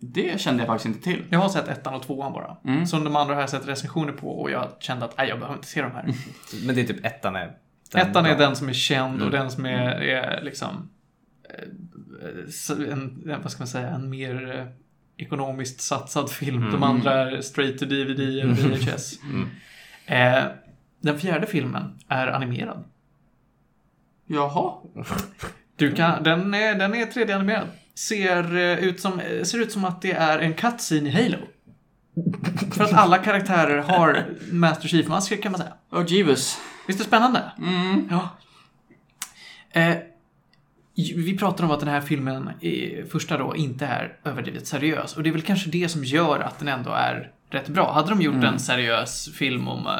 Det 0.00 0.40
kände 0.40 0.62
jag 0.62 0.66
faktiskt 0.66 0.86
inte 0.86 1.02
till. 1.02 1.24
Jag 1.30 1.38
har 1.38 1.48
sett 1.48 1.68
ettan 1.68 1.94
och 1.94 2.02
tvåan 2.02 2.32
bara. 2.32 2.56
Mm. 2.64 2.86
Som 2.86 3.04
de 3.04 3.16
andra 3.16 3.34
har 3.34 3.40
jag 3.40 3.50
sett 3.50 3.68
recensioner 3.68 4.12
på 4.12 4.40
och 4.40 4.50
jag 4.50 4.68
kände 4.80 5.04
att 5.04 5.18
nej, 5.18 5.28
jag 5.28 5.38
behöver 5.38 5.56
inte 5.56 5.68
se 5.68 5.82
de 5.82 5.92
här. 5.92 6.14
Men 6.66 6.74
det 6.74 6.80
är 6.80 6.84
typ 6.84 7.06
ettan 7.06 7.36
är... 7.36 7.52
den 7.92 8.08
Ettan 8.08 8.26
är 8.26 8.38
den 8.38 8.56
som 8.56 8.68
är 8.68 8.72
känd 8.72 9.14
och 9.14 9.28
Mm. 9.28 9.40
den 9.40 9.50
som 9.50 9.66
är, 9.66 9.90
är 10.00 10.42
liksom 10.42 10.90
eh, 11.50 12.92
en, 12.92 13.22
vad 13.42 13.52
ska 13.52 13.60
man 13.60 13.68
säga, 13.68 13.88
en 13.88 14.10
mer 14.10 14.72
ekonomiskt 15.22 15.80
satsad 15.80 16.30
film. 16.30 16.60
De 16.60 16.68
Mm. 16.68 16.82
andra 16.82 17.30
är 17.30 17.40
straight 17.40 17.78
to 17.78 17.84
DVD 17.84 18.20
eller 18.20 18.54
VHS. 18.54 19.18
Mm. 19.24 19.48
Eh, 20.06 20.44
den 21.00 21.18
fjärde 21.18 21.46
filmen 21.46 21.98
är 22.08 22.26
animerad. 22.26 22.84
Jaha. 24.26 24.74
Du 25.76 25.92
kan, 25.92 26.22
den, 26.22 26.54
är, 26.54 26.74
den 26.74 26.94
är 26.94 27.06
3D-animerad. 27.06 27.66
Ser, 27.94 28.56
eh, 28.56 28.78
ut 28.84 29.00
som, 29.00 29.20
eh, 29.20 29.42
ser 29.42 29.58
ut 29.58 29.72
som 29.72 29.84
att 29.84 30.02
det 30.02 30.12
är 30.12 30.38
en 30.38 30.54
cutscene 30.54 31.08
i 31.08 31.12
Halo. 31.12 31.38
För 32.72 32.84
att 32.84 32.92
alla 32.92 33.18
karaktärer 33.18 33.78
har 33.78 34.26
Master 34.50 34.88
Chief-masker 34.88 35.36
kan 35.42 35.52
man 35.52 35.60
säga. 35.60 35.72
Oh 35.90 36.04
Jeeves. 36.12 36.58
Visst 36.86 37.00
är 37.00 37.04
det 37.04 37.08
spännande? 37.08 37.52
Mm. 37.58 38.08
Ja. 38.10 38.28
Eh, 39.70 39.96
vi 40.96 41.38
pratar 41.38 41.64
om 41.64 41.70
att 41.70 41.80
den 41.80 41.88
här 41.88 42.00
filmen, 42.00 42.50
första 43.10 43.38
då, 43.38 43.56
inte 43.56 43.86
är 43.86 44.16
överdrivet 44.24 44.66
seriös. 44.66 45.16
Och 45.16 45.22
det 45.22 45.28
är 45.30 45.32
väl 45.32 45.42
kanske 45.42 45.70
det 45.70 45.88
som 45.88 46.04
gör 46.04 46.40
att 46.40 46.58
den 46.58 46.68
ändå 46.68 46.90
är 46.90 47.30
rätt 47.50 47.68
bra. 47.68 47.92
Hade 47.92 48.08
de 48.08 48.22
gjort 48.22 48.34
Mm. 48.34 48.46
en 48.48 48.58
seriös 48.58 49.28
film 49.34 49.68
om 49.68 49.86
uh, 49.86 49.92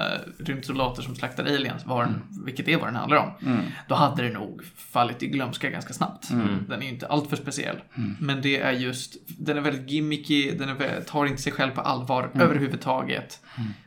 rymdsoldater 0.44 1.02
som 1.02 1.14
slaktar 1.14 1.44
aliens, 1.44 1.86
var 1.86 2.04
den, 2.04 2.22
vilket 2.44 2.68
är 2.68 2.76
vad 2.76 2.86
den 2.88 2.96
handlar 2.96 3.16
om, 3.18 3.30
Mm. 3.46 3.60
då 3.88 3.94
hade 3.94 4.22
det 4.22 4.30
nog 4.30 4.62
fallit 4.76 5.22
i 5.22 5.26
glömska 5.26 5.70
ganska 5.70 5.92
snabbt. 5.92 6.30
Mm. 6.30 6.64
Den 6.68 6.80
är 6.80 6.84
ju 6.86 6.88
inte 6.92 7.06
alltför 7.06 7.36
speciell. 7.36 7.76
Men 8.20 8.42
det 8.42 8.60
är 8.60 8.72
just, 8.72 9.16
den 9.26 9.56
är 9.56 9.60
väldigt 9.60 9.90
gimmicky, 9.90 10.50
den 10.50 10.68
är, 10.68 11.00
tar 11.00 11.26
inte 11.26 11.42
sig 11.42 11.52
själv 11.52 11.70
på 11.70 11.80
allvar 11.80 12.30
Mm. 12.34 12.46
överhuvudtaget. 12.46 13.40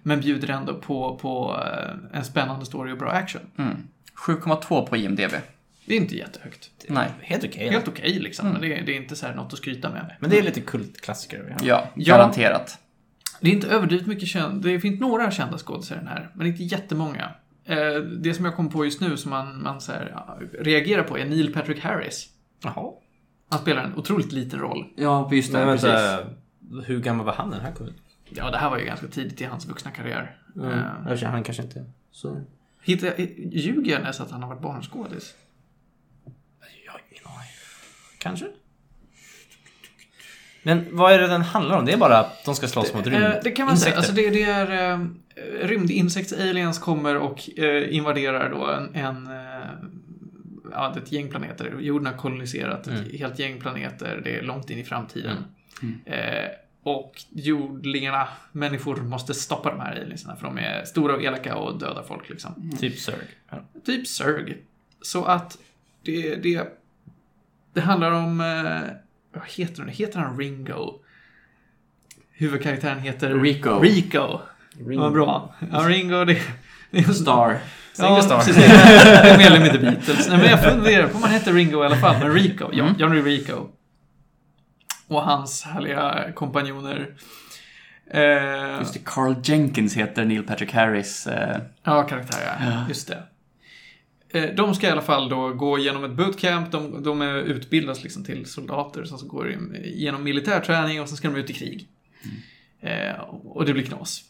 Men 0.03 0.19
bjuder 0.21 0.49
ändå 0.49 0.73
på, 0.73 1.15
på 1.21 1.59
eh, 1.65 2.17
en 2.19 2.25
spännande 2.25 2.65
story 2.65 2.91
och 2.91 2.97
bra 2.97 3.09
action. 3.11 3.41
Mm. 3.57 3.77
7,2 4.27 4.87
på 4.87 4.97
IMDB. 4.97 5.31
Det 5.85 5.93
är 5.93 5.97
inte 5.97 6.15
jättehögt. 6.17 6.71
Nej. 6.87 7.09
Helt 7.21 7.43
okej. 7.43 7.69
Helt 7.69 7.87
okej 7.87 8.19
liksom, 8.19 8.47
Mm. 8.47 8.59
men 8.61 8.69
det 8.69 8.79
är, 8.79 8.85
det 8.85 8.91
är 8.91 9.01
inte 9.01 9.15
så 9.15 9.25
här 9.25 9.35
något 9.35 9.53
att 9.53 9.59
skryta 9.59 9.89
med. 9.89 10.15
Men 10.19 10.29
det 10.29 10.37
är 10.39 10.43
lite 10.43 10.61
kultklassiker. 10.61 11.43
vi 11.43 11.51
har. 11.51 11.59
Ja, 11.63 11.87
Ja. 11.95 12.15
garanterat. 12.17 12.77
Det 13.41 13.49
är 13.49 13.53
inte 13.53 13.67
överdrivet 13.67 14.07
mycket 14.07 14.27
känd. 14.29 14.61
Det 14.63 14.79
finns 14.79 14.99
några 14.99 15.31
kända 15.31 15.57
skådespelare 15.57 16.01
i 16.01 16.05
den 16.05 16.13
här, 16.13 16.31
men 16.35 16.47
inte 16.47 16.63
jättemånga. 16.63 17.31
Eh, 17.65 17.95
det 17.97 18.33
som 18.33 18.45
jag 18.45 18.55
kom 18.55 18.69
på 18.69 18.85
just 18.85 19.01
nu 19.01 19.17
som 19.17 19.29
man, 19.31 19.61
man 19.63 19.81
så 19.81 19.91
här, 19.91 20.11
ja, 20.13 20.39
reagerar 20.59 21.03
på 21.03 21.17
är 21.17 21.25
Neil 21.25 21.53
Patrick 21.53 21.79
Harris. 21.79 22.29
Jaha. 22.63 22.91
Han 23.49 23.59
spelar 23.59 23.83
en 23.83 23.95
otroligt 23.95 24.31
liten 24.31 24.59
roll. 24.59 24.85
Ja, 24.95 25.29
just 25.33 25.51
det. 25.53 25.65
Men 25.65 25.77
precis. 25.77 25.89
vänta, 25.89 26.25
hur 26.85 26.99
gammal 26.99 27.25
var 27.25 27.33
han 27.33 27.49
när 27.49 27.57
den 27.57 27.65
här 27.65 27.73
kom 27.73 27.87
ut? 27.87 27.95
Ja, 28.29 28.51
det 28.51 28.57
här 28.57 28.69
var 28.69 28.77
ju 28.77 28.85
ganska 28.85 29.07
tidigt 29.07 29.41
i 29.41 29.43
hans 29.43 29.65
vuxna 29.65 29.91
karriär. 29.91 30.37
Eh, 30.55 30.63
Mm. 31.07 31.17
Han 31.31 31.43
kanske 31.43 31.63
inte... 31.63 31.85
Så... 32.11 32.41
hittar 32.81 33.07
jag, 33.07 33.19
ljuger 33.53 33.91
jag 33.91 34.01
när 34.01 34.13
jag 34.17 34.25
att 34.25 34.31
han 34.31 34.41
har 34.43 34.49
varit 34.49 34.61
barnskådis? 34.61 35.33
Jag 36.85 36.91
har 36.91 37.01
ingen 37.11 37.23
aning. 37.25 37.49
Kanske? 38.25 38.45
Men 40.63 40.85
vad 40.91 41.13
är 41.13 41.19
det 41.19 41.27
den 41.27 41.41
handlar 41.41 41.77
om? 41.77 41.85
Det 41.85 41.93
är 41.93 41.97
bara 41.97 42.17
att 42.17 42.45
de 42.45 42.55
ska 42.55 42.67
slåss 42.67 42.93
mot 42.93 43.07
rymd... 43.07 43.23
Eh, 43.23 43.33
det 43.43 43.51
kan 43.51 43.65
man 43.65 43.77
säga. 43.77 43.95
Alltså 43.97 44.11
det, 44.11 44.29
det 44.29 44.43
är 44.43 44.91
eh, 44.93 44.99
rymdinsekts-aliens 45.67 46.79
kommer 46.79 47.17
och 47.17 47.59
eh, 47.59 47.95
invaderar 47.95 48.49
då 48.49 48.65
en, 48.67 48.95
en 48.95 49.27
eh, 49.27 49.69
ja, 50.71 50.95
ett 50.97 51.11
gäng 51.11 51.29
planeter. 51.29 51.75
Jorden 51.79 52.05
har 52.05 52.13
koloniserat 52.13 52.87
ett 52.87 52.99
Mm. 52.99 53.17
helt 53.19 53.39
gäng 53.39 53.59
planeter. 53.59 54.21
Det 54.23 54.37
är 54.37 54.41
långt 54.41 54.69
in 54.69 54.79
i 54.79 54.83
framtiden. 54.83 55.37
Eh, 56.05 56.45
och 56.83 57.23
jordlingarna, 57.29 58.27
människor, 58.51 58.95
måste 58.95 59.33
stoppa 59.33 59.69
de 59.69 59.79
här 59.79 60.01
aliensarna 60.01 60.35
för 60.35 60.43
de 60.47 60.57
är 60.57 60.85
stora 60.85 61.15
och 61.15 61.23
elaka 61.23 61.55
och 61.55 61.79
dödar 61.79 62.03
folk 62.07 62.29
liksom. 62.29 62.71
Typ 62.79 62.99
Zerg. 62.99 63.27
Ja. 63.49 63.57
Typ 63.85 64.07
Zerg. 64.07 64.57
Så 65.01 65.25
att 65.25 65.57
det, 66.03 66.35
det, 66.35 66.67
det 67.75 67.81
handlar 67.81 68.11
om, 68.11 68.41
eh, 68.41 68.91
vad 69.39 69.43
heter 69.49 69.79
han? 69.79 69.89
Heter 69.89 70.19
han 70.19 70.37
Ringo? 70.37 70.93
Huvudkaraktären 72.31 72.99
heter 72.99 73.33
Rico. 73.39 73.79
Rico. 73.79 74.39
Ringo. 74.87 75.01
Vad 75.01 75.13
bra. 75.13 75.53
Ja, 75.71 75.79
Ringo, 75.79 76.25
det, 76.25 76.37
det 76.91 76.97
är 76.99 77.07
en 77.07 77.13
Star. 77.13 77.57
Ringo 77.99 78.21
Starr. 78.21 78.37
precis. 78.37 78.55
Det 78.55 78.63
är 79.29 79.37
mer 79.37 79.45
eller 79.47 79.59
mindre 79.59 79.79
Beatles. 79.79 80.27
Nej, 80.29 80.37
men 80.37 80.49
jag 80.49 80.63
funderar 80.63 81.07
på 81.07 81.15
om 81.17 81.23
han 81.23 81.31
heter 81.31 81.53
Ringo 81.53 81.83
i 81.83 81.85
alla 81.85 81.95
fall. 81.95 82.15
Men 82.19 82.33
Rico, 82.33 82.69
ja, 82.73 82.83
Mm. 82.83 82.95
Johnny 82.99 83.21
Rico. 83.21 83.67
Och 85.07 85.21
hans 85.21 85.63
härliga 85.63 86.31
kompanjoner. 86.35 87.07
Eh, 88.11 88.79
Just 88.79 88.93
det, 88.93 88.99
Carl 89.05 89.35
Jenkins 89.43 89.93
heter 89.97 90.25
Neil 90.25 90.43
Patrick 90.43 90.73
Harris. 90.73 91.27
Eh, 91.27 91.57
Ja, 91.83 92.03
karaktär 92.03 92.39
ja. 92.59 92.65
Ja. 92.71 92.85
Just 92.87 93.07
det. 93.07 93.23
Eh, 94.35 94.55
De 94.55 94.75
ska 94.75 94.87
i 94.87 94.91
alla 94.91 95.01
fall 95.01 95.29
då 95.29 95.53
gå 95.53 95.79
igenom 95.79 96.03
ett 96.03 96.11
bootcamp. 96.11 96.71
De, 96.71 97.03
de 97.03 97.21
utbildas 97.21 98.03
liksom 98.03 98.23
till 98.23 98.45
soldater 98.45 99.03
som 99.03 99.17
så 99.17 99.25
går 99.27 99.51
in- 99.51 99.75
igenom 99.83 100.23
militärträning 100.23 101.01
och 101.01 101.07
sen 101.07 101.17
ska 101.17 101.29
de 101.29 101.37
ut 101.39 101.49
i 101.49 101.53
krig. 101.53 101.87
Eh, 102.81 103.19
och 103.43 103.65
det 103.65 103.73
blir 103.73 103.83
knas. 103.83 104.23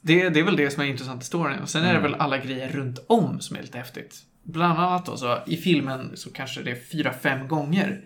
Det, 0.00 0.28
det 0.28 0.40
är 0.40 0.44
väl 0.44 0.56
det 0.56 0.70
som 0.70 0.82
är 0.82 0.86
intressant 0.86 1.22
i 1.22 1.26
storyn. 1.26 1.58
Och 1.58 1.68
sen 1.68 1.84
är 1.84 1.94
det 1.94 2.00
väl 2.00 2.14
alla 2.14 2.38
grejer 2.38 2.68
runt 2.68 3.04
om 3.06 3.40
som 3.40 3.56
är 3.56 3.62
lite 3.62 3.78
häftigt. 3.78 4.22
Bland 4.42 4.78
annat 4.78 5.06
då, 5.06 5.16
så 5.16 5.38
i 5.46 5.56
filmen 5.56 6.10
så 6.14 6.32
kanske 6.32 6.62
det 6.62 6.70
är 6.70 6.80
fyra, 6.92 7.12
fem 7.12 7.48
gånger 7.48 8.00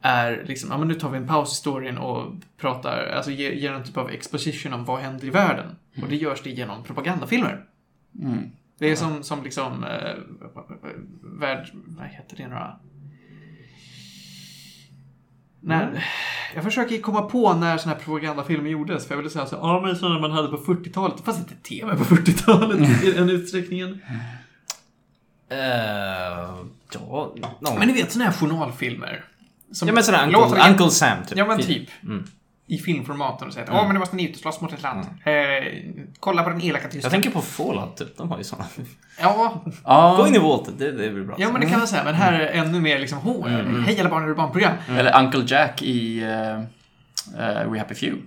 är 0.00 0.44
liksom, 0.46 0.70
ja 0.70 0.78
men 0.78 0.88
nu 0.88 0.94
tar 0.94 1.10
vi 1.10 1.16
en 1.18 1.26
paus 1.26 1.52
i 1.52 1.54
storyn 1.54 1.98
och 1.98 2.34
pratar, 2.56 3.06
alltså 3.06 3.30
ger, 3.30 3.52
ger 3.52 3.72
en 3.72 3.84
typ 3.84 3.96
av 3.96 4.10
exposition 4.10 4.72
om 4.72 4.84
vad 4.84 5.00
händer 5.00 5.26
i 5.26 5.30
världen. 5.30 5.66
Och 6.02 6.08
det 6.08 6.16
görs 6.16 6.40
det 6.44 6.50
genom 6.50 6.82
propagandafilmer. 6.84 7.64
mm. 8.22 8.50
Det 8.78 8.90
är 8.90 8.96
som, 8.96 9.22
som 9.22 9.42
liksom 9.42 9.84
eh, 9.84 10.14
värld... 11.22 11.70
Vad 11.74 12.06
heter 12.06 12.36
det 12.36 12.48
nu 12.48 12.54
då? 12.54 12.80
När, 15.60 16.04
jag 16.54 16.64
försöker 16.64 17.00
komma 17.00 17.22
på 17.22 17.54
när 17.54 17.78
såna 17.78 17.94
här 17.94 18.00
propagandafilmer 18.00 18.70
gjordes. 18.70 19.06
För 19.06 19.14
jag 19.14 19.16
ville 19.16 19.30
säga 19.30 19.46
så 19.46 19.56
ja 19.56 19.80
men 19.80 19.96
sådana 19.96 20.18
man 20.18 20.30
hade 20.30 20.48
på 20.48 20.56
40-talet. 20.56 21.16
Det 21.16 21.22
fanns 21.22 21.38
inte 21.38 21.54
TV 21.54 21.96
på 21.96 22.04
40-talet 22.04 23.04
i 23.04 23.12
den 23.12 23.30
utsträckningen. 23.30 24.00
Eh, 25.48 25.58
ja, 26.92 27.34
no. 27.60 27.78
Men 27.78 27.88
ni 27.88 27.94
vet 27.94 28.12
såna 28.12 28.24
här 28.24 28.32
journalfilmer. 28.32 29.24
Som 29.72 29.88
Ja 29.88 29.94
men 29.94 30.30
låter 30.30 30.56
Uncle, 30.56 30.70
Uncle 30.70 30.90
Sam 30.90 31.24
typ. 31.26 31.38
Ja 31.38 31.46
men 31.46 31.62
typ. 31.62 31.88
Mm. 32.02 32.24
I 32.68 32.78
filmformaten 32.78 33.48
och 33.48 33.54
säger 33.54 33.66
att 33.66 33.72
åh 33.74 33.84
men 33.84 33.92
nu 33.94 33.98
måste 33.98 34.16
ni 34.16 34.24
ut 34.24 34.34
och 34.34 34.40
slåss 34.40 34.60
mot 34.60 34.72
ett 34.72 34.82
land. 34.82 35.06
Eh, 35.24 35.32
kolla 36.20 36.42
på 36.42 36.48
den 36.50 36.60
elaka 36.62 36.84
Jag 36.84 36.92
Tyskland. 36.92 37.12
tänker 37.12 37.30
på 37.30 37.40
Fallout 37.40 37.96
typ, 37.96 38.16
de 38.16 38.30
har 38.30 38.38
ju 38.38 38.44
sådana. 38.44 38.68
Ja, 39.20 39.64
Ja, 39.84 40.14
Gå 40.18 40.26
in 40.28 40.34
i 40.34 40.38
Walter, 40.38 40.72
det, 40.78 40.92
det 40.92 41.10
blir 41.10 41.24
bra. 41.24 41.36
ja 41.38 41.52
men 41.52 41.60
det 41.60 41.66
kan 41.66 41.78
man 41.78 41.88
säga. 41.88 42.04
Men 42.04 42.14
här 42.14 42.32
är 42.32 42.46
ännu 42.64 42.80
mer 42.80 42.98
liksom, 42.98 43.18
hå, 43.18 43.46
hej 43.86 44.00
alla 44.00 44.10
barn, 44.10 44.24
är 44.24 44.28
det 44.28 44.34
barnprogram? 44.34 44.74
eller 44.88 45.24
Uncle 45.24 45.44
Jack 45.46 45.82
i 45.82 46.22
uh, 46.24 46.28
uh, 47.40 47.72
We 47.72 47.78
Happy 47.78 47.94
Few. 47.94 48.22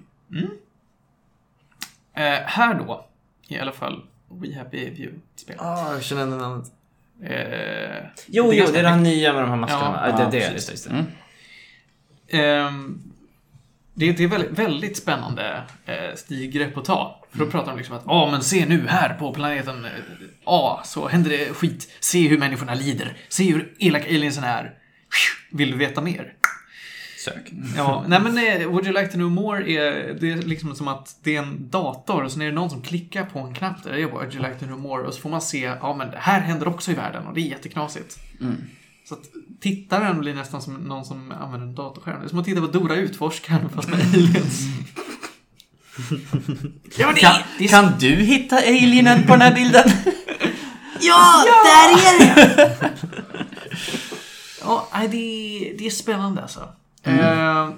Eh, 2.13 2.23
här 2.45 2.73
då, 2.73 3.05
i 3.47 3.59
alla 3.59 3.71
fall, 3.71 4.01
We 4.29 4.57
Happy 4.57 4.89
View-spel. 4.89 5.55
Ah, 5.59 5.93
jag 5.93 6.03
känner 6.03 6.21
ändå 6.21 6.35
namnet. 6.37 6.65
Eh, 7.23 8.05
Jo, 8.27 8.51
det 8.51 8.57
jo, 8.57 8.65
det 8.73 8.79
är 8.79 8.83
det 8.83 8.95
nya 8.95 9.33
med 9.33 9.41
de 9.43 9.49
här 9.49 9.57
maskerna. 9.57 10.01
Ja, 10.07 10.19
Ja, 10.19 10.25
det, 10.25 10.31
det, 10.39 10.51
just 10.53 10.67
det, 10.67 10.73
just 10.73 10.89
det. 10.89 11.05
Mm. 12.67 13.01
Det, 13.99 14.11
det 14.11 14.23
är 14.23 14.27
väldigt, 14.27 14.59
väldigt 14.59 14.97
spännande 14.97 15.63
eh, 15.85 16.15
stilgrepp 16.15 16.77
att 16.77 16.85
ta. 16.85 17.25
För 17.31 17.39
då 17.39 17.45
pratar 17.45 17.71
de 17.71 17.77
liksom 17.77 17.95
att 17.95 18.03
ja 18.05 18.31
men 18.31 18.43
se 18.43 18.65
nu 18.65 18.87
här 18.87 19.13
på 19.13 19.33
planeten 19.33 19.85
eh, 19.85 19.91
A 20.45 20.81
så 20.85 21.07
händer 21.07 21.29
det 21.29 21.53
skit. 21.53 21.97
Se 21.99 22.27
hur 22.27 22.37
människorna 22.37 22.73
lider. 22.73 23.17
Se 23.29 23.51
hur 23.51 23.73
elaka 23.79 24.05
aliensen 24.05 24.43
är. 24.43 24.73
Vill 25.51 25.71
du 25.71 25.77
veta 25.77 26.01
mer? 26.01 26.33
Sök. 27.25 27.51
Ja, 27.77 28.05
nej 28.07 28.19
men 28.21 28.37
eh, 28.37 28.67
Would 28.67 28.85
you 28.85 28.93
like 28.93 29.07
to 29.07 29.13
know 29.13 29.31
more 29.31 29.71
är, 29.71 30.13
det 30.13 30.31
är 30.31 30.35
liksom 30.35 30.75
som 30.75 30.87
att 30.87 31.19
det 31.23 31.35
är 31.35 31.39
en 31.39 31.69
dator 31.69 32.23
och 32.23 32.31
sen 32.31 32.41
är 32.41 32.45
det 32.45 32.51
någon 32.51 32.69
som 32.69 32.81
klickar 32.81 33.25
på 33.25 33.39
en 33.39 33.53
knapp 33.53 33.83
där 33.83 33.91
det 33.91 34.01
är 34.01 34.07
bara 34.07 34.23
Would 34.23 34.35
you 34.35 34.47
like 34.47 34.59
to 34.59 34.65
know 34.65 34.79
more 34.79 35.03
och 35.03 35.13
så 35.13 35.21
får 35.21 35.29
man 35.29 35.41
se, 35.41 35.73
ja 35.81 35.95
men 35.97 36.11
det 36.11 36.17
här 36.19 36.39
händer 36.41 36.67
också 36.67 36.91
i 36.91 36.93
världen 36.93 37.27
och 37.27 37.33
det 37.33 37.41
är 37.41 37.49
jätteknasigt. 37.49 38.19
Mm. 38.41 38.55
Så 39.05 39.15
att 39.15 39.21
tittaren 39.61 40.19
blir 40.19 40.33
nästan 40.33 40.61
som 40.61 40.73
någon 40.73 41.05
som 41.05 41.31
använder 41.31 41.67
en 41.67 41.75
datorskärm. 41.75 42.19
Det 42.19 42.25
är 42.25 42.29
som 42.29 42.39
att 42.39 42.45
titta 42.45 42.61
på 42.61 42.67
Dora 42.67 42.95
Utforskaren 42.95 43.69
fast 43.69 43.89
med 43.89 43.99
aliens. 43.99 44.61
ja, 46.97 47.05
men 47.05 47.15
det, 47.15 47.21
Kan, 47.21 47.33
det 47.57 47.63
är 47.65 47.67
kan 47.69 47.93
du 47.99 48.09
hitta 48.09 48.57
alienen 48.57 49.23
på 49.23 49.31
den 49.31 49.41
här 49.41 49.55
bilden? 49.55 49.89
Ja, 51.01 51.45
där 51.63 51.89
är 51.89 52.19
det! 52.57 52.75
ja, 54.61 54.87
det, 55.11 55.17
är- 55.17 55.77
det 55.77 55.85
är 55.85 55.89
spännande 55.89 56.41
alltså. 56.41 56.59
Eh, 57.03 57.69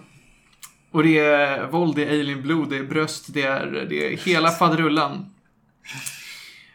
och 0.91 1.03
det 1.03 1.19
är 1.19 1.67
våld, 1.67 1.95
det 1.95 2.05
är 2.05 2.09
alienblod, 2.19 2.69
det 2.69 2.77
är 2.77 2.83
bröst, 2.83 3.25
det 3.33 3.41
är, 3.41 3.85
det 3.89 4.13
är 4.13 4.17
hela 4.17 4.51
faderullan. 4.51 5.25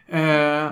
Eh, 0.09 0.71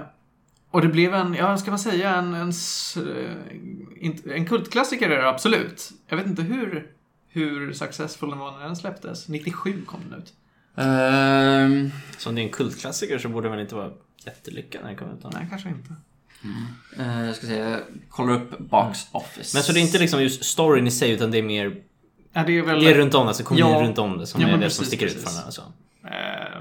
och 0.74 0.80
det 0.82 0.88
blev 0.88 1.14
en, 1.14 1.34
ja, 1.34 1.56
ska 1.56 1.70
man 1.70 1.78
säga, 1.78 2.14
en, 2.14 2.34
en, 2.34 2.52
eh, 2.96 4.36
en 4.36 4.46
kultklassiker 4.46 5.10
är 5.10 5.16
det 5.22 5.28
absolut. 5.28 5.90
Jag 6.08 6.16
vet 6.16 6.26
inte 6.26 6.42
hur, 6.42 6.90
hur 7.28 7.72
successful 7.72 8.30
den 8.30 8.38
var 8.38 8.52
när 8.58 8.64
den 8.64 8.76
släpptes. 8.76 9.28
97 9.28 9.82
kom 9.86 10.00
den 10.10 10.18
ut. 10.22 10.32
Ehm, 10.76 11.90
Så 12.18 12.28
om 12.28 12.34
det 12.34 12.40
är 12.40 12.44
en 12.44 12.50
kultklassiker 12.52 13.18
så 13.18 13.28
borde 13.28 13.48
den 13.48 13.60
inte 13.60 13.74
vara 13.74 13.90
jättelyckad 14.26 14.80
när 14.82 14.88
den 14.88 14.98
kommer 14.98 15.12
ut? 15.14 15.22
då? 15.22 15.30
Nej, 15.34 15.46
kanske 15.50 15.68
inte. 15.68 15.94
eh, 16.98 17.24
jag 17.26 17.36
ska 17.36 17.46
jag 17.46 17.80
kollar 18.08 18.34
upp 18.34 18.58
Box 18.58 18.98
Office. 19.12 19.56
Men 19.56 19.62
så 19.62 19.72
det 19.72 19.80
är 19.80 19.82
inte 19.82 19.98
liksom 19.98 20.22
just 20.22 20.44
storyn 20.44 20.86
i 20.86 20.90
sig 20.90 21.10
utan 21.10 21.30
det 21.30 21.38
är 21.38 21.42
mer 21.42 21.82
Ja, 22.32 22.44
det 22.46 22.58
är 22.58 22.62
väl... 22.62 22.80
det 22.84 22.90
är 22.90 22.94
runt 22.94 23.14
om, 23.14 23.26
alltså 23.28 23.42
kommunen 23.44 23.70
Ja. 23.70 23.82
runt 23.82 23.98
om 23.98 24.18
det 24.18 24.26
som 24.26 24.40
Ja, 24.40 24.48
är 24.48 24.52
det 24.52 24.70
som 24.70 24.82
precis, 24.82 24.86
sticker 24.86 25.06
ut 25.06 25.12
precis. 25.12 25.24
från 25.28 25.34
den. 25.36 25.44
Alltså. 25.44 25.72
Eh, 26.04 26.60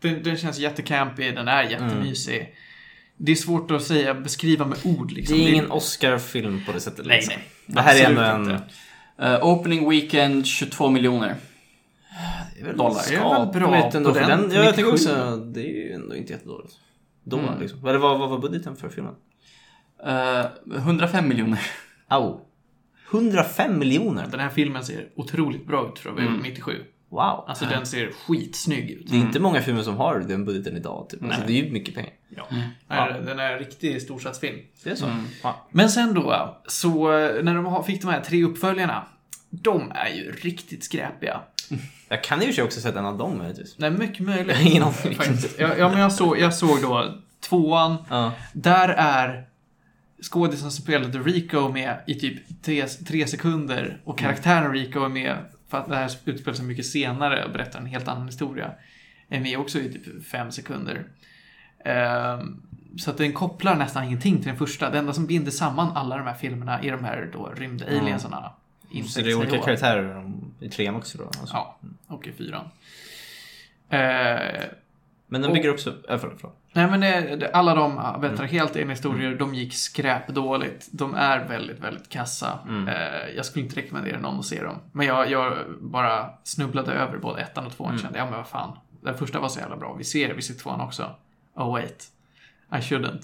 den, 0.00 0.22
den 0.22 0.36
känns 0.36 0.58
jättecampy, 0.58 1.30
den 1.30 1.48
är 1.48 1.62
jättemysig. 1.62 2.54
Det 3.24 3.32
är 3.32 3.36
svårt 3.36 3.70
att 3.70 3.82
säga, 3.82 4.14
beskriva 4.14 4.66
med 4.66 4.78
ord 4.84 5.08
Det 5.08 5.14
liksom. 5.14 5.36
är 5.36 5.48
ingen 5.48 5.70
Oscar-film 5.70 6.62
på 6.66 6.72
det 6.72 6.80
sättet. 6.80 7.06
Nej, 7.06 7.16
liksom. 7.16 7.34
nej. 7.36 7.74
Det 7.74 7.80
här 7.80 8.00
är 8.04 8.10
ändå 8.10 8.22
en... 8.22 8.40
inte. 8.42 8.64
Eh, 9.18 9.44
opening 9.46 9.90
Weekend 9.90 10.46
22 10.46 10.90
miljoner. 10.90 11.36
Det 12.54 12.60
är 12.60 12.64
väl 12.66 12.76
Dollar. 12.76 13.02
Det 13.08 13.14
är 13.14 13.38
väl 13.44 13.52
bra 13.52 13.90
ändå 13.94 14.12
på 14.12 14.18
den, 14.18 14.28
den. 14.28 14.50
Ja, 14.52 14.64
jag 14.64 14.74
tycker 14.76 14.92
97. 14.92 15.10
också 15.10 15.36
det 15.36 15.60
är 15.60 15.86
ju 15.86 15.92
ändå 15.92 16.16
inte 16.16 16.32
jättedåligt. 16.32 16.74
Då 17.24 17.38
Mm. 17.38 17.60
liksom. 17.60 17.80
Vad, 17.82 18.00
vad, 18.00 18.18
vad 18.18 18.30
var 18.30 18.38
budgeten 18.38 18.76
för 18.76 18.88
filmen? 18.88 19.14
Eh, 20.06 20.44
105 20.76 21.28
miljoner. 21.28 21.60
Au. 22.08 22.40
105 23.10 23.78
miljoner? 23.78 24.26
Den 24.30 24.40
här 24.40 24.50
filmen 24.50 24.84
ser 24.84 25.08
otroligt 25.16 25.66
bra 25.66 25.92
ut 25.92 26.04
vara 26.04 26.14
Mm. 26.24 26.40
97. 26.42 26.72
Wow. 27.12 27.44
Alltså 27.48 27.64
den 27.64 27.86
ser 27.86 28.10
skitsnygg 28.26 28.90
ut. 28.90 29.10
Det 29.10 29.16
är 29.16 29.20
inte 29.20 29.40
många 29.40 29.60
filmer 29.60 29.82
som 29.82 29.96
har 29.96 30.20
den 30.20 30.44
budgeten 30.44 30.76
idag. 30.76 31.06
Typ. 31.10 31.22
Alltså, 31.22 31.38
Nej. 31.38 31.46
det 31.48 31.60
är 31.60 31.64
ju 31.64 31.72
mycket 31.72 31.94
pengar. 31.94 32.12
Ja. 32.28 32.46
Är- 32.88 33.20
Den 33.20 33.38
är 33.38 33.52
en 33.52 33.58
riktig 33.58 34.02
storsatsfilm. 34.02 34.58
Det 34.84 34.90
är 34.90 34.94
så. 34.94 35.06
Mm. 35.06 35.24
Ja. 35.42 35.66
Men 35.70 35.90
sen 35.90 36.14
då, 36.14 36.56
så 36.66 37.12
eh, 37.18 37.42
när 37.44 37.54
de 37.54 37.84
fick 37.84 38.02
de 38.02 38.08
här 38.10 38.20
tre 38.20 38.44
uppföljarna. 38.44 39.04
De 39.50 39.92
är 39.94 40.08
ju 40.08 40.32
riktigt 40.32 40.84
skräpiga. 40.84 41.40
Jag 42.08 42.24
kan 42.24 42.40
sig 42.52 42.64
också 42.64 42.80
sett 42.80 42.96
en 42.96 43.06
av 43.06 43.18
dem 43.18 43.38
möjligtvis. 43.38 43.74
Nej, 43.78 43.90
mycket 43.90 44.26
möjligt. 44.26 44.56
Ingen 44.60 44.82
aning. 44.82 45.18
Ja, 45.58 45.70
ja, 45.78 45.88
men 45.88 46.00
jag 46.00 46.12
såg, 46.12 46.38
jag 46.38 46.54
såg 46.54 46.82
då 46.82 47.14
tvåan. 47.40 47.96
Ja. 48.10 48.32
Där 48.52 48.88
är 48.88 49.46
skådisen 50.30 50.70
som 50.70 50.82
spelade 50.82 51.18
Rico 51.18 51.68
med 51.68 51.96
i 52.06 52.14
typ 52.14 52.62
tre, 52.62 52.86
tre 52.86 53.26
sekunder 53.26 54.00
och 54.04 54.18
karaktären 54.18 54.72
Rico 54.72 55.04
är 55.04 55.08
med 55.08 55.36
för 55.72 55.78
att 55.78 55.88
det 55.88 55.96
här 55.96 56.10
utspelar 56.24 56.54
sig 56.54 56.64
mycket 56.64 56.86
senare 56.86 57.44
och 57.44 57.50
berättar 57.52 57.80
en 57.80 57.86
helt 57.86 58.08
annan 58.08 58.26
historia. 58.26 58.72
Är 59.28 59.40
med 59.40 59.58
också 59.58 59.78
i 59.78 59.92
typ 59.92 60.26
fem 60.26 60.52
sekunder. 60.52 61.04
Ehm, 61.84 62.62
så 62.98 63.10
att 63.10 63.18
den 63.18 63.32
kopplar 63.32 63.76
nästan 63.76 64.04
ingenting 64.04 64.36
till 64.36 64.46
den 64.46 64.56
första. 64.56 64.90
Det 64.90 64.98
enda 64.98 65.12
som 65.12 65.26
binder 65.26 65.50
samman 65.50 65.96
alla 65.96 66.16
de 66.16 66.26
här 66.26 66.34
filmerna 66.34 66.80
är 66.80 66.92
de 66.92 67.04
här 67.04 67.30
då 67.32 67.52
rymd-aliensarna. 67.56 68.50
Så 69.08 69.20
det 69.20 69.30
är 69.30 69.34
olika 69.38 69.58
karaktärer 69.58 70.32
i 70.60 70.68
trean 70.68 70.94
också 70.96 71.18
då? 71.18 71.24
Alltså. 71.24 71.50
Ja, 71.52 71.78
och 72.06 72.26
i 72.26 72.32
fyran. 72.32 72.64
Eh, 73.88 73.98
Men 75.26 75.40
den 75.40 75.44
Och- 75.44 75.52
bygger 75.52 75.70
också... 75.70 75.90
Äh, 75.90 76.18
förlåt, 76.18 76.36
förlåt. 76.40 76.58
Nej 76.72 76.90
men 76.90 77.00
det, 77.00 77.50
alla 77.52 77.74
de 77.74 78.20
vet, 78.20 78.50
helt 78.50 78.76
egna 78.76 78.92
historier, 78.92 79.34
de 79.34 79.54
gick 79.54 79.74
skräpdåligt. 79.74 80.88
De 80.92 81.14
är 81.14 81.48
väldigt, 81.48 81.78
väldigt 81.80 82.08
kassa. 82.08 82.58
Mm. 82.68 82.88
Eh, 82.88 83.28
jag 83.36 83.46
skulle 83.46 83.64
inte 83.64 83.80
rekommendera 83.80 84.18
någon 84.20 84.38
att 84.38 84.44
se 84.46 84.62
dem. 84.62 84.78
Men 84.92 85.06
jag, 85.06 85.30
jag 85.30 85.58
bara 85.80 86.30
snubblade 86.44 86.92
över 86.92 87.18
både 87.18 87.40
ettan 87.42 87.66
och 87.66 87.72
tvåan 87.76 87.90
Mm. 87.90 88.02
kände, 88.02 88.18
ja 88.18 88.24
men 88.24 88.34
vad 88.34 88.48
fan. 88.48 88.78
Den 89.00 89.18
första 89.18 89.40
var 89.40 89.48
så 89.48 89.60
jävla 89.60 89.76
bra. 89.76 89.94
Vi 89.94 90.04
ser 90.04 90.28
det, 90.28 90.34
vi 90.34 90.42
ser 90.42 90.54
tvåan 90.54 90.80
också. 90.80 91.10
Oh 91.54 91.72
wait. 91.72 92.06
I 92.72 92.74
shouldn't. 92.74 93.22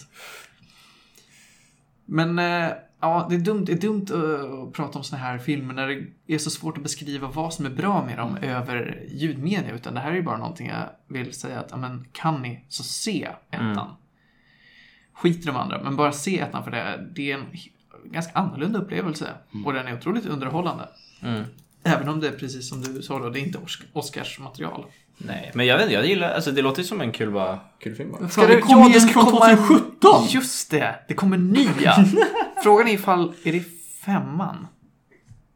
Men 2.04 2.38
eh, 2.38 2.72
ja, 3.00 3.26
det 3.30 3.34
är 3.34 3.40
dumt, 3.40 3.64
det 3.64 3.72
är 3.72 3.76
dumt 3.76 4.06
att 4.10 4.72
prata 4.72 4.98
om 4.98 5.04
såna 5.04 5.22
här 5.22 5.38
filmer 5.38 5.74
när 5.74 5.86
det 6.26 6.34
är 6.34 6.38
så 6.38 6.50
svårt 6.50 6.76
att 6.76 6.82
beskriva 6.82 7.28
vad 7.28 7.54
som 7.54 7.66
är 7.66 7.70
bra 7.70 8.04
med 8.04 8.18
dem 8.18 8.36
över 8.36 9.04
ljudmedia. 9.08 9.74
Utan 9.74 9.94
det 9.94 10.00
här 10.00 10.10
är 10.10 10.16
ju 10.16 10.22
bara 10.22 10.38
någonting 10.38 10.68
jag 10.68 10.88
vill 11.06 11.32
säga 11.32 11.60
att, 11.60 11.80
men 11.80 12.06
kan 12.12 12.42
ni 12.42 12.64
så 12.68 12.82
se 12.82 13.28
ettan. 13.50 13.70
Mm. 13.70 13.88
Skit 15.12 15.42
i 15.42 15.46
de 15.46 15.56
andra, 15.56 15.82
men 15.82 15.96
bara 15.96 16.12
se 16.12 16.38
ettan 16.40 16.64
för 16.64 16.70
det, 16.70 17.08
det 17.14 17.30
är 17.32 17.38
en 17.38 17.44
ganska 18.04 18.38
annorlunda 18.38 18.78
upplevelse. 18.78 19.34
Och 19.66 19.72
den 19.72 19.86
är 19.86 19.96
otroligt 19.96 20.26
underhållande. 20.26 20.88
Mm. 21.22 21.44
Även 21.82 22.08
om 22.08 22.20
det 22.20 22.28
är 22.28 22.32
precis 22.32 22.68
som 22.68 22.80
du 22.80 23.02
sa 23.02 23.18
då, 23.18 23.30
det 23.30 23.40
är 23.40 23.44
inte 23.44 23.58
Os- 23.58 23.82
Oscars 23.92 24.38
material. 24.40 24.84
Nej, 25.18 25.50
men 25.54 25.66
jag 25.66 25.76
vet 25.76 25.84
inte, 25.84 25.94
jag 25.94 26.06
gillar... 26.06 26.30
Alltså 26.30 26.52
det 26.52 26.62
låter 26.62 26.82
ju 26.82 26.88
som 26.88 27.00
en 27.00 27.12
kul, 27.12 27.30
bara, 27.30 27.58
kul 27.78 27.94
film 27.94 28.12
bara. 28.12 28.28
Fan, 28.28 28.48
det 28.48 28.60
kom 28.60 28.90
ju 28.90 28.98
en 28.98 29.08
från 29.08 29.24
2017! 29.24 30.26
Just 30.28 30.70
det, 30.70 30.94
det 31.08 31.14
kommer 31.14 31.38
nya. 31.38 31.94
Frågan 32.62 32.88
är 32.88 32.92
ifall, 32.92 33.32
är 33.44 33.52
det 33.52 33.64
femman? 34.04 34.66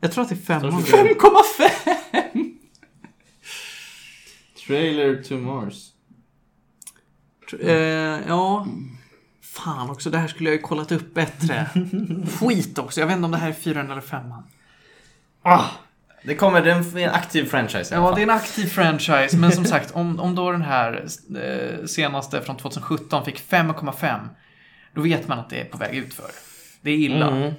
Jag 0.00 0.12
tror 0.12 0.22
att 0.22 0.28
det 0.28 0.34
är 0.34 0.60
femman. 0.60 0.82
5,5! 0.82 2.54
Trailer 4.66 5.22
to 5.22 5.34
Mars. 5.34 5.88
Eh, 7.60 7.72
ja. 8.28 8.66
Fan 9.42 9.90
också, 9.90 10.10
det 10.10 10.18
här 10.18 10.28
skulle 10.28 10.48
jag 10.48 10.56
ju 10.56 10.62
kollat 10.62 10.92
upp 10.92 11.14
bättre. 11.14 11.66
Skit 12.40 12.78
också, 12.78 13.00
jag 13.00 13.06
vet 13.06 13.16
inte 13.16 13.24
om 13.24 13.30
det 13.30 13.38
här 13.38 13.48
är 13.48 13.52
fyran 13.52 13.90
eller 13.90 14.00
femman. 14.00 14.42
Ah, 15.42 15.64
Det 16.24 16.34
kommer, 16.34 16.62
det 16.62 16.70
är 16.70 16.98
en 16.98 17.10
aktiv 17.10 17.44
franchise 17.44 17.94
i 17.94 17.98
alla 17.98 18.08
ja, 18.08 18.14
det 18.14 18.20
är 18.20 18.22
en 18.22 18.30
aktiv 18.30 18.66
franchise, 18.66 19.36
men 19.36 19.52
som 19.52 19.64
sagt, 19.64 19.90
om, 19.90 20.20
om 20.20 20.34
då 20.34 20.52
den 20.52 20.62
här 20.62 21.06
eh, 21.36 21.84
senaste 21.86 22.42
från 22.42 22.56
2017 22.56 23.24
fick 23.24 23.42
5,5, 23.50 24.28
då 24.94 25.00
vet 25.00 25.28
man 25.28 25.38
att 25.38 25.50
det 25.50 25.60
är 25.60 25.64
på 25.64 25.78
väg 25.78 25.96
utför. 25.96 26.30
Det 26.80 26.90
är 26.90 26.96
illa. 26.96 27.30
Mm. 27.30 27.52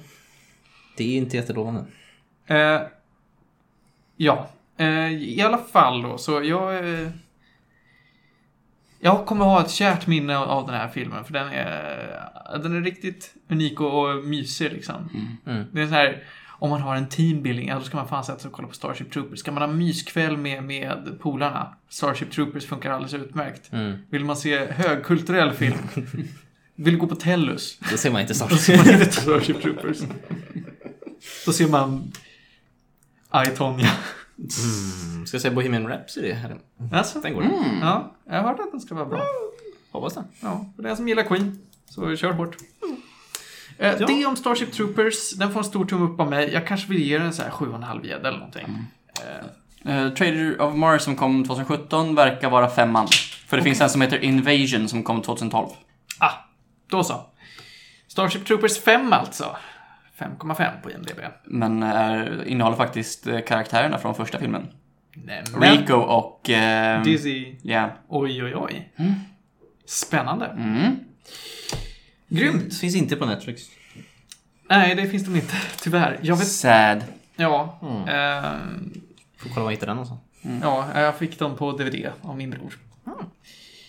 Det 0.96 1.04
är 1.04 1.16
inte 1.16 1.36
jättelovande. 1.36 1.84
Eh, 2.46 2.80
ja, 4.16 4.48
eh, 4.76 5.12
i 5.12 5.42
alla 5.42 5.58
fall 5.58 6.02
då, 6.02 6.18
så 6.18 6.42
jag... 6.42 6.88
Eh, 6.88 7.08
jag 9.00 9.26
kommer 9.26 9.44
ha 9.44 9.60
ett 9.60 9.70
kärt 9.70 10.06
minne 10.06 10.36
av 10.36 10.66
den 10.66 10.74
här 10.74 10.88
filmen, 10.88 11.24
för 11.24 11.32
den 11.32 11.48
är, 11.48 12.58
den 12.62 12.76
är 12.76 12.80
riktigt 12.80 13.34
unik 13.48 13.80
och, 13.80 14.04
och 14.04 14.24
mysig 14.24 14.72
liksom. 14.72 15.10
Mm. 15.46 15.64
Det 15.72 15.82
är 15.82 15.86
så 15.86 15.94
här, 15.94 16.22
om 16.58 16.70
man 16.70 16.80
har 16.80 16.96
en 16.96 17.08
teambuilding, 17.08 17.68
ja, 17.68 17.74
då 17.78 17.84
ska 17.84 17.96
man 17.96 18.08
fan 18.08 18.24
sätta 18.24 18.38
sig 18.38 18.48
och 18.48 18.54
kolla 18.54 18.68
på 18.68 18.74
Starship 18.74 19.12
Troopers. 19.12 19.38
Ska 19.38 19.52
man 19.52 19.62
ha 19.62 19.68
myskväll 19.76 20.36
med, 20.36 20.64
med 20.64 21.18
polarna, 21.20 21.74
Starship 21.88 22.30
Troopers 22.30 22.66
funkar 22.66 22.90
alldeles 22.90 23.14
utmärkt. 23.14 23.72
Mm. 23.72 23.98
Vill 24.10 24.24
man 24.24 24.36
se 24.36 24.66
högkulturell 24.66 25.52
film, 25.52 25.78
vill 26.74 26.96
gå 26.98 27.06
på 27.06 27.16
Tellus, 27.16 27.78
Då 27.90 27.96
ser 27.96 28.10
man 28.10 28.20
inte 28.20 28.34
Star 28.34 28.48
då 28.48 28.56
ser 28.56 28.76
man 28.76 28.90
inte 28.90 29.12
Starship 29.12 29.62
Troopers. 29.62 29.98
Då 31.46 31.52
ser 31.52 31.68
man 31.68 32.12
I, 33.46 33.56
Tonya. 33.56 33.90
Mm. 34.38 35.26
Ska 35.26 35.34
jag 35.34 35.42
säga 35.42 35.54
Bohemian 35.54 35.88
Rhapsody? 35.88 36.32
Här? 36.32 36.56
Alltså, 36.92 37.20
Den 37.20 37.34
går. 37.34 37.44
ja, 37.80 38.14
jag 38.24 38.42
hört 38.42 38.60
att 38.60 38.70
den 38.70 38.80
ska 38.80 38.94
vara 38.94 39.06
bra. 39.06 39.22
Hoppas 39.90 40.14
det. 40.14 40.24
Ja, 40.40 40.66
för 40.76 40.82
den 40.82 40.96
som 40.96 41.08
gillar 41.08 41.22
Queen, 41.22 41.58
så 41.90 42.16
kör 42.16 42.32
hårt. 42.32 42.56
Eh, 43.78 43.94
Ja. 44.00 44.06
Det 44.06 44.26
om 44.26 44.36
Starship 44.36 44.72
Troopers, 44.72 45.30
den 45.30 45.52
får 45.52 45.60
en 45.60 45.64
stor 45.64 45.84
tumme 45.84 46.04
upp 46.04 46.20
av 46.20 46.30
mig. 46.30 46.52
Jag 46.52 46.66
kanske 46.66 46.88
vill 46.88 47.02
ge 47.02 47.18
den 47.18 47.32
så 47.32 47.42
här 47.42 47.50
7,5 47.50 48.06
gädda 48.06 48.28
eller 48.28 48.38
någonting. 48.38 48.66
Eh, 49.20 49.46
Uh, 49.88 50.08
Trader 50.14 50.60
of 50.62 50.74
Mars 50.74 51.02
som 51.02 51.16
kom 51.16 51.44
2017 51.44 52.14
verkar 52.14 52.50
vara 52.50 52.70
femman. 52.70 53.08
För 53.46 53.56
det 53.56 53.62
finns 53.62 53.80
en 53.80 53.90
som 53.90 54.00
heter 54.00 54.18
Invasion 54.24 54.88
som 54.88 55.02
kom 55.02 55.22
2012. 55.22 55.68
ah, 56.18 56.30
då 56.90 57.04
så. 57.04 57.26
Starship 58.08 58.46
Troopers 58.46 58.78
5 58.80 59.12
alltså. 59.12 59.56
5,5 60.18 60.82
på 60.82 60.90
IMDB. 60.90 61.18
Men 61.44 61.82
är, 61.82 62.44
innehåller 62.48 62.76
faktiskt 62.76 63.26
karaktärerna 63.46 63.98
från 63.98 64.14
första 64.14 64.38
filmen. 64.38 64.68
Nämen. 65.14 65.78
Rico 65.78 65.94
och... 65.94 66.50
Eh, 66.50 67.02
Dizzy. 67.02 67.56
Ja. 67.62 67.90
Oj, 68.08 68.44
oj, 68.44 68.56
oj. 68.56 68.92
Spännande. 69.86 70.46
Mm. 70.46 70.96
Grymt. 72.34 72.78
Finns 72.78 72.94
inte 72.96 73.16
på 73.16 73.26
Netflix. 73.26 73.62
Nej, 74.70 74.94
det 74.94 75.06
finns 75.06 75.24
de 75.24 75.36
inte, 75.36 75.54
tyvärr. 75.80 76.18
Jag 76.22 76.36
vet... 76.36 76.48
Sad. 76.48 77.04
Ja. 77.36 77.78
Mm. 77.82 78.08
Eh, 78.08 78.50
Får 79.38 79.48
kolla 79.50 79.64
var 79.64 79.70
jag 79.70 79.76
hittar 79.76 79.86
den 79.86 79.96
någonstans. 79.96 80.20
ja, 80.62 81.00
jag 81.00 81.16
fick 81.16 81.38
dem 81.38 81.56
på 81.56 81.72
DVD 81.72 82.06
av 82.22 82.36
min 82.36 82.50
bror. 82.50 82.78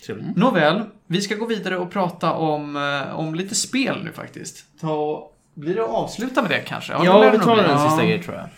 Trevligt. 0.06 0.36
Nåväl, 0.38 0.82
vi 1.08 1.22
ska 1.22 1.36
gå 1.36 1.46
vidare 1.46 1.78
och 1.78 1.92
prata 1.92 2.34
om, 2.34 2.76
eh, 2.76 3.20
om 3.20 3.36
lite 3.36 3.56
spel 3.56 4.04
nu 4.04 4.12
faktiskt. 4.12 4.66
Ta, 4.82 5.30
blir 5.54 5.76
det 5.76 5.84
att 5.84 5.90
avsluta 5.90 6.42
med 6.42 6.52
det 6.52 6.60
kanske? 6.62 6.94
Ja, 6.94 7.30
vi 7.32 7.40
tar 7.40 7.56
bli. 7.56 7.64
en 7.64 7.80
sista 7.80 8.04
Ja. 8.04 8.10
grej 8.10 8.24
tror 8.24 8.36
jag. 8.36 8.50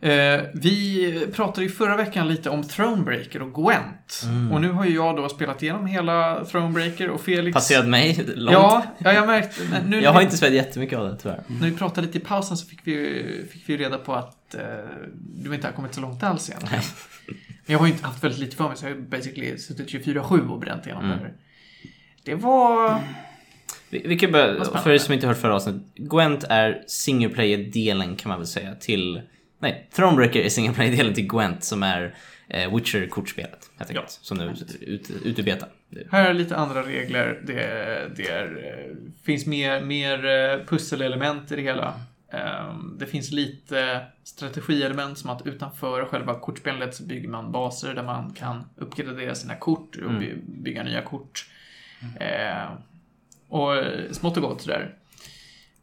Eh, 0.00 0.40
vi 0.54 1.26
pratade 1.32 1.62
ju 1.62 1.68
förra 1.72 1.96
veckan 1.96 2.28
lite 2.28 2.50
om 2.50 2.62
Thronebreaker 2.62 3.42
och 3.42 3.54
Gwent. 3.54 4.22
Mm. 4.24 4.52
Och 4.52 4.60
nu 4.60 4.68
har 4.70 4.84
ju 4.84 4.94
jag 4.94 5.16
då 5.16 5.28
spelat 5.28 5.62
igenom 5.62 5.86
hela 5.86 6.44
Thronebreaker 6.44 7.08
och 7.10 7.20
Felix... 7.20 7.54
Passerat 7.54 7.88
mig 7.88 8.24
långt. 8.34 8.52
Ja, 8.54 8.84
ja, 8.98 9.12
jag 9.12 9.26
märkte. 9.26 9.62
men 9.70 9.90
Nu, 9.90 10.00
Jag 10.00 10.12
har 10.12 10.22
inte 10.22 10.36
spelat 10.36 10.54
jättemycket 10.54 10.98
av 10.98 11.08
det 11.08 11.16
tyvärr. 11.16 11.42
När 11.46 11.70
vi 11.70 11.76
pratade 11.76 12.06
lite 12.06 12.18
i 12.18 12.20
pausen 12.20 12.56
så 12.56 12.66
fick 12.66 12.80
vi, 12.84 13.24
fick 13.52 13.62
vi 13.68 13.76
reda 13.76 13.98
på 13.98 14.14
att 14.14 14.54
eh, 14.54 14.60
du 15.16 15.54
inte 15.54 15.66
har 15.66 15.72
kommit 15.72 15.94
så 15.94 16.00
långt 16.00 16.22
alls 16.22 16.50
egentligen. 16.50 16.84
Men 17.26 17.72
jag 17.72 17.78
har 17.78 17.86
ju 17.86 17.92
inte 17.92 18.06
haft 18.06 18.24
väldigt 18.24 18.40
lite 18.40 18.56
för 18.56 18.68
mig 18.68 18.76
så 18.76 18.84
jag 18.86 18.90
har 18.90 18.96
ju 18.96 19.02
basically 19.02 19.58
suttit 19.58 19.88
24-7 20.06 20.48
och 20.48 20.60
bränt 20.60 20.86
igenom 20.86 21.04
Mm. 21.04 21.18
det. 21.18 21.30
Det 22.22 22.34
var... 22.34 23.00
Vi, 23.90 24.02
vi 24.06 24.18
kan 24.18 24.32
börja, 24.32 24.64
för 24.64 24.90
er 24.90 24.98
som 24.98 25.14
inte 25.14 25.26
hört 25.26 25.38
förra 25.38 25.54
avsnittet. 25.54 25.82
Gwent 25.94 26.44
är 26.44 26.82
single 26.86 27.28
player-delen 27.28 28.16
kan 28.16 28.28
man 28.28 28.38
väl 28.38 28.46
säga 28.46 28.74
till... 28.74 29.20
Nej, 29.58 29.88
Thronebreaker 29.92 30.40
är 30.40 30.48
single 30.48 30.74
player-delen 30.74 31.14
till 31.14 31.26
Gwent 31.26 31.64
som 31.64 31.82
är 31.82 32.14
eh, 32.48 32.74
Witcher-kortspelet. 32.74 33.70
Helt 33.78 33.90
enkelt. 33.90 34.10
Som 34.10 34.36
nu 34.38 34.44
är 34.44 34.56
ute 34.80 35.12
ut 35.28 35.44
beta. 35.44 35.66
Här 36.10 36.30
är 36.30 36.34
lite 36.34 36.56
andra 36.56 36.82
regler. 36.86 37.40
Det, 37.46 38.10
det 38.16 38.28
är, 38.28 38.46
eh, 38.46 38.96
finns 39.24 39.46
mer, 39.46 39.80
mer 39.80 40.24
eh, 40.26 40.66
pusselelement 40.66 41.52
i 41.52 41.56
det 41.56 41.62
hela. 41.62 42.00
Ehm, 42.32 42.96
Det 42.98 43.06
finns 43.06 43.30
lite 43.30 44.06
strategielement 44.24 45.18
som 45.18 45.30
att 45.30 45.46
utanför 45.46 46.04
själva 46.04 46.34
kortspelet 46.40 46.94
så 46.94 47.02
bygger 47.02 47.28
man 47.28 47.52
baser 47.52 47.94
där 47.94 48.02
man 48.02 48.30
kan 48.32 48.64
uppgradera 48.76 49.34
sina 49.34 49.54
kort 49.56 49.96
och 49.96 50.02
Mm. 50.10 50.18
by- 50.20 50.34
bygga 50.46 50.82
nya 50.82 51.02
kort. 51.02 51.46
Ehm, 52.20 52.72
Och 53.50 53.74
smått 54.10 54.36
och 54.36 54.42
gott 54.42 54.60
sådär. 54.62 54.94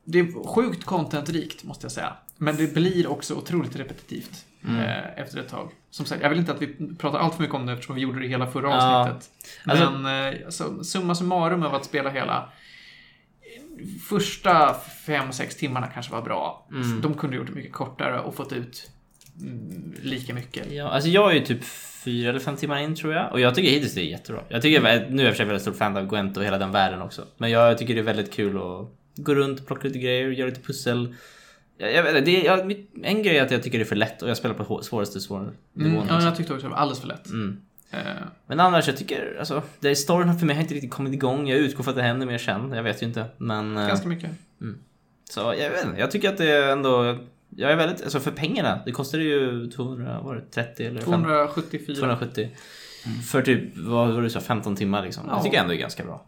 Det 0.04 0.20
är 0.20 0.48
sjukt 0.48 0.84
contentrikt 0.86 1.64
måste 1.64 1.86
jag 1.86 1.92
säga. 1.92 2.14
Men 2.38 2.56
det 2.58 2.74
blir 2.74 3.08
också 3.08 3.34
otroligt 3.36 3.76
repetitivt 3.76 4.46
Mm. 4.68 4.80
eh, 4.82 5.20
efter 5.22 5.40
ett 5.40 5.50
tag. 5.50 5.72
Som 5.90 6.06
sagt, 6.06 6.22
jag 6.22 6.30
vill 6.30 6.40
inte 6.40 6.52
att 6.52 6.62
vi 6.62 6.96
pratar 6.98 7.20
allt 7.20 7.36
för 7.36 7.42
mycket 7.42 7.56
om 7.56 7.66
det 7.66 7.74
eftersom 7.74 7.96
vi 7.96 8.02
gjorde 8.02 8.20
det 8.20 8.28
hela 8.28 8.48
förra 8.52 8.70
Ja. 8.70 9.00
avsnittet. 9.00 9.30
Alltså- 9.66 9.92
Men 9.92 10.34
eh, 10.34 10.46
alltså, 10.46 10.84
summa 10.84 11.16
summarum 11.16 11.64
av 11.64 11.76
att 11.76 11.86
spela 11.86 12.10
hela 12.10 12.50
första 14.10 14.74
fem 15.06 15.32
sex 15.32 15.56
timmarna 15.56 15.88
kanske 15.88 16.12
var 16.12 16.22
bra. 16.22 16.68
Mm. 16.72 17.02
De 17.02 17.14
kunde 17.14 17.36
gjort 17.36 17.48
det 17.48 17.54
mycket 17.54 17.74
kortare 17.74 18.20
och 18.20 18.36
fått 18.36 18.54
ut 18.54 18.92
mm, 19.42 19.94
lika 20.02 20.34
mycket. 20.34 20.72
Ja, 20.72 20.90
alltså 20.90 21.10
jag 21.10 21.32
är 21.32 21.36
ju 21.36 21.46
typ 21.46 21.64
fyra 22.04 22.30
eller 22.30 22.40
fem 22.40 22.56
timmar 22.56 22.78
in 22.80 22.96
tror 22.96 23.14
jag. 23.14 23.32
Och 23.32 23.40
jag 23.40 23.56
tycker 23.56 23.70
hittills 23.70 23.94
det 23.94 24.02
är 24.02 24.06
jättebra. 24.06 24.42
Jag 24.50 24.62
tycker, 24.62 24.82
nu 25.10 25.22
är 25.22 25.26
jag 25.26 25.34
för 25.34 25.38
sig 25.38 25.46
väldigt 25.46 25.62
stort 25.62 25.76
fan 25.78 25.98
av 25.98 26.08
Gwent 26.08 26.38
och 26.38 26.44
hela 26.44 26.58
den 26.58 26.72
världen 26.72 27.02
också. 27.02 27.26
Men 27.38 27.52
jag 27.52 27.78
tycker 27.78 27.94
det 27.94 28.00
är 28.00 28.04
väldigt 28.04 28.34
kul 28.34 28.58
att 28.58 28.88
gå 29.16 29.36
runt, 29.36 29.68
plocka 29.68 29.88
lite 29.88 30.00
grejer, 30.00 30.28
göra 30.30 30.50
lite 30.50 30.62
pussel. 30.62 31.16
Jag, 31.78 31.94
jag 31.94 32.04
vet 32.04 32.16
inte, 32.16 32.32
det 32.32 32.42
är, 32.42 32.46
jag, 32.46 32.86
en 33.04 33.24
grej 33.24 33.38
är 33.38 33.46
att 33.46 33.52
jag 33.52 33.64
tycker 33.64 33.78
det 33.78 33.84
är 33.84 33.86
för 33.86 33.96
lätt 33.96 34.22
och 34.22 34.30
jag 34.30 34.38
spelar 34.38 34.56
på 34.56 34.82
svåraste 34.84 35.20
svåra 35.20 35.42
nivån. 35.74 35.94
Mm, 35.94 36.08
ja, 36.08 36.16
också. 36.16 36.28
jag 36.28 36.36
tyckte 36.36 36.54
också 36.54 36.68
det 36.68 36.72
var 36.72 36.78
alldeles 36.78 37.00
för 37.00 37.08
lätt. 37.08 37.28
Mm. 37.30 37.62
Eh, 37.92 38.00
Men 38.48 38.60
annars, 38.60 38.88
jag 38.88 38.98
tycker, 38.98 39.36
alltså, 39.40 39.64
det 39.80 39.90
är 39.90 39.96
storyn 39.96 40.40
för 40.40 40.46
mig 40.46 40.56
har 40.56 40.62
inte 40.62 40.74
riktigt 40.74 40.92
kommit 40.92 41.14
igång. 41.14 41.48
Jag 41.48 41.60
utgår 41.60 41.84
från 41.84 41.92
att 41.92 41.96
det 41.96 42.04
händer 42.04 42.26
mer 42.28 42.38
sen. 42.38 42.72
Jag 42.72 42.84
vet 42.84 43.02
ju 43.02 43.06
inte. 43.06 43.26
Men... 43.38 43.78
eh, 43.78 43.88
ganska 43.88 44.08
mycket. 44.08 44.32
Så 45.30 45.40
jag 45.40 45.70
vet 45.70 45.86
inte, 45.86 46.00
jag 46.00 46.12
tycker 46.12 46.30
att 46.30 46.38
det 46.38 46.52
är 46.52 46.72
ändå... 46.72 47.18
Jag 47.58 47.72
är 47.72 47.76
väldigt, 47.76 48.04
alltså 48.04 48.20
för 48.20 48.32
pengarna, 48.32 48.80
det 48.86 48.92
kostade 48.92 49.24
ju 49.24 49.72
200, 49.72 50.14
vad 50.16 50.24
var 50.24 50.36
det, 50.36 50.42
30 50.42 50.86
eller 50.86 51.02
50? 51.02 51.06
274. 51.06 51.96
270. 51.96 52.50
För 53.26 53.42
typ, 53.42 53.78
vad 53.78 54.08
var 54.08 54.16
det 54.16 54.22
du 54.22 54.30
sa, 54.30 54.40
15 54.40 54.76
timmar 54.76 55.04
liksom. 55.04 55.24
Ja. 55.30 55.38
Det 55.38 55.44
tycker 55.44 55.56
jag 55.56 55.62
ändå 55.62 55.74
är 55.74 55.78
ganska 55.78 56.04
bra 56.04 56.26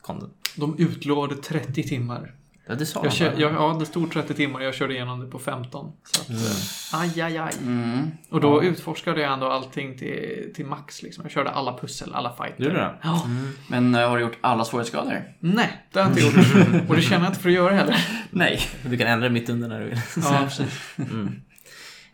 content. 0.00 0.32
De 0.56 0.78
utlovade 0.78 1.36
30 1.36 1.82
timmar. 1.82 2.34
Ja, 2.66 2.74
det 2.74 2.86
sa 2.86 2.98
Jag 2.98 3.10
han, 3.10 3.16
kör, 3.16 3.32
jag, 3.36 3.52
ja, 3.52 3.76
det 3.80 3.86
stod 3.86 4.12
30 4.12 4.34
timmar. 4.34 4.60
Jag 4.60 4.74
körde 4.74 4.94
igenom 4.94 5.20
det 5.20 5.26
på 5.26 5.38
15. 5.38 5.92
Så 6.02 6.22
att, 6.22 6.30
eh, 6.30 7.00
aj, 7.00 7.20
aj, 7.20 7.38
aj. 7.38 7.52
Mm. 7.62 8.10
Och 8.30 8.40
då 8.40 8.62
utforskade 8.62 9.20
jag 9.20 9.32
ändå 9.32 9.46
allting 9.50 9.98
till, 9.98 10.52
till 10.54 10.66
max. 10.66 11.02
Liksom. 11.02 11.24
Jag 11.24 11.32
körde 11.32 11.50
alla 11.50 11.78
pussel, 11.78 12.14
alla 12.14 12.32
fighter. 12.32 12.64
Gjorde 12.64 12.74
du 12.74 12.80
det? 12.80 12.94
Ja. 13.02 13.26
Men 13.68 13.94
eh, 13.94 14.08
har 14.08 14.16
du 14.16 14.22
gjort 14.22 14.38
alla 14.40 14.64
svårighetsgrader? 14.64 15.34
Nej, 15.40 15.86
det 15.92 15.98
har 15.98 16.10
jag 16.10 16.18
inte 16.18 16.26
gjort. 16.26 16.88
Och 16.88 16.96
det 16.96 17.02
känner 17.02 17.24
jag 17.24 17.30
inte 17.30 17.40
för 17.40 17.48
att 17.48 17.54
göra 17.54 17.74
heller. 17.74 18.06
Nej. 18.30 18.60
Du 18.82 18.96
kan 18.96 19.06
ändra 19.06 19.28
mitt 19.28 19.48
under 19.48 19.68
när 19.68 19.80
du 19.80 19.86
vill. 19.86 20.00
Ja, 20.16 20.40
precis. 20.44 20.80
Mm. 20.98 21.40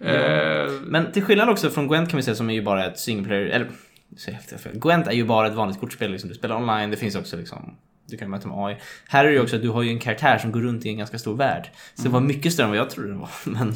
Eh, 0.00 0.70
Men 0.82 1.12
till 1.12 1.22
skillnad 1.22 1.48
också 1.48 1.70
från 1.70 1.88
Gwent 1.88 2.10
kan 2.10 2.16
vi 2.16 2.22
säga 2.22 2.34
som 2.34 2.50
är 2.50 2.54
ju 2.54 2.62
bara 2.62 2.86
ett 2.86 2.98
single 2.98 3.26
player, 3.26 3.46
eller 3.46 3.70
så. 4.16 4.68
Gwent 4.72 5.06
är 5.06 5.12
ju 5.12 5.24
bara 5.24 5.46
ett 5.46 5.54
vanligt 5.54 5.80
kortspel 5.80 6.10
liksom. 6.10 6.28
Du 6.28 6.34
spelar 6.34 6.56
online, 6.56 6.90
det 6.90 6.96
finns 6.96 7.14
också 7.14 7.36
liksom 7.36 7.76
du 8.10 8.16
kan 8.16 8.30
möta 8.30 8.48
med 8.48 8.58
AI. 8.66 8.76
Här 9.08 9.24
är 9.24 9.28
det 9.28 9.34
ju 9.34 9.42
också 9.42 9.56
att 9.56 9.62
du 9.62 9.68
har 9.68 9.82
ju 9.82 9.90
en 9.90 9.98
karaktär 9.98 10.38
som 10.38 10.52
går 10.52 10.60
runt 10.60 10.86
i 10.86 10.88
en 10.88 10.98
ganska 10.98 11.18
stor 11.18 11.36
värld. 11.36 11.70
Så 11.94 12.02
det 12.02 12.08
var 12.08 12.20
mycket 12.20 12.52
större 12.52 12.64
än 12.64 12.70
vad 12.70 12.78
jag 12.78 12.90
trodde 12.90 13.08
det 13.08 13.18
var. 13.18 13.30
Men 13.44 13.74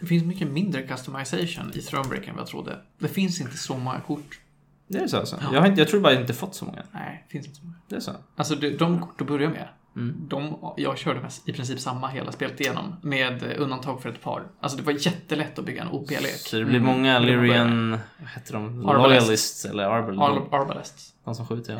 det 0.00 0.06
finns 0.06 0.24
mycket 0.24 0.48
mindre 0.48 0.82
customization 0.82 1.72
i 1.74 1.80
Thronebreaker 1.82 2.28
än 2.28 2.34
vad 2.34 2.40
jag 2.42 2.48
trodde. 2.48 2.78
Det 2.98 3.08
finns 3.08 3.40
inte 3.40 3.56
så 3.58 3.76
många 3.78 4.00
kort. 4.00 4.38
det 4.88 4.98
är 4.98 5.06
så 5.06 5.16
alltså. 5.18 5.38
Ja. 5.42 5.48
Jag, 5.54 5.60
har 5.60 5.68
inte, 5.68 5.80
jag 5.80 5.88
tror 5.88 6.00
bara 6.00 6.20
inte 6.20 6.34
fått 6.34 6.54
så 6.54 6.64
många. 6.64 6.82
Nej, 6.92 7.24
det 7.26 7.32
finns 7.32 7.46
inte 7.46 7.58
så 7.58 7.64
många. 7.64 7.76
Det 7.88 7.96
är 7.96 8.00
så. 8.00 8.12
Alltså 8.36 8.54
de, 8.54 8.70
de 8.70 9.00
kort 9.00 9.18
du 9.18 9.24
börjar 9.24 9.50
med, 9.50 9.68
Mm. 9.96 10.14
de, 10.28 10.56
jag 10.76 10.98
körde 10.98 11.20
med 11.20 11.32
i 11.46 11.52
princip 11.52 11.80
samma 11.80 12.08
hela 12.08 12.32
spelet 12.32 12.60
igenom. 12.60 12.96
Med 13.02 13.42
eh, 13.42 13.62
undantag 13.62 14.02
för 14.02 14.08
ett 14.08 14.22
par. 14.22 14.42
Alltså 14.60 14.78
det 14.78 14.84
var 14.84 14.92
jättelätt 14.92 15.58
att 15.58 15.64
bygga 15.64 15.82
en 15.82 15.88
OP-lek. 15.88 16.36
Så 16.36 16.56
det 16.56 16.64
blir 16.64 16.76
Mm. 16.80 16.86
många 16.92 17.18
var 17.20 17.26
Lyrian, 17.26 17.90
vad 17.90 18.28
heter 18.34 18.52
de? 18.52 18.86
Arbalest. 18.88 19.08
Loyalists 19.26 19.64
eller 19.64 19.84
Arbal. 19.84 20.18
Ar 20.22 20.60
Arbalest. 20.60 21.14
De 21.24 21.34
som 21.34 21.46
skjuter? 21.46 21.72
Ja. 21.72 21.78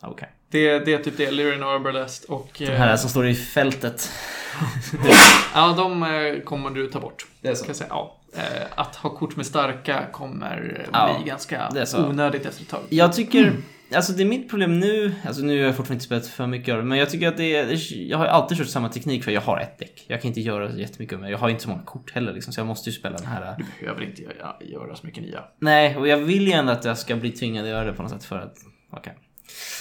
Ja. 0.00 0.08
Okej. 0.08 0.33
Det, 0.50 0.78
det 0.78 0.94
är 0.94 0.98
typ 0.98 1.16
det. 1.16 1.30
Lyrian 1.30 1.62
och 1.62 2.36
och... 2.36 2.50
De 2.58 2.64
eh, 2.64 2.70
här 2.78 2.96
som 2.96 3.10
står 3.10 3.26
i 3.26 3.34
fältet. 3.34 4.10
Ja, 5.54 5.74
de 5.76 6.02
eh, 6.02 6.40
kommer 6.40 6.70
du 6.70 6.86
ta 6.86 7.00
bort. 7.00 7.26
Det 7.40 7.48
är 7.48 7.54
Kan 7.54 7.64
jag 7.66 7.76
säga. 7.76 7.88
Ja. 7.90 8.16
Eh, 8.36 8.66
Att 8.74 8.96
ha 8.96 9.10
kort 9.10 9.36
med 9.36 9.46
starka 9.46 10.06
kommer 10.12 10.80
eh, 10.80 10.88
Ja, 10.92 11.16
bli 11.18 11.28
ganska 11.28 11.86
så. 11.86 12.06
onödigt 12.08 12.46
efter 12.46 12.62
ett 12.62 12.68
tag. 12.68 12.80
Jag 12.88 13.12
tycker, 13.12 13.52
alltså 13.94 14.12
det 14.12 14.22
är 14.22 14.26
mitt 14.26 14.50
problem 14.50 14.80
nu, 14.80 15.14
alltså 15.26 15.42
nu 15.42 15.58
har 15.58 15.66
jag 15.66 15.76
fortfarande 15.76 15.94
inte 15.94 16.04
spelat 16.04 16.26
för 16.26 16.46
mycket 16.46 16.72
av 16.72 16.78
det, 16.78 16.84
men 16.84 16.98
jag 16.98 17.10
tycker 17.10 17.28
att 17.28 17.36
det 17.36 17.56
är, 17.56 17.92
jag 18.10 18.18
har 18.18 18.26
alltid 18.26 18.58
kört 18.58 18.68
samma 18.68 18.88
teknik 18.88 19.24
för 19.24 19.30
jag 19.30 19.40
har 19.40 19.58
ett 19.60 19.78
däck. 19.78 20.04
Jag 20.08 20.20
kan 20.22 20.28
inte 20.28 20.40
göra 20.40 20.72
så 20.72 20.78
jättemycket 20.78 21.20
med 21.20 21.30
Jag 21.30 21.38
har 21.38 21.48
inte 21.48 21.62
så 21.62 21.68
många 21.68 21.82
kort 21.82 22.12
heller 22.14 22.32
liksom, 22.32 22.52
så 22.52 22.60
jag 22.60 22.66
måste 22.66 22.90
ju 22.90 22.96
spela 22.96 23.16
den 23.16 23.26
här. 23.26 23.54
Du 23.58 23.64
behöver 23.80 24.02
inte 24.04 24.22
göra, 24.22 24.56
göra 24.60 24.96
så 24.96 25.06
mycket 25.06 25.22
nya. 25.22 25.44
Nej, 25.58 25.96
och 25.96 26.08
jag 26.08 26.16
vill 26.16 26.46
ju 26.46 26.52
ändå 26.52 26.72
att 26.72 26.84
jag 26.84 26.98
ska 26.98 27.16
bli 27.16 27.30
tvingad 27.30 27.64
att 27.64 27.70
göra 27.70 27.84
det 27.84 27.92
på 27.92 28.02
något 28.02 28.12
sätt 28.12 28.24
för 28.24 28.38
att, 28.38 28.54
okej. 28.90 29.14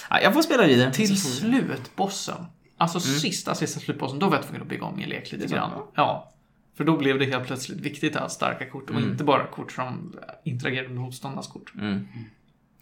Ja, 0.10 0.22
jag 0.22 0.34
får 0.34 0.42
spela 0.42 0.68
vidare. 0.68 0.94
Till 0.94 1.22
slutbossen. 1.22 2.46
Alltså 2.78 3.00
sista, 3.00 3.56
sista 3.56 3.80
slutbossen, 3.80 4.20
då 4.20 4.30
var 4.30 4.36
jag 4.36 4.44
tvungen 4.44 4.62
att 4.62 4.68
bygga 4.68 4.86
om 4.86 4.96
min 4.98 5.10
lek 5.10 5.32
lite 5.32 5.48
grann. 5.48 5.72
Ja. 5.96 6.34
För 6.78 6.84
då 6.84 6.98
blev 6.98 7.20
det 7.20 7.26
helt 7.26 7.48
plötsligt 7.48 7.80
viktigt 7.80 8.16
att 8.16 8.22
ha 8.22 8.30
starka 8.30 8.70
kort 8.70 8.90
och 8.90 9.00
inte 9.00 9.24
bara 9.24 9.48
kort 9.48 9.72
som 9.72 10.16
interagerar 10.44 10.88
med 10.88 10.98
motståndarnas 10.98 11.48
kort. 11.48 11.74
Mm. 11.76 12.08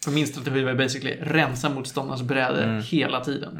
För 0.04 0.10
min 0.10 0.26
strategi 0.26 0.62
var 0.62 0.70
ju 0.70 0.76
basically 0.76 1.16
rensa 1.20 1.68
motståndarnas 1.68 2.22
bräde 2.22 2.82
hela 2.86 3.24
tiden. 3.24 3.58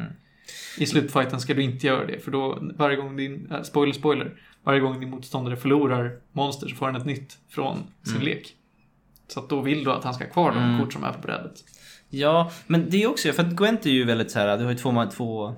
I 0.78 0.86
slutfighten 0.86 1.40
ska 1.40 1.54
du 1.54 1.62
inte 1.62 1.86
göra 1.86 2.06
det, 2.06 2.18
för 2.18 2.30
då 2.30 2.58
varje 2.76 2.96
gång 2.96 3.16
din, 3.16 3.50
äh, 3.50 3.62
spoiler 3.62 3.92
spoiler, 3.92 4.40
varje 4.62 4.80
gång 4.80 5.00
din 5.00 5.10
motståndare 5.10 5.56
förlorar 5.56 6.16
monster 6.32 6.68
så 6.68 6.74
får 6.74 6.86
han 6.86 6.96
ett 6.96 7.06
nytt 7.06 7.38
från 7.48 7.78
sin 8.02 8.20
lek. 8.20 8.54
Så 9.28 9.40
att 9.40 9.48
då 9.48 9.60
vill 9.60 9.84
du 9.84 9.92
att 9.92 10.04
han 10.04 10.14
ska 10.14 10.24
ha 10.24 10.30
kvar 10.30 10.52
de 10.52 10.80
kort 10.80 10.92
som 10.92 11.04
är 11.04 11.12
på 11.12 11.20
brädet. 11.20 11.64
Ja, 12.14 12.50
men 12.66 12.90
det 12.90 13.02
är 13.02 13.06
också, 13.06 13.32
för 13.32 13.42
att 13.42 13.52
Gwent 13.52 13.86
är 13.86 13.90
ju 13.90 14.04
väldigt 14.04 14.30
så 14.30 14.38
här, 14.38 14.58
du 14.58 14.64
har 14.64 14.70
ju 14.70 14.78
två, 14.78 15.06
två 15.16 15.54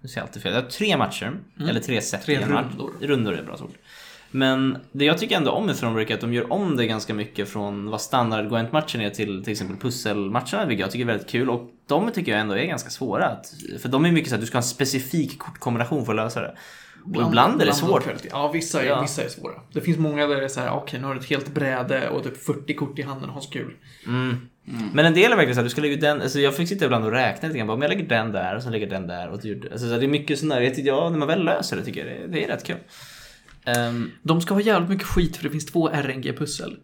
nu 0.00 0.08
säger 0.08 0.20
jag 0.20 0.26
alltid 0.26 0.42
fel, 0.42 0.52
du 0.52 0.60
har 0.60 0.68
tre 0.68 0.96
matcher, 0.96 1.32
eller 1.68 1.80
tre 1.80 2.00
set 2.00 2.22
Tre 2.22 2.34
i 2.34 2.42
en 2.42 2.52
match. 2.52 2.64
rundor. 2.70 2.92
Rundor 3.00 3.32
är 3.32 3.38
ett 3.38 3.46
bra 3.46 3.54
ord. 3.60 3.74
Men 4.30 4.78
det 4.92 5.04
jag 5.04 5.18
tycker 5.18 5.36
ändå 5.36 5.50
om 5.50 5.66
med 5.66 5.76
Thronebreak 5.76 6.10
är 6.10 6.14
att 6.14 6.20
de 6.20 6.34
gör 6.34 6.52
om 6.52 6.76
det 6.76 6.86
ganska 6.86 7.14
mycket 7.14 7.48
från 7.48 7.90
vad 7.90 8.00
standard 8.00 8.48
Gwent-matchen 8.48 9.00
är 9.00 9.10
till 9.10 9.44
till 9.44 9.52
exempel 9.52 9.76
pusselmatcherna, 9.76 10.66
vilket 10.66 10.80
jag 10.80 10.90
tycker 10.90 11.04
är 11.04 11.06
väldigt 11.06 11.28
kul. 11.28 11.50
Och 11.50 11.70
de 11.86 12.10
tycker 12.10 12.32
jag 12.32 12.40
ändå 12.40 12.54
är 12.54 12.64
ganska 12.64 12.90
svåra. 12.90 13.26
Att, 13.26 13.46
för 13.82 13.88
de 13.88 14.04
är 14.04 14.12
mycket 14.12 14.28
så 14.28 14.34
att 14.34 14.40
du 14.40 14.46
ska 14.46 14.56
ha 14.56 14.62
en 14.62 14.68
specifik 14.68 15.38
kortkombination 15.38 16.04
för 16.04 16.12
att 16.12 16.16
lösa 16.16 16.40
det. 16.40 16.54
Och 17.04 17.22
ibland 17.28 17.62
är 17.62 17.66
det 17.66 17.72
svårt. 17.72 18.02
kvalitet. 18.02 18.28
Ja, 18.32 18.48
vissa 18.52 18.82
är, 18.82 18.86
Ja. 18.86 19.00
vissa 19.02 19.22
är 19.24 19.28
svåra. 19.28 19.54
Det 19.72 19.80
finns 19.80 19.98
många 19.98 20.26
där 20.26 20.36
det 20.36 20.44
är 20.44 20.48
så 20.48 20.60
här, 20.60 20.70
okej, 20.72 21.00
nu 21.00 21.06
har 21.06 21.14
du 21.14 21.20
ett 21.20 21.26
helt 21.26 21.54
bräde 21.54 22.08
och 22.08 22.24
typ 22.24 22.44
40 22.44 22.74
kort 22.74 22.98
i 22.98 23.02
handen, 23.02 23.28
ha 23.30 23.40
så 23.40 23.50
kul. 23.50 23.72
Mm. 24.06 24.36
Men 24.92 25.04
en 25.06 25.14
del 25.14 25.32
är 25.32 25.36
verkligen 25.36 25.54
så 25.54 25.60
här, 25.60 25.64
du 25.64 25.70
ska 25.70 25.80
lägga 25.80 25.96
den, 25.96 26.22
alltså 26.22 26.38
jag 26.40 26.56
fick 26.56 26.68
sitta 26.68 26.84
ibland 26.84 27.04
och 27.04 27.10
räkna 27.12 27.48
lite 27.48 27.58
grann, 27.58 27.66
bara, 27.66 27.74
om 27.74 27.82
jag 27.82 27.88
lägger 27.88 28.08
den 28.08 28.32
där 28.32 28.56
och 28.56 28.62
sen 28.62 28.72
lägger 28.72 28.86
den 28.86 29.06
där 29.06 29.28
och 29.28 29.40
du 29.42 29.60
alltså 29.72 29.86
så 29.86 29.92
här, 29.92 30.00
det 30.00 30.06
är 30.06 30.08
mycket 30.08 30.38
sånt 30.38 30.52
där, 30.52 30.60
jag 30.60 30.78
ja, 30.78 31.10
när 31.10 31.18
man 31.18 31.28
väl 31.28 31.44
löser 31.44 31.76
det 31.76 31.84
tycker 31.84 32.06
jag 32.06 32.20
det, 32.30 32.32
det 32.38 32.44
är 32.44 32.48
rätt 32.48 32.64
kul. 32.64 32.76
Ehm, 33.64 34.10
De 34.22 34.40
ska 34.40 34.54
ha 34.54 34.60
jävligt 34.60 34.90
mycket 34.90 35.06
skit 35.06 35.36
för 35.36 35.44
det 35.44 35.50
finns 35.50 35.66
två 35.66 35.88
RNG-pussel. 35.88 36.76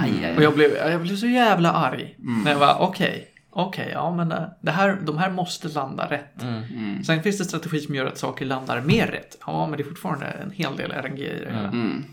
aj, 0.00 0.36
Och 0.36 0.42
jag 0.42 0.54
blev, 0.54 0.70
jag 0.76 1.02
blev 1.02 1.16
så 1.16 1.26
jävla 1.26 1.72
arg. 1.72 2.14
När 2.44 2.50
jag 2.52 2.58
var 2.58 2.76
okej, 2.80 3.29
okej, 3.50 3.90
ja 3.92 4.16
men 4.16 4.32
eh, 4.32 4.42
det 4.60 4.70
här, 4.70 4.98
de 5.06 5.18
här 5.18 5.30
måste 5.30 5.68
landa 5.68 6.10
rätt. 6.10 6.42
Mm. 6.42 7.04
Sen 7.04 7.22
finns 7.22 7.38
det 7.38 7.44
strategi 7.44 7.80
som 7.80 7.94
gör 7.94 8.06
att 8.06 8.18
saker 8.18 8.46
landar 8.46 8.80
mer 8.80 9.06
rätt. 9.06 9.38
Ja, 9.46 9.66
men 9.66 9.76
det 9.76 9.82
är 9.82 9.88
fortfarande 9.88 10.26
en 10.26 10.50
hel 10.50 10.76
del 10.76 10.92
RNG 10.92 11.20
i 11.20 11.38
det 11.44 11.50
hela. 11.50 11.68
Mm. 11.68 12.04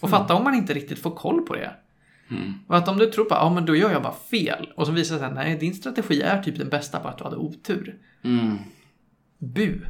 Och 0.00 0.10
fatta 0.10 0.34
om 0.34 0.44
man 0.44 0.54
inte 0.54 0.74
riktigt 0.74 0.98
får 0.98 1.10
koll 1.10 1.42
på 1.42 1.54
det. 1.54 1.70
Mm. 2.30 2.54
Och 2.66 2.76
att 2.76 2.88
om 2.88 2.98
du 2.98 3.06
tror 3.06 3.24
på, 3.24 3.34
ja 3.34 3.50
men 3.54 3.66
då 3.66 3.76
gör 3.76 3.90
jag 3.90 4.02
bara 4.02 4.14
fel. 4.30 4.68
Och 4.76 4.86
så 4.86 4.92
visar 4.92 5.14
det 5.14 5.20
sig, 5.20 5.34
nej 5.34 5.56
din 5.56 5.74
strategi 5.74 6.22
är 6.22 6.42
typ 6.42 6.58
den 6.58 6.68
bästa 6.68 7.00
på 7.00 7.08
att 7.08 7.18
du 7.18 7.24
hade 7.24 7.36
otur. 7.36 7.98
Mm. 8.24 8.58
Bu, 9.38 9.80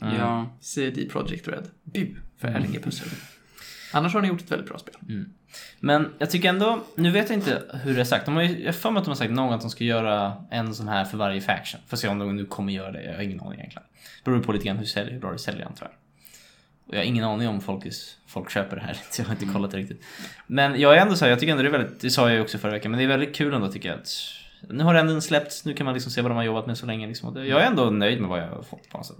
Ja. 0.00 0.46
CD 0.60 1.08
Projekt 1.08 1.48
Red. 1.48 1.70
Bu 1.82 2.14
för 2.38 2.48
RNG-pussel. 2.48 3.08
Annars 3.94 4.14
har 4.14 4.22
ni 4.22 4.28
gjort 4.28 4.40
ett 4.40 4.52
väldigt 4.52 4.68
bra 4.68 4.78
spel. 4.78 4.94
Men 5.80 6.12
jag 6.18 6.30
tycker 6.30 6.48
ändå, 6.48 6.84
nu 6.94 7.10
vet 7.10 7.30
jag 7.30 7.38
inte 7.38 7.62
hur 7.82 7.94
det 7.94 8.00
är 8.00 8.04
sagt. 8.04 8.24
De 8.24 8.36
har 8.36 8.42
ju, 8.42 8.58
jag 8.58 8.66
har 8.66 8.72
för 8.72 8.90
mig 8.90 8.98
att 8.98 9.04
de 9.04 9.10
har 9.10 9.16
sagt 9.16 9.30
någon 9.30 9.52
att 9.52 9.60
de 9.60 9.70
ska 9.70 9.84
göra 9.84 10.44
en 10.50 10.74
sån 10.74 10.88
här 10.88 11.04
för 11.04 11.18
varje 11.18 11.40
faction. 11.40 11.80
Får 11.86 11.96
se 11.96 12.08
om 12.08 12.18
de 12.18 12.36
nu 12.36 12.44
kommer 12.44 12.72
göra 12.72 12.92
det, 12.92 13.02
jag 13.02 13.14
har 13.14 13.22
ingen 13.22 13.40
aning 13.40 13.58
egentligen. 13.58 13.88
Beror 14.24 14.40
på 14.40 14.52
lite 14.52 14.64
grann 14.64 14.76
hur, 14.76 14.86
sälj, 14.86 15.12
hur 15.12 15.20
bra 15.20 15.32
det 15.32 15.38
säljer 15.38 15.66
antar 15.66 15.86
jag. 15.86 15.94
Och 16.86 16.94
jag 16.94 16.98
har 16.98 17.04
ingen 17.04 17.24
aning 17.24 17.48
om 17.48 17.60
folk, 17.60 17.84
folk 18.26 18.50
köper 18.50 18.76
det 18.76 18.82
här, 18.82 18.96
så 19.10 19.22
jag 19.22 19.26
har 19.26 19.32
inte 19.32 19.46
kollat 19.46 19.70
det 19.70 19.76
riktigt. 19.76 20.04
Men 20.46 20.80
jag 20.80 20.96
är 20.96 21.00
ändå 21.00 21.16
så 21.16 21.24
här, 21.24 21.30
jag 21.30 21.40
tycker 21.40 21.52
ändå 21.52 21.62
det 21.62 21.68
är 21.68 21.78
väldigt, 21.78 22.00
det 22.00 22.10
sa 22.10 22.28
jag 22.28 22.36
ju 22.36 22.42
också 22.42 22.58
förra 22.58 22.72
veckan, 22.72 22.90
men 22.90 22.98
det 22.98 23.04
är 23.04 23.08
väldigt 23.08 23.36
kul 23.36 23.54
ändå 23.54 23.68
tycker 23.68 23.88
jag 23.88 23.98
att 23.98 24.08
nu 24.68 24.84
har 24.84 24.94
ändå 24.94 25.20
släppts, 25.20 25.64
nu 25.64 25.74
kan 25.74 25.84
man 25.84 25.94
liksom 25.94 26.12
se 26.12 26.22
vad 26.22 26.30
de 26.30 26.36
har 26.36 26.44
jobbat 26.44 26.66
med 26.66 26.78
så 26.78 26.86
länge 26.86 27.06
liksom. 27.06 27.46
Jag 27.46 27.62
är 27.62 27.66
ändå 27.66 27.90
nöjd 27.90 28.20
med 28.20 28.30
vad 28.30 28.40
jag 28.40 28.48
har 28.48 28.62
fått 28.62 28.90
på 28.90 28.96
något 28.96 29.06
sätt. 29.06 29.16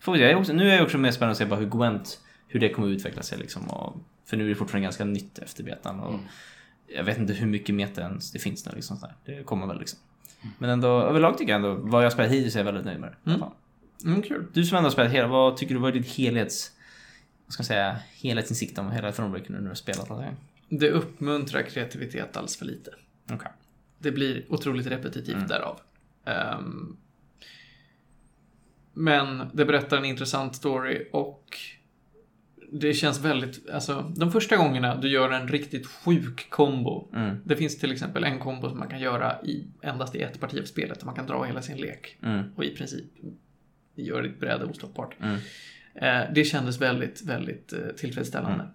Får 0.00 0.12
vi 0.12 0.18
se, 0.18 0.22
jag 0.22 0.32
är 0.32 0.36
också, 0.36 0.52
nu 0.52 0.70
är 0.70 0.74
jag 0.74 0.84
också 0.84 0.98
mer 0.98 1.10
spännande 1.10 1.32
att 1.32 1.38
se 1.38 1.44
bara 1.44 1.60
hur 1.60 1.68
Gwent, 1.68 2.18
hur 2.48 2.60
det 2.60 2.68
kommer 2.68 2.88
utveckla 2.88 3.22
sig 3.22 3.38
liksom. 3.38 3.68
Och, 3.70 3.96
för 4.24 4.36
nu 4.36 4.44
är 4.44 4.48
det 4.48 4.54
fortfarande 4.54 4.84
ganska 4.84 5.04
nytt 5.04 5.38
efter 5.38 5.64
betan. 5.64 6.00
Och 6.00 6.20
Jag 6.86 7.04
vet 7.04 7.18
inte 7.18 7.32
hur 7.32 7.46
mycket 7.46 7.74
meta 7.74 8.00
ens 8.00 8.32
det 8.32 8.38
finns 8.38 8.66
nu 8.66 8.72
liksom. 8.74 8.96
Så 8.96 9.06
där. 9.06 9.14
Det 9.24 9.42
kommer 9.44 9.66
väl 9.66 9.78
liksom. 9.78 9.98
Men 10.58 10.70
ändå, 10.70 10.88
överlag 10.88 11.38
tycker 11.38 11.52
jag 11.52 11.56
ändå, 11.64 11.74
vad 11.74 12.04
jag 12.04 12.12
spelat 12.12 12.32
hittills 12.32 12.54
är 12.54 12.60
jag 12.60 12.64
väldigt 12.64 12.84
nöjd 12.84 13.00
med 13.00 13.14
det. 13.24 13.38
fall. 13.38 13.52
Mm, 14.04 14.22
kul. 14.22 14.46
Du 14.52 14.64
som 14.64 14.76
ändå 14.76 14.86
har 14.86 14.92
spelat 14.92 15.12
hela, 15.12 15.28
vad 15.28 15.56
tycker 15.56 15.74
du 15.74 15.80
var 15.80 15.92
ditt 15.92 16.06
helhets... 16.16 16.72
Vad 17.46 17.52
ska 17.52 17.60
man 17.60 17.66
säga? 17.66 17.96
Helhetsinsikt 18.22 18.78
om 18.78 18.90
hela 18.90 19.12
Thronebreaker 19.12 19.50
nu 19.50 19.56
när 19.56 19.62
du 19.62 19.68
har 19.68 19.74
spelat 19.74 20.08
gånger? 20.08 20.36
Det 20.68 20.90
uppmuntrar 20.90 21.62
kreativitet 21.62 22.36
alldeles 22.36 22.56
för 22.56 22.64
lite. 22.64 22.90
Okej. 23.32 23.50
Det 23.98 24.12
blir 24.12 24.44
otroligt 24.48 24.86
repetitivt 24.86 25.34
Mm. 25.36 25.48
därav. 25.48 25.80
Ehm, 26.24 26.96
men 28.92 29.50
det 29.52 29.64
berättar 29.64 29.96
en 29.96 30.04
intressant 30.04 30.56
story 30.56 31.08
och 31.12 31.58
det 32.72 32.94
känns 32.94 33.20
väldigt, 33.20 33.70
alltså 33.70 34.12
de 34.16 34.32
första 34.32 34.56
gångerna 34.56 34.96
du 34.96 35.08
gör 35.08 35.30
en 35.30 35.48
riktigt 35.48 35.86
sjuk 35.86 36.50
kombo. 36.50 37.08
Mm. 37.14 37.36
Det 37.44 37.56
finns 37.56 37.78
till 37.78 37.92
exempel 37.92 38.24
en 38.24 38.38
kombo 38.38 38.68
som 38.68 38.78
man 38.78 38.88
kan 38.88 39.00
göra 39.00 39.42
i, 39.42 39.66
endast 39.82 40.14
i 40.14 40.22
ett 40.22 40.40
parti 40.40 40.60
av 40.60 40.64
spelet. 40.64 40.98
Där 40.98 41.06
man 41.06 41.14
kan 41.14 41.26
dra 41.26 41.44
hela 41.44 41.62
sin 41.62 41.76
lek. 41.76 42.16
Mm. 42.22 42.44
Och 42.56 42.64
i 42.64 42.76
princip 42.76 43.04
gör 43.94 44.22
ditt 44.22 44.40
bräde 44.40 44.64
ostoppbart. 44.64 45.16
Mm. 45.20 45.38
Eh, 45.94 46.32
det 46.34 46.44
kändes 46.44 46.80
väldigt, 46.80 47.22
väldigt 47.22 47.72
eh, 47.72 47.88
tillfredsställande. 47.96 48.62
Mm. 48.62 48.74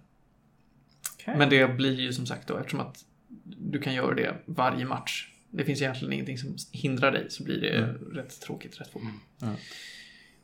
Okej. 1.14 1.34
Men 1.38 1.50
det 1.50 1.76
blir 1.76 2.00
ju 2.00 2.12
som 2.12 2.26
sagt 2.26 2.48
då, 2.48 2.56
eftersom 2.56 2.80
att 2.80 3.04
du 3.44 3.80
kan 3.80 3.94
göra 3.94 4.14
det 4.14 4.34
varje 4.46 4.84
match. 4.84 5.28
Det 5.50 5.64
finns 5.64 5.82
egentligen 5.82 6.12
ingenting 6.12 6.38
som 6.38 6.56
hindrar 6.72 7.12
dig, 7.12 7.26
så 7.30 7.44
blir 7.44 7.60
det 7.60 7.94
rätt 8.20 8.40
tråkigt 8.40 8.80
rätt 8.80 8.88
fort. 8.88 9.02
Mm. 9.42 9.56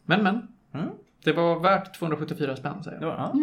Men, 0.05 0.22
men. 0.22 0.48
Mm. 1.26 1.36
Det 1.36 1.42
var 1.42 1.60
värt 1.60 1.94
274 1.98 2.56
spänn, 2.56 2.82
säger 2.84 3.01
jag. 3.01 3.10
Ja. 3.10 3.34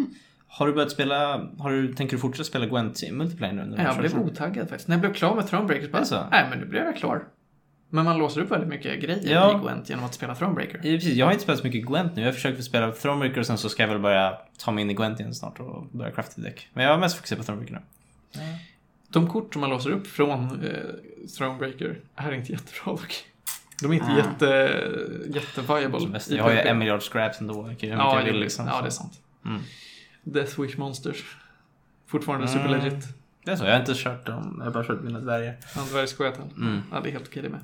Har 0.50 0.66
du 0.66 0.72
börjat 0.72 0.90
spela, 0.90 1.48
har 1.58 1.70
du, 1.70 1.94
tänker 1.94 2.16
du 2.16 2.20
fortsätta 2.20 2.44
spela 2.44 2.66
Gwent 2.66 3.02
i 3.02 3.12
multiplayer 3.12 3.52
nu? 3.52 3.64
Nej, 3.76 3.86
jag 3.86 3.98
blev 3.98 4.18
otaggad 4.18 4.68
faktiskt. 4.68 4.88
När 4.88 4.96
jag 4.96 5.00
blev 5.00 5.14
klar 5.14 5.34
med 5.34 5.46
Thronebreaker 5.46 5.88
bara, 5.88 6.28
nej 6.30 6.46
men 6.50 6.58
nu 6.58 6.66
blev 6.66 6.84
jag 6.84 6.96
klar. 6.96 7.24
Men 7.90 8.04
man 8.04 8.18
låser 8.18 8.40
upp 8.40 8.50
väldigt 8.50 8.68
mycket 8.68 9.00
grejer 9.02 9.32
Ja. 9.34 9.56
i 9.58 9.64
Gwent 9.64 9.88
genom 9.90 10.04
att 10.04 10.14
spela 10.14 10.34
Thronebreaker. 10.34 10.76
Ja, 10.76 10.82
precis. 10.82 11.14
Jag 11.14 11.26
har 11.26 11.32
inte 11.32 11.42
spelat 11.42 11.60
så 11.60 11.66
mycket 11.66 11.86
Gwent 11.86 12.16
nu. 12.16 12.22
Jag 12.22 12.28
har 12.28 12.32
försökt 12.32 12.64
spela 12.64 12.92
Thronebreaker 12.92 13.40
och 13.40 13.46
sen 13.46 13.58
så 13.58 13.68
ska 13.68 13.82
jag 13.82 13.88
väl 13.90 13.98
börja 13.98 14.38
ta 14.58 14.70
mig 14.70 14.82
in 14.82 14.90
i 14.90 14.94
Gwent 14.94 15.20
igen 15.20 15.34
snart 15.34 15.60
och 15.60 15.86
börja 15.92 16.10
crafta 16.10 16.42
däck. 16.42 16.68
Men 16.74 16.84
jag 16.84 16.92
har 16.92 16.98
mest 16.98 17.16
fokuserat 17.16 17.38
på 17.38 17.44
Thronebreaker 17.44 17.74
nu. 17.74 17.80
De 19.08 19.26
kort 19.28 19.52
som 19.52 19.60
man 19.60 19.70
låser 19.70 19.90
upp 19.90 20.06
från 20.06 20.44
eh, 20.64 20.72
Thronebreaker 21.38 22.00
är 22.16 22.32
inte 22.32 22.52
jättebra 22.52 22.92
dock. 22.92 23.24
De 23.82 23.90
är 23.90 23.94
inte 23.94 24.06
Ah. 24.06 24.16
jätte, 24.16 24.46
jätte-viable. 25.34 26.20
Jag 26.28 26.44
har 26.44 26.50
ju 26.52 26.58
en 26.58 26.78
miljard 26.78 27.02
scraps 27.02 27.40
ändå. 27.40 27.74
Jag 27.78 27.90
Ja, 27.90 28.14
jag 28.16 28.24
det, 28.26 28.32
vill 28.32 28.40
liksom. 28.40 28.66
ja, 28.66 28.80
det 28.80 28.86
är 28.86 28.90
sant. 28.90 29.12
Mm. 29.46 29.60
Death 30.22 30.60
Wish 30.60 30.76
Monsters. 30.78 31.36
Fortfarande 32.06 32.46
Mm. 32.48 32.58
super 32.58 32.78
legit. 32.78 33.04
Det 33.44 33.50
är 33.52 33.56
så, 33.56 33.64
jag 33.64 33.72
har 33.72 33.80
inte 33.80 33.94
kört 33.94 34.26
dem. 34.26 34.54
Jag 34.58 34.64
har 34.64 34.72
bara 34.72 34.84
kört 34.84 35.02
mina 35.02 35.20
dvärgar. 35.20 35.56
Andvärjsskeletten. 35.76 36.44
Mm. 36.56 36.80
Ja, 36.92 37.00
det 37.00 37.08
är 37.08 37.12
helt 37.12 37.28
okej 37.28 37.42
det 37.42 37.48
med. 37.48 37.60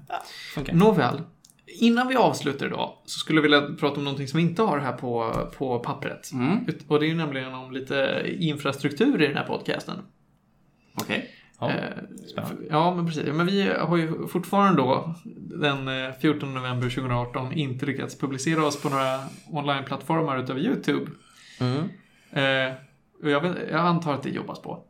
Funkar. 0.54 0.72
Nåväl. 0.74 1.22
Innan 1.66 2.08
vi 2.08 2.16
avslutar 2.16 2.66
idag 2.66 2.92
så 3.06 3.18
skulle 3.18 3.36
jag 3.36 3.42
vilja 3.42 3.60
prata 3.80 3.96
om 3.96 4.04
någonting 4.04 4.28
som 4.28 4.36
vi 4.36 4.42
inte 4.42 4.62
har 4.62 4.78
här 4.78 4.92
på, 4.92 5.34
på 5.58 5.78
pappret. 5.78 6.32
Mm. 6.32 6.58
Och 6.88 7.00
det 7.00 7.06
är 7.06 7.08
ju 7.08 7.14
nämligen 7.14 7.54
om 7.54 7.72
lite 7.72 8.22
infrastruktur 8.38 9.22
i 9.22 9.26
den 9.26 9.36
här 9.36 9.44
podcasten. 9.46 9.96
Okej. 10.94 11.30
Ja, 11.60 11.70
Eh, 11.70 11.76
spännande. 12.32 12.62
Ja, 12.70 12.94
men 12.94 13.06
precis. 13.06 13.24
Men 13.26 13.46
vi 13.46 13.68
har 13.78 13.96
ju 13.96 14.26
fortfarande 14.26 14.82
då 14.82 15.14
den 15.36 15.88
eh, 15.88 16.12
14 16.20 16.54
november 16.54 16.88
2018 16.90 17.52
inte 17.52 17.86
lyckats 17.86 18.18
publicera 18.18 18.64
oss 18.66 18.82
på 18.82 18.88
några 18.88 19.20
onlineplattformar 19.50 20.38
utöver 20.38 20.60
YouTube. 20.60 21.10
Mm. 21.60 21.78
Eh, 22.30 22.74
och 23.22 23.30
jag, 23.30 23.40
vet, 23.40 23.56
jag 23.70 23.80
antar 23.80 24.14
att 24.14 24.22
det 24.22 24.30
jobbas 24.30 24.62
på. 24.62 24.84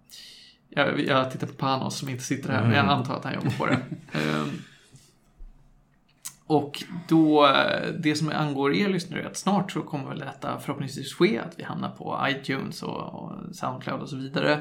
Jag, 0.69 1.01
jag 1.01 1.31
tittar 1.31 1.47
på 1.47 1.53
Panos 1.53 1.99
som 1.99 2.09
inte 2.09 2.23
sitter 2.25 2.53
här, 2.53 2.63
men 2.63 2.71
jag 2.73 2.85
Mm. 2.85 2.99
antar 2.99 3.17
att 3.17 3.25
han 3.25 3.35
jobbar 3.35 3.51
på 3.59 3.67
det. 3.67 3.79
Ehm, 4.13 4.51
och 6.47 6.83
då, 7.09 7.47
eh, 7.47 7.89
det 7.99 8.15
som 8.15 8.33
angår 8.33 8.75
er 8.75 8.89
lyssnare 8.89 9.23
är 9.23 9.27
att 9.27 9.37
snart 9.37 9.73
så 9.73 9.83
kommer 9.83 10.09
väl 10.09 10.19
detta 10.19 10.59
förhoppningsvis 10.61 11.15
ske, 11.15 11.39
att 11.39 11.59
vi 11.59 11.63
hamnar 11.63 11.91
på 11.91 12.27
iTunes 12.29 12.83
och, 12.83 13.15
och 13.15 13.33
Soundcloud 13.55 14.01
och 14.01 14.09
så 14.09 14.17
vidare. 14.17 14.61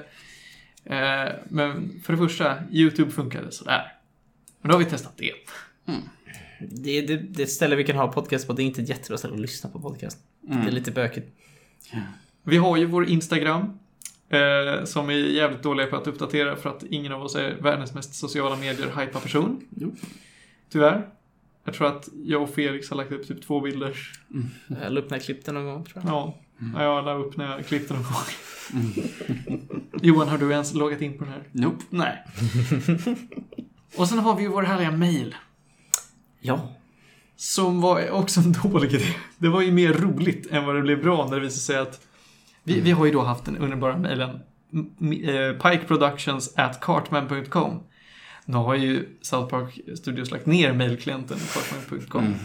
Eh, 0.85 1.31
men 1.49 2.01
för 2.03 2.13
det 2.13 2.17
första, 2.17 2.57
YouTube 2.71 3.11
funkade 3.11 3.51
sådär. 3.51 3.93
Men 4.61 4.69
då 4.69 4.75
har 4.75 4.79
vi 4.79 4.89
testat 4.89 5.13
det. 5.17 5.31
Det, 6.59 7.01
det, 7.01 7.17
det 7.17 7.41
är 7.41 7.43
ett 7.43 7.51
ställe 7.51 7.75
vi 7.75 7.83
kan 7.83 7.95
ha 7.95 8.11
podcast 8.11 8.47
på. 8.47 8.53
Det 8.53 8.63
är 8.63 8.65
inte 8.65 8.81
ett 8.81 8.89
jättebra 8.89 9.17
ställe 9.17 9.33
att 9.33 9.39
lyssna 9.39 9.69
på 9.69 9.79
podcast. 9.79 10.17
Det 10.41 10.67
är 10.67 10.71
lite 10.71 10.91
bökigt. 10.91 11.27
Vi 12.43 12.57
har 12.57 12.77
ju 12.77 12.85
vår 12.85 13.09
Instagram. 13.09 13.79
Eh, 14.29 14.83
som 14.83 15.09
är 15.09 15.13
jävligt 15.13 15.63
dåliga 15.63 15.87
på 15.87 15.95
att 15.95 16.07
uppdatera 16.07 16.55
för 16.55 16.69
att 16.69 16.83
ingen 16.83 17.11
av 17.11 17.23
oss 17.23 17.35
är 17.35 17.55
världens 17.61 17.93
mest 17.93 18.15
sociala 18.15 18.55
medier 18.55 18.87
hypa 18.99 19.19
person. 19.19 19.67
Jo. 19.75 19.95
Tyvärr. 20.69 21.07
Jag 21.63 21.73
tror 21.73 21.87
att 21.87 22.09
jag 22.25 22.41
och 22.41 22.49
Felix 22.49 22.89
har 22.89 22.97
lagt 22.97 23.11
upp 23.11 23.27
typ 23.27 23.41
två 23.41 23.59
bilder. 23.59 23.97
Jag 24.67 24.93
la 24.93 24.99
upp 24.99 25.09
när 25.09 25.17
jag 25.17 25.25
klippte 25.25 25.51
någon 25.51 25.65
gång 25.65 25.83
tror 25.83 26.03
jag. 26.03 26.13
Ja, 26.13 26.39
ja 26.75 26.83
jag 26.83 27.05
la 27.05 27.13
upp 27.13 27.37
när 27.37 27.51
jag 27.55 27.67
klippte 27.67 27.93
någon 27.93 28.03
gång. 28.03 28.13
Johan, 30.01 30.27
har 30.27 30.37
du 30.37 30.51
ens 30.51 30.73
loggat 30.73 31.01
in 31.01 31.17
på 31.17 31.23
den 31.23 31.33
här? 31.33 31.43
Nope. 31.51 31.83
Nej. 31.89 32.23
och 33.97 34.07
sen 34.09 34.19
har 34.19 34.35
vi 34.35 34.43
ju 34.43 34.49
vår 34.49 34.63
härliga 34.63 34.91
mail. 34.91 35.35
Ja. 36.41 36.69
Som 37.35 37.81
var 37.81 38.11
också 38.11 38.39
en 38.39 38.51
dålig 38.51 38.93
idé. 38.93 39.05
Det 39.37 39.49
var 39.49 39.61
ju 39.61 39.71
mer 39.71 39.93
roligt 39.93 40.47
än 40.51 40.65
vad 40.65 40.75
det 40.75 40.81
blev 40.81 41.01
bra 41.03 41.25
när 41.25 41.35
det 41.35 41.41
visade 41.41 41.61
sig 41.61 41.77
att 41.77 42.07
vi, 42.63 42.79
vi 42.81 42.91
har 42.91 43.05
ju 43.05 43.11
då 43.11 43.21
haft 43.21 43.45
den 43.45 43.57
underbara 43.57 43.97
mejlen 43.97 44.39
m- 44.73 45.11
eh, 45.11 45.53
pikeproductions 45.71 46.53
at 46.57 46.81
cartman.com. 46.81 47.79
Nu 48.45 48.57
har 48.57 48.75
ju 48.75 49.17
South 49.21 49.49
Park 49.49 49.79
Studios 49.97 50.31
lagt 50.31 50.45
ner 50.45 50.73
mejlklienten 50.73 51.37
cartman.com. 51.53 52.35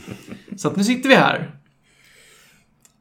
Så 0.56 0.68
att 0.68 0.76
nu 0.76 0.84
sitter 0.84 1.08
vi 1.08 1.14
här 1.14 1.50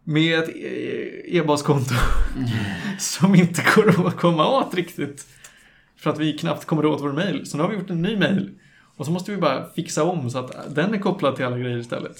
med 0.08 0.40
ett 0.40 0.50
eh, 0.50 1.36
e-baskonto 1.38 1.94
som 3.00 3.36
inte 3.36 3.64
går 3.76 4.08
att 4.08 4.18
komma 4.18 4.48
åt 4.60 4.74
riktigt. 4.74 5.28
För 5.98 6.10
att 6.10 6.20
vi 6.20 6.38
knappt 6.38 6.66
kommer 6.66 6.86
åt 6.86 7.02
vår 7.02 7.14
mejl. 7.14 7.46
Så 7.46 7.58
nu 7.58 7.64
har 7.64 7.70
vi 7.70 7.76
gjort 7.76 7.90
en 7.90 8.02
ny 8.02 8.18
mejl. 8.18 8.52
Och 8.98 9.06
så 9.06 9.12
måste 9.12 9.32
vi 9.32 9.38
bara 9.38 9.70
fixa 9.70 10.04
om 10.04 10.30
så 10.30 10.38
att 10.40 10.76
den 10.76 10.94
är 10.94 10.98
kopplad 11.00 11.36
till 11.36 11.46
alla 11.46 11.58
grejer 11.58 11.78
istället. 11.78 12.18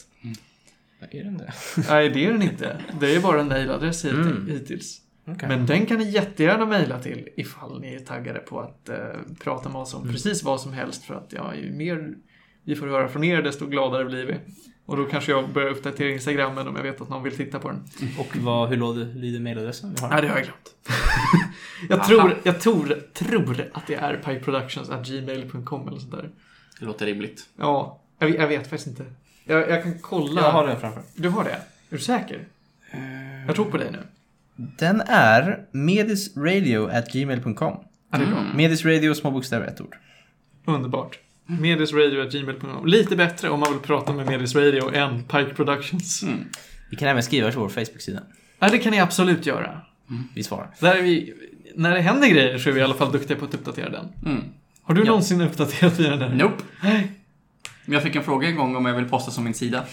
Är 1.12 1.24
den 1.24 1.38
det? 1.38 1.54
Nej, 1.90 2.10
det 2.10 2.26
är 2.26 2.32
den 2.32 2.42
inte. 2.42 2.78
Det 3.00 3.16
är 3.16 3.20
bara 3.22 3.42
en 3.42 3.48
mejladress 3.48 4.06
hit, 4.06 4.14
Mm. 4.14 4.48
hittills. 4.50 5.02
Okej. 5.28 5.50
Men 5.50 5.66
den 5.66 5.86
kan 5.86 5.98
ni 5.98 6.10
jättegärna 6.10 6.66
mejla 6.66 7.00
till 7.00 7.30
ifall 7.38 7.80
ni 7.82 7.94
är 7.96 8.00
taggade 8.00 8.40
på 8.40 8.60
att 8.60 8.90
eh, 8.90 8.96
prata 9.44 9.70
med 9.70 9.82
oss 9.82 9.94
om 9.94 10.08
precis 10.12 10.44
vad 10.44 10.62
som 10.62 10.74
helst. 10.74 11.04
För 11.04 11.16
att 11.16 11.34
ja, 11.36 11.56
ju 11.56 11.72
mer 11.72 12.14
vi 12.64 12.76
får 12.76 12.88
höra 12.88 13.08
från 13.08 13.24
er, 13.24 13.42
desto 13.42 13.66
gladare 13.68 14.06
blir 14.06 14.26
vi. 14.26 14.36
Och 14.88 14.98
då 14.98 15.06
kanske 15.06 15.32
jag 15.32 15.50
börjar 15.50 15.70
uppdatera 15.70 16.10
Instagrammen 16.10 16.68
om 16.68 16.76
jag 16.76 16.84
vet 16.84 17.02
att 17.02 17.10
någon 17.10 17.24
vill 17.24 17.36
titta 17.36 17.60
på 17.60 17.70
den. 17.70 17.84
Och 18.18 18.38
vad, 18.38 18.70
hur 18.70 18.78
låter, 18.78 19.06
lyder 19.06 19.40
mailadressen? 19.40 19.96
Nej, 20.02 20.22
det 20.22 20.28
har 20.28 20.36
jag 20.36 20.44
glömt. 20.44 20.76
jag, 21.90 22.04
tror, 22.04 22.38
jag 22.44 22.62
tror, 22.62 23.04
tror 23.14 23.70
att 23.74 23.88
det 23.88 23.96
är 23.96 24.18
pipeproductions.gmail.com 24.18 25.88
eller 25.88 26.00
sånt 26.00 26.12
där. 26.12 26.30
Det 26.80 26.86
låter 26.86 27.06
rimligt. 27.06 27.50
Ja, 27.58 28.02
jag, 28.20 28.30
jag 28.30 28.48
vet 28.48 28.70
faktiskt 28.70 28.88
inte. 28.88 29.06
Jag, 29.44 29.70
jag 29.70 29.84
kan 29.84 30.00
kolla. 30.00 30.42
Jag 30.42 30.52
har 30.52 30.68
den 30.68 30.80
framför. 30.80 31.02
Du 31.16 31.30
har 31.30 31.44
det? 31.44 31.50
Är 31.50 31.62
du 31.90 32.00
säker? 32.00 32.48
Jag 33.48 33.56
tror 33.56 33.66
på 33.66 33.78
dig 33.78 33.92
nu. 33.92 34.00
Den 34.56 35.02
är 35.08 35.66
medisradio.gmail.com. 35.72 37.78
Ja, 38.12 38.18
det 38.18 38.24
är 38.24 38.28
bra. 38.28 38.46
Medisradio, 38.56 39.14
små 39.14 39.32
bokstäver, 39.32 39.68
ett 39.68 39.82
ord. 39.82 39.96
Underbart. 40.66 41.20
Medisradio.gmail.com. 41.48 42.86
Lite 42.88 43.16
bättre 43.16 43.50
om 43.50 43.60
man 43.60 43.72
vill 43.72 43.82
prata 43.82 44.14
med 44.14 44.26
Medis 44.28 44.56
Radio 44.56 44.96
än 44.96 45.24
Pike 45.24 45.54
Productions. 45.56 46.24
Mm. 46.24 46.40
Vi 46.90 46.98
kan 46.98 47.08
även 47.08 47.24
skriva 47.24 47.50
till 47.52 47.60
vår 47.60 47.70
Facebook-sida. 47.70 48.20
Ja, 48.60 48.70
det 48.70 48.78
kan 48.78 48.92
ni 48.92 49.00
absolut 49.00 49.46
göra. 49.46 49.82
Vi 50.36 50.44
svarar. 50.44 50.70
Där 50.80 50.96
är 50.96 51.02
vi, 51.02 51.34
när 51.76 51.92
det 51.96 52.02
händer 52.02 52.28
grejer 52.28 52.58
så 52.58 52.70
är 52.70 52.74
vi 52.74 52.80
i 52.80 52.84
alla 52.84 52.94
fall 52.94 53.12
duktiga 53.12 53.38
på 53.38 53.46
att 53.46 53.54
uppdatera 53.54 53.90
den. 53.90 54.06
Mm. 54.26 54.44
Har 54.82 54.94
du 54.96 55.02
Ja. 55.02 55.08
någonsin 55.08 55.42
uppdaterat 55.42 56.00
via 56.00 56.10
den 56.10 56.20
där? 56.20 56.30
Nope. 56.30 56.64
Nej. 56.84 57.12
Men 57.86 57.94
jag 57.94 58.04
fick 58.04 58.16
en 58.16 58.24
fråga 58.24 58.48
en 58.48 58.56
gång 58.56 58.76
om 58.76 58.86
jag 58.86 58.96
vill 58.96 59.06
posta 59.06 59.32
som 59.32 59.44
min 59.44 59.54
sida. 59.54 59.84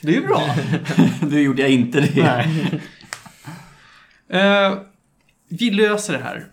Det 0.00 0.08
är 0.16 0.20
ju 0.20 0.26
bra. 0.26 0.56
Då 1.20 1.38
gjorde 1.38 1.62
jag 1.62 1.70
inte 1.70 2.00
det. 2.00 2.22
Nej. 2.22 2.80
Eh, 4.28 4.78
vi 5.48 5.70
löser 5.70 6.12
det 6.12 6.18
här. 6.24 6.46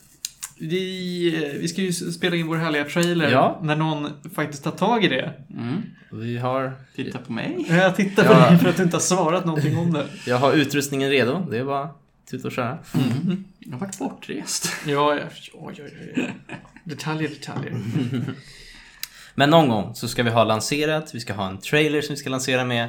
Vi, 0.59 1.57
vi 1.61 1.67
ska 1.67 1.81
ju 1.81 1.93
spela 1.93 2.35
in 2.35 2.47
vår 2.47 2.55
härliga 2.57 2.85
trailer 2.85 3.31
Ja. 3.31 3.59
när 3.63 3.75
någon 3.75 4.09
faktiskt 4.35 4.63
tar 4.63 4.71
tag 4.71 5.03
i 5.03 5.07
det. 5.07 5.33
Mm. 5.53 5.81
Vi 6.11 6.37
har, 6.37 6.73
Titta 6.95 7.17
på 7.19 7.31
mig. 7.31 7.65
Jag 7.69 7.95
tittar 7.95 8.23
på 8.23 8.33
Ja. 8.33 8.49
dig 8.49 8.57
för 8.57 8.69
att 8.69 8.77
du 8.77 8.83
inte 8.83 8.95
har 8.95 9.01
svarat 9.01 9.45
någonting 9.45 9.77
om 9.77 9.93
det. 9.93 10.05
jag 10.25 10.37
har 10.37 10.53
utrustningen 10.53 11.09
redo. 11.09 11.47
Det 11.51 11.57
är 11.57 11.63
bara 11.65 11.89
tuta 12.31 12.47
och 12.47 12.51
köra. 12.53 12.77
Mm. 12.93 13.43
Jag 13.59 13.71
har 13.71 13.79
varit 13.79 13.99
bortrest. 13.99 14.71
Ja, 14.85 15.15
ja, 15.15 15.21
oj, 15.53 15.75
oj, 15.77 15.93
oj. 16.15 16.33
Detaljer, 16.83 17.29
detaljer. 17.29 17.73
Men 19.35 19.49
någon 19.49 19.69
gång 19.69 19.95
så 19.95 20.07
ska 20.07 20.23
vi 20.23 20.29
ha 20.29 20.43
lanserat, 20.43 21.15
vi 21.15 21.19
ska 21.19 21.33
ha 21.33 21.47
en 21.49 21.57
trailer 21.57 22.01
som 22.01 22.13
vi 22.13 22.17
ska 22.19 22.29
lansera 22.29 22.65
med 22.65 22.87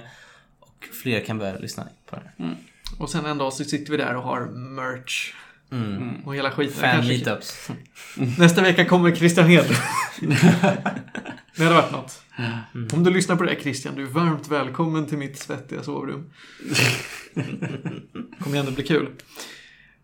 och 0.60 0.84
fler 1.02 1.20
kan 1.24 1.38
börja 1.38 1.58
lyssna 1.58 1.86
på 2.10 2.16
den. 2.16 2.56
Och 2.98 3.10
sen 3.10 3.26
en 3.26 3.38
dag 3.38 3.52
så 3.52 3.64
sitter 3.64 3.90
vi 3.90 3.96
där 3.96 4.16
och 4.16 4.22
har 4.22 4.46
merch 4.50 5.32
Mm. 5.72 6.20
och 6.24 6.34
hela 6.34 6.50
skiten. 6.50 6.74
Fan 6.74 7.06
meetups. 7.06 7.70
Nästa 8.38 8.62
vecka 8.62 8.84
kommer 8.84 9.14
Christian 9.14 9.46
Hed. 9.46 9.64
det 11.56 11.64
hade 11.64 11.74
varit 11.74 11.92
något. 11.92 12.22
Mm. 12.74 12.88
Om 12.92 13.04
du 13.04 13.10
lyssnar 13.10 13.36
på 13.36 13.44
det 13.44 13.50
här 13.50 13.60
Christian, 13.60 13.94
du 13.94 14.02
är 14.02 14.06
varmt 14.06 14.48
välkommen 14.48 15.06
till 15.06 15.18
mitt 15.18 15.38
svettiga 15.38 15.82
sovrum. 15.82 16.30
kommer 18.40 18.58
ändå 18.58 18.72
bli 18.72 18.84
kul. 18.84 19.06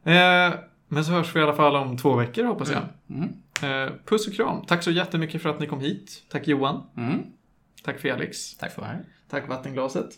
Eh, 0.05 0.55
men 0.89 1.05
så 1.05 1.13
hörs 1.13 1.37
vi 1.37 1.41
i 1.41 1.43
alla 1.43 1.57
fall 1.57 1.77
om 1.77 1.99
två 1.99 2.17
veckor 2.17 2.45
hoppas 2.45 2.71
jag. 2.71 2.83
Mm. 3.11 3.29
Eh, 3.63 3.93
puss 4.05 4.29
och 4.29 4.35
kram. 4.35 4.67
Tack 4.67 4.83
så 4.83 4.91
jättemycket 4.91 5.43
för 5.43 5.49
att 5.49 5.61
ni 5.61 5.67
kom 5.67 5.81
hit. 5.81 6.23
Tack 6.29 6.49
Johan. 6.49 6.87
Mm. 6.97 7.23
Tack 7.83 8.01
Felix. 8.01 8.57
Tack 8.57 8.75
för 8.75 8.83
det 8.83 8.89
här. 8.89 9.05
Tack 9.31 9.49
vattenglaset. 9.49 10.09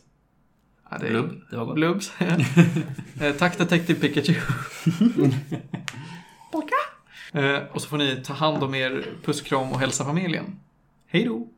Ja, 0.90 0.98
det 0.98 1.08
Blubb, 1.08 1.40
det 1.50 1.56
var 1.56 1.64
gott. 1.64 1.74
Blubbs. 1.74 2.12
Eh, 3.20 3.34
Tack 3.34 3.58
Detective 3.58 4.00
Pikachu. 4.00 4.34
Eh, 7.32 7.58
och 7.72 7.82
så 7.82 7.88
får 7.88 7.98
ni 7.98 8.22
ta 8.24 8.32
hand 8.32 8.62
om 8.62 8.74
er, 8.74 9.04
puss, 9.24 9.40
kram 9.40 9.72
och 9.72 9.80
hälsa 9.80 10.04
familjen. 10.04 10.60
Hej 11.06 11.24
då! 11.24 11.48